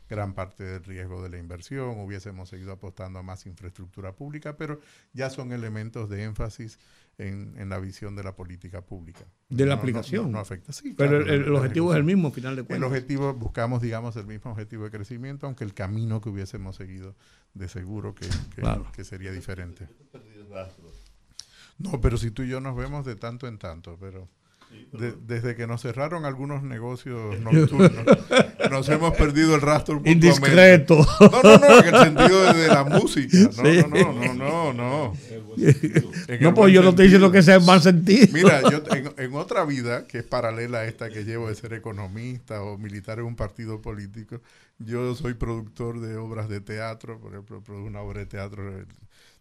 gran 0.09 0.35
parte 0.35 0.65
del 0.65 0.85
riesgo 0.85 1.23
de 1.23 1.31
la 1.31 1.39
inversión, 1.39 1.99
hubiésemos 2.01 2.49
seguido 2.49 2.73
apostando 2.73 3.19
a 3.19 3.23
más 3.23 3.47
infraestructura 3.47 4.13
pública, 4.13 4.57
pero 4.57 4.81
ya 5.13 5.31
son 5.31 5.53
elementos 5.53 6.09
de 6.09 6.25
énfasis 6.25 6.79
en, 7.19 7.69
la 7.69 7.79
visión 7.79 8.17
de 8.17 8.23
la 8.23 8.35
política 8.35 8.83
pública. 8.83 9.25
De 9.49 9.67
la 9.67 9.75
aplicación. 9.75 10.33
No, 10.33 10.39
afecta, 10.39 10.73
sí. 10.73 10.95
Pero 10.97 11.19
el, 11.21 11.55
objetivo 11.55 11.93
es 11.93 11.99
el 11.99 12.05
mismo, 12.05 12.31
final 12.31 12.57
de 12.57 12.63
cuentas. 12.63 12.77
El 12.79 12.85
objetivo, 12.85 13.35
buscamos, 13.35 13.83
digamos, 13.83 14.17
el 14.17 14.27
mismo 14.27 14.51
objetivo 14.51 14.85
de 14.85 14.91
crecimiento, 14.91 15.47
aunque 15.47 15.65
el 15.65 15.75
camino 15.75 16.21
que 16.21 16.29
hubiésemos 16.29 16.77
seguido, 16.77 17.15
de 17.55 17.69
seguro 17.69 18.15
que, 18.15 18.27
que, 18.93 19.05
sería 19.05 19.33
diferente. 19.33 19.89
No, 21.79 22.01
pero 22.01 22.17
si 22.17 22.31
tú 22.31 22.43
y 22.43 22.49
yo 22.49 22.61
nos 22.61 22.77
vemos 22.77 23.05
de 23.05 23.17
tanto 23.17 23.47
en 23.47 23.59
tanto, 23.59 23.97
pero 24.01 24.29
desde 24.93 25.57
que 25.57 25.67
nos 25.67 25.83
cerraron 25.83 26.25
algunos 26.25 26.63
negocios 26.63 27.39
nocturnos, 27.41 28.05
nos 28.71 28.89
hemos 28.89 29.15
perdido 29.17 29.55
el 29.55 29.61
rastro. 29.61 30.01
Indiscreto. 30.05 31.05
No, 31.21 31.43
no, 31.43 31.59
no, 31.59 31.79
en 31.79 31.95
el 31.95 32.01
sentido 32.01 32.53
de, 32.55 32.69
la 32.69 32.85
música. 32.85 33.39
No, 33.65 33.89
no, 33.89 34.13
no, 34.13 34.35
no, 34.35 34.73
no. 34.73 35.15
No, 36.41 36.55
pues 36.55 36.73
yo 36.73 36.83
no 36.83 36.91
estoy 36.91 37.05
diciendo 37.07 37.31
que 37.31 37.43
sea 37.43 37.57
en 37.57 37.65
mal 37.65 37.81
sentido. 37.81 38.29
Mira, 38.33 38.63
yo 38.71 38.83
en, 39.17 39.35
otra 39.35 39.65
vida, 39.65 40.07
que 40.07 40.19
es 40.19 40.25
paralela 40.25 40.79
a 40.79 40.85
esta 40.85 41.11
que 41.11 41.25
llevo 41.25 41.49
de 41.49 41.55
ser 41.55 41.73
economista 41.73 42.63
o 42.63 42.79
militar 42.79 43.19
en 43.19 43.27
un 43.27 43.37
partido 43.37 43.81
político, 43.81 44.41
yo 44.79 45.15
soy 45.15 45.35
productor 45.35 46.01
de 46.01 46.17
obras 46.17 46.49
de 46.49 46.61
teatro, 46.61 47.21
por 47.21 47.33
ejemplo, 47.33 47.63
produjo 47.63 47.87
una 47.87 48.01
obra 48.01 48.21
de 48.21 48.27
teatro 48.27 48.85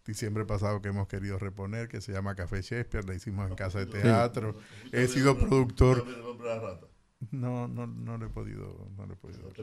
diciembre 0.05 0.45
pasado 0.45 0.81
que 0.81 0.89
hemos 0.89 1.07
querido 1.07 1.39
reponer, 1.39 1.87
que 1.87 2.01
se 2.01 2.11
llama 2.11 2.35
Café 2.35 2.61
Shakespeare, 2.61 3.05
la 3.05 3.15
hicimos 3.15 3.49
en 3.49 3.55
casa 3.55 3.79
de 3.79 3.85
teatro. 3.85 4.55
He 4.91 5.07
sido 5.07 5.37
productor. 5.37 6.05
No, 7.31 7.67
no, 7.67 7.87
no 7.87 8.17
lo 8.17 8.25
he 8.25 8.29
podido, 8.29 8.89
no 8.97 9.05
lo 9.05 9.13
he 9.13 9.17
podido 9.17 9.43
ver. 9.43 9.53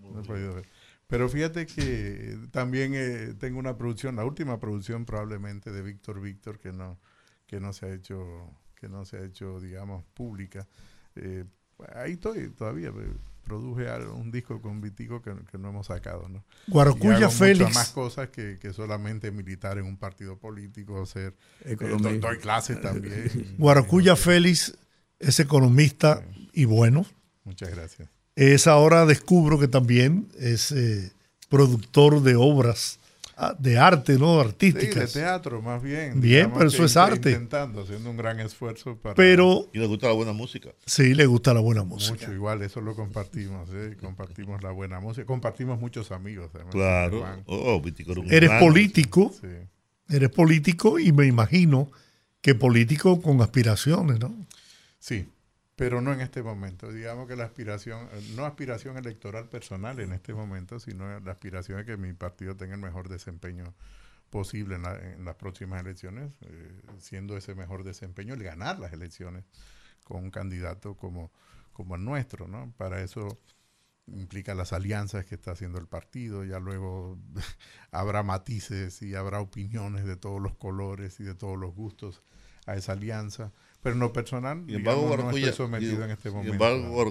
No 0.00 0.20
he 0.20 0.24
podido 0.24 0.54
ver. 0.54 0.68
Pero 1.06 1.28
fíjate 1.28 1.66
que 1.66 2.38
también 2.50 2.92
eh, 2.94 3.34
tengo 3.38 3.58
una 3.58 3.76
producción, 3.76 4.16
la 4.16 4.24
última 4.24 4.58
producción 4.58 5.04
probablemente 5.04 5.70
de 5.70 5.82
Víctor 5.82 6.20
Víctor 6.20 6.58
que 6.58 6.72
no, 6.72 6.98
que 7.46 7.60
no 7.60 7.72
se 7.72 7.86
ha 7.86 7.94
hecho, 7.94 8.50
que 8.74 8.88
no 8.88 9.04
se 9.04 9.18
ha 9.18 9.24
hecho, 9.24 9.60
digamos, 9.60 10.04
pública. 10.14 10.66
Eh, 11.14 11.44
ahí 11.94 12.12
estoy 12.12 12.50
todavía 12.50 12.90
produje 13.44 13.86
un 14.08 14.30
disco 14.30 14.60
con 14.60 14.80
Vitico 14.80 15.22
que, 15.22 15.32
no 15.58 15.68
hemos 15.68 15.86
sacado, 15.86 16.28
¿no? 16.28 16.44
Guaracuya 16.66 17.30
Félix. 17.30 17.74
más 17.74 17.90
cosas 17.90 18.30
que, 18.30 18.58
solamente 18.74 19.30
militar 19.30 19.78
en 19.78 19.84
un 19.84 19.96
partido 19.96 20.38
político, 20.38 21.04
ser 21.06 21.34
eh, 21.64 21.76
doy, 21.76 22.38
clases 22.38 22.80
también. 22.80 23.54
Guaracuya 23.58 24.16
Félix 24.16 24.76
es 25.18 25.38
economista 25.40 26.24
y 26.52 26.64
bueno. 26.64 27.06
Muchas 27.44 27.70
gracias. 27.70 28.08
Es 28.36 28.66
ahora 28.66 29.06
descubro 29.06 29.60
que 29.60 29.68
también 29.68 30.28
es 30.38 30.72
eh, 30.72 31.12
productor 31.48 32.22
de 32.22 32.34
obras 32.34 32.98
de 33.58 33.78
arte, 33.78 34.18
¿no? 34.18 34.40
Artística. 34.40 35.06
Sí, 35.06 35.18
de 35.18 35.24
teatro, 35.24 35.60
más 35.60 35.82
bien. 35.82 36.20
Bien, 36.20 36.52
pero 36.52 36.68
eso 36.68 36.84
es 36.84 36.96
arte. 36.96 37.30
Intentando, 37.30 37.82
haciendo 37.82 38.10
un 38.10 38.16
gran 38.16 38.40
esfuerzo 38.40 38.96
para... 38.96 39.14
Pero... 39.14 39.68
Y 39.72 39.78
le 39.78 39.86
gusta 39.86 40.08
la 40.08 40.12
buena 40.14 40.32
música. 40.32 40.70
Sí, 40.86 41.14
le 41.14 41.26
gusta 41.26 41.52
la 41.52 41.60
buena 41.60 41.82
música. 41.82 42.12
Mucho, 42.14 42.32
igual, 42.32 42.62
eso 42.62 42.80
lo 42.80 42.94
compartimos, 42.94 43.68
¿eh? 43.72 43.96
Compartimos 44.00 44.62
la 44.62 44.70
buena 44.70 45.00
música. 45.00 45.26
Compartimos 45.26 45.80
muchos 45.80 46.12
amigos. 46.12 46.50
claro. 46.70 47.24
Oh, 47.46 47.82
Eres 48.30 48.50
político. 48.60 49.32
Sí. 49.40 49.48
Eres 50.08 50.30
político 50.30 50.98
y 50.98 51.12
me 51.12 51.26
imagino 51.26 51.90
que 52.40 52.54
político 52.54 53.20
con 53.22 53.40
aspiraciones, 53.40 54.20
¿no? 54.20 54.34
Sí, 54.98 55.26
pero 55.76 56.00
no 56.00 56.12
en 56.12 56.20
este 56.20 56.42
momento. 56.42 56.92
Digamos 56.92 57.28
que 57.28 57.36
la 57.36 57.44
aspiración, 57.44 58.08
no 58.36 58.44
aspiración 58.44 58.96
electoral 58.96 59.48
personal 59.48 59.98
en 60.00 60.12
este 60.12 60.34
momento, 60.34 60.78
sino 60.78 61.18
la 61.20 61.32
aspiración 61.32 61.78
de 61.78 61.84
que 61.84 61.96
mi 61.96 62.12
partido 62.12 62.56
tenga 62.56 62.74
el 62.74 62.80
mejor 62.80 63.08
desempeño 63.08 63.74
posible 64.30 64.76
en, 64.76 65.24
las 65.24 65.36
próximas 65.36 65.80
elecciones, 65.80 66.32
eh, 66.42 66.82
siendo 66.98 67.36
ese 67.36 67.54
mejor 67.54 67.84
desempeño 67.84 68.34
el 68.34 68.42
ganar 68.42 68.78
las 68.78 68.92
elecciones 68.92 69.44
con 70.04 70.24
un 70.24 70.30
candidato 70.30 70.96
como, 70.96 71.32
como 71.72 71.94
el 71.96 72.04
nuestro, 72.04 72.48
¿no? 72.48 72.72
Para 72.76 73.00
eso 73.02 73.38
implica 74.06 74.54
las 74.54 74.72
alianzas 74.72 75.24
que 75.24 75.34
está 75.34 75.52
haciendo 75.52 75.78
el 75.78 75.86
partido, 75.86 76.44
ya 76.44 76.58
luego 76.58 77.18
habrá 77.90 78.22
matices 78.22 79.00
y 79.02 79.14
habrá 79.14 79.40
opiniones 79.40 80.04
de 80.04 80.16
todos 80.16 80.40
los 80.40 80.54
colores 80.56 81.20
y 81.20 81.24
de 81.24 81.34
todos 81.34 81.58
los 81.58 81.74
gustos 81.74 82.22
a 82.66 82.74
esa 82.74 82.92
alianza, 82.92 83.52
pero 83.84 83.96
en 83.96 84.00
lo 84.00 84.14
personal 84.14 84.64
y 84.66 84.76
embargo, 84.76 85.14
no 85.14 85.30
estoy 85.30 85.52
sometido 85.52 86.02
en 86.06 86.10
este 86.10 86.30
momento 86.30 86.54
embargo, 86.54 87.02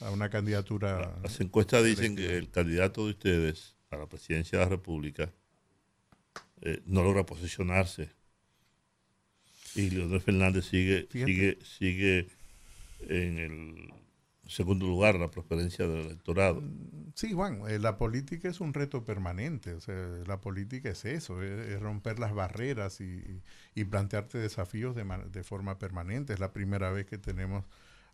a, 0.00 0.10
una 0.10 0.30
candidatura. 0.30 1.18
Las 1.20 1.40
encuestas 1.40 1.84
dicen 1.84 2.14
que 2.14 2.36
el 2.36 2.48
candidato 2.48 3.04
de 3.04 3.10
ustedes 3.10 3.74
a 3.90 3.96
la 3.96 4.06
presidencia 4.06 4.56
de 4.56 4.64
la 4.64 4.70
República 4.70 5.32
eh, 6.62 6.80
no 6.86 7.02
logra 7.02 7.26
posicionarse 7.26 8.08
y 9.74 9.90
Leonel 9.90 10.20
Fernández 10.20 10.66
sigue, 10.66 11.08
sigue, 11.10 11.58
sigue 11.64 12.28
en 13.08 13.38
el 13.38 14.03
segundo 14.46 14.86
lugar 14.86 15.16
la 15.16 15.30
prosperencia 15.30 15.86
del 15.86 16.06
electorado. 16.06 16.60
Mm, 16.60 17.12
sí, 17.14 17.32
Juan, 17.32 17.62
eh, 17.68 17.78
la 17.78 17.96
política 17.96 18.48
es 18.48 18.60
un 18.60 18.74
reto 18.74 19.04
permanente, 19.04 19.74
o 19.74 19.80
sea, 19.80 19.94
la 20.26 20.40
política 20.40 20.90
es 20.90 21.04
eso, 21.04 21.42
es, 21.42 21.80
romper 21.80 22.18
las 22.18 22.34
barreras 22.34 23.00
y, 23.00 23.40
y 23.74 23.84
plantearte 23.84 24.38
desafíos 24.38 24.94
de, 24.94 25.04
de, 25.30 25.42
forma 25.44 25.78
permanente. 25.78 26.32
Es 26.32 26.40
la 26.40 26.52
primera 26.52 26.90
vez 26.90 27.06
que 27.06 27.18
tenemos 27.18 27.64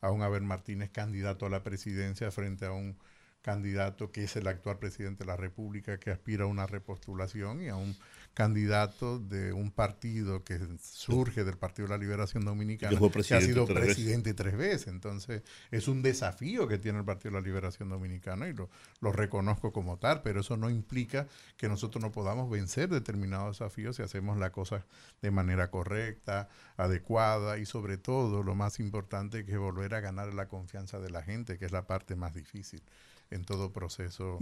a 0.00 0.10
un 0.10 0.22
Abel 0.22 0.42
Martínez 0.42 0.90
candidato 0.90 1.46
a 1.46 1.50
la 1.50 1.62
presidencia 1.62 2.30
frente 2.30 2.66
a 2.66 2.72
un 2.72 2.96
candidato 3.42 4.12
que 4.12 4.24
es 4.24 4.36
el 4.36 4.46
actual 4.46 4.78
presidente 4.78 5.24
de 5.24 5.28
la 5.28 5.36
República 5.36 5.98
que 5.98 6.10
aspira 6.10 6.44
a 6.44 6.46
una 6.46 6.66
repostulación 6.66 7.62
y 7.62 7.68
a 7.68 7.76
un 7.76 7.96
candidato 8.34 9.18
de 9.18 9.52
un 9.52 9.70
partido 9.70 10.44
que 10.44 10.58
surge 10.80 11.44
del 11.44 11.56
Partido 11.56 11.88
de 11.88 11.94
la 11.94 11.98
Liberación 11.98 12.44
Dominicana, 12.44 12.96
que, 12.98 13.34
ha 13.34 13.40
sido 13.40 13.66
presidente 13.66 14.34
tres 14.34 14.56
veces. 14.56 14.88
Entonces, 14.88 15.42
es 15.70 15.88
un 15.88 16.02
desafío 16.02 16.68
que 16.68 16.78
tiene 16.78 17.00
el 17.00 17.04
Partido 17.04 17.32
de 17.32 17.40
la 17.40 17.46
Liberación 17.46 17.88
Dominicana 17.88 18.48
y 18.48 18.52
lo, 18.52 18.70
lo 19.00 19.12
reconozco 19.12 19.72
como 19.72 19.98
tal, 19.98 20.22
pero 20.22 20.40
eso 20.40 20.56
no 20.56 20.70
implica 20.70 21.26
que 21.56 21.68
nosotros 21.68 22.02
no 22.02 22.12
podamos 22.12 22.48
vencer 22.48 22.88
determinados 22.88 23.58
desafíos 23.58 23.96
si 23.96 24.02
hacemos 24.02 24.38
la 24.38 24.50
cosa 24.50 24.86
de 25.20 25.30
manera 25.30 25.70
correcta, 25.70 26.48
adecuada 26.76 27.58
y 27.58 27.66
sobre 27.66 27.98
todo, 27.98 28.42
lo 28.42 28.54
más 28.54 28.80
importante, 28.80 29.44
que 29.44 29.52
es 29.52 29.58
volver 29.58 29.94
a 29.94 30.00
ganar 30.00 30.32
la 30.34 30.46
confianza 30.46 30.98
de 31.00 31.10
la 31.10 31.22
gente, 31.22 31.58
que 31.58 31.66
es 31.66 31.72
la 31.72 31.86
parte 31.86 32.16
más 32.16 32.34
difícil 32.34 32.82
en 33.30 33.44
todo 33.44 33.72
proceso 33.72 34.38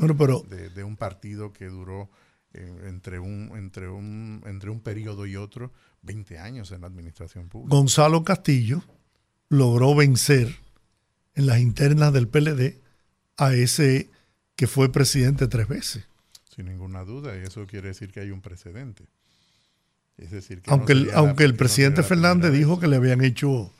de, 0.48 0.70
de 0.70 0.85
un 0.85 0.97
partido 0.97 1.52
que 1.52 1.66
duró 1.66 2.09
entre, 2.53 3.19
un, 3.19 3.53
entre, 3.57 3.89
un, 3.89 4.43
entre 4.47 4.70
un 4.70 4.81
periodo 4.81 5.27
y 5.27 5.37
otro 5.37 5.73
20 6.03 6.39
años 6.39 6.73
en 6.73 6.81
la 6.81 6.87
administración 6.87 7.49
pública. 7.49 7.77
Gonzalo 7.77 8.25
Castillo 8.25 8.83
logró 9.49 9.95
vencer 9.95 10.57
en 11.35 11.47
las 11.47 11.61
internas 11.61 12.12
del 12.12 12.29
PLD 12.29 12.81
a 13.37 13.55
ese 13.55 14.11
que 14.57 14.66
fue 14.66 14.91
presidente 14.91 15.47
tres 15.47 15.69
veces. 15.69 16.09
Sin 16.55 16.66
ninguna 16.66 17.05
duda, 17.05 17.37
y 17.39 17.43
eso 17.43 17.66
quiere 17.66 17.89
decir 17.89 18.11
que 18.11 18.20
hay 18.20 18.31
un 18.31 18.41
precedente. 18.41 19.05
Es 20.16 20.33
decir, 20.33 20.62
aunque, 20.66 20.95
el, 20.95 21.11
aunque 21.15 21.45
el 21.45 21.55
presidente 21.55 22.03
Fernández 22.03 22.53
dijo 22.53 22.81
que 22.81 22.89
le 22.89 22.97
habían 22.97 23.23
hecho 23.23 23.73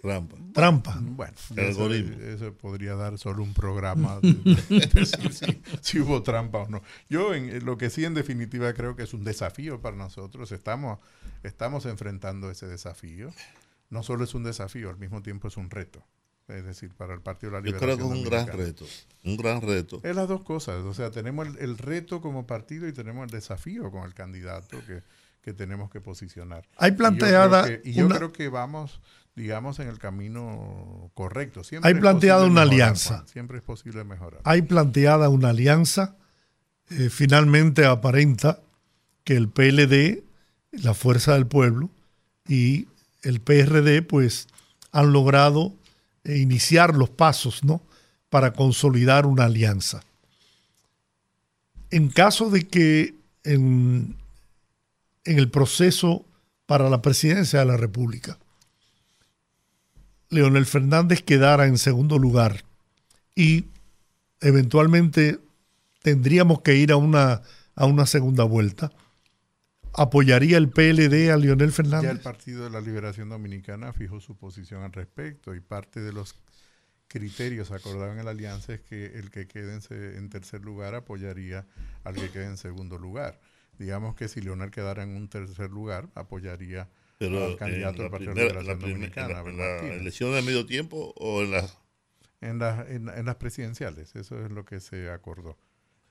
Trampa. 0.00 0.36
Trampa. 0.54 0.98
Bueno, 1.00 1.34
eso, 1.56 2.54
podría 2.54 2.94
dar 2.94 3.18
solo 3.18 3.42
un 3.42 3.52
programa 3.52 4.18
de, 4.20 4.32
decir 4.94 5.60
si, 5.82 6.00
hubo 6.00 6.22
trampa 6.22 6.58
o 6.58 6.68
no. 6.68 6.82
Yo 7.08 7.34
en, 7.34 7.64
lo 7.64 7.76
que 7.76 7.90
sí 7.90 8.04
en 8.04 8.14
definitiva 8.14 8.72
creo 8.72 8.96
que 8.96 9.02
es 9.02 9.12
un 9.12 9.24
desafío 9.24 9.80
para 9.80 9.96
nosotros. 9.96 10.52
Estamos, 10.52 10.98
estamos 11.42 11.84
enfrentando 11.86 12.50
ese 12.50 12.66
desafío. 12.66 13.30
No 13.90 14.02
solo 14.02 14.24
es 14.24 14.34
un 14.34 14.44
desafío, 14.44 14.88
al 14.88 14.96
mismo 14.96 15.22
tiempo 15.22 15.48
es 15.48 15.56
un 15.56 15.68
reto. 15.68 16.02
Es 16.48 16.64
decir, 16.64 16.94
para 16.94 17.14
el 17.14 17.20
Partido 17.20 17.52
de 17.52 17.58
la 17.58 17.64
Liberación. 17.64 17.90
Yo 17.90 17.96
creo 17.96 18.08
que 18.08 18.14
es 18.14 18.24
un 18.24 18.30
gran 18.30 18.58
reto. 18.58 18.86
Un 19.24 19.36
gran 19.36 19.60
reto. 19.60 20.00
Es 20.02 20.16
las 20.16 20.28
dos 20.28 20.42
cosas. 20.42 20.82
O 20.84 20.94
sea, 20.94 21.10
tenemos 21.10 21.46
el, 21.58 21.78
reto 21.78 22.20
como 22.20 22.46
partido 22.46 22.88
y 22.88 22.92
tenemos 22.92 23.24
el 23.24 23.30
desafío 23.30 23.90
con 23.90 24.04
el 24.04 24.14
candidato 24.14 24.78
que, 24.86 25.02
que 25.42 25.52
tenemos 25.52 25.90
que 25.90 26.00
posicionar. 26.00 26.66
Hay 26.76 26.92
planteada. 26.92 27.68
Y 27.84 27.92
yo 27.92 28.08
creo 28.08 28.32
que 28.32 28.48
vamos 28.48 29.00
digamos, 29.34 29.78
en 29.78 29.88
el 29.88 29.98
camino 29.98 31.10
correcto. 31.14 31.64
Siempre 31.64 31.88
Hay 31.88 31.98
planteada 31.98 32.44
una 32.44 32.62
alianza. 32.62 33.24
Siempre 33.26 33.58
es 33.58 33.64
posible 33.64 34.04
mejorar. 34.04 34.40
Hay 34.44 34.62
planteada 34.62 35.28
una 35.28 35.50
alianza. 35.50 36.16
Eh, 36.90 37.08
finalmente 37.10 37.86
aparenta 37.86 38.60
que 39.24 39.36
el 39.36 39.48
PLD, 39.48 40.24
la 40.72 40.94
Fuerza 40.94 41.34
del 41.34 41.46
Pueblo, 41.46 41.90
y 42.48 42.88
el 43.22 43.40
PRD, 43.40 44.02
pues, 44.02 44.48
han 44.92 45.12
logrado 45.12 45.72
eh, 46.24 46.38
iniciar 46.38 46.96
los 46.96 47.10
pasos, 47.10 47.62
¿no? 47.64 47.80
Para 48.28 48.52
consolidar 48.52 49.26
una 49.26 49.44
alianza. 49.44 50.02
En 51.90 52.08
caso 52.08 52.50
de 52.50 52.66
que 52.66 53.14
en, 53.44 54.16
en 55.24 55.38
el 55.38 55.50
proceso 55.50 56.24
para 56.66 56.88
la 56.88 57.02
presidencia 57.02 57.60
de 57.60 57.64
la 57.66 57.76
República, 57.76 58.38
Leonel 60.30 60.66
Fernández 60.66 61.22
quedara 61.22 61.66
en 61.66 61.76
segundo 61.76 62.18
lugar 62.18 62.64
y 63.34 63.66
eventualmente 64.40 65.38
tendríamos 66.02 66.62
que 66.62 66.76
ir 66.76 66.92
a 66.92 66.96
una, 66.96 67.42
a 67.74 67.86
una 67.86 68.06
segunda 68.06 68.44
vuelta, 68.44 68.90
¿apoyaría 69.92 70.56
el 70.56 70.68
PLD 70.68 71.30
a 71.30 71.36
Leonel 71.36 71.72
Fernández? 71.72 72.10
Ya 72.10 72.12
el 72.12 72.20
Partido 72.20 72.64
de 72.64 72.70
la 72.70 72.80
Liberación 72.80 73.28
Dominicana 73.28 73.92
fijó 73.92 74.20
su 74.20 74.36
posición 74.36 74.82
al 74.82 74.92
respecto 74.92 75.54
y 75.54 75.60
parte 75.60 76.00
de 76.00 76.12
los 76.12 76.36
criterios 77.08 77.72
acordados 77.72 78.16
en 78.16 78.24
la 78.24 78.30
alianza 78.30 78.72
es 78.72 78.80
que 78.82 79.18
el 79.18 79.30
que 79.30 79.48
quede 79.48 79.80
en, 79.90 80.30
tercer 80.30 80.62
lugar 80.62 80.94
apoyaría 80.94 81.66
al 82.04 82.14
que 82.14 82.30
quede 82.30 82.46
en 82.46 82.56
segundo 82.56 82.98
lugar. 82.98 83.40
Digamos 83.78 84.14
que 84.14 84.28
si 84.28 84.40
Leonel 84.40 84.70
quedara 84.70 85.02
en 85.02 85.16
un 85.16 85.28
tercer 85.28 85.70
lugar, 85.70 86.08
apoyaría 86.14 86.88
pero 87.20 87.54
candidato 87.58 88.00
del 88.00 88.10
Partido 88.10 88.32
de 88.32 88.54
la, 88.54 88.74
Dominicana. 88.74 89.40
¿En 89.40 89.58
la, 89.58 89.94
elección 89.94 90.32
de 90.32 90.40
medio 90.40 90.64
tiempo 90.64 91.12
o 91.18 91.42
en 91.42 91.50
las...? 91.50 91.76
En, 92.40 92.58
las 92.58 92.88
en, 92.88 93.04
las 93.04 93.36
presidenciales, 93.36 94.16
eso 94.16 94.42
es 94.42 94.50
lo 94.50 94.64
que 94.64 94.80
se 94.80 95.10
acordó. 95.10 95.58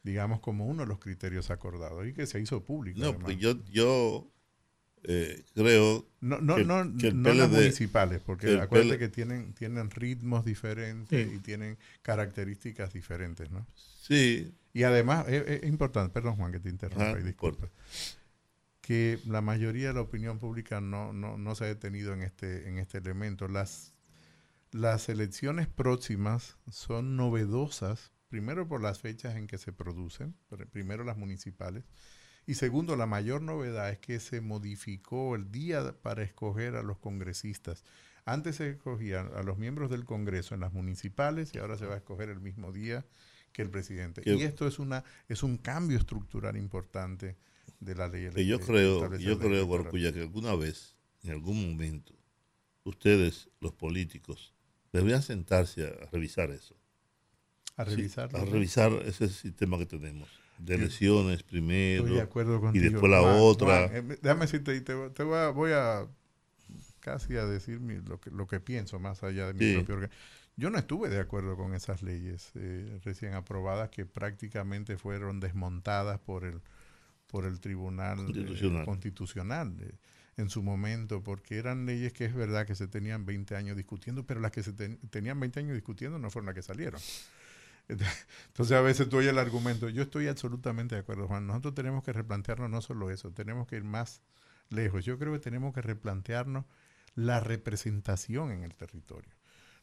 Digamos 0.04 0.40
como 0.40 0.68
uno 0.68 0.84
de 0.84 0.88
los 0.88 1.00
criterios 1.00 1.50
acordados 1.50 2.06
y 2.08 2.14
que 2.14 2.28
se 2.28 2.40
hizo 2.40 2.64
público. 2.64 3.00
No, 3.00 3.18
pues 3.18 3.40
yo, 3.40 3.56
yo 3.72 4.32
eh, 5.04 5.44
creo 5.56 6.06
no 6.22 6.40
no 6.42 6.60
no, 6.60 6.86
no 6.86 7.34
las 7.34 7.50
municipales 7.50 8.22
porque 8.24 8.60
acuérdate 8.60 9.00
que 9.00 9.08
tienen 9.08 9.54
tienen 9.54 9.90
ritmos 9.90 10.44
diferentes 10.44 11.34
y 11.34 11.40
tienen 11.40 11.78
características 12.02 12.92
diferentes 12.92 13.50
no 13.50 13.66
sí 14.02 14.54
y 14.74 14.84
además 14.84 15.26
es, 15.30 15.64
importante 15.64 16.14
perdón 16.14 16.36
Juan 16.36 16.52
que 16.52 16.60
te 16.60 16.68
interrumpa 16.68 17.18
y 17.18 17.24
disculpa 17.24 17.70
que 18.90 19.20
la 19.28 19.42
mayoría 19.42 19.90
de 19.90 19.94
la 19.94 20.02
opinión 20.02 20.40
pública 20.40 20.82
no, 20.82 21.14
no, 21.14 21.38
no 21.38 21.54
se 21.54 21.66
ha 21.66 21.68
detenido 21.68 22.12
en 22.12 22.24
este, 22.24 22.68
en 22.68 22.80
este 22.80 22.98
elemento. 22.98 23.48
Las, 23.48 23.94
las 24.72 25.10
elecciones 25.10 25.68
próximas 25.68 26.58
son 26.72 27.16
novedosas, 27.16 28.12
primero 28.30 28.68
por 28.68 28.82
las 28.82 29.00
fechas 29.00 29.36
en 29.36 29.46
que 29.46 29.60
se 29.60 29.72
producen, 29.72 30.36
primero 30.72 31.04
las 31.04 31.18
municipales, 31.18 31.84
y 32.48 32.56
segundo, 32.56 32.96
la 32.96 33.06
mayor 33.06 33.44
novedad 33.44 33.92
es 33.92 34.00
que 34.00 34.20
se 34.20 34.42
modificó 34.42 35.36
el 35.36 35.52
día 35.52 35.94
para 36.02 36.24
escoger 36.24 36.76
a 36.76 36.82
los 36.82 36.98
congresistas. 36.98 37.84
Antes 38.26 38.56
se 38.56 38.72
escogían 38.72 39.30
a 39.36 39.44
los 39.44 39.60
miembros 39.60 39.92
del 39.92 40.04
Congreso 40.04 40.56
en 40.56 40.62
las 40.62 40.74
municipales 40.74 41.54
y 41.54 41.60
ahora 41.60 41.78
se 41.78 41.86
va 41.86 41.94
a 41.94 41.98
escoger 41.98 42.30
el 42.30 42.40
mismo 42.40 42.72
día 42.72 43.06
que 43.54 43.62
el 43.62 43.70
presidente. 43.70 44.24
Y 44.26 44.42
esto 44.42 44.68
es, 44.68 44.80
una, 44.80 45.04
es 45.28 45.44
un 45.44 45.58
cambio 45.58 46.00
estructural 46.00 46.58
importante 46.58 47.38
de 47.80 47.96
la 47.96 48.08
ley. 48.08 48.30
yo 48.46 48.60
creo, 48.60 49.18
yo 49.18 49.40
creo, 49.40 49.92
que 49.92 50.22
alguna 50.22 50.56
vez, 50.56 50.96
en 51.24 51.32
algún 51.32 51.70
momento, 51.70 52.14
ustedes, 52.84 53.50
los 53.60 53.74
políticos, 53.74 54.54
deberían 54.92 55.22
sentarse 55.22 55.86
a 55.86 56.10
revisar 56.12 56.52
eso. 56.52 56.76
A 57.78 57.84
revisar. 57.86 58.36
a 58.36 58.44
revisar 58.44 58.92
ese 59.06 59.30
sistema 59.30 59.78
que 59.78 59.86
tenemos. 59.86 60.30
De 60.58 60.76
elecciones 60.76 61.42
primero 61.42 62.06
y 62.10 62.80
después 62.80 63.10
la 63.10 63.22
otra. 63.22 63.86
Eh, 63.86 64.02
déjame 64.22 64.42
decirte, 64.42 64.82
te, 64.82 65.24
voy, 65.24 65.72
a, 65.72 66.06
casi 67.00 67.38
a 67.38 67.46
decir 67.46 67.80
lo, 67.80 68.20
que, 68.20 68.30
lo 68.30 68.46
que 68.46 68.60
pienso 68.60 69.00
más 69.00 69.24
allá 69.24 69.48
de 69.48 69.54
mi 69.54 69.82
propio 69.82 70.10
Yo 70.58 70.70
no 70.70 70.78
estuve 70.78 71.08
de 71.08 71.22
acuerdo 71.22 71.56
con 71.56 71.74
esas 71.76 72.04
leyes 72.04 72.52
eh, 72.56 73.00
recién 73.06 73.36
aprobadas 73.36 73.90
que 73.90 74.06
prácticamente 74.06 74.98
fueron 74.98 75.40
desmontadas 75.40 76.20
por 76.20 76.44
el 76.44 76.62
por 77.30 77.46
el 77.46 77.60
Tribunal 77.60 78.20
eh, 78.36 78.84
Constitucional, 78.86 79.76
eh, 79.80 79.94
en 80.38 80.50
su 80.50 80.64
momento, 80.64 81.22
porque 81.22 81.58
eran 81.58 81.86
leyes 81.86 82.12
que 82.12 82.26
es 82.26 82.34
verdad 82.34 82.66
que 82.66 82.76
se 82.76 82.88
tenían 82.88 83.26
20 83.26 83.56
años 83.56 83.78
discutiendo, 83.78 84.26
pero 84.26 84.40
las 84.40 84.52
que 84.52 84.64
se 84.64 84.74
tenían 84.74 85.40
20 85.40 85.60
años 85.60 85.76
discutiendo 85.76 86.18
no 86.18 86.32
fueron 86.32 86.48
las 86.48 86.56
que 86.56 86.62
salieron. 86.64 87.00
Entonces 87.88 88.78
a 88.78 88.82
veces 88.82 89.10
tú 89.10 89.18
oyes 89.18 89.32
el 89.32 89.38
argumento, 89.38 89.90
yo 89.90 90.04
estoy 90.04 90.28
absolutamente 90.28 90.96
de 90.96 91.02
acuerdo, 91.02 91.28
Juan, 91.28 91.46
nosotros 91.46 91.76
tenemos 91.76 92.04
que 92.04 92.14
replantearnos 92.14 92.70
no 92.70 92.82
solo 92.82 93.12
eso, 93.12 93.32
tenemos 93.32 93.68
que 93.68 93.78
ir 93.78 93.84
más 93.84 94.22
lejos. 94.70 95.06
Yo 95.06 95.20
creo 95.20 95.34
que 95.34 95.40
tenemos 95.40 95.74
que 95.74 95.82
replantearnos 95.82 96.66
la 97.16 97.40
representación 97.40 98.52
en 98.52 98.64
el 98.64 98.76
territorio. 98.76 99.34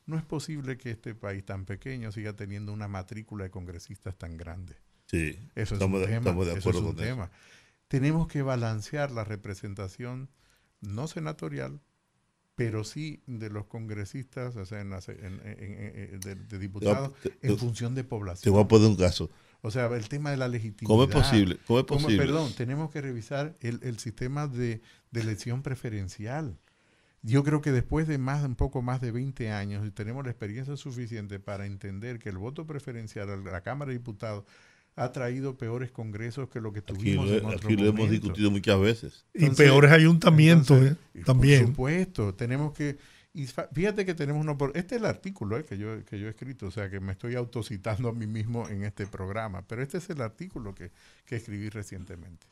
no 0.06 0.16
es 0.16 0.24
posible 0.24 0.78
que 0.78 0.92
este 0.92 1.14
país 1.14 1.44
tan 1.44 1.64
pequeño 1.64 2.12
siga 2.12 2.34
teniendo 2.34 2.72
una 2.72 2.86
matrícula 2.86 3.44
de 3.44 3.50
congresistas 3.50 4.16
tan 4.16 4.36
grande. 4.36 4.76
Sí, 5.06 5.38
eso 5.54 5.74
es 5.76 5.80
estamos, 5.80 6.00
un 6.00 6.00
de, 6.00 6.06
tema, 6.06 6.18
estamos 6.18 6.46
de 6.46 6.52
eso 6.52 6.58
acuerdo 6.60 6.78
es 6.80 6.84
un 6.86 6.94
con 6.94 7.04
tema. 7.04 7.30
Tenemos 7.88 8.26
que 8.28 8.42
balancear 8.42 9.10
la 9.10 9.24
representación 9.24 10.28
no 10.80 11.06
senatorial, 11.06 11.80
pero 12.56 12.84
sí 12.84 13.22
de 13.26 13.50
los 13.50 13.66
congresistas, 13.66 14.56
o 14.56 14.64
sea, 14.66 14.80
en 14.80 14.90
la- 14.90 15.00
en- 15.08 15.40
en- 15.44 16.14
en- 16.14 16.20
de, 16.20 16.34
de 16.34 16.58
diputados, 16.58 17.12
Te- 17.22 17.30
te- 17.30 17.46
en 17.48 17.58
función 17.58 17.94
de 17.94 18.02
población. 18.04 18.44
Te 18.44 18.50
voy 18.50 18.64
a 18.64 18.68
poner 18.68 18.88
un 18.88 18.96
caso. 18.96 19.30
O 19.62 19.70
sea, 19.70 19.86
el 19.86 20.08
tema 20.08 20.30
de 20.30 20.36
la 20.36 20.48
legitimidad. 20.48 20.86
¿Cómo 20.88 21.04
es 21.04 21.10
posible? 21.10 21.58
¿Cómo 21.66 21.80
es 21.80 21.86
¿Cómo- 21.86 22.00
posible? 22.02 22.24
perdón, 22.24 22.52
tenemos 22.56 22.90
que 22.90 23.00
revisar 23.00 23.54
el, 23.60 23.80
el 23.82 23.98
sistema 23.98 24.46
de, 24.48 24.80
de 25.10 25.20
elección 25.20 25.62
preferencial. 25.62 26.56
Yo 27.22 27.42
creo 27.42 27.60
que 27.60 27.72
después 27.72 28.06
de 28.06 28.18
más, 28.18 28.44
un 28.44 28.54
poco 28.54 28.82
más 28.82 29.00
de 29.00 29.10
20 29.10 29.50
años, 29.50 29.92
tenemos 29.94 30.24
la 30.24 30.30
experiencia 30.30 30.76
suficiente 30.76 31.40
para 31.40 31.66
entender 31.66 32.18
que 32.18 32.28
el 32.28 32.38
voto 32.38 32.66
preferencial 32.66 33.28
a 33.30 33.36
la 33.36 33.60
Cámara 33.62 33.90
de 33.90 33.98
Diputados 33.98 34.44
ha 34.96 35.12
traído 35.12 35.56
peores 35.58 35.90
congresos 35.92 36.48
que 36.48 36.60
lo 36.60 36.72
que 36.72 36.80
Aquí, 36.80 36.94
tuvimos 36.94 37.28
lo- 37.28 37.36
en 37.36 37.44
otro 37.44 37.68
aquí 37.68 37.76
lo 37.76 37.86
hemos 37.88 38.10
discutido 38.10 38.50
muchas 38.50 38.80
veces. 38.80 39.24
Y 39.34 39.50
peores 39.50 39.92
ayuntamientos 39.92 40.70
entonces, 40.78 40.96
eh, 41.14 41.22
también. 41.24 41.60
Por 41.60 41.68
supuesto, 41.68 42.34
tenemos 42.34 42.72
que. 42.72 42.96
Y 43.34 43.46
fíjate 43.74 44.06
que 44.06 44.14
tenemos 44.14 44.40
uno 44.40 44.56
por. 44.56 44.74
Este 44.74 44.94
es 44.94 45.02
el 45.02 45.06
artículo 45.06 45.58
eh, 45.58 45.64
que, 45.66 45.76
yo, 45.76 46.02
que 46.06 46.18
yo 46.18 46.26
he 46.26 46.30
escrito, 46.30 46.66
o 46.66 46.70
sea 46.70 46.88
que 46.88 47.00
me 47.00 47.12
estoy 47.12 47.34
autocitando 47.34 48.08
a 48.08 48.12
mí 48.12 48.26
mismo 48.26 48.66
en 48.70 48.84
este 48.84 49.06
programa, 49.06 49.66
pero 49.68 49.82
este 49.82 49.98
es 49.98 50.08
el 50.08 50.22
artículo 50.22 50.74
que, 50.74 50.90
que 51.26 51.36
escribí 51.36 51.68
recientemente. 51.68 52.46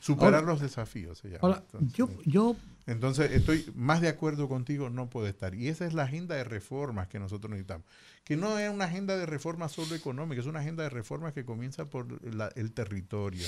Superar 0.00 0.34
Ahora- 0.36 0.46
los 0.46 0.60
desafíos 0.60 1.18
se 1.18 1.28
llama. 1.28 1.40
Ahora, 1.42 1.62
Entonces, 1.72 1.92
yo, 1.96 2.08
yo 2.24 2.56
entonces, 2.86 3.30
estoy 3.32 3.70
más 3.76 4.00
de 4.00 4.08
acuerdo 4.08 4.48
contigo, 4.48 4.90
no 4.90 5.08
puede 5.10 5.28
estar. 5.28 5.54
Y 5.54 5.68
esa 5.68 5.86
es 5.86 5.92
la 5.92 6.04
agenda 6.04 6.34
de 6.34 6.44
reformas 6.44 7.06
que 7.08 7.18
nosotros 7.18 7.50
necesitamos. 7.50 7.86
Que 8.24 8.36
no 8.36 8.58
es 8.58 8.70
una 8.72 8.86
agenda 8.86 9.16
de 9.16 9.26
reformas 9.26 9.72
solo 9.72 9.94
económica, 9.94 10.40
es 10.40 10.46
una 10.46 10.60
agenda 10.60 10.82
de 10.82 10.90
reformas 10.90 11.32
que 11.34 11.44
comienza 11.44 11.84
por 11.84 12.06
la- 12.34 12.50
el 12.56 12.72
territorio, 12.72 13.46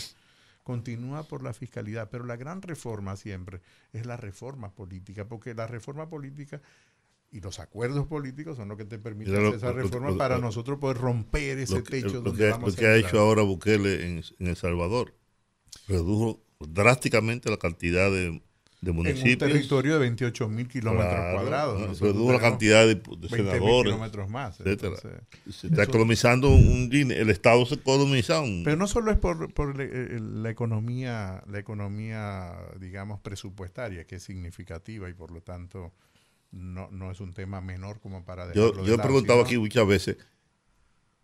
continúa 0.63 1.25
por 1.25 1.43
la 1.43 1.53
fiscalidad, 1.55 2.09
pero 2.11 2.25
la 2.25 2.37
gran 2.37 2.63
reforma 2.63 3.17
siempre 3.17 3.61
es 3.93 4.07
la 4.07 4.17
reforma 4.17 4.71
política, 4.71 5.25
porque 5.27 5.55
la 5.55 5.67
reforma 5.67 6.09
política 6.09 6.61
y 7.33 7.41
los 7.41 7.59
acuerdos 7.59 8.07
políticos 8.07 8.57
son 8.59 8.69
lo 8.69 8.77
que 8.77 8.85
te 8.85 8.99
permiten 8.99 9.33
Mira 9.33 9.43
lo- 9.43 9.49
hacer 9.57 9.59
esa 9.71 9.73
reforma 9.73 10.11
lo- 10.11 10.19
para 10.19 10.37
lo- 10.37 10.43
nosotros 10.43 10.79
poder 10.79 10.99
romper 10.99 11.59
ese 11.59 11.83
techo 11.83 12.15
lo 12.15 12.21
donde 12.21 12.45
que- 12.45 12.51
vamos 12.51 12.71
lo 12.75 12.77
que 12.79 12.87
a 12.87 12.91
ha 12.91 12.97
hecho 12.97 13.19
ahora 13.19 13.43
Bukele 13.43 14.07
en, 14.07 14.23
en 14.39 14.47
El 14.47 14.57
Salvador 14.57 15.15
redujo 15.89 16.41
drásticamente 16.61 17.51
la 17.51 17.57
cantidad 17.57 18.11
de, 18.11 18.41
de 18.81 18.91
en 18.91 18.91
un 18.91 18.97
municipios. 18.97 19.39
territorio 19.39 19.95
de 19.95 19.99
28 20.01 20.49
mil 20.49 20.69
kilómetros 20.69 21.13
Claro, 21.15 21.35
cuadrados. 21.39 21.81
¿no? 21.81 22.07
Redujo 22.07 22.33
la 22.33 22.41
cantidad 22.41 22.87
de, 22.87 22.95
de 22.97 23.03
20.000 23.03 23.29
senadores, 23.31 23.93
kilómetros 23.93 24.29
más. 24.31 24.61
etcétera. 24.61 24.95
entonces, 24.97 25.21
Se 25.57 25.67
está 25.69 25.83
eso- 25.83 25.91
economizando 25.91 26.49
un 26.51 26.89
dinero. 26.89 27.21
El 27.21 27.31
Estado 27.31 27.65
se 27.67 27.75
economiza 27.77 28.41
un. 28.41 28.63
Pero 28.65 28.77
no 28.77 28.87
solo 28.87 29.11
es 29.11 29.19
por, 29.19 29.53
por 29.53 29.77
le- 29.77 29.85
eh, 30.17 30.21
la 30.21 30.51
economía, 30.51 31.43
la 31.49 31.59
economía, 31.59 32.53
digamos, 32.81 33.21
presupuestaria, 33.21 34.05
que 34.07 34.17
es 34.17 34.23
significativa 34.23 35.09
y 35.09 35.15
por 35.15 35.31
lo 35.33 35.41
tanto 35.43 35.93
no, 36.53 36.89
no 36.91 37.11
es 37.11 37.21
un 37.21 37.33
tema 37.35 37.61
menor 37.61 37.99
como 38.01 38.25
para 38.25 38.53
yo 38.53 38.85
yo 38.85 38.95
he 38.95 38.99
preguntado 38.99 39.41
aquí 39.41 39.57
muchas 39.59 39.87
veces. 39.87 40.17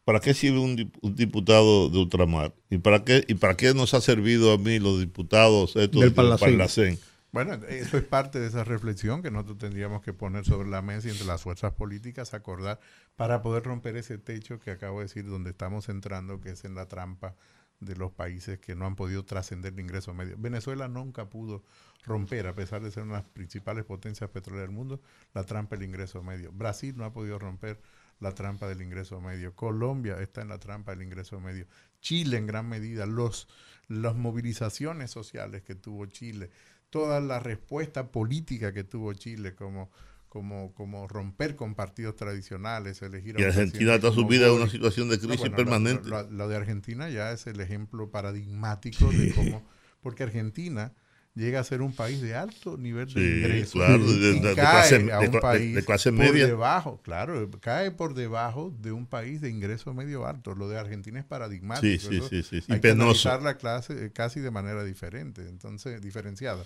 ¿Para 0.08 0.20
qué 0.20 0.32
sirve 0.32 0.58
un, 0.58 0.74
dip- 0.74 0.98
un 1.02 1.14
diputado 1.14 1.90
de 1.90 1.98
ultramar? 1.98 2.54
¿Y 2.70 2.78
para 2.78 3.04
qué 3.04 3.26
y 3.28 3.34
para 3.34 3.58
qué 3.58 3.74
nos 3.74 3.92
ha 3.92 4.00
servido 4.00 4.54
a 4.54 4.56
mí 4.56 4.78
los 4.78 5.00
diputados 5.00 5.76
estos 5.76 6.00
Del 6.00 6.08
del 6.08 6.14
Parlacén. 6.14 6.48
Parlacén? 6.48 6.98
Bueno, 7.30 7.52
eso 7.68 7.98
es 7.98 8.04
parte 8.04 8.40
de 8.40 8.46
esa 8.46 8.64
reflexión 8.64 9.20
que 9.20 9.30
nosotros 9.30 9.58
tendríamos 9.58 10.00
que 10.00 10.14
poner 10.14 10.46
sobre 10.46 10.66
la 10.70 10.80
mesa 10.80 11.08
y 11.08 11.10
entre 11.10 11.26
las 11.26 11.42
fuerzas 11.42 11.74
políticas 11.74 12.32
acordar 12.32 12.80
para 13.16 13.42
poder 13.42 13.64
romper 13.64 13.98
ese 13.98 14.16
techo 14.16 14.58
que 14.58 14.70
acabo 14.70 15.00
de 15.00 15.04
decir 15.08 15.26
donde 15.28 15.50
estamos 15.50 15.90
entrando, 15.90 16.40
que 16.40 16.52
es 16.52 16.64
en 16.64 16.74
la 16.74 16.86
trampa 16.88 17.34
de 17.80 17.94
los 17.94 18.10
países 18.10 18.58
que 18.58 18.74
no 18.74 18.86
han 18.86 18.96
podido 18.96 19.26
trascender 19.26 19.74
el 19.74 19.80
ingreso 19.80 20.14
medio. 20.14 20.36
Venezuela 20.38 20.88
nunca 20.88 21.28
pudo 21.28 21.64
romper, 22.04 22.46
a 22.46 22.54
pesar 22.54 22.80
de 22.82 22.90
ser 22.90 23.02
una 23.02 23.16
de 23.16 23.22
las 23.24 23.30
principales 23.30 23.84
potencias 23.84 24.30
petroleras 24.30 24.68
del 24.68 24.74
mundo, 24.74 25.02
la 25.34 25.44
trampa 25.44 25.76
del 25.76 25.84
ingreso 25.84 26.22
medio. 26.22 26.50
Brasil 26.50 26.94
no 26.96 27.04
ha 27.04 27.12
podido 27.12 27.38
romper 27.38 27.78
la 28.20 28.32
trampa 28.34 28.68
del 28.68 28.82
ingreso 28.82 29.20
medio. 29.20 29.54
Colombia 29.54 30.20
está 30.20 30.42
en 30.42 30.48
la 30.48 30.58
trampa 30.58 30.92
del 30.92 31.02
ingreso 31.02 31.40
medio. 31.40 31.66
Chile 32.00 32.36
en 32.36 32.46
gran 32.46 32.68
medida, 32.68 33.06
los, 33.06 33.48
las 33.88 34.14
movilizaciones 34.14 35.10
sociales 35.10 35.62
que 35.62 35.74
tuvo 35.74 36.06
Chile, 36.06 36.50
toda 36.90 37.20
la 37.20 37.38
respuesta 37.40 38.10
política 38.10 38.72
que 38.72 38.84
tuvo 38.84 39.12
Chile, 39.12 39.54
como, 39.54 39.90
como, 40.28 40.72
como 40.74 41.06
romper 41.08 41.54
con 41.56 41.74
partidos 41.74 42.16
tradicionales, 42.16 43.02
elegir 43.02 43.36
a 43.36 43.40
Y 43.40 43.44
Argentina 43.44 43.94
está 43.94 44.12
sumida 44.12 44.46
en 44.48 44.52
una 44.54 44.68
situación 44.68 45.08
de 45.08 45.16
No, 45.16 45.22
crisis 45.22 45.38
bueno, 45.40 45.50
lo- 45.50 45.56
permanente. 45.56 46.08
Lo, 46.08 46.22
lo 46.30 46.48
de 46.48 46.56
Argentina 46.56 47.08
ya 47.10 47.32
es 47.32 47.46
el 47.46 47.60
ejemplo 47.60 48.10
paradigmático 48.10 49.10
de 49.10 49.32
cómo, 49.34 49.66
porque 50.00 50.22
Argentina 50.22 50.92
llega 51.38 51.60
a 51.60 51.64
ser 51.64 51.80
un 51.82 51.92
país 51.92 52.20
de 52.20 52.34
alto 52.34 52.76
nivel 52.76 53.06
de 53.06 53.20
Sí, 53.20 53.38
ingresos 53.38 53.72
claro, 53.72 53.98
de- 54.12 54.54
clase- 54.54 55.12
a 55.12 55.18
de 55.20 55.28
un 55.28 55.32
cla- 55.32 55.32
de- 55.32 55.40
país 55.40 55.74
de 55.76 55.84
clase 55.84 56.10
por 56.12 56.18
media. 56.20 56.46
debajo, 56.46 57.00
claro, 57.02 57.48
cae 57.60 57.90
por 57.92 58.14
debajo 58.14 58.74
de 58.80 58.92
un 58.92 59.06
país 59.06 59.40
de 59.40 59.48
ingreso 59.48 59.94
medio 59.94 60.26
alto. 60.26 60.54
Lo 60.54 60.68
de 60.68 60.78
Argentina 60.78 61.18
es 61.20 61.24
paradigmático. 61.24 62.10
Sí, 62.10 62.20
sí, 62.20 62.20
sí, 62.28 62.42
sí, 62.42 62.60
sí, 62.60 62.64
Hay 62.72 62.78
y 62.78 62.80
que 62.80 62.88
penoso. 62.88 63.28
analizar 63.30 63.42
la 63.42 63.56
clase 63.56 64.06
eh, 64.06 64.10
casi 64.12 64.40
de 64.40 64.50
manera 64.50 64.82
diferente, 64.84 65.42
entonces 65.48 66.00
diferenciada. 66.02 66.64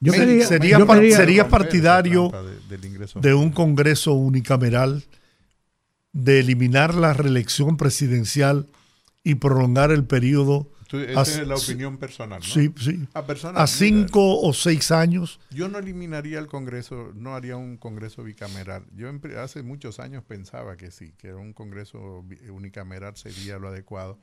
Yo 0.00 0.12
México- 0.12 0.26
quería- 0.26 0.46
sería 0.46 0.86
par- 0.86 1.10
sería 1.10 1.48
partidario 1.48 2.30
de- 2.30 2.76
del 2.76 2.84
ingreso 2.86 3.20
de 3.20 3.28
medio. 3.28 3.38
un 3.40 3.50
Congreso 3.50 4.12
unicameral 4.14 5.04
de 6.12 6.40
eliminar 6.40 6.94
la 6.94 7.12
reelección 7.12 7.76
presidencial 7.76 8.66
y 9.22 9.34
prolongar 9.36 9.90
el 9.90 10.04
periodo 10.04 10.68
Esa 11.00 11.22
es 11.22 11.46
la 11.46 11.56
opinión 11.56 11.98
personal, 11.98 12.40
¿no? 12.40 12.46
sí, 12.46 12.72
sí, 12.76 13.06
A, 13.14 13.26
personas, 13.26 13.56
a 13.56 13.84
mira, 13.84 13.96
cinco 13.96 14.40
o 14.40 14.52
seis 14.52 14.90
años. 14.90 15.40
Yo 15.50 15.68
no 15.68 15.78
eliminaría 15.78 16.38
el 16.38 16.46
Congreso, 16.46 17.12
no 17.14 17.34
haría 17.34 17.56
un 17.56 17.76
Congreso 17.76 18.22
bicameral. 18.22 18.84
Yo 18.94 19.10
hace 19.38 19.62
muchos 19.62 20.00
años 20.00 20.24
pensaba 20.24 20.76
que 20.76 20.90
sí, 20.90 21.12
que 21.18 21.34
un 21.34 21.52
Congreso 21.52 22.24
unicameral 22.50 23.16
sería 23.16 23.58
lo 23.58 23.68
adecuado. 23.68 24.18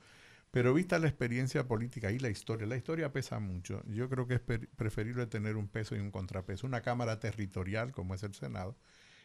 Pero 0.52 0.74
vista 0.74 0.98
la 0.98 1.08
experiencia 1.08 1.66
política 1.66 2.12
y 2.12 2.18
la 2.18 2.28
historia, 2.28 2.66
la 2.66 2.76
historia 2.76 3.10
pesa 3.10 3.40
mucho. 3.40 3.82
Yo 3.86 4.10
creo 4.10 4.26
que 4.26 4.34
es 4.34 4.40
preferible 4.76 5.26
tener 5.26 5.56
un 5.56 5.66
peso 5.66 5.96
y 5.96 5.98
un 5.98 6.10
contrapeso. 6.10 6.66
Una 6.66 6.82
Cámara 6.82 7.18
territorial, 7.18 7.90
como 7.90 8.14
es 8.14 8.22
el 8.22 8.34
Senado, 8.34 8.76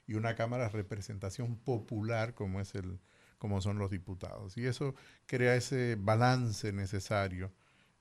y 0.08 0.14
una 0.14 0.36
Cámara 0.36 0.64
de 0.64 0.70
representación 0.70 1.58
popular, 1.58 2.34
como, 2.34 2.62
es 2.62 2.76
el, 2.76 3.02
como 3.38 3.62
son 3.62 3.78
los 3.78 3.92
diputados. 3.92 4.58
Y 4.58 4.66
eso 4.66 4.96
crea 5.26 5.56
ese 5.56 5.96
balance 6.00 6.72
necesario 6.74 7.52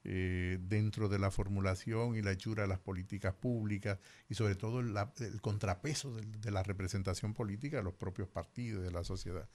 eh, 0.08 0.58
dentro 0.60 1.08
de 1.08 1.18
la 1.18 1.32
formulación 1.32 2.14
y 2.14 2.22
la 2.22 2.30
hechura 2.30 2.62
de 2.62 2.68
las 2.68 2.78
políticas 2.78 3.34
públicas 3.34 3.98
y 4.28 4.34
sobre 4.34 4.54
todo 4.54 4.78
el 4.78 5.40
contrapeso 5.40 6.14
de, 6.14 6.50
la 6.52 6.62
representación 6.62 7.34
política 7.34 7.78
de 7.78 7.82
los 7.82 7.94
propios 7.94 8.28
partidos, 8.28 8.84
de 8.84 8.92
la 8.92 9.02
sociedad. 9.02 9.48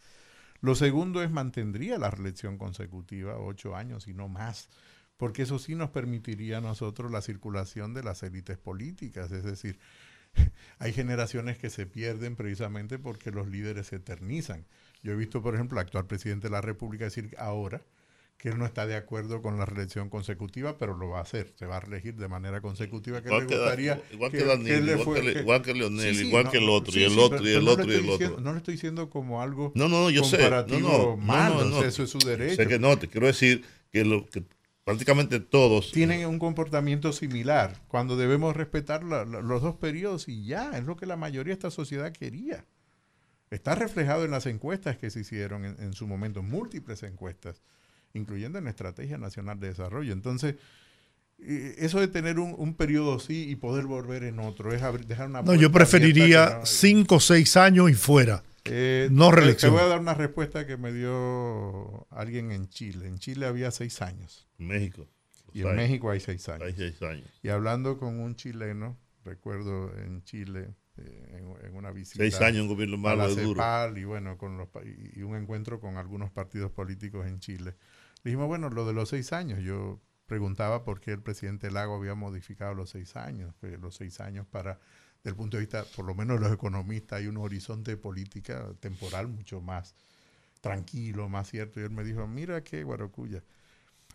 Lo 0.60 0.76
segundo 0.76 1.24
es 1.24 1.32
mantendría 1.32 1.98
la 1.98 2.12
reelección 2.12 2.58
consecutiva, 2.58 3.40
ocho 3.40 3.78
años 3.78 4.10
y 4.10 4.14
no 4.14 4.28
más, 4.28 4.68
porque 5.16 5.44
eso 5.44 5.58
sí 5.58 5.76
nos 5.76 5.92
permitiría 5.92 6.58
a 6.58 6.62
nosotros 6.62 7.14
la 7.14 7.22
circulación 7.22 7.94
de 7.94 8.04
las 8.04 8.22
élites 8.22 8.58
políticas, 8.58 9.32
es 9.32 9.46
decir, 9.46 9.80
hay 10.80 10.92
generaciones 10.92 11.60
que 11.60 11.70
se 11.70 11.86
pierden 11.86 12.36
precisamente 12.36 13.00
porque 13.00 13.32
los 13.32 13.48
líderes 13.48 13.88
se 13.88 13.96
eternizan. 13.96 14.66
Yo 15.04 15.14
he 15.14 15.16
visto, 15.16 15.42
por 15.42 15.56
ejemplo, 15.56 15.80
al 15.80 15.86
actual 15.86 16.06
presidente 16.08 16.48
de 16.48 16.52
la 16.52 16.62
República 16.62 17.06
decir 17.06 17.34
ahora 17.38 17.82
que 18.38 18.50
él 18.50 18.58
no 18.58 18.66
está 18.66 18.88
de 18.88 18.96
acuerdo 18.96 19.42
con 19.44 19.60
la 19.60 19.66
reelección 19.66 20.10
consecutiva, 20.10 20.78
pero 20.80 20.98
lo 20.98 21.10
va 21.10 21.20
a 21.20 21.22
hacer, 21.22 21.54
se 21.60 21.68
va 21.68 21.78
a 21.78 21.80
reelegir 21.80 22.16
de 22.16 22.28
manera 22.28 22.60
consecutiva, 22.60 23.22
que 23.22 23.28
Igual 23.28 23.42
le 23.44 23.48
que 23.50 23.56
gustaría... 23.56 24.02
igual 24.12 24.32
que 24.32 24.38
él 24.40 24.48
Daniel, 24.48 24.90
igual 24.90 25.04
fue- 25.04 25.22
que 25.34 25.40
igual 25.42 25.62
que 25.62 25.74
Leonel, 25.76 26.16
Sí, 26.16 26.22
sí, 26.22 26.28
igual 26.28 26.44
no, 26.46 26.52
que 26.52 26.58
el 26.58 26.70
otro, 26.70 27.00
y 27.00 27.04
el 27.04 27.20
otro, 27.20 27.48
y 27.48 27.52
el 27.54 27.66
no 27.66 27.72
otro, 27.72 27.86
y 27.92 27.96
el 27.96 28.00
otro. 28.02 28.12
diciendo- 28.14 28.42
No 28.42 28.52
le 28.54 28.58
estoy 28.58 28.74
diciendo 28.74 29.10
como 29.12 29.44
algo 29.44 29.72
No, 29.76 29.88
no, 29.88 30.10
yo 30.10 30.24
sé. 30.24 30.38
No, 30.38 30.42
comparativo 30.44 30.90
no, 30.90 30.98
no, 30.98 31.18
malo, 31.18 31.66
no, 31.66 31.76
o 31.78 31.80
sea, 31.82 31.90
eso 31.90 32.02
es 32.04 32.10
su 32.10 32.18
derecho. 32.18 32.56
Sé 32.56 32.68
que 32.68 32.80
no, 32.80 32.98
te 32.98 33.08
quiero 33.08 33.28
decir 33.28 33.64
que, 33.92 34.04
lo, 34.06 34.28
que 34.28 34.44
prácticamente 34.86 35.40
todos 35.40 35.92
tienen 35.92 36.26
un 36.28 36.40
comportamiento 36.40 37.14
similar, 37.14 37.80
cuando 37.90 38.18
debemos 38.18 38.56
respetar 38.56 39.04
la- 39.04 39.24
la- 39.24 39.42
los 39.42 39.62
dos 39.62 39.76
periodos 39.76 40.28
y 40.28 40.46
ya, 40.46 40.72
es 40.72 40.84
lo 40.86 40.96
que 40.96 41.06
la 41.06 41.16
mayoría 41.16 41.52
de 41.52 41.60
esta 41.60 41.70
sociedad 41.70 42.12
quería. 42.12 42.66
Está 43.52 43.76
reflejado 43.76 44.26
en 44.26 44.32
las 44.32 44.46
encuestas 44.48 44.98
que 44.98 45.10
se 45.12 45.20
hicieron 45.20 45.66
en, 45.66 45.76
en 45.80 45.94
su 45.94 46.08
momento, 46.08 46.42
múltiples 46.42 47.04
encuestas, 47.04 47.62
incluyendo 48.14 48.58
en 48.58 48.64
la 48.64 48.70
Estrategia 48.72 49.18
Nacional 49.18 49.60
de 49.60 49.68
Desarrollo. 49.68 50.14
Entonces, 50.14 50.56
eh, 51.40 51.76
eso 51.80 52.00
de 52.00 52.08
tener 52.08 52.40
un, 52.40 52.56
un 52.58 52.76
periodo 52.76 53.16
así 53.16 53.50
y 53.50 53.56
poder 53.58 53.86
volver 53.86 54.24
en 54.24 54.40
otro, 54.40 54.74
es 54.74 54.82
abrir- 54.82 55.06
dejar 55.06 55.28
una 55.28 55.42
No, 55.42 55.54
yo 55.54 55.72
preferiría 55.72 56.60
no- 56.60 56.66
cinco 56.66 57.16
o 57.16 57.20
seis 57.20 57.58
años 57.58 57.92
y 57.92 57.94
fuera. 57.94 58.44
Eh, 58.66 59.10
no 59.12 59.32
reelección. 59.32 59.72
Te 59.72 59.78
voy 59.78 59.86
a 59.86 59.90
dar 59.90 60.00
una 60.00 60.14
respuesta 60.14 60.68
que 60.68 60.78
me 60.78 60.94
dio 60.94 62.08
alguien 62.12 62.52
en 62.52 62.70
Chile. 62.70 63.08
En 63.08 63.18
Chile 63.18 63.48
había 63.48 63.72
seis 63.72 64.02
años. 64.02 64.48
México. 64.60 65.08
Y 65.52 65.62
en 65.64 65.76
México 65.76 66.10
hay 66.12 66.20
seis 66.20 66.48
años. 66.48 66.68
Hay 66.68 66.74
seis 66.78 67.02
años. 67.02 67.28
Y 67.44 67.50
hablando 67.50 67.98
con 67.98 68.20
un 68.20 68.36
chileno 68.36 68.98
recuerdo 69.26 69.92
en 69.98 70.24
Chile, 70.24 70.70
eh, 70.98 71.56
en, 71.64 71.76
una 71.76 71.92
visita. 71.92 72.24
Seis 72.24 72.42
años 72.42 72.64
un 72.64 72.68
gobierno 72.70 72.98
malo 72.98 73.34
de 73.34 73.44
duro. 73.44 73.62
Y 73.96 74.04
bueno, 74.04 74.38
con 74.38 74.58
los, 74.58 74.70
y 75.14 75.22
un 75.22 75.36
encuentro 75.36 75.80
con 75.80 75.98
algunos 75.98 76.32
partidos 76.32 76.72
políticos 76.72 77.28
en 77.28 77.40
Chile. 77.40 77.76
Dijimos, 78.24 78.48
bueno, 78.48 78.70
lo 78.70 78.86
de 78.86 78.94
los 78.94 79.10
seis 79.10 79.34
años, 79.34 79.60
yo 79.60 80.00
preguntaba 80.28 80.84
por 80.84 81.02
qué 81.02 81.12
el 81.12 81.22
presidente 81.22 81.72
Lago 81.72 81.96
había 81.96 82.16
modificado 82.16 82.74
los 82.74 82.92
seis 82.92 83.16
años, 83.16 83.54
los 83.62 83.96
seis 83.96 84.20
años 84.20 84.46
para, 84.46 84.80
desde 85.18 85.32
el 85.32 85.36
punto 85.36 85.58
de 85.58 85.62
vista, 85.62 85.84
por 85.96 86.06
lo 86.06 86.14
menos 86.14 86.40
de 86.40 86.46
los 86.46 86.54
economistas, 86.54 87.20
hay 87.20 87.28
un 87.28 87.38
horizonte 87.38 87.92
de 87.92 87.98
política 87.98 88.74
temporal 88.80 89.28
mucho 89.28 89.60
más 89.60 89.96
tranquilo, 90.62 91.28
más 91.28 91.50
cierto. 91.50 91.80
Y 91.80 91.84
él 91.84 91.90
me 91.90 92.04
dijo, 92.04 92.28
mira 92.28 92.64
que 92.64 92.84
Guaracuya, 92.84 93.44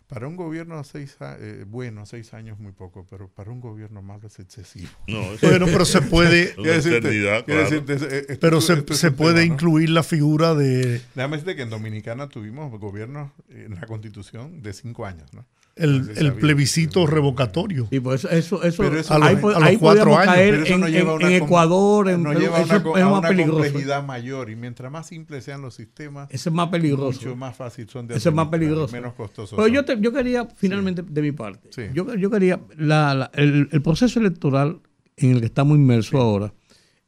para 0.07 0.27
un 0.27 0.35
gobierno 0.35 0.81
seis, 0.83 1.17
eh, 1.21 1.65
bueno, 1.67 2.05
seis 2.05 2.33
años 2.33 2.59
muy 2.59 2.71
poco, 2.71 3.05
pero 3.09 3.29
para 3.29 3.51
un 3.51 3.59
gobierno 3.59 4.01
malo 4.01 4.27
es 4.27 4.39
excesivo. 4.39 4.89
No, 5.07 5.21
bueno, 5.41 5.65
pero 5.65 5.85
se 5.85 6.01
puede. 6.01 6.55
pero 8.39 8.61
se, 8.61 8.95
se 8.95 9.11
puede 9.11 9.45
incluir 9.45 9.89
la 9.89 10.03
figura 10.03 10.53
de. 10.53 11.01
Déjame 11.15 11.37
decirte 11.37 11.55
que 11.55 11.63
en 11.63 11.69
Dominicana 11.69 12.27
tuvimos 12.29 12.71
gobiernos 12.79 13.31
en 13.49 13.75
la 13.75 13.81
constitución 13.81 14.61
de 14.61 14.73
cinco 14.73 15.05
años, 15.05 15.33
¿no? 15.33 15.45
El, 15.77 16.11
el 16.15 16.33
plebiscito 16.33 17.05
revocatorio. 17.07 17.87
Y 17.91 17.99
pues 17.99 18.25
eso, 18.25 18.63
eso, 18.63 18.83
ahí, 18.83 19.35
a, 19.35 19.71
los 19.71 19.77
cuatro 19.79 20.17
años. 20.17 20.33
Caer 20.33 20.53
en, 20.67 20.83
en, 20.83 21.31
Ecuador, 21.31 22.09
en 22.09 22.23
no 22.23 22.33
lleva 22.33 22.61
una, 22.61 22.75
es 22.75 23.05
más 23.05 23.21
peligroso. 23.21 23.61
complejidad 23.61 24.03
mayor. 24.03 24.49
Y 24.49 24.55
mientras 24.55 24.91
más 24.91 25.07
simples 25.07 25.43
sean 25.43 25.61
los 25.61 25.75
sistemas, 25.75 26.27
es 26.31 26.51
más 26.51 26.69
peligroso. 26.69 27.19
Mucho 27.19 27.35
más 27.35 27.55
fácil 27.55 27.87
son 27.89 28.07
de 28.07 28.15
Ese 28.15 28.29
es 28.29 28.35
más 28.35 28.47
peligroso. 28.47 28.91
Menos 28.93 29.13
costoso. 29.13 29.55
Pero 29.55 29.67
yo, 29.67 29.85
te, 29.85 29.99
yo 29.99 30.11
quería, 30.11 30.47
finalmente, 30.55 31.03
de 31.03 31.21
mi 31.21 31.31
parte, 31.31 31.69
yo, 31.93 32.13
yo 32.15 32.29
quería, 32.29 32.59
la, 32.75 33.13
la, 33.13 33.31
el, 33.33 33.69
el, 33.71 33.81
proceso 33.81 34.19
electoral 34.19 34.81
en 35.15 35.31
el 35.31 35.39
que 35.39 35.45
estamos 35.45 35.77
inmersos 35.77 36.15
ahora, 36.15 36.53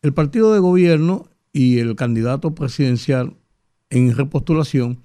el 0.02 0.14
partido 0.14 0.54
de 0.54 0.60
gobierno 0.60 1.30
y 1.52 1.80
el 1.80 1.96
candidato 1.96 2.56
presidencial 2.56 3.36
en 3.90 4.16
repostulación 4.16 5.00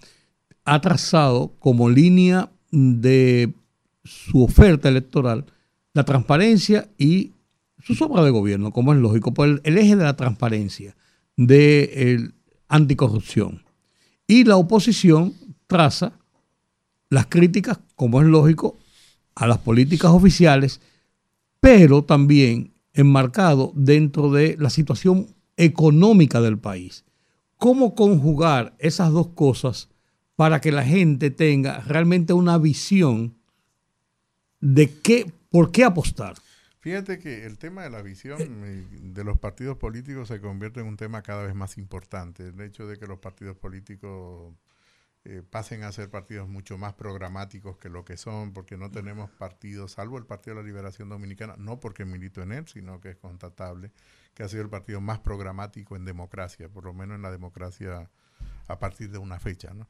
ha 0.64 0.80
trazado 0.80 1.54
como 1.58 1.90
línea 1.90 2.50
de 2.74 3.54
su 4.02 4.42
oferta 4.42 4.88
electoral 4.88 5.46
la 5.92 6.04
transparencia 6.04 6.88
y 6.98 7.32
su 7.78 8.02
obras 8.04 8.24
de 8.24 8.30
gobierno, 8.30 8.72
como 8.72 8.92
es 8.92 8.98
lógico, 8.98 9.32
por 9.32 9.60
el, 9.62 9.78
eje 9.78 9.96
de 9.96 10.04
la 10.04 10.16
transparencia, 10.16 10.96
de 11.36 12.32
anticorrupción. 12.68 13.62
Y 14.26 14.44
la 14.44 14.56
oposición 14.56 15.34
traza 15.66 16.18
las 17.10 17.26
críticas, 17.26 17.78
como 17.94 18.20
es 18.20 18.26
lógico, 18.26 18.76
a 19.34 19.46
las 19.46 19.58
políticas 19.58 20.10
oficiales, 20.10 20.80
pero 21.60 22.02
también 22.02 22.72
enmarcado 22.92 23.72
dentro 23.74 24.30
de 24.32 24.56
la 24.58 24.70
situación 24.70 25.28
económica 25.56 26.40
del 26.40 26.58
país. 26.58 27.04
¿Cómo 27.56 27.94
conjugar 27.94 28.74
esas 28.78 29.12
dos 29.12 29.28
cosas 29.28 29.88
para 30.36 30.60
que 30.60 30.72
la 30.72 30.84
gente 30.84 31.30
tenga 31.30 31.80
realmente 31.80 32.32
una 32.32 32.58
visión 32.58 33.36
de 34.60 34.98
qué, 35.00 35.30
por 35.50 35.70
qué 35.70 35.84
apostar? 35.84 36.36
Fíjate 36.80 37.18
que 37.18 37.46
el 37.46 37.56
tema 37.56 37.82
de 37.82 37.90
la 37.90 38.02
visión 38.02 38.38
de 39.14 39.24
los 39.24 39.38
partidos 39.38 39.78
políticos 39.78 40.28
se 40.28 40.40
convierte 40.40 40.80
en 40.80 40.86
un 40.86 40.96
tema 40.96 41.22
cada 41.22 41.44
vez 41.44 41.54
más 41.54 41.78
importante. 41.78 42.48
El 42.48 42.60
hecho 42.60 42.86
de 42.86 42.98
que 42.98 43.06
los 43.06 43.20
partidos 43.20 43.56
políticos 43.56 44.52
eh, 45.24 45.42
pasen 45.48 45.82
a 45.84 45.92
ser 45.92 46.10
partidos 46.10 46.46
mucho 46.46 46.76
más 46.76 46.92
programáticos 46.92 47.78
que 47.78 47.88
lo 47.88 48.04
que 48.04 48.18
son, 48.18 48.52
porque 48.52 48.76
no 48.76 48.90
tenemos 48.90 49.30
partidos, 49.30 49.92
salvo 49.92 50.18
el 50.18 50.26
Partido 50.26 50.56
de 50.56 50.62
la 50.62 50.66
Liberación 50.66 51.08
Dominicana, 51.08 51.54
no 51.56 51.80
porque 51.80 52.04
milito 52.04 52.42
en 52.42 52.52
él, 52.52 52.68
sino 52.68 53.00
que 53.00 53.10
es 53.10 53.16
constatable 53.16 53.90
que 54.34 54.42
ha 54.42 54.48
sido 54.48 54.62
el 54.62 54.68
partido 54.68 55.00
más 55.00 55.20
programático 55.20 55.96
en 55.96 56.04
democracia, 56.04 56.68
por 56.68 56.84
lo 56.84 56.92
menos 56.92 57.16
en 57.16 57.22
la 57.22 57.30
democracia 57.30 58.10
a 58.68 58.78
partir 58.78 59.10
de 59.10 59.18
una 59.18 59.38
fecha. 59.38 59.72
¿no? 59.72 59.88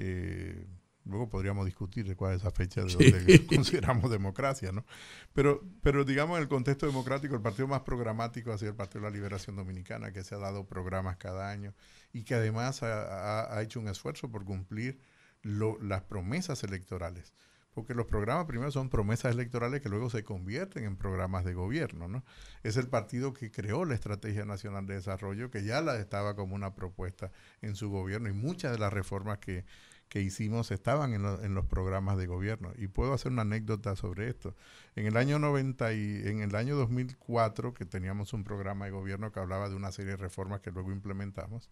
Eh, 0.00 0.66
luego 1.04 1.28
podríamos 1.28 1.64
discutir 1.66 2.06
de 2.06 2.14
cuál 2.14 2.34
es 2.34 2.40
esa 2.40 2.50
fecha 2.50 2.82
de 2.82 2.92
donde 2.92 3.46
consideramos 3.46 4.10
democracia, 4.10 4.70
¿no? 4.70 4.84
Pero, 5.32 5.62
pero 5.82 6.04
digamos 6.04 6.36
en 6.36 6.42
el 6.42 6.48
contexto 6.48 6.86
democrático, 6.86 7.34
el 7.34 7.42
partido 7.42 7.66
más 7.66 7.80
programático 7.80 8.52
ha 8.52 8.58
sido 8.58 8.70
el 8.70 8.76
Partido 8.76 9.00
de 9.00 9.10
la 9.10 9.14
Liberación 9.14 9.56
Dominicana, 9.56 10.12
que 10.12 10.22
se 10.22 10.34
ha 10.34 10.38
dado 10.38 10.66
programas 10.66 11.16
cada 11.16 11.50
año 11.50 11.74
y 12.12 12.24
que 12.24 12.34
además 12.34 12.82
ha, 12.82 13.60
hecho 13.62 13.80
un 13.80 13.88
esfuerzo 13.88 14.30
por 14.30 14.44
cumplir 14.44 15.00
las 15.42 16.02
promesas 16.02 16.62
electorales 16.62 17.32
porque 17.78 17.94
los 17.94 18.06
programas 18.06 18.46
primero 18.46 18.72
son 18.72 18.90
promesas 18.90 19.32
electorales 19.32 19.80
que 19.80 19.88
luego 19.88 20.10
se 20.10 20.24
convierten 20.24 20.82
en 20.82 20.96
programas 20.96 21.44
de 21.44 21.54
gobierno. 21.54 22.08
¿no? 22.08 22.24
Es 22.64 22.76
el 22.76 22.88
partido 22.88 23.32
que 23.32 23.52
creó 23.52 23.84
la 23.84 23.94
Estrategia 23.94 24.44
Nacional 24.44 24.84
de 24.88 24.94
Desarrollo, 24.94 25.52
que 25.52 25.62
ya 25.62 25.80
la 25.80 25.96
estaba 25.96 26.34
como 26.34 26.56
una 26.56 26.74
propuesta 26.74 27.30
en 27.62 27.76
su 27.76 27.88
gobierno 27.88 28.28
y 28.28 28.32
muchas 28.32 28.72
de 28.72 28.80
las 28.80 28.92
reformas 28.92 29.38
que, 29.38 29.64
que 30.08 30.20
hicimos 30.20 30.72
estaban 30.72 31.14
en, 31.14 31.24
en, 31.24 31.54
los 31.54 31.66
programas 31.66 32.18
de 32.18 32.26
gobierno. 32.26 32.72
Y 32.76 32.88
puedo 32.88 33.14
hacer 33.14 33.30
una 33.30 33.42
anécdota 33.42 33.94
sobre 33.94 34.28
esto. 34.28 34.56
En 34.96 35.06
el 35.06 35.16
año 35.16 35.38
90 35.38 35.92
y 35.92 36.22
en 36.26 36.40
el 36.40 36.56
año 36.56 36.74
2004, 36.74 37.74
que 37.74 37.84
teníamos 37.84 38.32
un 38.32 38.42
programa 38.42 38.86
de 38.86 38.90
gobierno 38.90 39.30
que 39.30 39.38
hablaba 39.38 39.68
de 39.68 39.76
una 39.76 39.92
serie 39.92 40.10
de 40.10 40.16
reformas 40.16 40.62
que 40.62 40.72
luego 40.72 40.90
implementamos, 40.90 41.70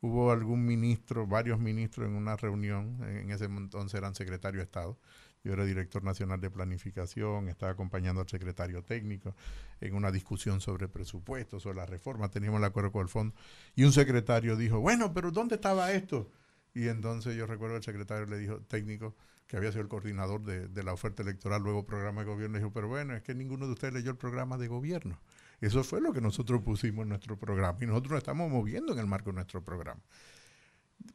hubo 0.00 0.30
algún 0.30 0.64
ministro, 0.64 1.26
varios 1.26 1.58
ministros 1.58 2.08
en 2.08 2.14
una 2.14 2.36
reunión, 2.36 2.98
en 3.02 3.30
ese 3.30 3.46
entonces 3.46 3.98
eran 3.98 4.14
secretario 4.14 4.58
de 4.58 4.64
Estado, 4.64 4.98
yo 5.44 5.52
era 5.52 5.64
director 5.64 6.02
nacional 6.02 6.40
de 6.40 6.50
planificación, 6.50 7.48
estaba 7.48 7.72
acompañando 7.72 8.20
al 8.20 8.28
secretario 8.28 8.82
técnico 8.82 9.34
en 9.80 9.94
una 9.94 10.10
discusión 10.10 10.60
sobre 10.60 10.88
presupuestos, 10.88 11.62
sobre 11.62 11.76
la 11.76 11.86
reforma, 11.86 12.30
teníamos 12.30 12.58
el 12.58 12.64
acuerdo 12.64 12.92
con 12.92 13.02
el 13.02 13.08
fondo, 13.08 13.34
y 13.74 13.84
un 13.84 13.92
secretario 13.92 14.56
dijo, 14.56 14.80
bueno, 14.80 15.12
pero 15.14 15.30
¿dónde 15.30 15.56
estaba 15.56 15.92
esto? 15.92 16.30
Y 16.74 16.88
entonces 16.88 17.36
yo 17.36 17.46
recuerdo 17.46 17.76
el 17.76 17.82
secretario 17.82 18.26
le 18.26 18.38
dijo, 18.38 18.60
técnico, 18.62 19.14
que 19.48 19.56
había 19.56 19.70
sido 19.70 19.82
el 19.82 19.88
coordinador 19.88 20.42
de, 20.42 20.82
la 20.82 20.92
oferta 20.92 21.22
electoral, 21.22 21.62
luego 21.62 21.86
programa 21.86 22.20
de 22.20 22.26
gobierno, 22.26 22.58
dijo, 22.58 22.70
pero 22.70 22.86
bueno, 22.86 23.14
es 23.16 23.22
que 23.22 23.34
ninguno 23.34 23.66
de 23.66 23.72
ustedes 23.72 23.94
leyó 23.94 24.10
el 24.10 24.16
programa 24.16 24.58
de 24.58 24.68
gobierno. 24.68 25.18
Eso 25.60 25.82
fue 25.82 26.00
lo 26.00 26.12
que 26.12 26.20
nosotros 26.20 26.62
pusimos 26.62 27.04
en 27.04 27.08
nuestro 27.08 27.36
programa 27.38 27.78
y 27.80 27.86
nosotros 27.86 28.12
nos 28.12 28.18
estamos 28.18 28.50
moviendo 28.50 28.92
en 28.92 28.98
el 28.98 29.06
marco 29.06 29.30
de 29.30 29.36
nuestro 29.36 29.64
programa. 29.64 30.00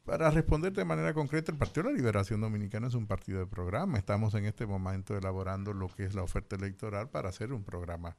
Para 0.06 0.32
responder 0.32 0.74
de 0.74 0.86
manera 0.86 1.14
concreta, 1.14 1.52
el 1.52 1.58
Partido 1.58 1.84
de 1.84 1.92
la 1.92 1.98
Liberación 1.98 2.42
Dominicana 2.42 2.88
es 2.88 2.94
un 2.94 3.08
partido 3.08 3.40
de 3.40 3.48
programa. 3.48 3.98
Estamos 3.98 4.34
en 4.34 4.46
este 4.46 4.66
momento 4.66 5.18
elaborando 5.18 5.74
lo 5.74 5.88
que 5.88 6.04
es 6.04 6.14
la 6.14 6.24
oferta 6.24 6.56
electoral 6.56 7.10
para 7.10 7.30
hacer 7.30 7.54
un 7.54 7.64
programa 7.64 8.18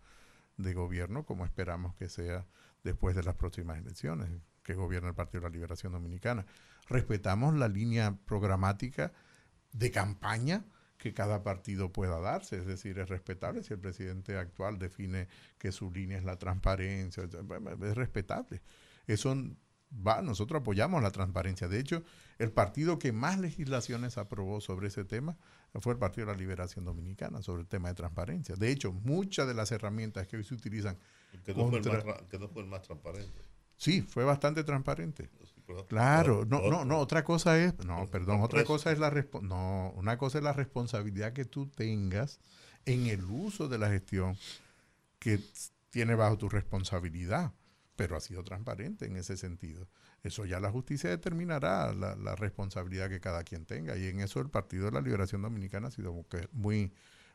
de 0.56 0.72
gobierno 0.72 1.24
como 1.24 1.44
esperamos 1.44 1.94
que 1.94 2.08
sea 2.08 2.46
después 2.82 3.16
de 3.16 3.22
las 3.22 3.34
próximas 3.34 3.78
elecciones 3.78 4.30
que 4.62 4.74
gobierna 4.74 5.10
el 5.10 5.14
Partido 5.14 5.42
de 5.42 5.48
la 5.48 5.54
Liberación 5.54 5.92
Dominicana. 5.92 6.46
Respetamos 6.88 7.54
la 7.54 7.68
línea 7.68 8.16
programática 8.24 9.12
de 9.72 9.90
campaña 9.90 10.64
que 10.96 11.12
cada 11.12 11.42
partido 11.42 11.92
pueda 11.92 12.18
darse, 12.18 12.56
es 12.56 12.66
decir, 12.66 12.98
es 12.98 13.08
respetable 13.08 13.62
si 13.62 13.74
el 13.74 13.80
presidente 13.80 14.38
actual 14.38 14.78
define 14.78 15.28
que 15.58 15.70
su 15.70 15.90
línea 15.90 16.16
es 16.16 16.24
la 16.24 16.38
transparencia, 16.38 17.24
es 17.24 17.94
respetable. 17.94 18.62
Eso 19.06 19.36
va, 20.06 20.22
nosotros 20.22 20.60
apoyamos 20.60 21.02
la 21.02 21.10
transparencia. 21.10 21.68
De 21.68 21.78
hecho, 21.78 22.02
el 22.38 22.50
partido 22.52 22.98
que 22.98 23.12
más 23.12 23.38
legislaciones 23.38 24.18
aprobó 24.18 24.60
sobre 24.60 24.88
ese 24.88 25.04
tema 25.04 25.36
fue 25.80 25.94
el 25.94 25.98
Partido 25.98 26.26
de 26.26 26.32
la 26.32 26.38
Liberación 26.38 26.84
Dominicana, 26.84 27.42
sobre 27.42 27.62
el 27.62 27.68
tema 27.68 27.88
de 27.88 27.94
transparencia. 27.94 28.54
De 28.54 28.70
hecho, 28.70 28.92
muchas 28.92 29.46
de 29.46 29.54
las 29.54 29.72
herramientas 29.72 30.26
que 30.26 30.36
hoy 30.36 30.44
se 30.44 30.54
utilizan... 30.54 30.96
Que 31.44 31.52
no, 31.52 31.68
fue, 31.68 31.78
el 31.78 32.68
más, 32.68 32.82
transparente. 32.82 33.42
Sí, 33.76 34.02
fue 34.02 34.24
bastante 34.24 34.62
transparente. 34.62 35.30
Claro, 35.88 36.44
no, 36.44 36.70
no, 36.70 36.84
no, 36.84 36.98
otra 36.98 37.24
cosa 37.24 37.58
es, 37.58 37.76
no, 37.84 38.06
perdón, 38.10 38.42
otra 38.42 38.64
cosa 38.64 38.92
es 38.92 38.98
la 38.98 39.10
no, 39.40 39.92
una 39.96 40.18
cosa 40.18 40.38
es 40.38 40.44
la 40.44 40.52
responsabilidad 40.52 41.32
que 41.32 41.44
tú 41.44 41.66
tengas 41.66 42.38
en 42.84 43.06
el 43.06 43.24
uso 43.24 43.68
de 43.68 43.78
la 43.78 43.88
gestión 43.88 44.36
que 45.18 45.40
tiene 45.88 46.14
bajo 46.14 46.36
tu 46.36 46.48
responsabilidad, 46.50 47.52
pero 47.96 48.16
ha 48.16 48.20
sido 48.20 48.42
transparente 48.42 49.06
en 49.06 49.16
ese 49.16 49.36
sentido. 49.36 49.86
Eso 50.22 50.44
ya 50.44 50.60
la 50.60 50.70
justicia 50.70 51.10
determinará 51.10 51.92
la, 51.92 52.16
la 52.16 52.34
responsabilidad 52.36 53.08
que 53.08 53.20
cada 53.20 53.44
quien 53.44 53.64
tenga 53.64 53.96
y 53.96 54.06
en 54.06 54.20
eso 54.20 54.40
el 54.40 54.48
Partido 54.48 54.86
de 54.86 54.92
la 54.92 55.00
Liberación 55.00 55.42
Dominicana 55.42 55.88
ha 55.88 55.90
sido 55.90 56.24
muy, 56.52 56.92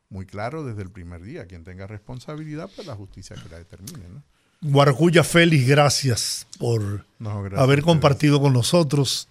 muy 0.10 0.26
claro 0.26 0.64
desde 0.66 0.82
el 0.82 0.92
primer 0.92 1.22
día. 1.22 1.46
Quien 1.46 1.64
tenga 1.64 1.88
responsabilidad, 1.88 2.70
pues 2.76 2.88
la 2.88 2.96
justicia 2.96 3.36
que 3.36 3.50
la 3.50 3.58
determine, 3.58 4.10
¿no? 4.10 4.24
Guarcuya 4.62 5.24
Félix, 5.24 5.68
gracias 5.68 6.48
por 6.60 7.06
haber 7.56 7.82
compartido 7.82 8.42
con 8.42 8.52
nosotros 8.52 9.30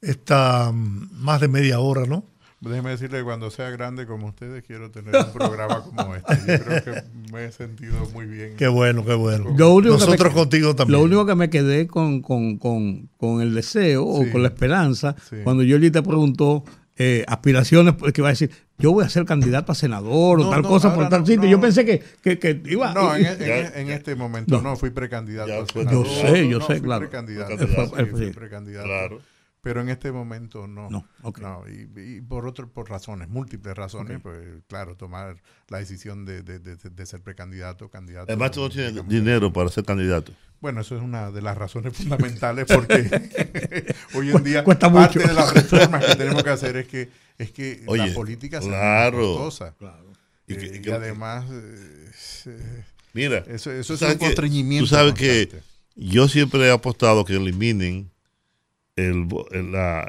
esta 0.00 0.70
mm, 0.70 1.10
más 1.12 1.40
de 1.40 1.48
media 1.48 1.80
hora, 1.80 2.06
¿no? 2.06 2.24
Déjeme 2.60 2.90
decirle, 2.90 3.24
cuando 3.24 3.50
sea 3.50 3.70
grande 3.70 4.06
como 4.06 4.26
ustedes, 4.26 4.62
quiero 4.66 4.90
tener 4.90 5.16
un 5.16 5.32
programa 5.32 5.82
como 5.82 6.14
este. 6.14 6.36
Yo 6.46 6.64
creo 6.64 6.84
que 6.84 7.02
me 7.32 7.46
he 7.46 7.52
sentido 7.52 8.06
muy 8.12 8.26
bien. 8.26 8.54
Qué 8.58 8.68
bueno, 8.68 9.02
qué 9.02 9.14
bueno. 9.14 9.54
Nosotros 9.56 10.34
contigo 10.34 10.76
también. 10.76 10.98
Lo 10.98 11.04
único 11.04 11.24
que 11.24 11.34
me 11.34 11.48
quedé 11.48 11.86
con, 11.86 12.20
con, 12.20 12.58
con, 12.58 13.08
con 13.16 13.40
el 13.40 13.54
deseo 13.54 14.04
o 14.04 14.30
con 14.30 14.42
la 14.42 14.48
esperanza, 14.48 15.16
cuando 15.42 15.62
Yoli 15.62 15.90
te 15.90 16.02
preguntó 16.02 16.62
eh, 16.96 17.24
aspiraciones 17.28 17.94
pues, 17.94 18.12
que 18.12 18.20
va 18.20 18.28
a 18.28 18.32
decir, 18.32 18.50
yo 18.76 18.92
voy 18.92 19.06
a 19.06 19.08
ser 19.08 19.24
candidato 19.24 19.72
a 19.72 19.74
senador 19.74 20.40
o 20.40 20.50
tal 20.50 20.62
cosa 20.62 20.94
por 20.94 21.08
tal 21.08 21.26
sitio. 21.26 21.48
yo 21.48 21.58
pensé 21.58 21.86
que, 21.86 22.02
que, 22.22 22.38
que 22.38 22.60
iba. 22.66 22.92
No, 22.92 23.16
en, 23.16 23.24
en, 23.24 23.72
en 23.74 23.90
este 23.90 24.14
momento 24.14 24.60
no, 24.60 24.76
fui 24.76 24.90
precandidato. 24.90 25.64
yo 25.90 26.04
sé, 26.04 26.46
yo 26.46 26.60
sé, 26.60 26.82
claro. 26.82 27.08
Precandidato, 27.08 27.56
fui 28.06 28.30
precandidato. 28.32 28.86
Claro 28.86 29.29
pero 29.62 29.80
en 29.80 29.88
este 29.90 30.10
momento 30.12 30.66
no. 30.66 30.88
No, 30.88 31.06
no 31.22 31.64
y, 31.68 32.20
por 32.22 32.46
otro, 32.46 32.68
por 32.68 32.88
razones, 32.88 33.28
múltiples 33.28 33.76
razones, 33.76 34.20
pues 34.22 34.38
claro, 34.68 34.96
tomar 34.96 35.36
la 35.68 35.78
decisión 35.78 36.24
de, 36.24 36.42
de, 36.42 36.58
de, 36.58 37.06
ser 37.06 37.22
precandidato, 37.22 37.90
candidato. 37.90 38.26
Además, 38.28 38.52
tú 38.52 38.60
no 38.60 38.70
tienes 38.70 39.08
dinero 39.08 39.52
para 39.52 39.68
ser 39.68 39.84
candidato. 39.84 40.32
Bueno, 40.60 40.80
eso 40.80 40.96
es 40.96 41.02
una 41.02 41.30
de 41.30 41.42
las 41.42 41.56
razones 41.56 41.96
fundamentales 41.96 42.66
porque 42.66 43.08
hoy 44.14 44.30
en 44.30 44.44
día 44.44 44.64
Cuesta 44.64 44.92
parte 44.92 45.18
de 45.18 45.32
las 45.32 45.52
reformas 45.52 46.04
que 46.04 46.16
tenemos 46.16 46.42
que 46.42 46.50
hacer 46.50 46.76
es 46.76 46.88
que 46.88 47.08
es 47.38 47.52
que 47.52 47.82
la 47.86 48.12
política 48.12 48.60
sea 48.60 49.10
costosa. 49.10 49.74
Claro. 49.78 50.10
Y, 50.46 50.56
que, 50.56 50.82
y 50.84 50.90
además 50.90 51.46
eh, 52.46 52.84
mira, 53.12 53.44
eso, 53.46 53.70
eso 53.70 53.94
es 53.94 54.02
un 54.02 54.14
constreñimiento. 54.16 54.84
Tú 54.84 54.94
sabes 54.94 55.14
que 55.14 55.48
yo 55.94 56.28
siempre 56.28 56.66
he 56.66 56.70
apostado 56.70 57.24
que 57.24 57.36
eliminen 57.36 58.10
el, 59.08 59.28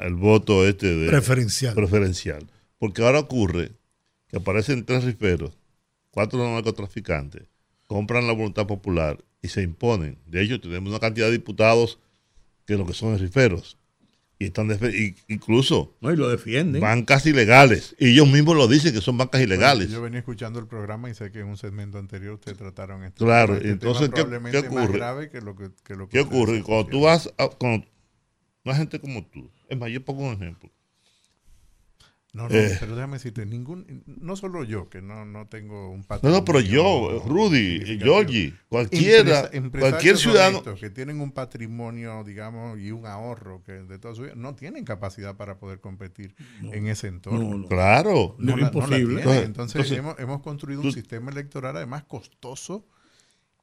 el, 0.02 0.14
voto 0.14 0.66
este 0.66 0.94
de 0.94 1.08
preferencial. 1.08 1.74
preferencial. 1.74 2.46
Porque 2.78 3.02
ahora 3.02 3.20
ocurre 3.20 3.72
que 4.28 4.38
aparecen 4.38 4.84
tres 4.84 5.04
riferos, 5.04 5.56
cuatro 6.10 6.38
narcotraficantes, 6.52 7.44
compran 7.86 8.26
la 8.26 8.32
voluntad 8.32 8.66
popular 8.66 9.22
y 9.40 9.48
se 9.48 9.62
imponen. 9.62 10.18
De 10.26 10.42
hecho, 10.42 10.60
tenemos 10.60 10.90
una 10.90 11.00
cantidad 11.00 11.26
de 11.26 11.32
diputados 11.32 11.98
que 12.66 12.76
lo 12.76 12.86
que 12.86 12.94
son 12.94 13.18
riferos. 13.18 13.76
Y 14.38 14.46
están 14.46 14.76
incluso 15.28 15.94
no, 16.00 16.10
y 16.10 16.16
lo 16.16 16.28
defienden. 16.28 16.80
bancas 16.80 17.26
ilegales. 17.26 17.94
Y 18.00 18.08
ellos 18.08 18.28
mismos 18.28 18.56
lo 18.56 18.66
dicen 18.66 18.92
que 18.92 19.00
son 19.00 19.16
bancas 19.16 19.40
ilegales. 19.40 19.88
yo 19.88 20.02
venía 20.02 20.18
escuchando 20.18 20.58
el 20.58 20.66
programa 20.66 21.08
y 21.08 21.14
sé 21.14 21.30
que 21.30 21.40
en 21.40 21.46
un 21.46 21.56
segmento 21.56 21.98
anterior 21.98 22.34
ustedes 22.34 22.58
trataron 22.58 23.04
esto. 23.04 23.24
Claro, 23.24 23.54
este 23.54 23.70
entonces, 23.70 24.10
¿qué, 24.10 24.22
ocurre? 24.22 25.30
¿Qué 26.10 26.20
ocurre? 26.20 26.62
Cuando 26.64 26.86
tú 26.86 27.02
vas, 27.02 27.32
a, 27.38 27.50
una 28.64 28.74
gente 28.74 29.00
como 29.00 29.24
tú. 29.26 29.50
Es 29.68 29.78
más, 29.78 29.90
yo 29.90 30.04
pongo 30.04 30.28
un 30.28 30.34
ejemplo. 30.34 30.70
No, 32.34 32.48
no, 32.48 32.54
eh. 32.54 32.74
pero 32.80 32.94
déjame 32.94 33.16
decirte, 33.16 33.44
ningún, 33.44 34.04
no 34.06 34.36
solo 34.36 34.64
yo, 34.64 34.88
que 34.88 35.02
no, 35.02 35.26
no 35.26 35.48
tengo 35.48 35.90
un 35.90 36.02
patrimonio. 36.02 36.38
No, 36.38 36.40
no, 36.40 36.44
pero 36.46 36.60
yo, 36.60 37.22
Rudy, 37.26 37.98
Georgie, 37.98 38.54
cualquiera, 38.70 39.50
cualquier 39.78 40.16
ciudadano. 40.16 40.62
Que 40.76 40.88
tienen 40.88 41.20
un 41.20 41.32
patrimonio, 41.32 42.24
digamos, 42.24 42.78
y 42.80 42.90
un 42.90 43.04
ahorro 43.04 43.62
que 43.64 43.72
de 43.72 43.98
toda 43.98 44.14
su 44.14 44.22
vida, 44.22 44.32
no 44.34 44.54
tienen 44.54 44.86
capacidad 44.86 45.36
para 45.36 45.58
poder 45.58 45.80
competir 45.80 46.34
en 46.62 46.86
ese 46.86 47.08
entorno. 47.08 47.68
claro. 47.68 48.34
No, 48.38 48.56
es 48.56 48.62
imposible. 48.62 49.22
entonces, 49.42 49.90
hemos, 49.90 50.18
hemos, 50.18 50.40
construido 50.40 50.80
un 50.80 50.92
sistema 50.92 51.30
electoral 51.30 51.76
además 51.76 52.04
costoso 52.04 52.86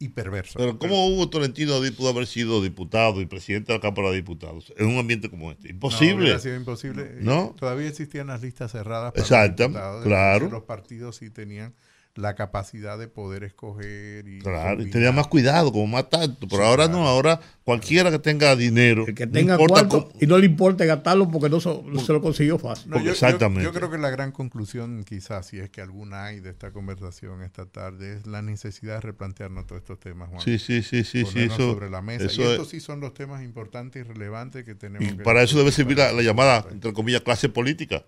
y 0.02 0.08
perverso. 0.10 0.58
Pero 0.58 0.80
¿cómo 0.80 1.08
Hugo 1.08 1.30
Tolentino 1.30 1.74
pudo 1.96 2.10
haber 2.10 2.26
sido 2.26 2.64
diputado 2.64 3.20
y 3.20 3.26
presidente 3.26 3.74
de 3.74 3.80
la 3.80 3.82
Cámara 3.82 4.10
de 4.12 4.16
Diputados 4.16 4.74
en 4.78 4.88
un 4.88 4.98
ambiente 4.98 5.30
como 5.30 5.52
este? 5.52 5.70
Imposible. 5.70 6.32
No, 6.32 6.40
sido 6.40 6.56
imposible. 6.56 7.18
¿No? 7.20 7.54
Todavía 7.60 7.90
existían 7.90 8.28
las 8.28 8.42
listas 8.42 8.72
cerradas. 8.72 9.12
Para 9.12 9.22
Exacto, 9.22 9.70
claro. 10.04 10.50
Los 10.50 10.64
partidos 10.64 11.18
sí 11.18 11.30
tenían 11.30 11.76
la 12.15 12.36
capacidad 12.36 12.98
de 12.98 13.07
poder 13.07 13.44
escoger 13.44 14.27
y 14.27 14.40
claro 14.40 14.81
y 14.81 14.90
tenía 14.90 15.11
más 15.11 15.27
cuidado 15.27 15.72
como 15.72 15.88
más 15.88 16.10
tanto 16.10 16.48
pero 16.48 16.65
ahora 16.65 16.88
no 16.88 17.07
ahora 17.07 17.40
cualquiera 17.64 18.11
que 18.11 18.19
tenga 18.19 18.56
dinero 18.56 19.06
que 19.06 19.27
tenga 19.27 19.57
cuarto 19.57 20.10
y 20.19 20.27
no 20.27 20.38
le 20.38 20.45
importe 20.45 20.86
gastarlo 20.86 21.30
porque 21.30 21.49
no, 21.49 21.60
se 21.60 22.14
lo 22.14 22.22
consiguió 22.22 22.57
fácil. 22.57 22.91
Yo, 23.03 23.11
exactamente. 23.11 23.64
yo, 23.64 23.72
creo 23.72 23.90
que 23.90 23.98
la 23.98 24.10
gran 24.10 24.31
conclusión 24.31 25.03
quizás 25.03 25.48
si 25.48 25.60
es 25.60 25.69
que 25.69 25.81
alguna 25.81 26.26
hay 26.26 26.40
de 26.40 26.49
esta 26.49 26.72
conversación 26.72 27.41
esta 27.44 27.65
tarde 27.65 28.18
es 28.18 28.27
la 28.27 28.41
necesidad 28.41 28.95
de 28.95 29.02
replantearnos 29.02 29.68
todos 29.68 29.81
estos 29.81 29.99
temas 29.99 30.30
Juan. 30.30 30.41
sí 30.41 30.60
sí 30.60 30.81
sí 30.81 31.03
sí, 31.03 31.26
sí 31.26 31.40
eso, 31.44 31.73
sobre 31.73 31.90
la 31.90 32.02
mesa. 32.02 32.26
Y 32.26 32.44
estos 32.44 32.69
sí 32.69 32.80
son 32.80 32.99
los 32.99 33.14
temas 33.14 33.44
importantes 33.44 34.06
y 34.06 34.07
relevantes 34.07 34.65
que 34.65 34.76
tenemos 34.76 35.07
y 35.07 35.14
para 35.15 35.44
eso 35.44 35.57
debe 35.57 35.72
servir 35.72 35.98
la 35.98 36.22
llamada 36.22 36.65
entre 36.72 36.91
comillas 36.94 37.22
clase 37.22 37.49
política 37.49 38.03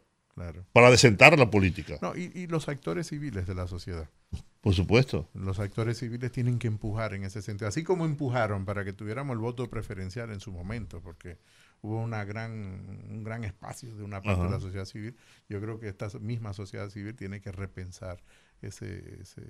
para 0.73 0.89
desentar 0.89 1.37
la 1.37 1.49
política. 1.49 1.97
No, 2.01 2.15
y, 2.15 2.47
los 2.47 2.67
actores 2.69 3.07
civiles 3.07 3.47
de 3.47 3.55
la 3.55 3.67
sociedad. 3.67 4.09
Por 4.61 4.73
supuesto. 4.73 5.27
Los 5.33 5.59
actores 5.59 5.97
civiles 5.97 6.31
tienen 6.31 6.59
que 6.59 6.67
empujar 6.67 7.13
en 7.13 7.23
ese 7.23 7.41
sentido, 7.41 7.67
así 7.67 7.83
como 7.83 8.05
empujaron 8.05 8.65
para 8.65 8.85
que 8.85 8.93
tuviéramos 8.93 9.33
el 9.33 9.39
voto 9.39 9.69
preferencial 9.69 10.31
en 10.31 10.39
su 10.39 10.51
momento, 10.51 11.01
porque 11.01 11.37
hubo 11.81 11.99
una 11.99 12.23
gran, 12.25 12.51
un 13.09 13.23
gran 13.23 13.43
espacio 13.43 13.95
de 13.95 14.03
una 14.03 14.21
parte 14.21 14.43
de 14.43 14.49
la 14.49 14.59
sociedad 14.59 14.85
civil. 14.85 15.15
Yo 15.49 15.59
creo 15.59 15.79
que 15.79 15.89
esta 15.89 16.07
misma 16.19 16.53
sociedad 16.53 16.89
civil 16.89 17.15
tiene 17.15 17.41
que 17.41 17.51
repensar 17.51 18.21
ese, 18.61 19.19
ese, 19.21 19.41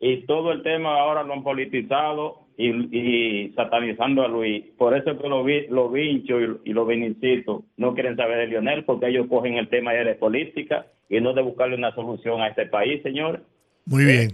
Y 0.00 0.26
todo 0.26 0.52
el 0.52 0.62
tema 0.62 0.98
ahora 1.00 1.22
lo 1.22 1.32
han 1.32 1.42
politizado 1.42 2.43
y, 2.56 3.52
satanizando 3.54 4.22
a 4.22 4.28
Luis. 4.28 4.64
Por 4.76 4.96
eso 4.96 5.18
que 5.18 5.28
los 5.28 5.44
vi, 5.44 5.66
lo 5.68 5.90
vinchos 5.90 6.60
y, 6.64 6.72
los 6.72 6.86
vinicitos 6.86 7.64
no 7.76 7.94
quieren 7.94 8.16
saber 8.16 8.38
de 8.38 8.46
Lionel, 8.46 8.84
porque 8.84 9.08
ellos 9.08 9.26
cogen 9.28 9.54
el 9.54 9.68
tema 9.68 9.92
de 9.92 10.14
política 10.14 10.86
y 11.08 11.20
no 11.20 11.32
de 11.32 11.42
buscarle 11.42 11.76
una 11.76 11.94
solución 11.94 12.40
a 12.40 12.48
este 12.48 12.66
país, 12.66 13.02
señor. 13.02 13.42
Muy 13.86 14.04
bien. 14.04 14.32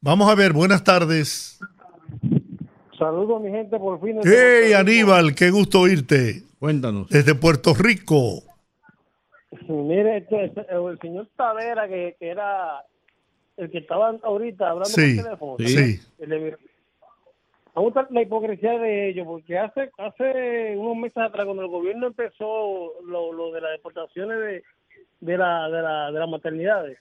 Vamos 0.00 0.30
a 0.30 0.34
ver, 0.34 0.52
buenas 0.52 0.82
tardes. 0.82 1.60
Saludos, 2.98 3.42
mi 3.42 3.50
gente, 3.50 3.78
por 3.78 4.00
fin. 4.00 4.18
¡Hey, 4.24 4.72
Aníbal! 4.72 5.34
¡Qué 5.34 5.50
gusto 5.50 5.80
oírte! 5.80 6.42
Cuéntanos. 6.58 7.08
Desde 7.08 7.34
Puerto 7.34 7.72
Rico. 7.74 8.42
Mire, 9.68 10.18
este, 10.18 10.46
este, 10.46 10.66
el 10.70 10.98
señor 11.00 11.28
Tavera, 11.36 11.86
que, 11.86 12.16
era 12.20 12.84
el 13.56 13.70
que 13.70 13.78
estaba 13.78 14.10
ahorita 14.22 14.70
hablando 14.70 14.94
por 14.94 15.04
teléfono. 15.04 15.56
Sí 15.58 16.00
gusta 17.78 18.06
la 18.10 18.22
hipocresía 18.22 18.78
de 18.78 19.08
ellos, 19.08 19.26
porque 19.26 19.58
hace 19.58 19.90
hace 19.98 20.76
unos 20.76 20.96
meses 20.96 21.18
atrás, 21.18 21.44
cuando 21.44 21.62
el 21.62 21.68
gobierno 21.68 22.06
empezó 22.08 22.94
lo, 23.04 23.32
lo 23.32 23.52
de 23.52 23.60
las 23.60 23.72
deportaciones 23.72 24.38
de, 24.38 24.62
de, 25.20 25.38
la, 25.38 25.68
de, 25.68 25.82
la, 25.82 26.12
de 26.12 26.18
las 26.18 26.28
maternidades, 26.28 26.98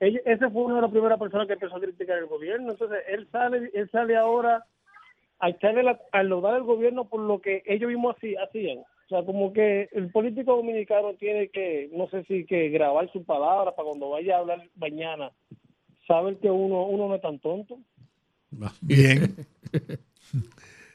ese 0.00 0.50
fue 0.50 0.62
una 0.62 0.76
de 0.76 0.82
las 0.82 0.90
primeras 0.90 1.18
personas 1.18 1.46
que 1.46 1.54
empezó 1.54 1.76
a 1.76 1.80
criticar 1.80 2.18
el 2.18 2.26
gobierno. 2.26 2.72
Entonces, 2.72 2.98
él 3.08 3.28
sale 3.32 3.70
él 3.74 3.90
sale 3.90 4.16
ahora 4.16 4.64
a 5.40 5.50
echarle 5.50 5.82
la, 5.82 5.98
a 6.12 6.22
lodar 6.22 6.54
al 6.54 6.62
gobierno 6.62 7.08
por 7.08 7.20
lo 7.20 7.40
que 7.40 7.62
ellos 7.66 7.88
mismos 7.88 8.16
así, 8.16 8.36
hacían. 8.36 8.78
O 8.78 9.08
sea, 9.08 9.24
como 9.24 9.52
que 9.52 9.88
el 9.92 10.10
político 10.10 10.54
dominicano 10.54 11.14
tiene 11.14 11.48
que, 11.48 11.88
no 11.92 12.08
sé 12.10 12.24
si 12.24 12.44
que 12.44 12.68
grabar 12.68 13.10
su 13.10 13.24
palabra 13.24 13.74
para 13.74 13.86
cuando 13.86 14.10
vaya 14.10 14.36
a 14.36 14.40
hablar 14.40 14.68
mañana, 14.76 15.30
saber 16.06 16.36
que 16.36 16.50
uno, 16.50 16.84
uno 16.84 17.08
no 17.08 17.14
es 17.14 17.22
tan 17.22 17.38
tonto. 17.38 17.78
Bien. 18.80 19.34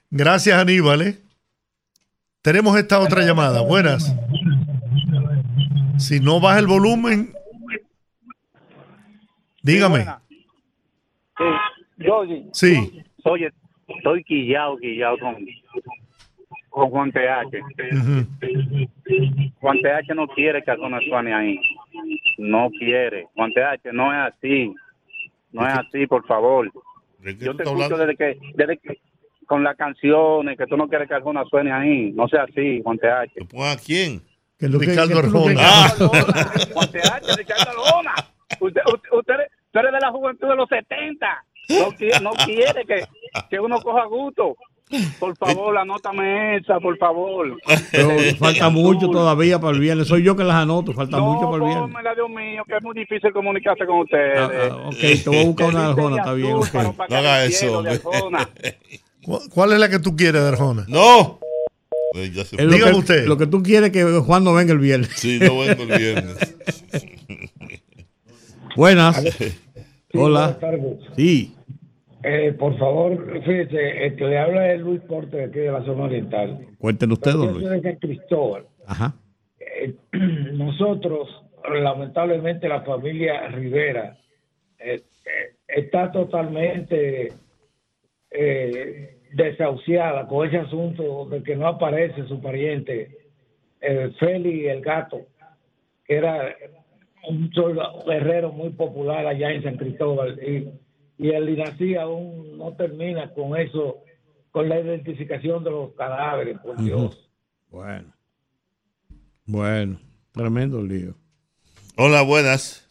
Gracias, 0.09 0.57
Aníbal. 0.57 1.01
¿eh? 1.01 1.17
Tenemos 2.41 2.77
esta 2.77 2.99
otra 2.99 3.23
llamada. 3.23 3.61
Buenas. 3.61 4.15
Si 5.97 6.19
no 6.19 6.39
baja 6.39 6.59
el 6.59 6.67
volumen, 6.67 7.33
dígame. 9.61 10.05
Sí. 11.37 12.49
Sí. 12.51 13.03
Oye, 13.23 13.49
estoy 13.87 14.23
quillado, 14.25 14.77
quillado 14.77 15.17
con, 15.19 15.35
con 16.69 16.89
Juan 16.89 17.11
TH. 17.11 17.61
Juan 19.61 19.77
TH 19.81 20.13
no 20.15 20.27
quiere 20.27 20.61
que 20.63 20.71
Arjona 20.71 20.99
suene 21.07 21.33
ahí. 21.33 21.59
No 22.37 22.69
quiere. 22.77 23.27
Juan 23.35 23.53
TH 23.53 23.93
no 23.93 24.11
es 24.11 24.33
así. 24.33 24.73
No 25.53 25.65
es 25.65 25.73
así, 25.73 26.05
por 26.07 26.25
favor. 26.27 26.69
Yo 27.39 27.55
te 27.55 27.63
escucho 27.63 27.97
desde 27.97 28.15
que, 28.15 28.37
desde 28.55 28.77
que, 28.77 28.99
con 29.45 29.63
las 29.63 29.75
canciones, 29.77 30.57
que 30.57 30.65
tú 30.67 30.77
no 30.77 30.87
quieres 30.87 31.07
que 31.07 31.15
Arjona 31.15 31.43
suene 31.49 31.71
ahí. 31.71 32.11
No 32.13 32.27
sea 32.27 32.43
así, 32.43 32.81
Juan 32.83 32.97
TH. 32.97 33.61
¿A 33.61 33.77
quién? 33.77 34.21
Que 34.57 34.67
lo 34.69 34.79
Ricardo 34.79 35.19
Arjona. 35.19 35.61
Ah. 35.61 35.89
Juan 36.73 36.91
TH, 36.91 37.37
Ricardo 37.37 37.71
Arjona. 37.71 38.13
Usted, 38.59 38.81
usted, 38.93 39.09
usted 39.11 39.33
tú 39.71 39.79
eres 39.79 39.91
de 39.93 39.99
la 39.99 40.11
juventud 40.11 40.47
de 40.47 40.55
los 40.55 40.69
70. 40.69 41.45
No, 41.69 41.91
qui- 41.91 42.21
no 42.21 42.31
quiere 42.45 42.85
que, 42.85 43.03
que 43.49 43.59
uno 43.59 43.81
coja 43.81 44.05
gusto. 44.05 44.55
Por 45.19 45.35
favor, 45.37 45.75
anótame 45.77 46.57
esa, 46.57 46.79
por 46.79 46.97
favor. 46.97 47.57
Pero 47.91 48.09
falta 48.37 48.69
mucho 48.69 49.09
todavía 49.09 49.59
para 49.59 49.73
el 49.73 49.79
viernes. 49.79 50.07
Soy 50.07 50.21
yo 50.23 50.35
que 50.35 50.43
las 50.43 50.55
anoto, 50.57 50.93
falta 50.93 51.17
mucho 51.19 51.45
para 51.49 51.55
el 51.55 51.61
viernes. 51.63 51.81
Pónmela, 51.83 52.13
Dios 52.13 52.29
mío, 52.29 52.63
que 52.67 52.77
es 52.77 52.83
muy 52.83 52.93
difícil 52.95 53.31
comunicarse 53.33 53.85
con 53.85 53.99
ustedes. 54.01 54.37
Ah, 54.37 54.87
ok, 54.87 54.95
te 54.99 55.23
voy 55.29 55.37
a 55.39 55.45
buscar 55.45 55.67
una 55.69 55.79
de 55.81 55.85
Arjona, 55.87 56.17
está 56.17 56.33
bien. 56.33 56.53
ok. 56.53 56.73
No 57.09 57.15
haga 57.17 57.45
eso, 57.45 57.79
hombre. 57.79 57.99
¿Cu- 59.23 59.41
¿Cuál 59.53 59.73
es 59.73 59.79
la 59.79 59.89
que 59.89 59.99
tú 59.99 60.15
quieres 60.15 60.41
de 60.41 60.47
Arjona? 60.49 60.85
No. 60.87 61.39
Es 62.13 62.51
lo 62.53 62.71
Dígame 62.71 62.91
que, 62.91 62.97
usted. 62.99 63.25
Lo 63.25 63.37
que 63.37 63.47
tú 63.47 63.63
quieres 63.63 63.89
que 63.91 64.03
Juan 64.03 64.43
no 64.43 64.53
venga 64.53 64.73
el 64.73 64.79
viernes. 64.79 65.09
Sí, 65.15 65.39
no 65.39 65.57
vengo 65.57 65.83
el 65.83 65.97
viernes. 65.99 66.55
Buenas. 68.75 69.23
Sí, 70.13 70.19
Hola. 70.19 70.41
buenas 70.41 70.59
tardes. 70.59 70.97
Sí. 71.15 71.55
Eh, 72.23 72.53
por 72.53 72.77
favor, 72.77 73.33
fíjese, 73.43 74.05
el 74.05 74.15
que 74.15 74.25
le 74.25 74.37
habla 74.37 74.71
es 74.71 74.81
Luis 74.81 75.01
Porte 75.01 75.37
de 75.37 75.43
aquí 75.45 75.59
de 75.59 75.71
la 75.71 75.83
zona 75.83 76.05
oriental. 76.05 76.65
Cuéntenos 76.79 77.17
usted, 77.17 77.31
don 77.31 77.53
Luis. 77.53 77.69
de 77.69 77.81
San 77.81 77.95
Cristóbal. 77.97 78.65
Ajá. 78.87 79.13
Eh, 79.59 79.93
nosotros, 80.53 81.27
lamentablemente, 81.69 82.69
la 82.69 82.81
familia 82.81 83.47
Rivera 83.49 84.17
eh, 84.79 85.01
eh, 85.25 85.55
está 85.67 86.11
totalmente 86.11 87.33
eh, 88.31 89.17
desahuciada 89.33 90.27
con 90.27 90.47
ese 90.47 90.57
asunto 90.57 91.25
de 91.25 91.43
que 91.43 91.55
no 91.55 91.67
aparece 91.67 92.25
su 92.27 92.41
pariente, 92.41 93.17
eh, 93.81 94.11
Feli 94.19 94.67
el 94.67 94.81
gato, 94.81 95.27
que 96.05 96.15
era 96.15 96.55
un 97.27 97.49
guerrero 98.05 98.51
muy 98.51 98.69
popular 98.69 99.25
allá 99.25 99.51
en 99.51 99.63
San 99.63 99.77
Cristóbal. 99.77 100.39
Y, 100.41 100.69
y 101.17 101.29
el 101.29 101.49
INACI 101.49 101.95
aún 101.95 102.57
no 102.57 102.73
termina 102.75 103.33
con 103.33 103.57
eso, 103.57 103.97
con 104.51 104.69
la 104.69 104.79
identificación 104.79 105.63
de 105.63 105.71
los 105.71 105.93
cadáveres, 105.93 106.57
por 106.59 106.77
Dios. 106.81 107.29
Bueno. 107.69 108.13
Bueno. 109.45 109.99
Tremendo 110.31 110.81
lío. 110.81 111.13
Hola, 111.95 112.23
buenas. 112.23 112.89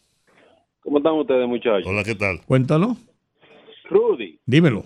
¿Cómo 0.79 0.99
están 0.99 1.13
ustedes, 1.13 1.47
muchachos? 1.47 1.85
Hola, 1.85 2.03
¿qué 2.03 2.15
tal? 2.15 2.41
Cuéntanos. 2.45 2.97
Rudy, 3.89 4.39
Dímelo. 4.45 4.85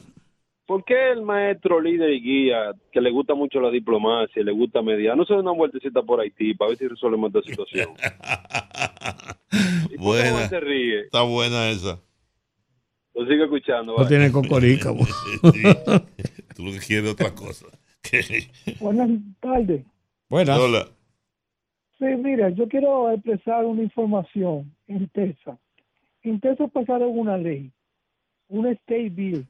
¿por 0.66 0.84
qué 0.84 1.12
el 1.12 1.22
maestro 1.22 1.80
líder 1.80 2.12
y 2.12 2.22
guía, 2.22 2.74
que 2.92 3.00
le 3.00 3.10
gusta 3.10 3.34
mucho 3.34 3.60
la 3.62 3.72
diplomacia, 3.72 4.44
le 4.44 4.52
gusta 4.52 4.82
mediar, 4.82 5.16
no 5.16 5.26
se 5.26 5.34
da 5.34 5.40
una 5.40 5.52
vueltecita 5.52 6.02
por 6.02 6.20
Haití 6.20 6.54
para 6.56 6.70
ver 6.70 6.78
si 6.78 6.88
resolvemos 6.88 7.34
esta 7.34 7.50
situación? 7.50 7.90
¿Y 9.92 9.98
por 9.98 10.18
qué 10.18 10.32
Buena. 10.32 10.50
Se 10.50 10.60
ríe? 10.60 11.02
Está 11.02 11.22
buena 11.22 11.70
esa. 11.70 12.00
Lo 13.18 13.26
sigo 13.26 13.46
escuchando. 13.46 13.94
No 13.94 13.98
vaya. 13.98 14.10
tiene 14.10 14.32
cocorica. 14.32 14.92
bo. 14.92 15.04
Sí. 15.54 15.64
Tú 16.56 16.64
lo 16.66 16.72
que 16.72 16.80
quieres 16.80 17.06
es 17.06 17.12
otra 17.14 17.34
cosa. 17.34 17.66
Buenas 18.80 19.10
tardes. 19.40 19.86
Buenas. 20.30 20.60
Hola. 20.60 20.88
Sí, 21.98 22.06
mira, 22.06 22.50
yo 22.50 22.68
quiero 22.68 23.12
expresar 23.12 23.66
una 23.66 23.82
información 23.82 24.72
en 24.88 25.08
Texas. 25.10 25.58
En 26.22 26.40
Texas 26.40 26.70
pasaron 26.72 27.18
una 27.18 27.38
ley, 27.38 27.72
un 28.50 28.68
state 28.68 29.10
bill, 29.10 29.48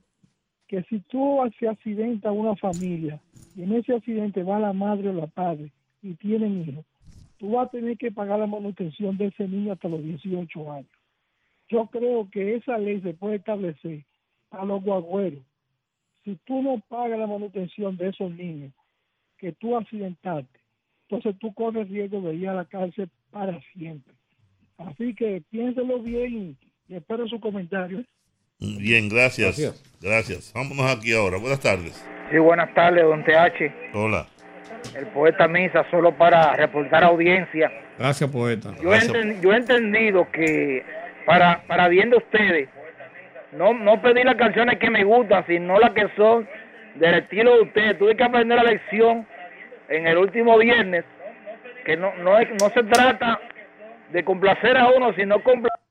que 0.68 0.84
si 0.84 0.99
tú 1.02 1.39
se 1.60 1.68
accidenta 1.68 2.31
una 2.31 2.56
familia 2.56 3.19
y 3.56 3.64
en 3.64 3.73
ese 3.73 3.94
accidente 3.94 4.44
va 4.44 4.60
la 4.60 4.72
madre 4.72 5.10
o 5.10 5.14
la 5.14 5.27
padre 5.27 5.72
y 6.02 6.14
tienen 6.15 6.61
hijos, 6.61 6.85
tú 7.38 7.52
vas 7.52 7.68
a 7.68 7.72
tener 7.72 7.98
que 7.98 8.11
pagar 8.11 8.39
la 8.39 8.48
manutención 8.48 9.18
de 9.18 9.27
ese 9.27 9.48
niño 9.48 9.73
hasta 9.73 9.89
los 9.89 10.02
18 10.02 10.72
años. 10.72 10.97
Yo 11.69 11.88
creo 11.88 12.30
que 12.31 12.56
esa 12.56 12.77
ley 12.77 13.02
se 13.02 13.14
puede 13.14 13.35
establecer 13.38 14.03
a 14.52 14.64
los 14.65 14.81
guagüeros. 14.84 15.44
Si 16.23 16.35
tú 16.45 16.61
no 16.61 16.81
pagas 16.88 17.18
la 17.19 17.27
manutención 17.27 17.95
de 17.98 18.10
esos 18.10 18.31
niños 18.31 18.72
que 19.38 19.52
tú 19.53 19.77
accidentaste, 19.77 20.60
entonces 21.10 21.35
tú 21.39 21.53
corres 21.53 21.89
riesgo 21.89 22.22
de 22.22 22.35
ir 22.35 22.49
a 22.49 22.53
la 22.53 22.65
cárcel 22.65 23.10
para 23.31 23.60
siempre. 23.73 24.14
Así 24.77 25.14
que 25.15 25.41
piénselo 25.49 25.99
bien 25.99 26.57
y 26.89 26.95
espero 26.95 27.27
su 27.27 27.39
comentario. 27.39 28.03
Bien, 28.60 29.07
gracias. 29.10 29.57
Gracias. 30.02 30.52
Vámonos 30.53 30.85
aquí 30.98 31.14
ahora. 31.14 31.38
Buenas 31.38 31.60
tardes. 31.60 32.03
Sí, 32.31 32.38
buenas 32.39 32.73
tardes, 32.73 33.03
don 33.03 33.23
TH. 33.23 33.94
Hola. 33.94 34.27
El 34.95 35.07
poeta 35.07 35.48
Misa, 35.48 35.89
solo 35.89 36.15
para 36.18 36.53
reportar 36.56 37.03
audiencia. 37.03 37.72
Gracias, 37.98 38.30
poeta. 38.30 38.76
Yo 38.81 38.94
he, 38.94 38.98
enten- 38.99 39.41
yo 39.41 39.53
he 39.53 39.57
entendido 39.57 40.30
que 40.31 40.84
para, 41.28 41.62
para 41.68 41.90
bien 41.90 42.10
de 42.10 42.18
ustedes, 42.18 42.70
no, 43.52 43.74
no 43.74 44.02
pedir 44.02 44.26
las 44.26 44.36
canciones 44.36 44.80
que 44.80 44.90
me 44.90 45.04
gustan, 45.04 45.45
sino 45.45 45.78
las 45.78 45.91
que 45.91 46.08
son 46.16 46.48
del 46.95 47.16
estilo 47.16 47.56
de 47.56 47.62
ustedes. 47.64 47.99
Tuve 47.99 48.16
que 48.16 48.24
aprender 48.24 48.58
la 48.58 48.72
lección 48.72 49.28
en 49.90 50.08
el 50.08 50.18
último 50.18 50.58
viernes, 50.58 51.04
que 51.86 51.98
no, 51.98 52.16
no, 52.24 52.40
es, 52.40 52.48
no 52.62 52.70
se 52.70 52.82
trata 52.84 53.41
de 54.14 54.24
complacer 54.24 54.78
a 54.78 54.90
uno, 54.90 55.14
sino 55.16 55.44
complacer 55.44 55.82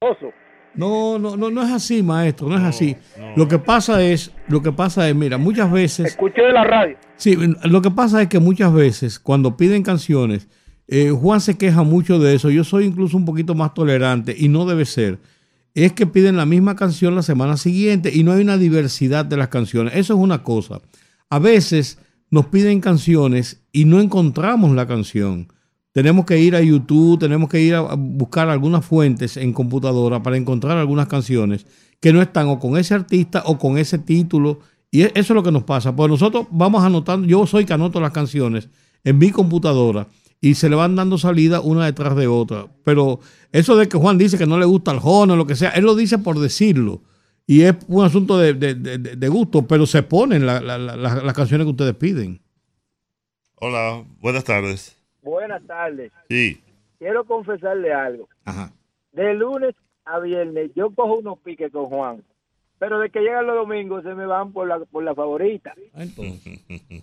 a 0.00 0.06
otro. 0.06 0.32
No, 0.76 1.18
no, 1.18 1.36
no, 1.36 1.50
no 1.50 1.62
es 1.62 1.72
así, 1.72 2.02
maestro, 2.04 2.48
no 2.48 2.56
es 2.56 2.62
así. 2.62 2.96
Lo 3.36 3.48
que 3.48 3.58
pasa 3.58 4.02
es, 4.02 4.32
lo 4.48 4.62
que 4.62 4.70
pasa 4.70 5.08
es, 5.08 5.16
mira, 5.16 5.36
muchas 5.36 5.70
veces. 5.70 6.06
Escuché 6.06 6.42
de 6.42 6.52
la 6.52 6.64
radio. 6.64 6.96
Sí, 7.16 7.36
lo 7.64 7.82
que 7.82 7.90
pasa 7.90 8.22
es 8.22 8.28
que 8.28 8.38
muchas 8.38 8.72
veces 8.72 9.18
cuando 9.18 9.56
piden 9.56 9.82
canciones, 9.82 10.48
eh, 10.86 11.10
Juan 11.10 11.40
se 11.40 11.56
queja 11.56 11.82
mucho 11.82 12.18
de 12.18 12.34
eso. 12.34 12.50
Yo 12.50 12.64
soy 12.64 12.84
incluso 12.84 13.16
un 13.16 13.24
poquito 13.24 13.54
más 13.54 13.74
tolerante 13.74 14.34
y 14.38 14.48
no 14.48 14.66
debe 14.66 14.84
ser. 14.84 15.18
Es 15.74 15.92
que 15.92 16.06
piden 16.06 16.36
la 16.36 16.46
misma 16.46 16.76
canción 16.76 17.14
la 17.14 17.22
semana 17.22 17.56
siguiente 17.56 18.10
y 18.14 18.22
no 18.22 18.32
hay 18.32 18.42
una 18.42 18.58
diversidad 18.58 19.24
de 19.24 19.36
las 19.36 19.48
canciones. 19.48 19.94
Eso 19.96 20.14
es 20.14 20.20
una 20.20 20.42
cosa. 20.42 20.80
A 21.30 21.38
veces 21.38 21.98
nos 22.30 22.46
piden 22.46 22.80
canciones 22.80 23.62
y 23.72 23.84
no 23.86 24.00
encontramos 24.00 24.72
la 24.72 24.86
canción. 24.86 25.48
Tenemos 25.92 26.26
que 26.26 26.38
ir 26.38 26.56
a 26.56 26.60
YouTube, 26.60 27.18
tenemos 27.18 27.48
que 27.48 27.60
ir 27.60 27.74
a 27.74 27.94
buscar 27.94 28.48
algunas 28.48 28.84
fuentes 28.84 29.36
en 29.36 29.52
computadora 29.52 30.22
para 30.22 30.36
encontrar 30.36 30.76
algunas 30.76 31.06
canciones 31.06 31.66
que 32.00 32.12
no 32.12 32.20
están 32.20 32.48
o 32.48 32.58
con 32.58 32.76
ese 32.76 32.94
artista 32.94 33.42
o 33.46 33.58
con 33.58 33.78
ese 33.78 33.98
título. 33.98 34.60
Y 34.90 35.02
e- 35.02 35.12
eso 35.14 35.32
es 35.32 35.36
lo 35.36 35.42
que 35.42 35.52
nos 35.52 35.62
pasa. 35.64 35.94
Pues 35.94 36.10
nosotros 36.10 36.46
vamos 36.50 36.84
anotando, 36.84 37.26
yo 37.26 37.46
soy 37.46 37.64
que 37.64 37.72
anoto 37.72 38.00
las 38.00 38.12
canciones 38.12 38.68
en 39.02 39.18
mi 39.18 39.30
computadora 39.30 40.08
y 40.48 40.54
se 40.54 40.68
le 40.68 40.76
van 40.76 40.94
dando 40.96 41.16
salida 41.18 41.60
una 41.60 41.86
detrás 41.86 42.14
de 42.16 42.26
otra. 42.26 42.66
Pero 42.84 43.20
eso 43.52 43.76
de 43.76 43.88
que 43.88 43.96
Juan 43.98 44.18
dice 44.18 44.36
que 44.38 44.46
no 44.46 44.58
le 44.58 44.66
gusta 44.66 44.90
el 44.92 44.98
jono 44.98 45.34
o 45.34 45.36
lo 45.36 45.46
que 45.46 45.54
sea, 45.56 45.70
él 45.70 45.84
lo 45.84 45.94
dice 45.94 46.18
por 46.18 46.38
decirlo. 46.38 47.00
Y 47.46 47.62
es 47.62 47.74
un 47.88 48.04
asunto 48.04 48.38
de, 48.38 48.54
de- 48.54 48.74
de- 48.74 49.28
gusto, 49.28 49.66
pero 49.66 49.86
se 49.86 50.02
ponen 50.02 50.46
la- 50.46 50.60
la- 50.60 50.78
la- 50.78 50.96
la- 50.96 51.14
las 51.22 51.34
canciones 51.34 51.64
que 51.66 51.70
ustedes 51.70 51.94
piden. 51.94 52.40
Hola, 53.56 54.04
buenas 54.20 54.44
tardes. 54.44 54.96
Buenas 55.22 55.62
tardes. 55.66 56.12
Sí. 56.28 56.60
Quiero 56.98 57.24
confesarle 57.24 57.92
algo. 57.92 58.28
Ajá. 58.44 58.72
De 59.12 59.34
lunes 59.34 59.74
a 60.04 60.18
viernes 60.20 60.70
yo 60.74 60.90
cojo 60.90 61.18
unos 61.18 61.38
piques 61.38 61.70
con 61.72 61.86
Juan, 61.86 62.22
pero 62.78 62.98
de 62.98 63.10
que 63.10 63.20
llegan 63.20 63.46
los 63.46 63.56
domingos 63.56 64.02
se 64.02 64.14
me 64.14 64.26
van 64.26 64.52
por 64.52 64.66
la, 64.68 64.78
por 64.80 65.02
la 65.04 65.14
favorita. 65.14 65.74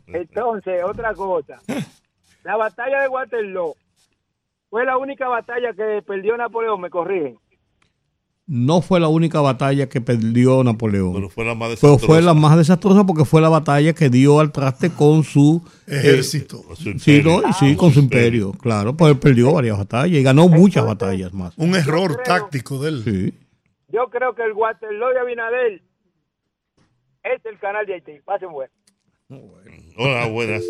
Entonces, 0.07 0.83
otra 0.83 1.13
cosa. 1.13 1.59
La 2.43 2.57
batalla 2.57 3.01
de 3.01 3.07
Waterloo 3.07 3.75
fue 4.69 4.85
la 4.85 4.97
única 4.97 5.27
batalla 5.27 5.73
que 5.73 6.01
perdió 6.05 6.37
Napoleón, 6.37 6.81
me 6.81 6.89
corrigen. 6.89 7.37
no 8.47 8.81
fue 8.81 8.99
la 8.99 9.07
única 9.07 9.39
batalla 9.41 9.87
que 9.87 10.01
perdió 10.01 10.63
Napoleón. 10.63 11.13
Pero 11.13 11.29
fue 11.29 11.45
la 11.45 11.53
más 11.55 11.69
Pero 11.79 11.91
desastrosa. 11.93 12.05
fue 12.05 12.21
la 12.21 12.33
más 12.33 12.57
desastrosa 12.57 13.03
porque 13.05 13.25
fue 13.25 13.41
la 13.41 13.49
batalla 13.49 13.93
que 13.93 14.09
dio 14.09 14.39
al 14.39 14.51
traste 14.51 14.89
con 14.91 15.23
su 15.23 15.61
eh, 15.87 15.97
Ejército. 15.97 16.63
sí, 16.75 17.21
no, 17.23 17.47
y 17.47 17.53
sí, 17.53 17.75
con 17.75 17.91
su 17.91 17.99
imperio, 17.99 18.51
claro. 18.53 18.95
Pues 18.97 19.13
él 19.13 19.19
perdió 19.19 19.53
varias 19.53 19.77
batallas 19.77 20.17
y 20.17 20.23
ganó 20.23 20.47
muchas 20.47 20.85
batallas 20.85 21.31
más. 21.33 21.53
Un 21.57 21.75
error 21.75 22.17
táctico 22.23 22.79
de 22.79 22.89
él. 22.89 23.03
Sí. 23.03 23.33
Yo 23.89 24.09
creo 24.09 24.33
que 24.33 24.43
el 24.43 24.53
Waterloo 24.53 25.09
de 25.13 25.19
Abinader 25.19 25.81
es 27.23 27.45
el 27.45 27.59
canal 27.59 27.85
de 27.85 27.93
Haití. 27.95 28.13
Pasen 28.25 28.51
bueno. 28.51 28.71
Hola, 29.97 30.27
buenas. 30.27 30.63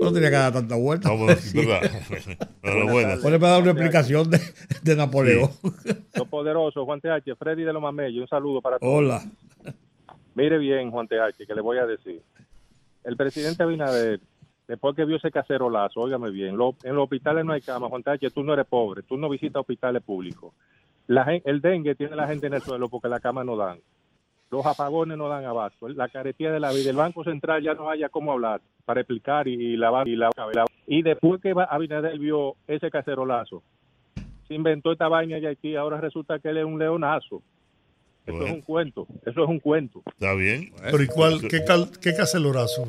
No 0.00 0.12
tenía 0.12 0.30
que 0.30 0.36
dar 0.36 0.52
tanta 0.52 0.76
vuelta. 0.76 1.08
Vamos, 1.10 1.26
¿verdad? 1.54 1.80
Hola, 2.62 2.92
buenas. 2.92 3.18
Ponle 3.20 3.38
para 3.38 3.52
dar 3.54 3.62
una 3.62 3.70
explicación 3.72 4.30
de, 4.30 4.40
de 4.82 4.96
Napoleón. 4.96 5.50
Los 6.14 6.28
poderosos, 6.28 6.84
Juan 6.84 7.00
TH, 7.00 7.34
Freddy 7.36 7.64
de 7.64 7.72
los 7.72 7.82
Mamellos, 7.82 8.22
un 8.22 8.28
saludo 8.28 8.60
para 8.60 8.78
todos. 8.78 8.92
Hola. 8.94 9.22
Mire 10.34 10.58
bien, 10.58 10.90
Juan 10.90 11.08
TH, 11.08 11.46
que 11.46 11.54
le 11.54 11.60
voy 11.60 11.78
a 11.78 11.86
decir. 11.86 12.22
El 13.02 13.16
presidente 13.16 13.62
Abinader, 13.64 14.20
después 14.68 14.94
que 14.94 15.04
vio 15.04 15.16
ese 15.16 15.30
cacerolazo, 15.32 16.00
óigame 16.00 16.30
bien, 16.30 16.56
lo- 16.56 16.76
en 16.84 16.94
los 16.94 17.04
hospitales 17.04 17.44
no 17.44 17.52
hay 17.54 17.60
cama, 17.62 17.88
Juan 17.88 18.02
TH, 18.02 18.30
tú 18.32 18.44
no 18.44 18.52
eres 18.52 18.66
pobre, 18.66 19.02
tú 19.02 19.16
no 19.16 19.28
visitas 19.28 19.60
hospitales 19.60 20.02
públicos. 20.02 20.52
La 21.08 21.24
el 21.44 21.60
dengue 21.60 21.94
tiene 21.94 22.14
la 22.14 22.28
gente 22.28 22.46
en 22.46 22.54
el 22.54 22.60
suelo 22.62 22.88
porque 22.88 23.08
la 23.08 23.18
cama 23.18 23.42
no 23.42 23.56
dan. 23.56 23.80
Los 24.50 24.64
apagones 24.64 25.18
no 25.18 25.28
dan 25.28 25.44
abasto. 25.44 25.88
La 25.88 26.08
caretía 26.08 26.50
de 26.50 26.60
la 26.60 26.72
vida. 26.72 26.90
El 26.90 26.96
Banco 26.96 27.22
Central 27.24 27.62
ya 27.62 27.74
no 27.74 27.90
haya 27.90 28.08
cómo 28.08 28.32
hablar 28.32 28.60
para 28.86 29.00
explicar 29.02 29.46
y, 29.46 29.52
y 29.54 29.76
lavar 29.76 30.08
y 30.08 30.16
la, 30.16 30.30
la- 30.54 30.64
Y 30.86 31.02
después 31.02 31.40
que 31.42 31.52
Abinader 31.68 32.18
vio 32.18 32.56
ese 32.66 32.90
cacerolazo, 32.90 33.62
se 34.46 34.54
inventó 34.54 34.90
esta 34.92 35.08
vaina 35.08 35.36
de 35.38 35.48
Haití, 35.48 35.76
ahora 35.76 36.00
resulta 36.00 36.38
que 36.38 36.48
él 36.48 36.58
es 36.58 36.64
un 36.64 36.78
leonazo. 36.78 37.42
Eso 38.24 38.44
es 38.44 38.52
un 38.52 38.60
cuento, 38.62 39.06
eso 39.24 39.42
es 39.42 39.48
un 39.48 39.58
cuento. 39.58 40.02
Está 40.06 40.34
bien. 40.34 40.70
Pero 40.82 41.02
¿y 41.02 41.06
cuál? 41.06 41.40
¿Qué, 41.48 41.64
cal- 41.64 41.90
qué 42.00 42.14
cacelorazo? 42.14 42.86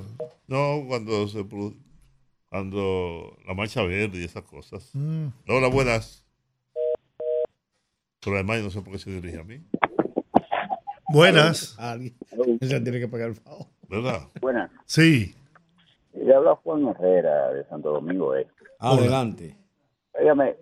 No, 0.47 0.83
cuando 0.87 1.27
se 1.27 1.39
produ- 1.45 1.75
cuando 2.49 3.37
la 3.47 3.53
marcha 3.53 3.83
verde 3.83 4.19
y 4.19 4.23
esas 4.23 4.43
cosas. 4.43 4.89
Mm. 4.93 5.27
Hola, 5.47 5.67
buenas. 5.67 6.25
Pero 8.21 8.35
además 8.35 8.57
yo 8.57 8.63
no 8.63 8.69
sé 8.69 8.81
por 8.81 8.91
qué 8.93 8.99
se 8.99 9.11
dirige 9.11 9.39
a 9.39 9.43
mí. 9.43 9.59
Buenas. 11.11 11.77
Alguien 11.79 12.15
tiene 12.83 12.99
que 12.99 13.07
pagar 13.07 13.29
el 13.29 13.35
favor. 13.35 13.67
¿Verdad? 13.89 14.19
Buenas. 14.39 14.71
Sí. 14.85 15.35
Le 16.13 16.33
habla 16.33 16.55
Juan 16.57 16.87
Herrera 16.87 17.53
de 17.53 17.65
Santo 17.65 17.91
Domingo 17.91 18.35
Este. 18.35 18.53
Adelante. 18.79 19.55
Óigame, 20.13 20.57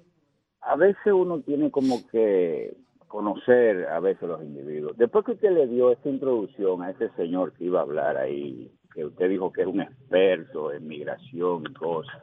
a 0.61 0.75
veces 0.75 1.13
uno 1.13 1.41
tiene 1.41 1.69
como 1.71 2.07
que 2.07 2.75
conocer 3.07 3.87
a 3.87 3.99
veces 3.99 4.27
los 4.27 4.41
individuos. 4.41 4.97
Después 4.97 5.25
que 5.25 5.31
usted 5.33 5.51
le 5.51 5.67
dio 5.67 5.91
esta 5.91 6.09
introducción 6.09 6.81
a 6.83 6.91
ese 6.91 7.09
señor 7.15 7.53
que 7.53 7.65
iba 7.65 7.79
a 7.79 7.83
hablar 7.83 8.17
ahí, 8.17 8.71
que 8.93 9.05
usted 9.05 9.29
dijo 9.29 9.51
que 9.51 9.61
es 9.61 9.67
un 9.67 9.81
experto 9.81 10.73
en 10.73 10.87
migración 10.87 11.63
y 11.69 11.73
cosas, 11.73 12.15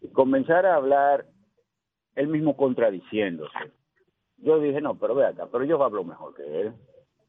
y 0.00 0.08
comenzar 0.08 0.66
a 0.66 0.76
hablar 0.76 1.26
él 2.14 2.28
mismo 2.28 2.56
contradiciéndose. 2.56 3.72
Yo 4.38 4.58
dije, 4.60 4.80
no, 4.80 4.98
pero 4.98 5.14
ve 5.14 5.26
acá, 5.26 5.46
pero 5.50 5.64
yo 5.64 5.82
hablo 5.82 6.04
mejor 6.04 6.34
que 6.34 6.60
él. 6.60 6.72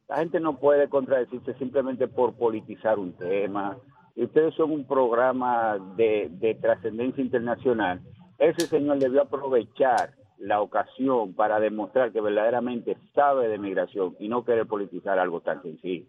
La 0.08 0.18
gente 0.18 0.40
no 0.40 0.58
puede 0.60 0.88
contradecirse 0.90 1.54
simplemente 1.56 2.08
por 2.08 2.36
politizar 2.36 2.98
un 2.98 3.14
tema. 3.14 3.78
Y 4.16 4.24
ustedes 4.24 4.54
son 4.56 4.72
un 4.72 4.88
programa 4.88 5.78
de, 5.96 6.30
de 6.32 6.56
trascendencia 6.56 7.24
internacional. 7.24 8.02
Ese 8.40 8.68
señor 8.68 9.00
debió 9.00 9.22
aprovechar 9.22 10.14
la 10.38 10.62
ocasión 10.62 11.34
para 11.34 11.60
demostrar 11.60 12.12
que 12.12 12.22
verdaderamente 12.22 12.98
sabe 13.14 13.48
de 13.48 13.58
migración 13.58 14.16
y 14.20 14.28
no 14.28 14.46
querer 14.46 14.66
politizar 14.68 15.20
algo 15.20 15.42
tan 15.42 15.62
sencillo. 15.62 16.06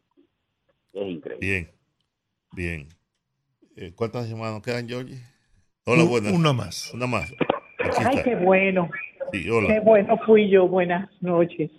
Es 0.92 1.08
increíble. 1.08 1.46
Bien. 1.46 1.70
Bien. 2.52 2.88
Eh, 3.76 3.92
¿Cuántas 3.94 4.28
llamadas 4.28 4.54
nos 4.54 4.62
quedan, 4.62 4.88
Georgie? 4.88 5.18
Hola, 5.84 6.04
buenas. 6.04 6.32
una 6.32 6.52
más. 6.52 6.92
Una 6.92 7.06
más. 7.06 7.32
Ay, 7.98 8.22
qué 8.22 8.36
bueno. 8.36 8.90
Sí, 9.32 9.48
hola. 9.48 9.68
Qué 9.68 9.80
bueno 9.80 10.18
fui 10.26 10.50
yo. 10.50 10.68
Buenas 10.68 11.10
noches. 11.22 11.70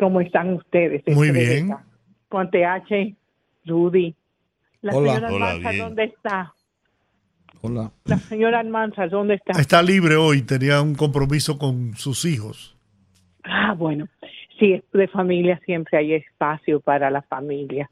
¿Cómo 0.00 0.22
están 0.22 0.54
ustedes? 0.54 1.02
Muy 1.14 1.28
Estrella? 1.28 1.50
bien. 1.66 1.76
Con 2.30 2.50
TH, 2.50 3.14
Rudy. 3.66 4.14
La 4.80 4.96
Hola. 4.96 5.12
señora 5.14 5.28
Hola, 5.34 5.50
Almanza, 5.50 5.70
bien. 5.72 5.84
¿dónde 5.84 6.04
está? 6.04 6.54
Hola. 7.60 7.92
La 8.06 8.16
señora 8.16 8.60
Almanza, 8.60 9.06
¿dónde 9.08 9.34
está? 9.34 9.60
Está 9.60 9.82
libre 9.82 10.16
hoy, 10.16 10.40
tenía 10.40 10.80
un 10.80 10.94
compromiso 10.94 11.58
con 11.58 11.94
sus 11.96 12.24
hijos. 12.24 12.74
Ah, 13.44 13.74
bueno. 13.76 14.08
Sí, 14.58 14.82
de 14.90 15.08
familia 15.08 15.60
siempre 15.66 15.98
hay 15.98 16.14
espacio 16.14 16.80
para 16.80 17.10
la 17.10 17.20
familia. 17.20 17.90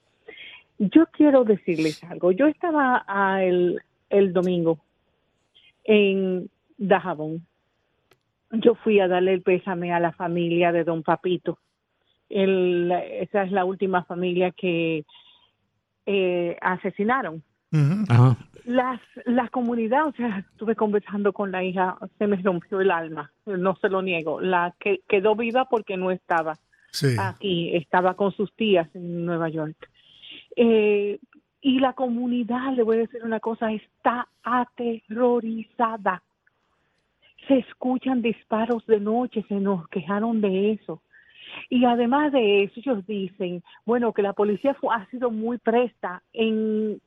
Yo 0.79 1.05
quiero 1.13 1.45
decirles 1.45 2.03
algo. 2.05 2.33
Yo 2.33 2.47
estaba 2.47 3.05
ah, 3.07 3.43
el, 3.45 3.83
el 4.09 4.33
domingo 4.33 4.79
en 5.85 6.49
Dajabón. 6.79 7.47
Yo 8.51 8.77
fui 8.77 8.99
a 8.99 9.09
darle 9.09 9.35
el 9.35 9.43
pésame 9.43 9.93
a 9.93 10.01
la 10.01 10.13
familia 10.13 10.73
de 10.73 10.85
don 10.85 11.03
Papito. 11.03 11.59
El- 12.29 12.91
esa 12.93 13.43
es 13.45 13.53
la 13.53 13.65
última 13.65 14.05
familia 14.05 14.51
que 14.51 15.05
eh, 16.07 16.57
asesinaron. 16.61 17.43
Ajá. 18.09 18.37
Las, 18.65 19.01
la 19.27 19.49
comunidad, 19.49 20.07
o 20.07 20.13
sea, 20.13 20.39
estuve 20.39 20.75
conversando 20.75 21.33
con 21.33 21.51
la 21.53 21.63
hija, 21.65 21.97
se 22.19 22.27
me 22.27 22.37
rompió 22.37 22.81
el 22.81 22.91
alma, 22.91 23.31
no 23.47 23.77
se 23.77 23.89
lo 23.89 24.01
niego. 24.03 24.41
La 24.41 24.75
que 24.81 25.01
quedó 25.09 25.35
viva 25.37 25.67
porque 25.67 25.97
no 25.97 26.11
estaba 26.11 26.57
Sí. 26.91 27.17
aquí, 27.19 27.75
estaba 27.77 28.15
con 28.15 28.33
sus 28.33 28.53
tías 28.55 28.89
en 28.95 29.27
Nueva 29.27 29.49
York. 29.51 29.91
Eh, 30.57 31.19
y 31.61 31.81
la 31.81 31.93
comunidad, 31.93 32.73
le 32.75 32.83
voy 32.83 32.97
a 32.97 33.01
decir 33.01 33.23
una 33.25 33.41
cosa, 33.41 33.71
está 33.73 34.29
aterrorizada. 34.43 36.23
Se 37.47 37.59
escuchan 37.59 38.23
disparos 38.23 38.87
de 38.87 39.01
noche, 39.01 39.45
se 39.49 39.55
nos 39.57 39.89
quejaron 39.89 40.41
de 40.41 40.73
eso. 40.73 41.03
Y 41.69 41.85
además 41.85 42.33
de 42.33 42.65
eso, 42.65 42.75
ellos 42.77 43.07
dicen, 43.07 43.63
bueno, 43.85 44.13
que 44.13 44.23
la 44.23 44.33
policía 44.33 44.77
ha 44.91 45.07
sido 45.07 45.31
muy 45.31 45.59
presta 45.59 46.23
en 46.33 47.01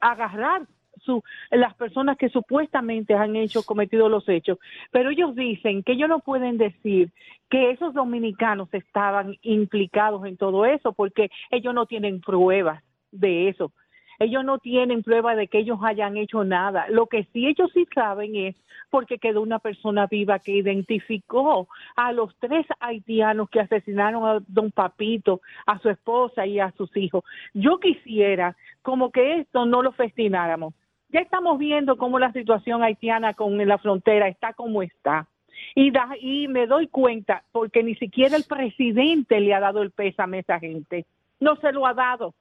agarrar 0.00 0.62
su, 1.04 1.22
las 1.50 1.74
personas 1.74 2.16
que 2.16 2.28
supuestamente 2.28 3.14
han 3.14 3.36
hecho, 3.36 3.62
cometido 3.62 4.08
los 4.08 4.28
hechos. 4.28 4.58
Pero 4.90 5.10
ellos 5.10 5.34
dicen 5.34 5.82
que 5.82 5.92
ellos 5.92 6.08
no 6.08 6.20
pueden 6.20 6.58
decir 6.58 7.10
que 7.50 7.70
esos 7.70 7.94
dominicanos 7.94 8.68
estaban 8.72 9.36
implicados 9.42 10.24
en 10.26 10.36
todo 10.36 10.66
eso 10.66 10.92
porque 10.92 11.30
ellos 11.50 11.74
no 11.74 11.86
tienen 11.86 12.20
pruebas 12.20 12.82
de 13.10 13.48
eso. 13.48 13.72
Ellos 14.18 14.44
no 14.44 14.58
tienen 14.58 15.02
prueba 15.02 15.36
de 15.36 15.46
que 15.46 15.58
ellos 15.58 15.78
hayan 15.82 16.16
hecho 16.16 16.44
nada. 16.44 16.86
Lo 16.88 17.06
que 17.06 17.24
sí 17.32 17.46
ellos 17.46 17.70
sí 17.72 17.86
saben 17.94 18.34
es 18.34 18.56
porque 18.90 19.18
quedó 19.18 19.42
una 19.42 19.58
persona 19.58 20.06
viva 20.06 20.38
que 20.38 20.52
identificó 20.52 21.68
a 21.94 22.12
los 22.12 22.34
tres 22.38 22.66
haitianos 22.80 23.48
que 23.50 23.60
asesinaron 23.60 24.24
a 24.24 24.42
don 24.48 24.70
Papito, 24.72 25.40
a 25.66 25.78
su 25.78 25.88
esposa 25.90 26.46
y 26.46 26.58
a 26.58 26.72
sus 26.72 26.96
hijos. 26.96 27.24
Yo 27.54 27.78
quisiera 27.78 28.56
como 28.82 29.10
que 29.10 29.40
esto 29.40 29.66
no 29.66 29.82
lo 29.82 29.92
festináramos. 29.92 30.74
Ya 31.10 31.20
estamos 31.20 31.58
viendo 31.58 31.96
cómo 31.96 32.18
la 32.18 32.32
situación 32.32 32.82
haitiana 32.82 33.34
con 33.34 33.56
la 33.66 33.78
frontera 33.78 34.28
está 34.28 34.52
como 34.52 34.82
está. 34.82 35.26
Y, 35.74 35.92
y 36.20 36.48
me 36.48 36.66
doy 36.66 36.88
cuenta 36.88 37.44
porque 37.52 37.82
ni 37.82 37.94
siquiera 37.94 38.36
el 38.36 38.44
presidente 38.44 39.40
le 39.40 39.54
ha 39.54 39.60
dado 39.60 39.82
el 39.82 39.90
pésame 39.90 40.38
a 40.38 40.40
esa 40.40 40.60
gente. 40.60 41.06
No 41.40 41.56
se 41.56 41.72
lo 41.72 41.86
ha 41.86 41.94
dado 41.94 42.34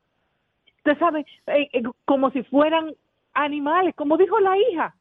usted 0.88 1.00
sabe, 1.00 1.26
eh, 1.48 1.70
eh, 1.74 1.84
como 2.06 2.32
si 2.32 2.44
fueran 2.44 2.94
animales, 3.34 3.94
como 3.96 4.18
dijo 4.18 4.40
la 4.40 4.58
hija, 4.58 4.96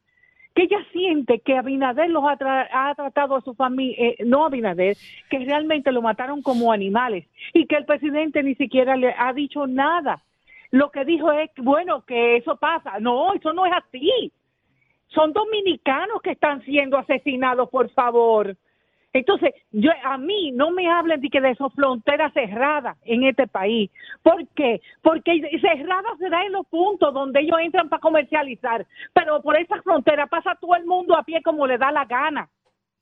que 0.53 0.63
ella 0.63 0.79
siente 0.91 1.39
que 1.39 1.55
Abinader 1.55 2.09
los 2.09 2.23
ha, 2.23 2.37
tra- 2.37 2.67
ha 2.71 2.93
tratado 2.95 3.35
a 3.35 3.41
su 3.41 3.53
familia, 3.53 3.95
eh, 3.99 4.17
no 4.25 4.45
Abinader, 4.45 4.97
que 5.29 5.39
realmente 5.39 5.91
lo 5.91 6.01
mataron 6.01 6.41
como 6.41 6.71
animales 6.71 7.27
y 7.53 7.65
que 7.67 7.75
el 7.75 7.85
presidente 7.85 8.43
ni 8.43 8.55
siquiera 8.55 8.95
le 8.95 9.13
ha 9.17 9.33
dicho 9.33 9.67
nada. 9.67 10.23
Lo 10.71 10.91
que 10.91 11.05
dijo 11.05 11.31
es, 11.31 11.49
bueno, 11.57 12.03
que 12.05 12.37
eso 12.37 12.57
pasa. 12.57 12.99
No, 12.99 13.33
eso 13.33 13.53
no 13.53 13.65
es 13.65 13.71
así. 13.73 14.31
Son 15.07 15.31
dominicanos 15.31 16.21
que 16.21 16.31
están 16.31 16.61
siendo 16.63 16.97
asesinados, 16.97 17.69
por 17.69 17.89
favor. 17.91 18.57
Entonces, 19.19 19.53
yo 19.71 19.91
a 20.03 20.17
mí 20.17 20.51
no 20.51 20.71
me 20.71 20.89
hablen 20.89 21.21
de 21.21 21.29
que 21.29 21.41
de 21.41 21.51
esas 21.51 21.73
fronteras 21.73 22.33
cerradas 22.33 22.97
en 23.03 23.23
este 23.23 23.47
país. 23.47 23.89
¿Por 24.21 24.47
qué? 24.49 24.81
Porque 25.01 25.41
cerradas 25.61 26.17
será 26.19 26.45
en 26.45 26.53
los 26.53 26.65
puntos 26.67 27.13
donde 27.13 27.41
ellos 27.41 27.57
entran 27.61 27.89
para 27.89 27.99
comercializar, 27.99 28.85
pero 29.13 29.41
por 29.41 29.57
esas 29.57 29.83
fronteras 29.83 30.29
pasa 30.29 30.57
todo 30.59 30.75
el 30.75 30.85
mundo 30.85 31.15
a 31.15 31.23
pie 31.23 31.41
como 31.43 31.65
le 31.67 31.77
da 31.77 31.91
la 31.91 32.05
gana. 32.05 32.49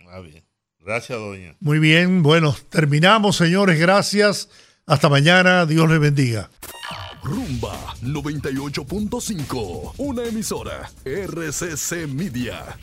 Ah, 0.07 0.19
bien. 0.21 0.43
Gracias, 0.79 1.17
doña. 1.17 1.55
Muy 1.59 1.79
bien, 1.79 2.21
bueno, 2.21 2.53
terminamos, 2.69 3.37
señores, 3.37 3.79
gracias. 3.79 4.49
Hasta 4.85 5.09
mañana, 5.09 5.65
Dios 5.65 5.89
les 5.89 5.99
bendiga. 5.99 6.49
Rumba 7.23 7.73
98.5, 8.03 9.95
una 9.97 10.25
emisora 10.25 10.87
RCC 11.03 12.07
Media. 12.07 12.77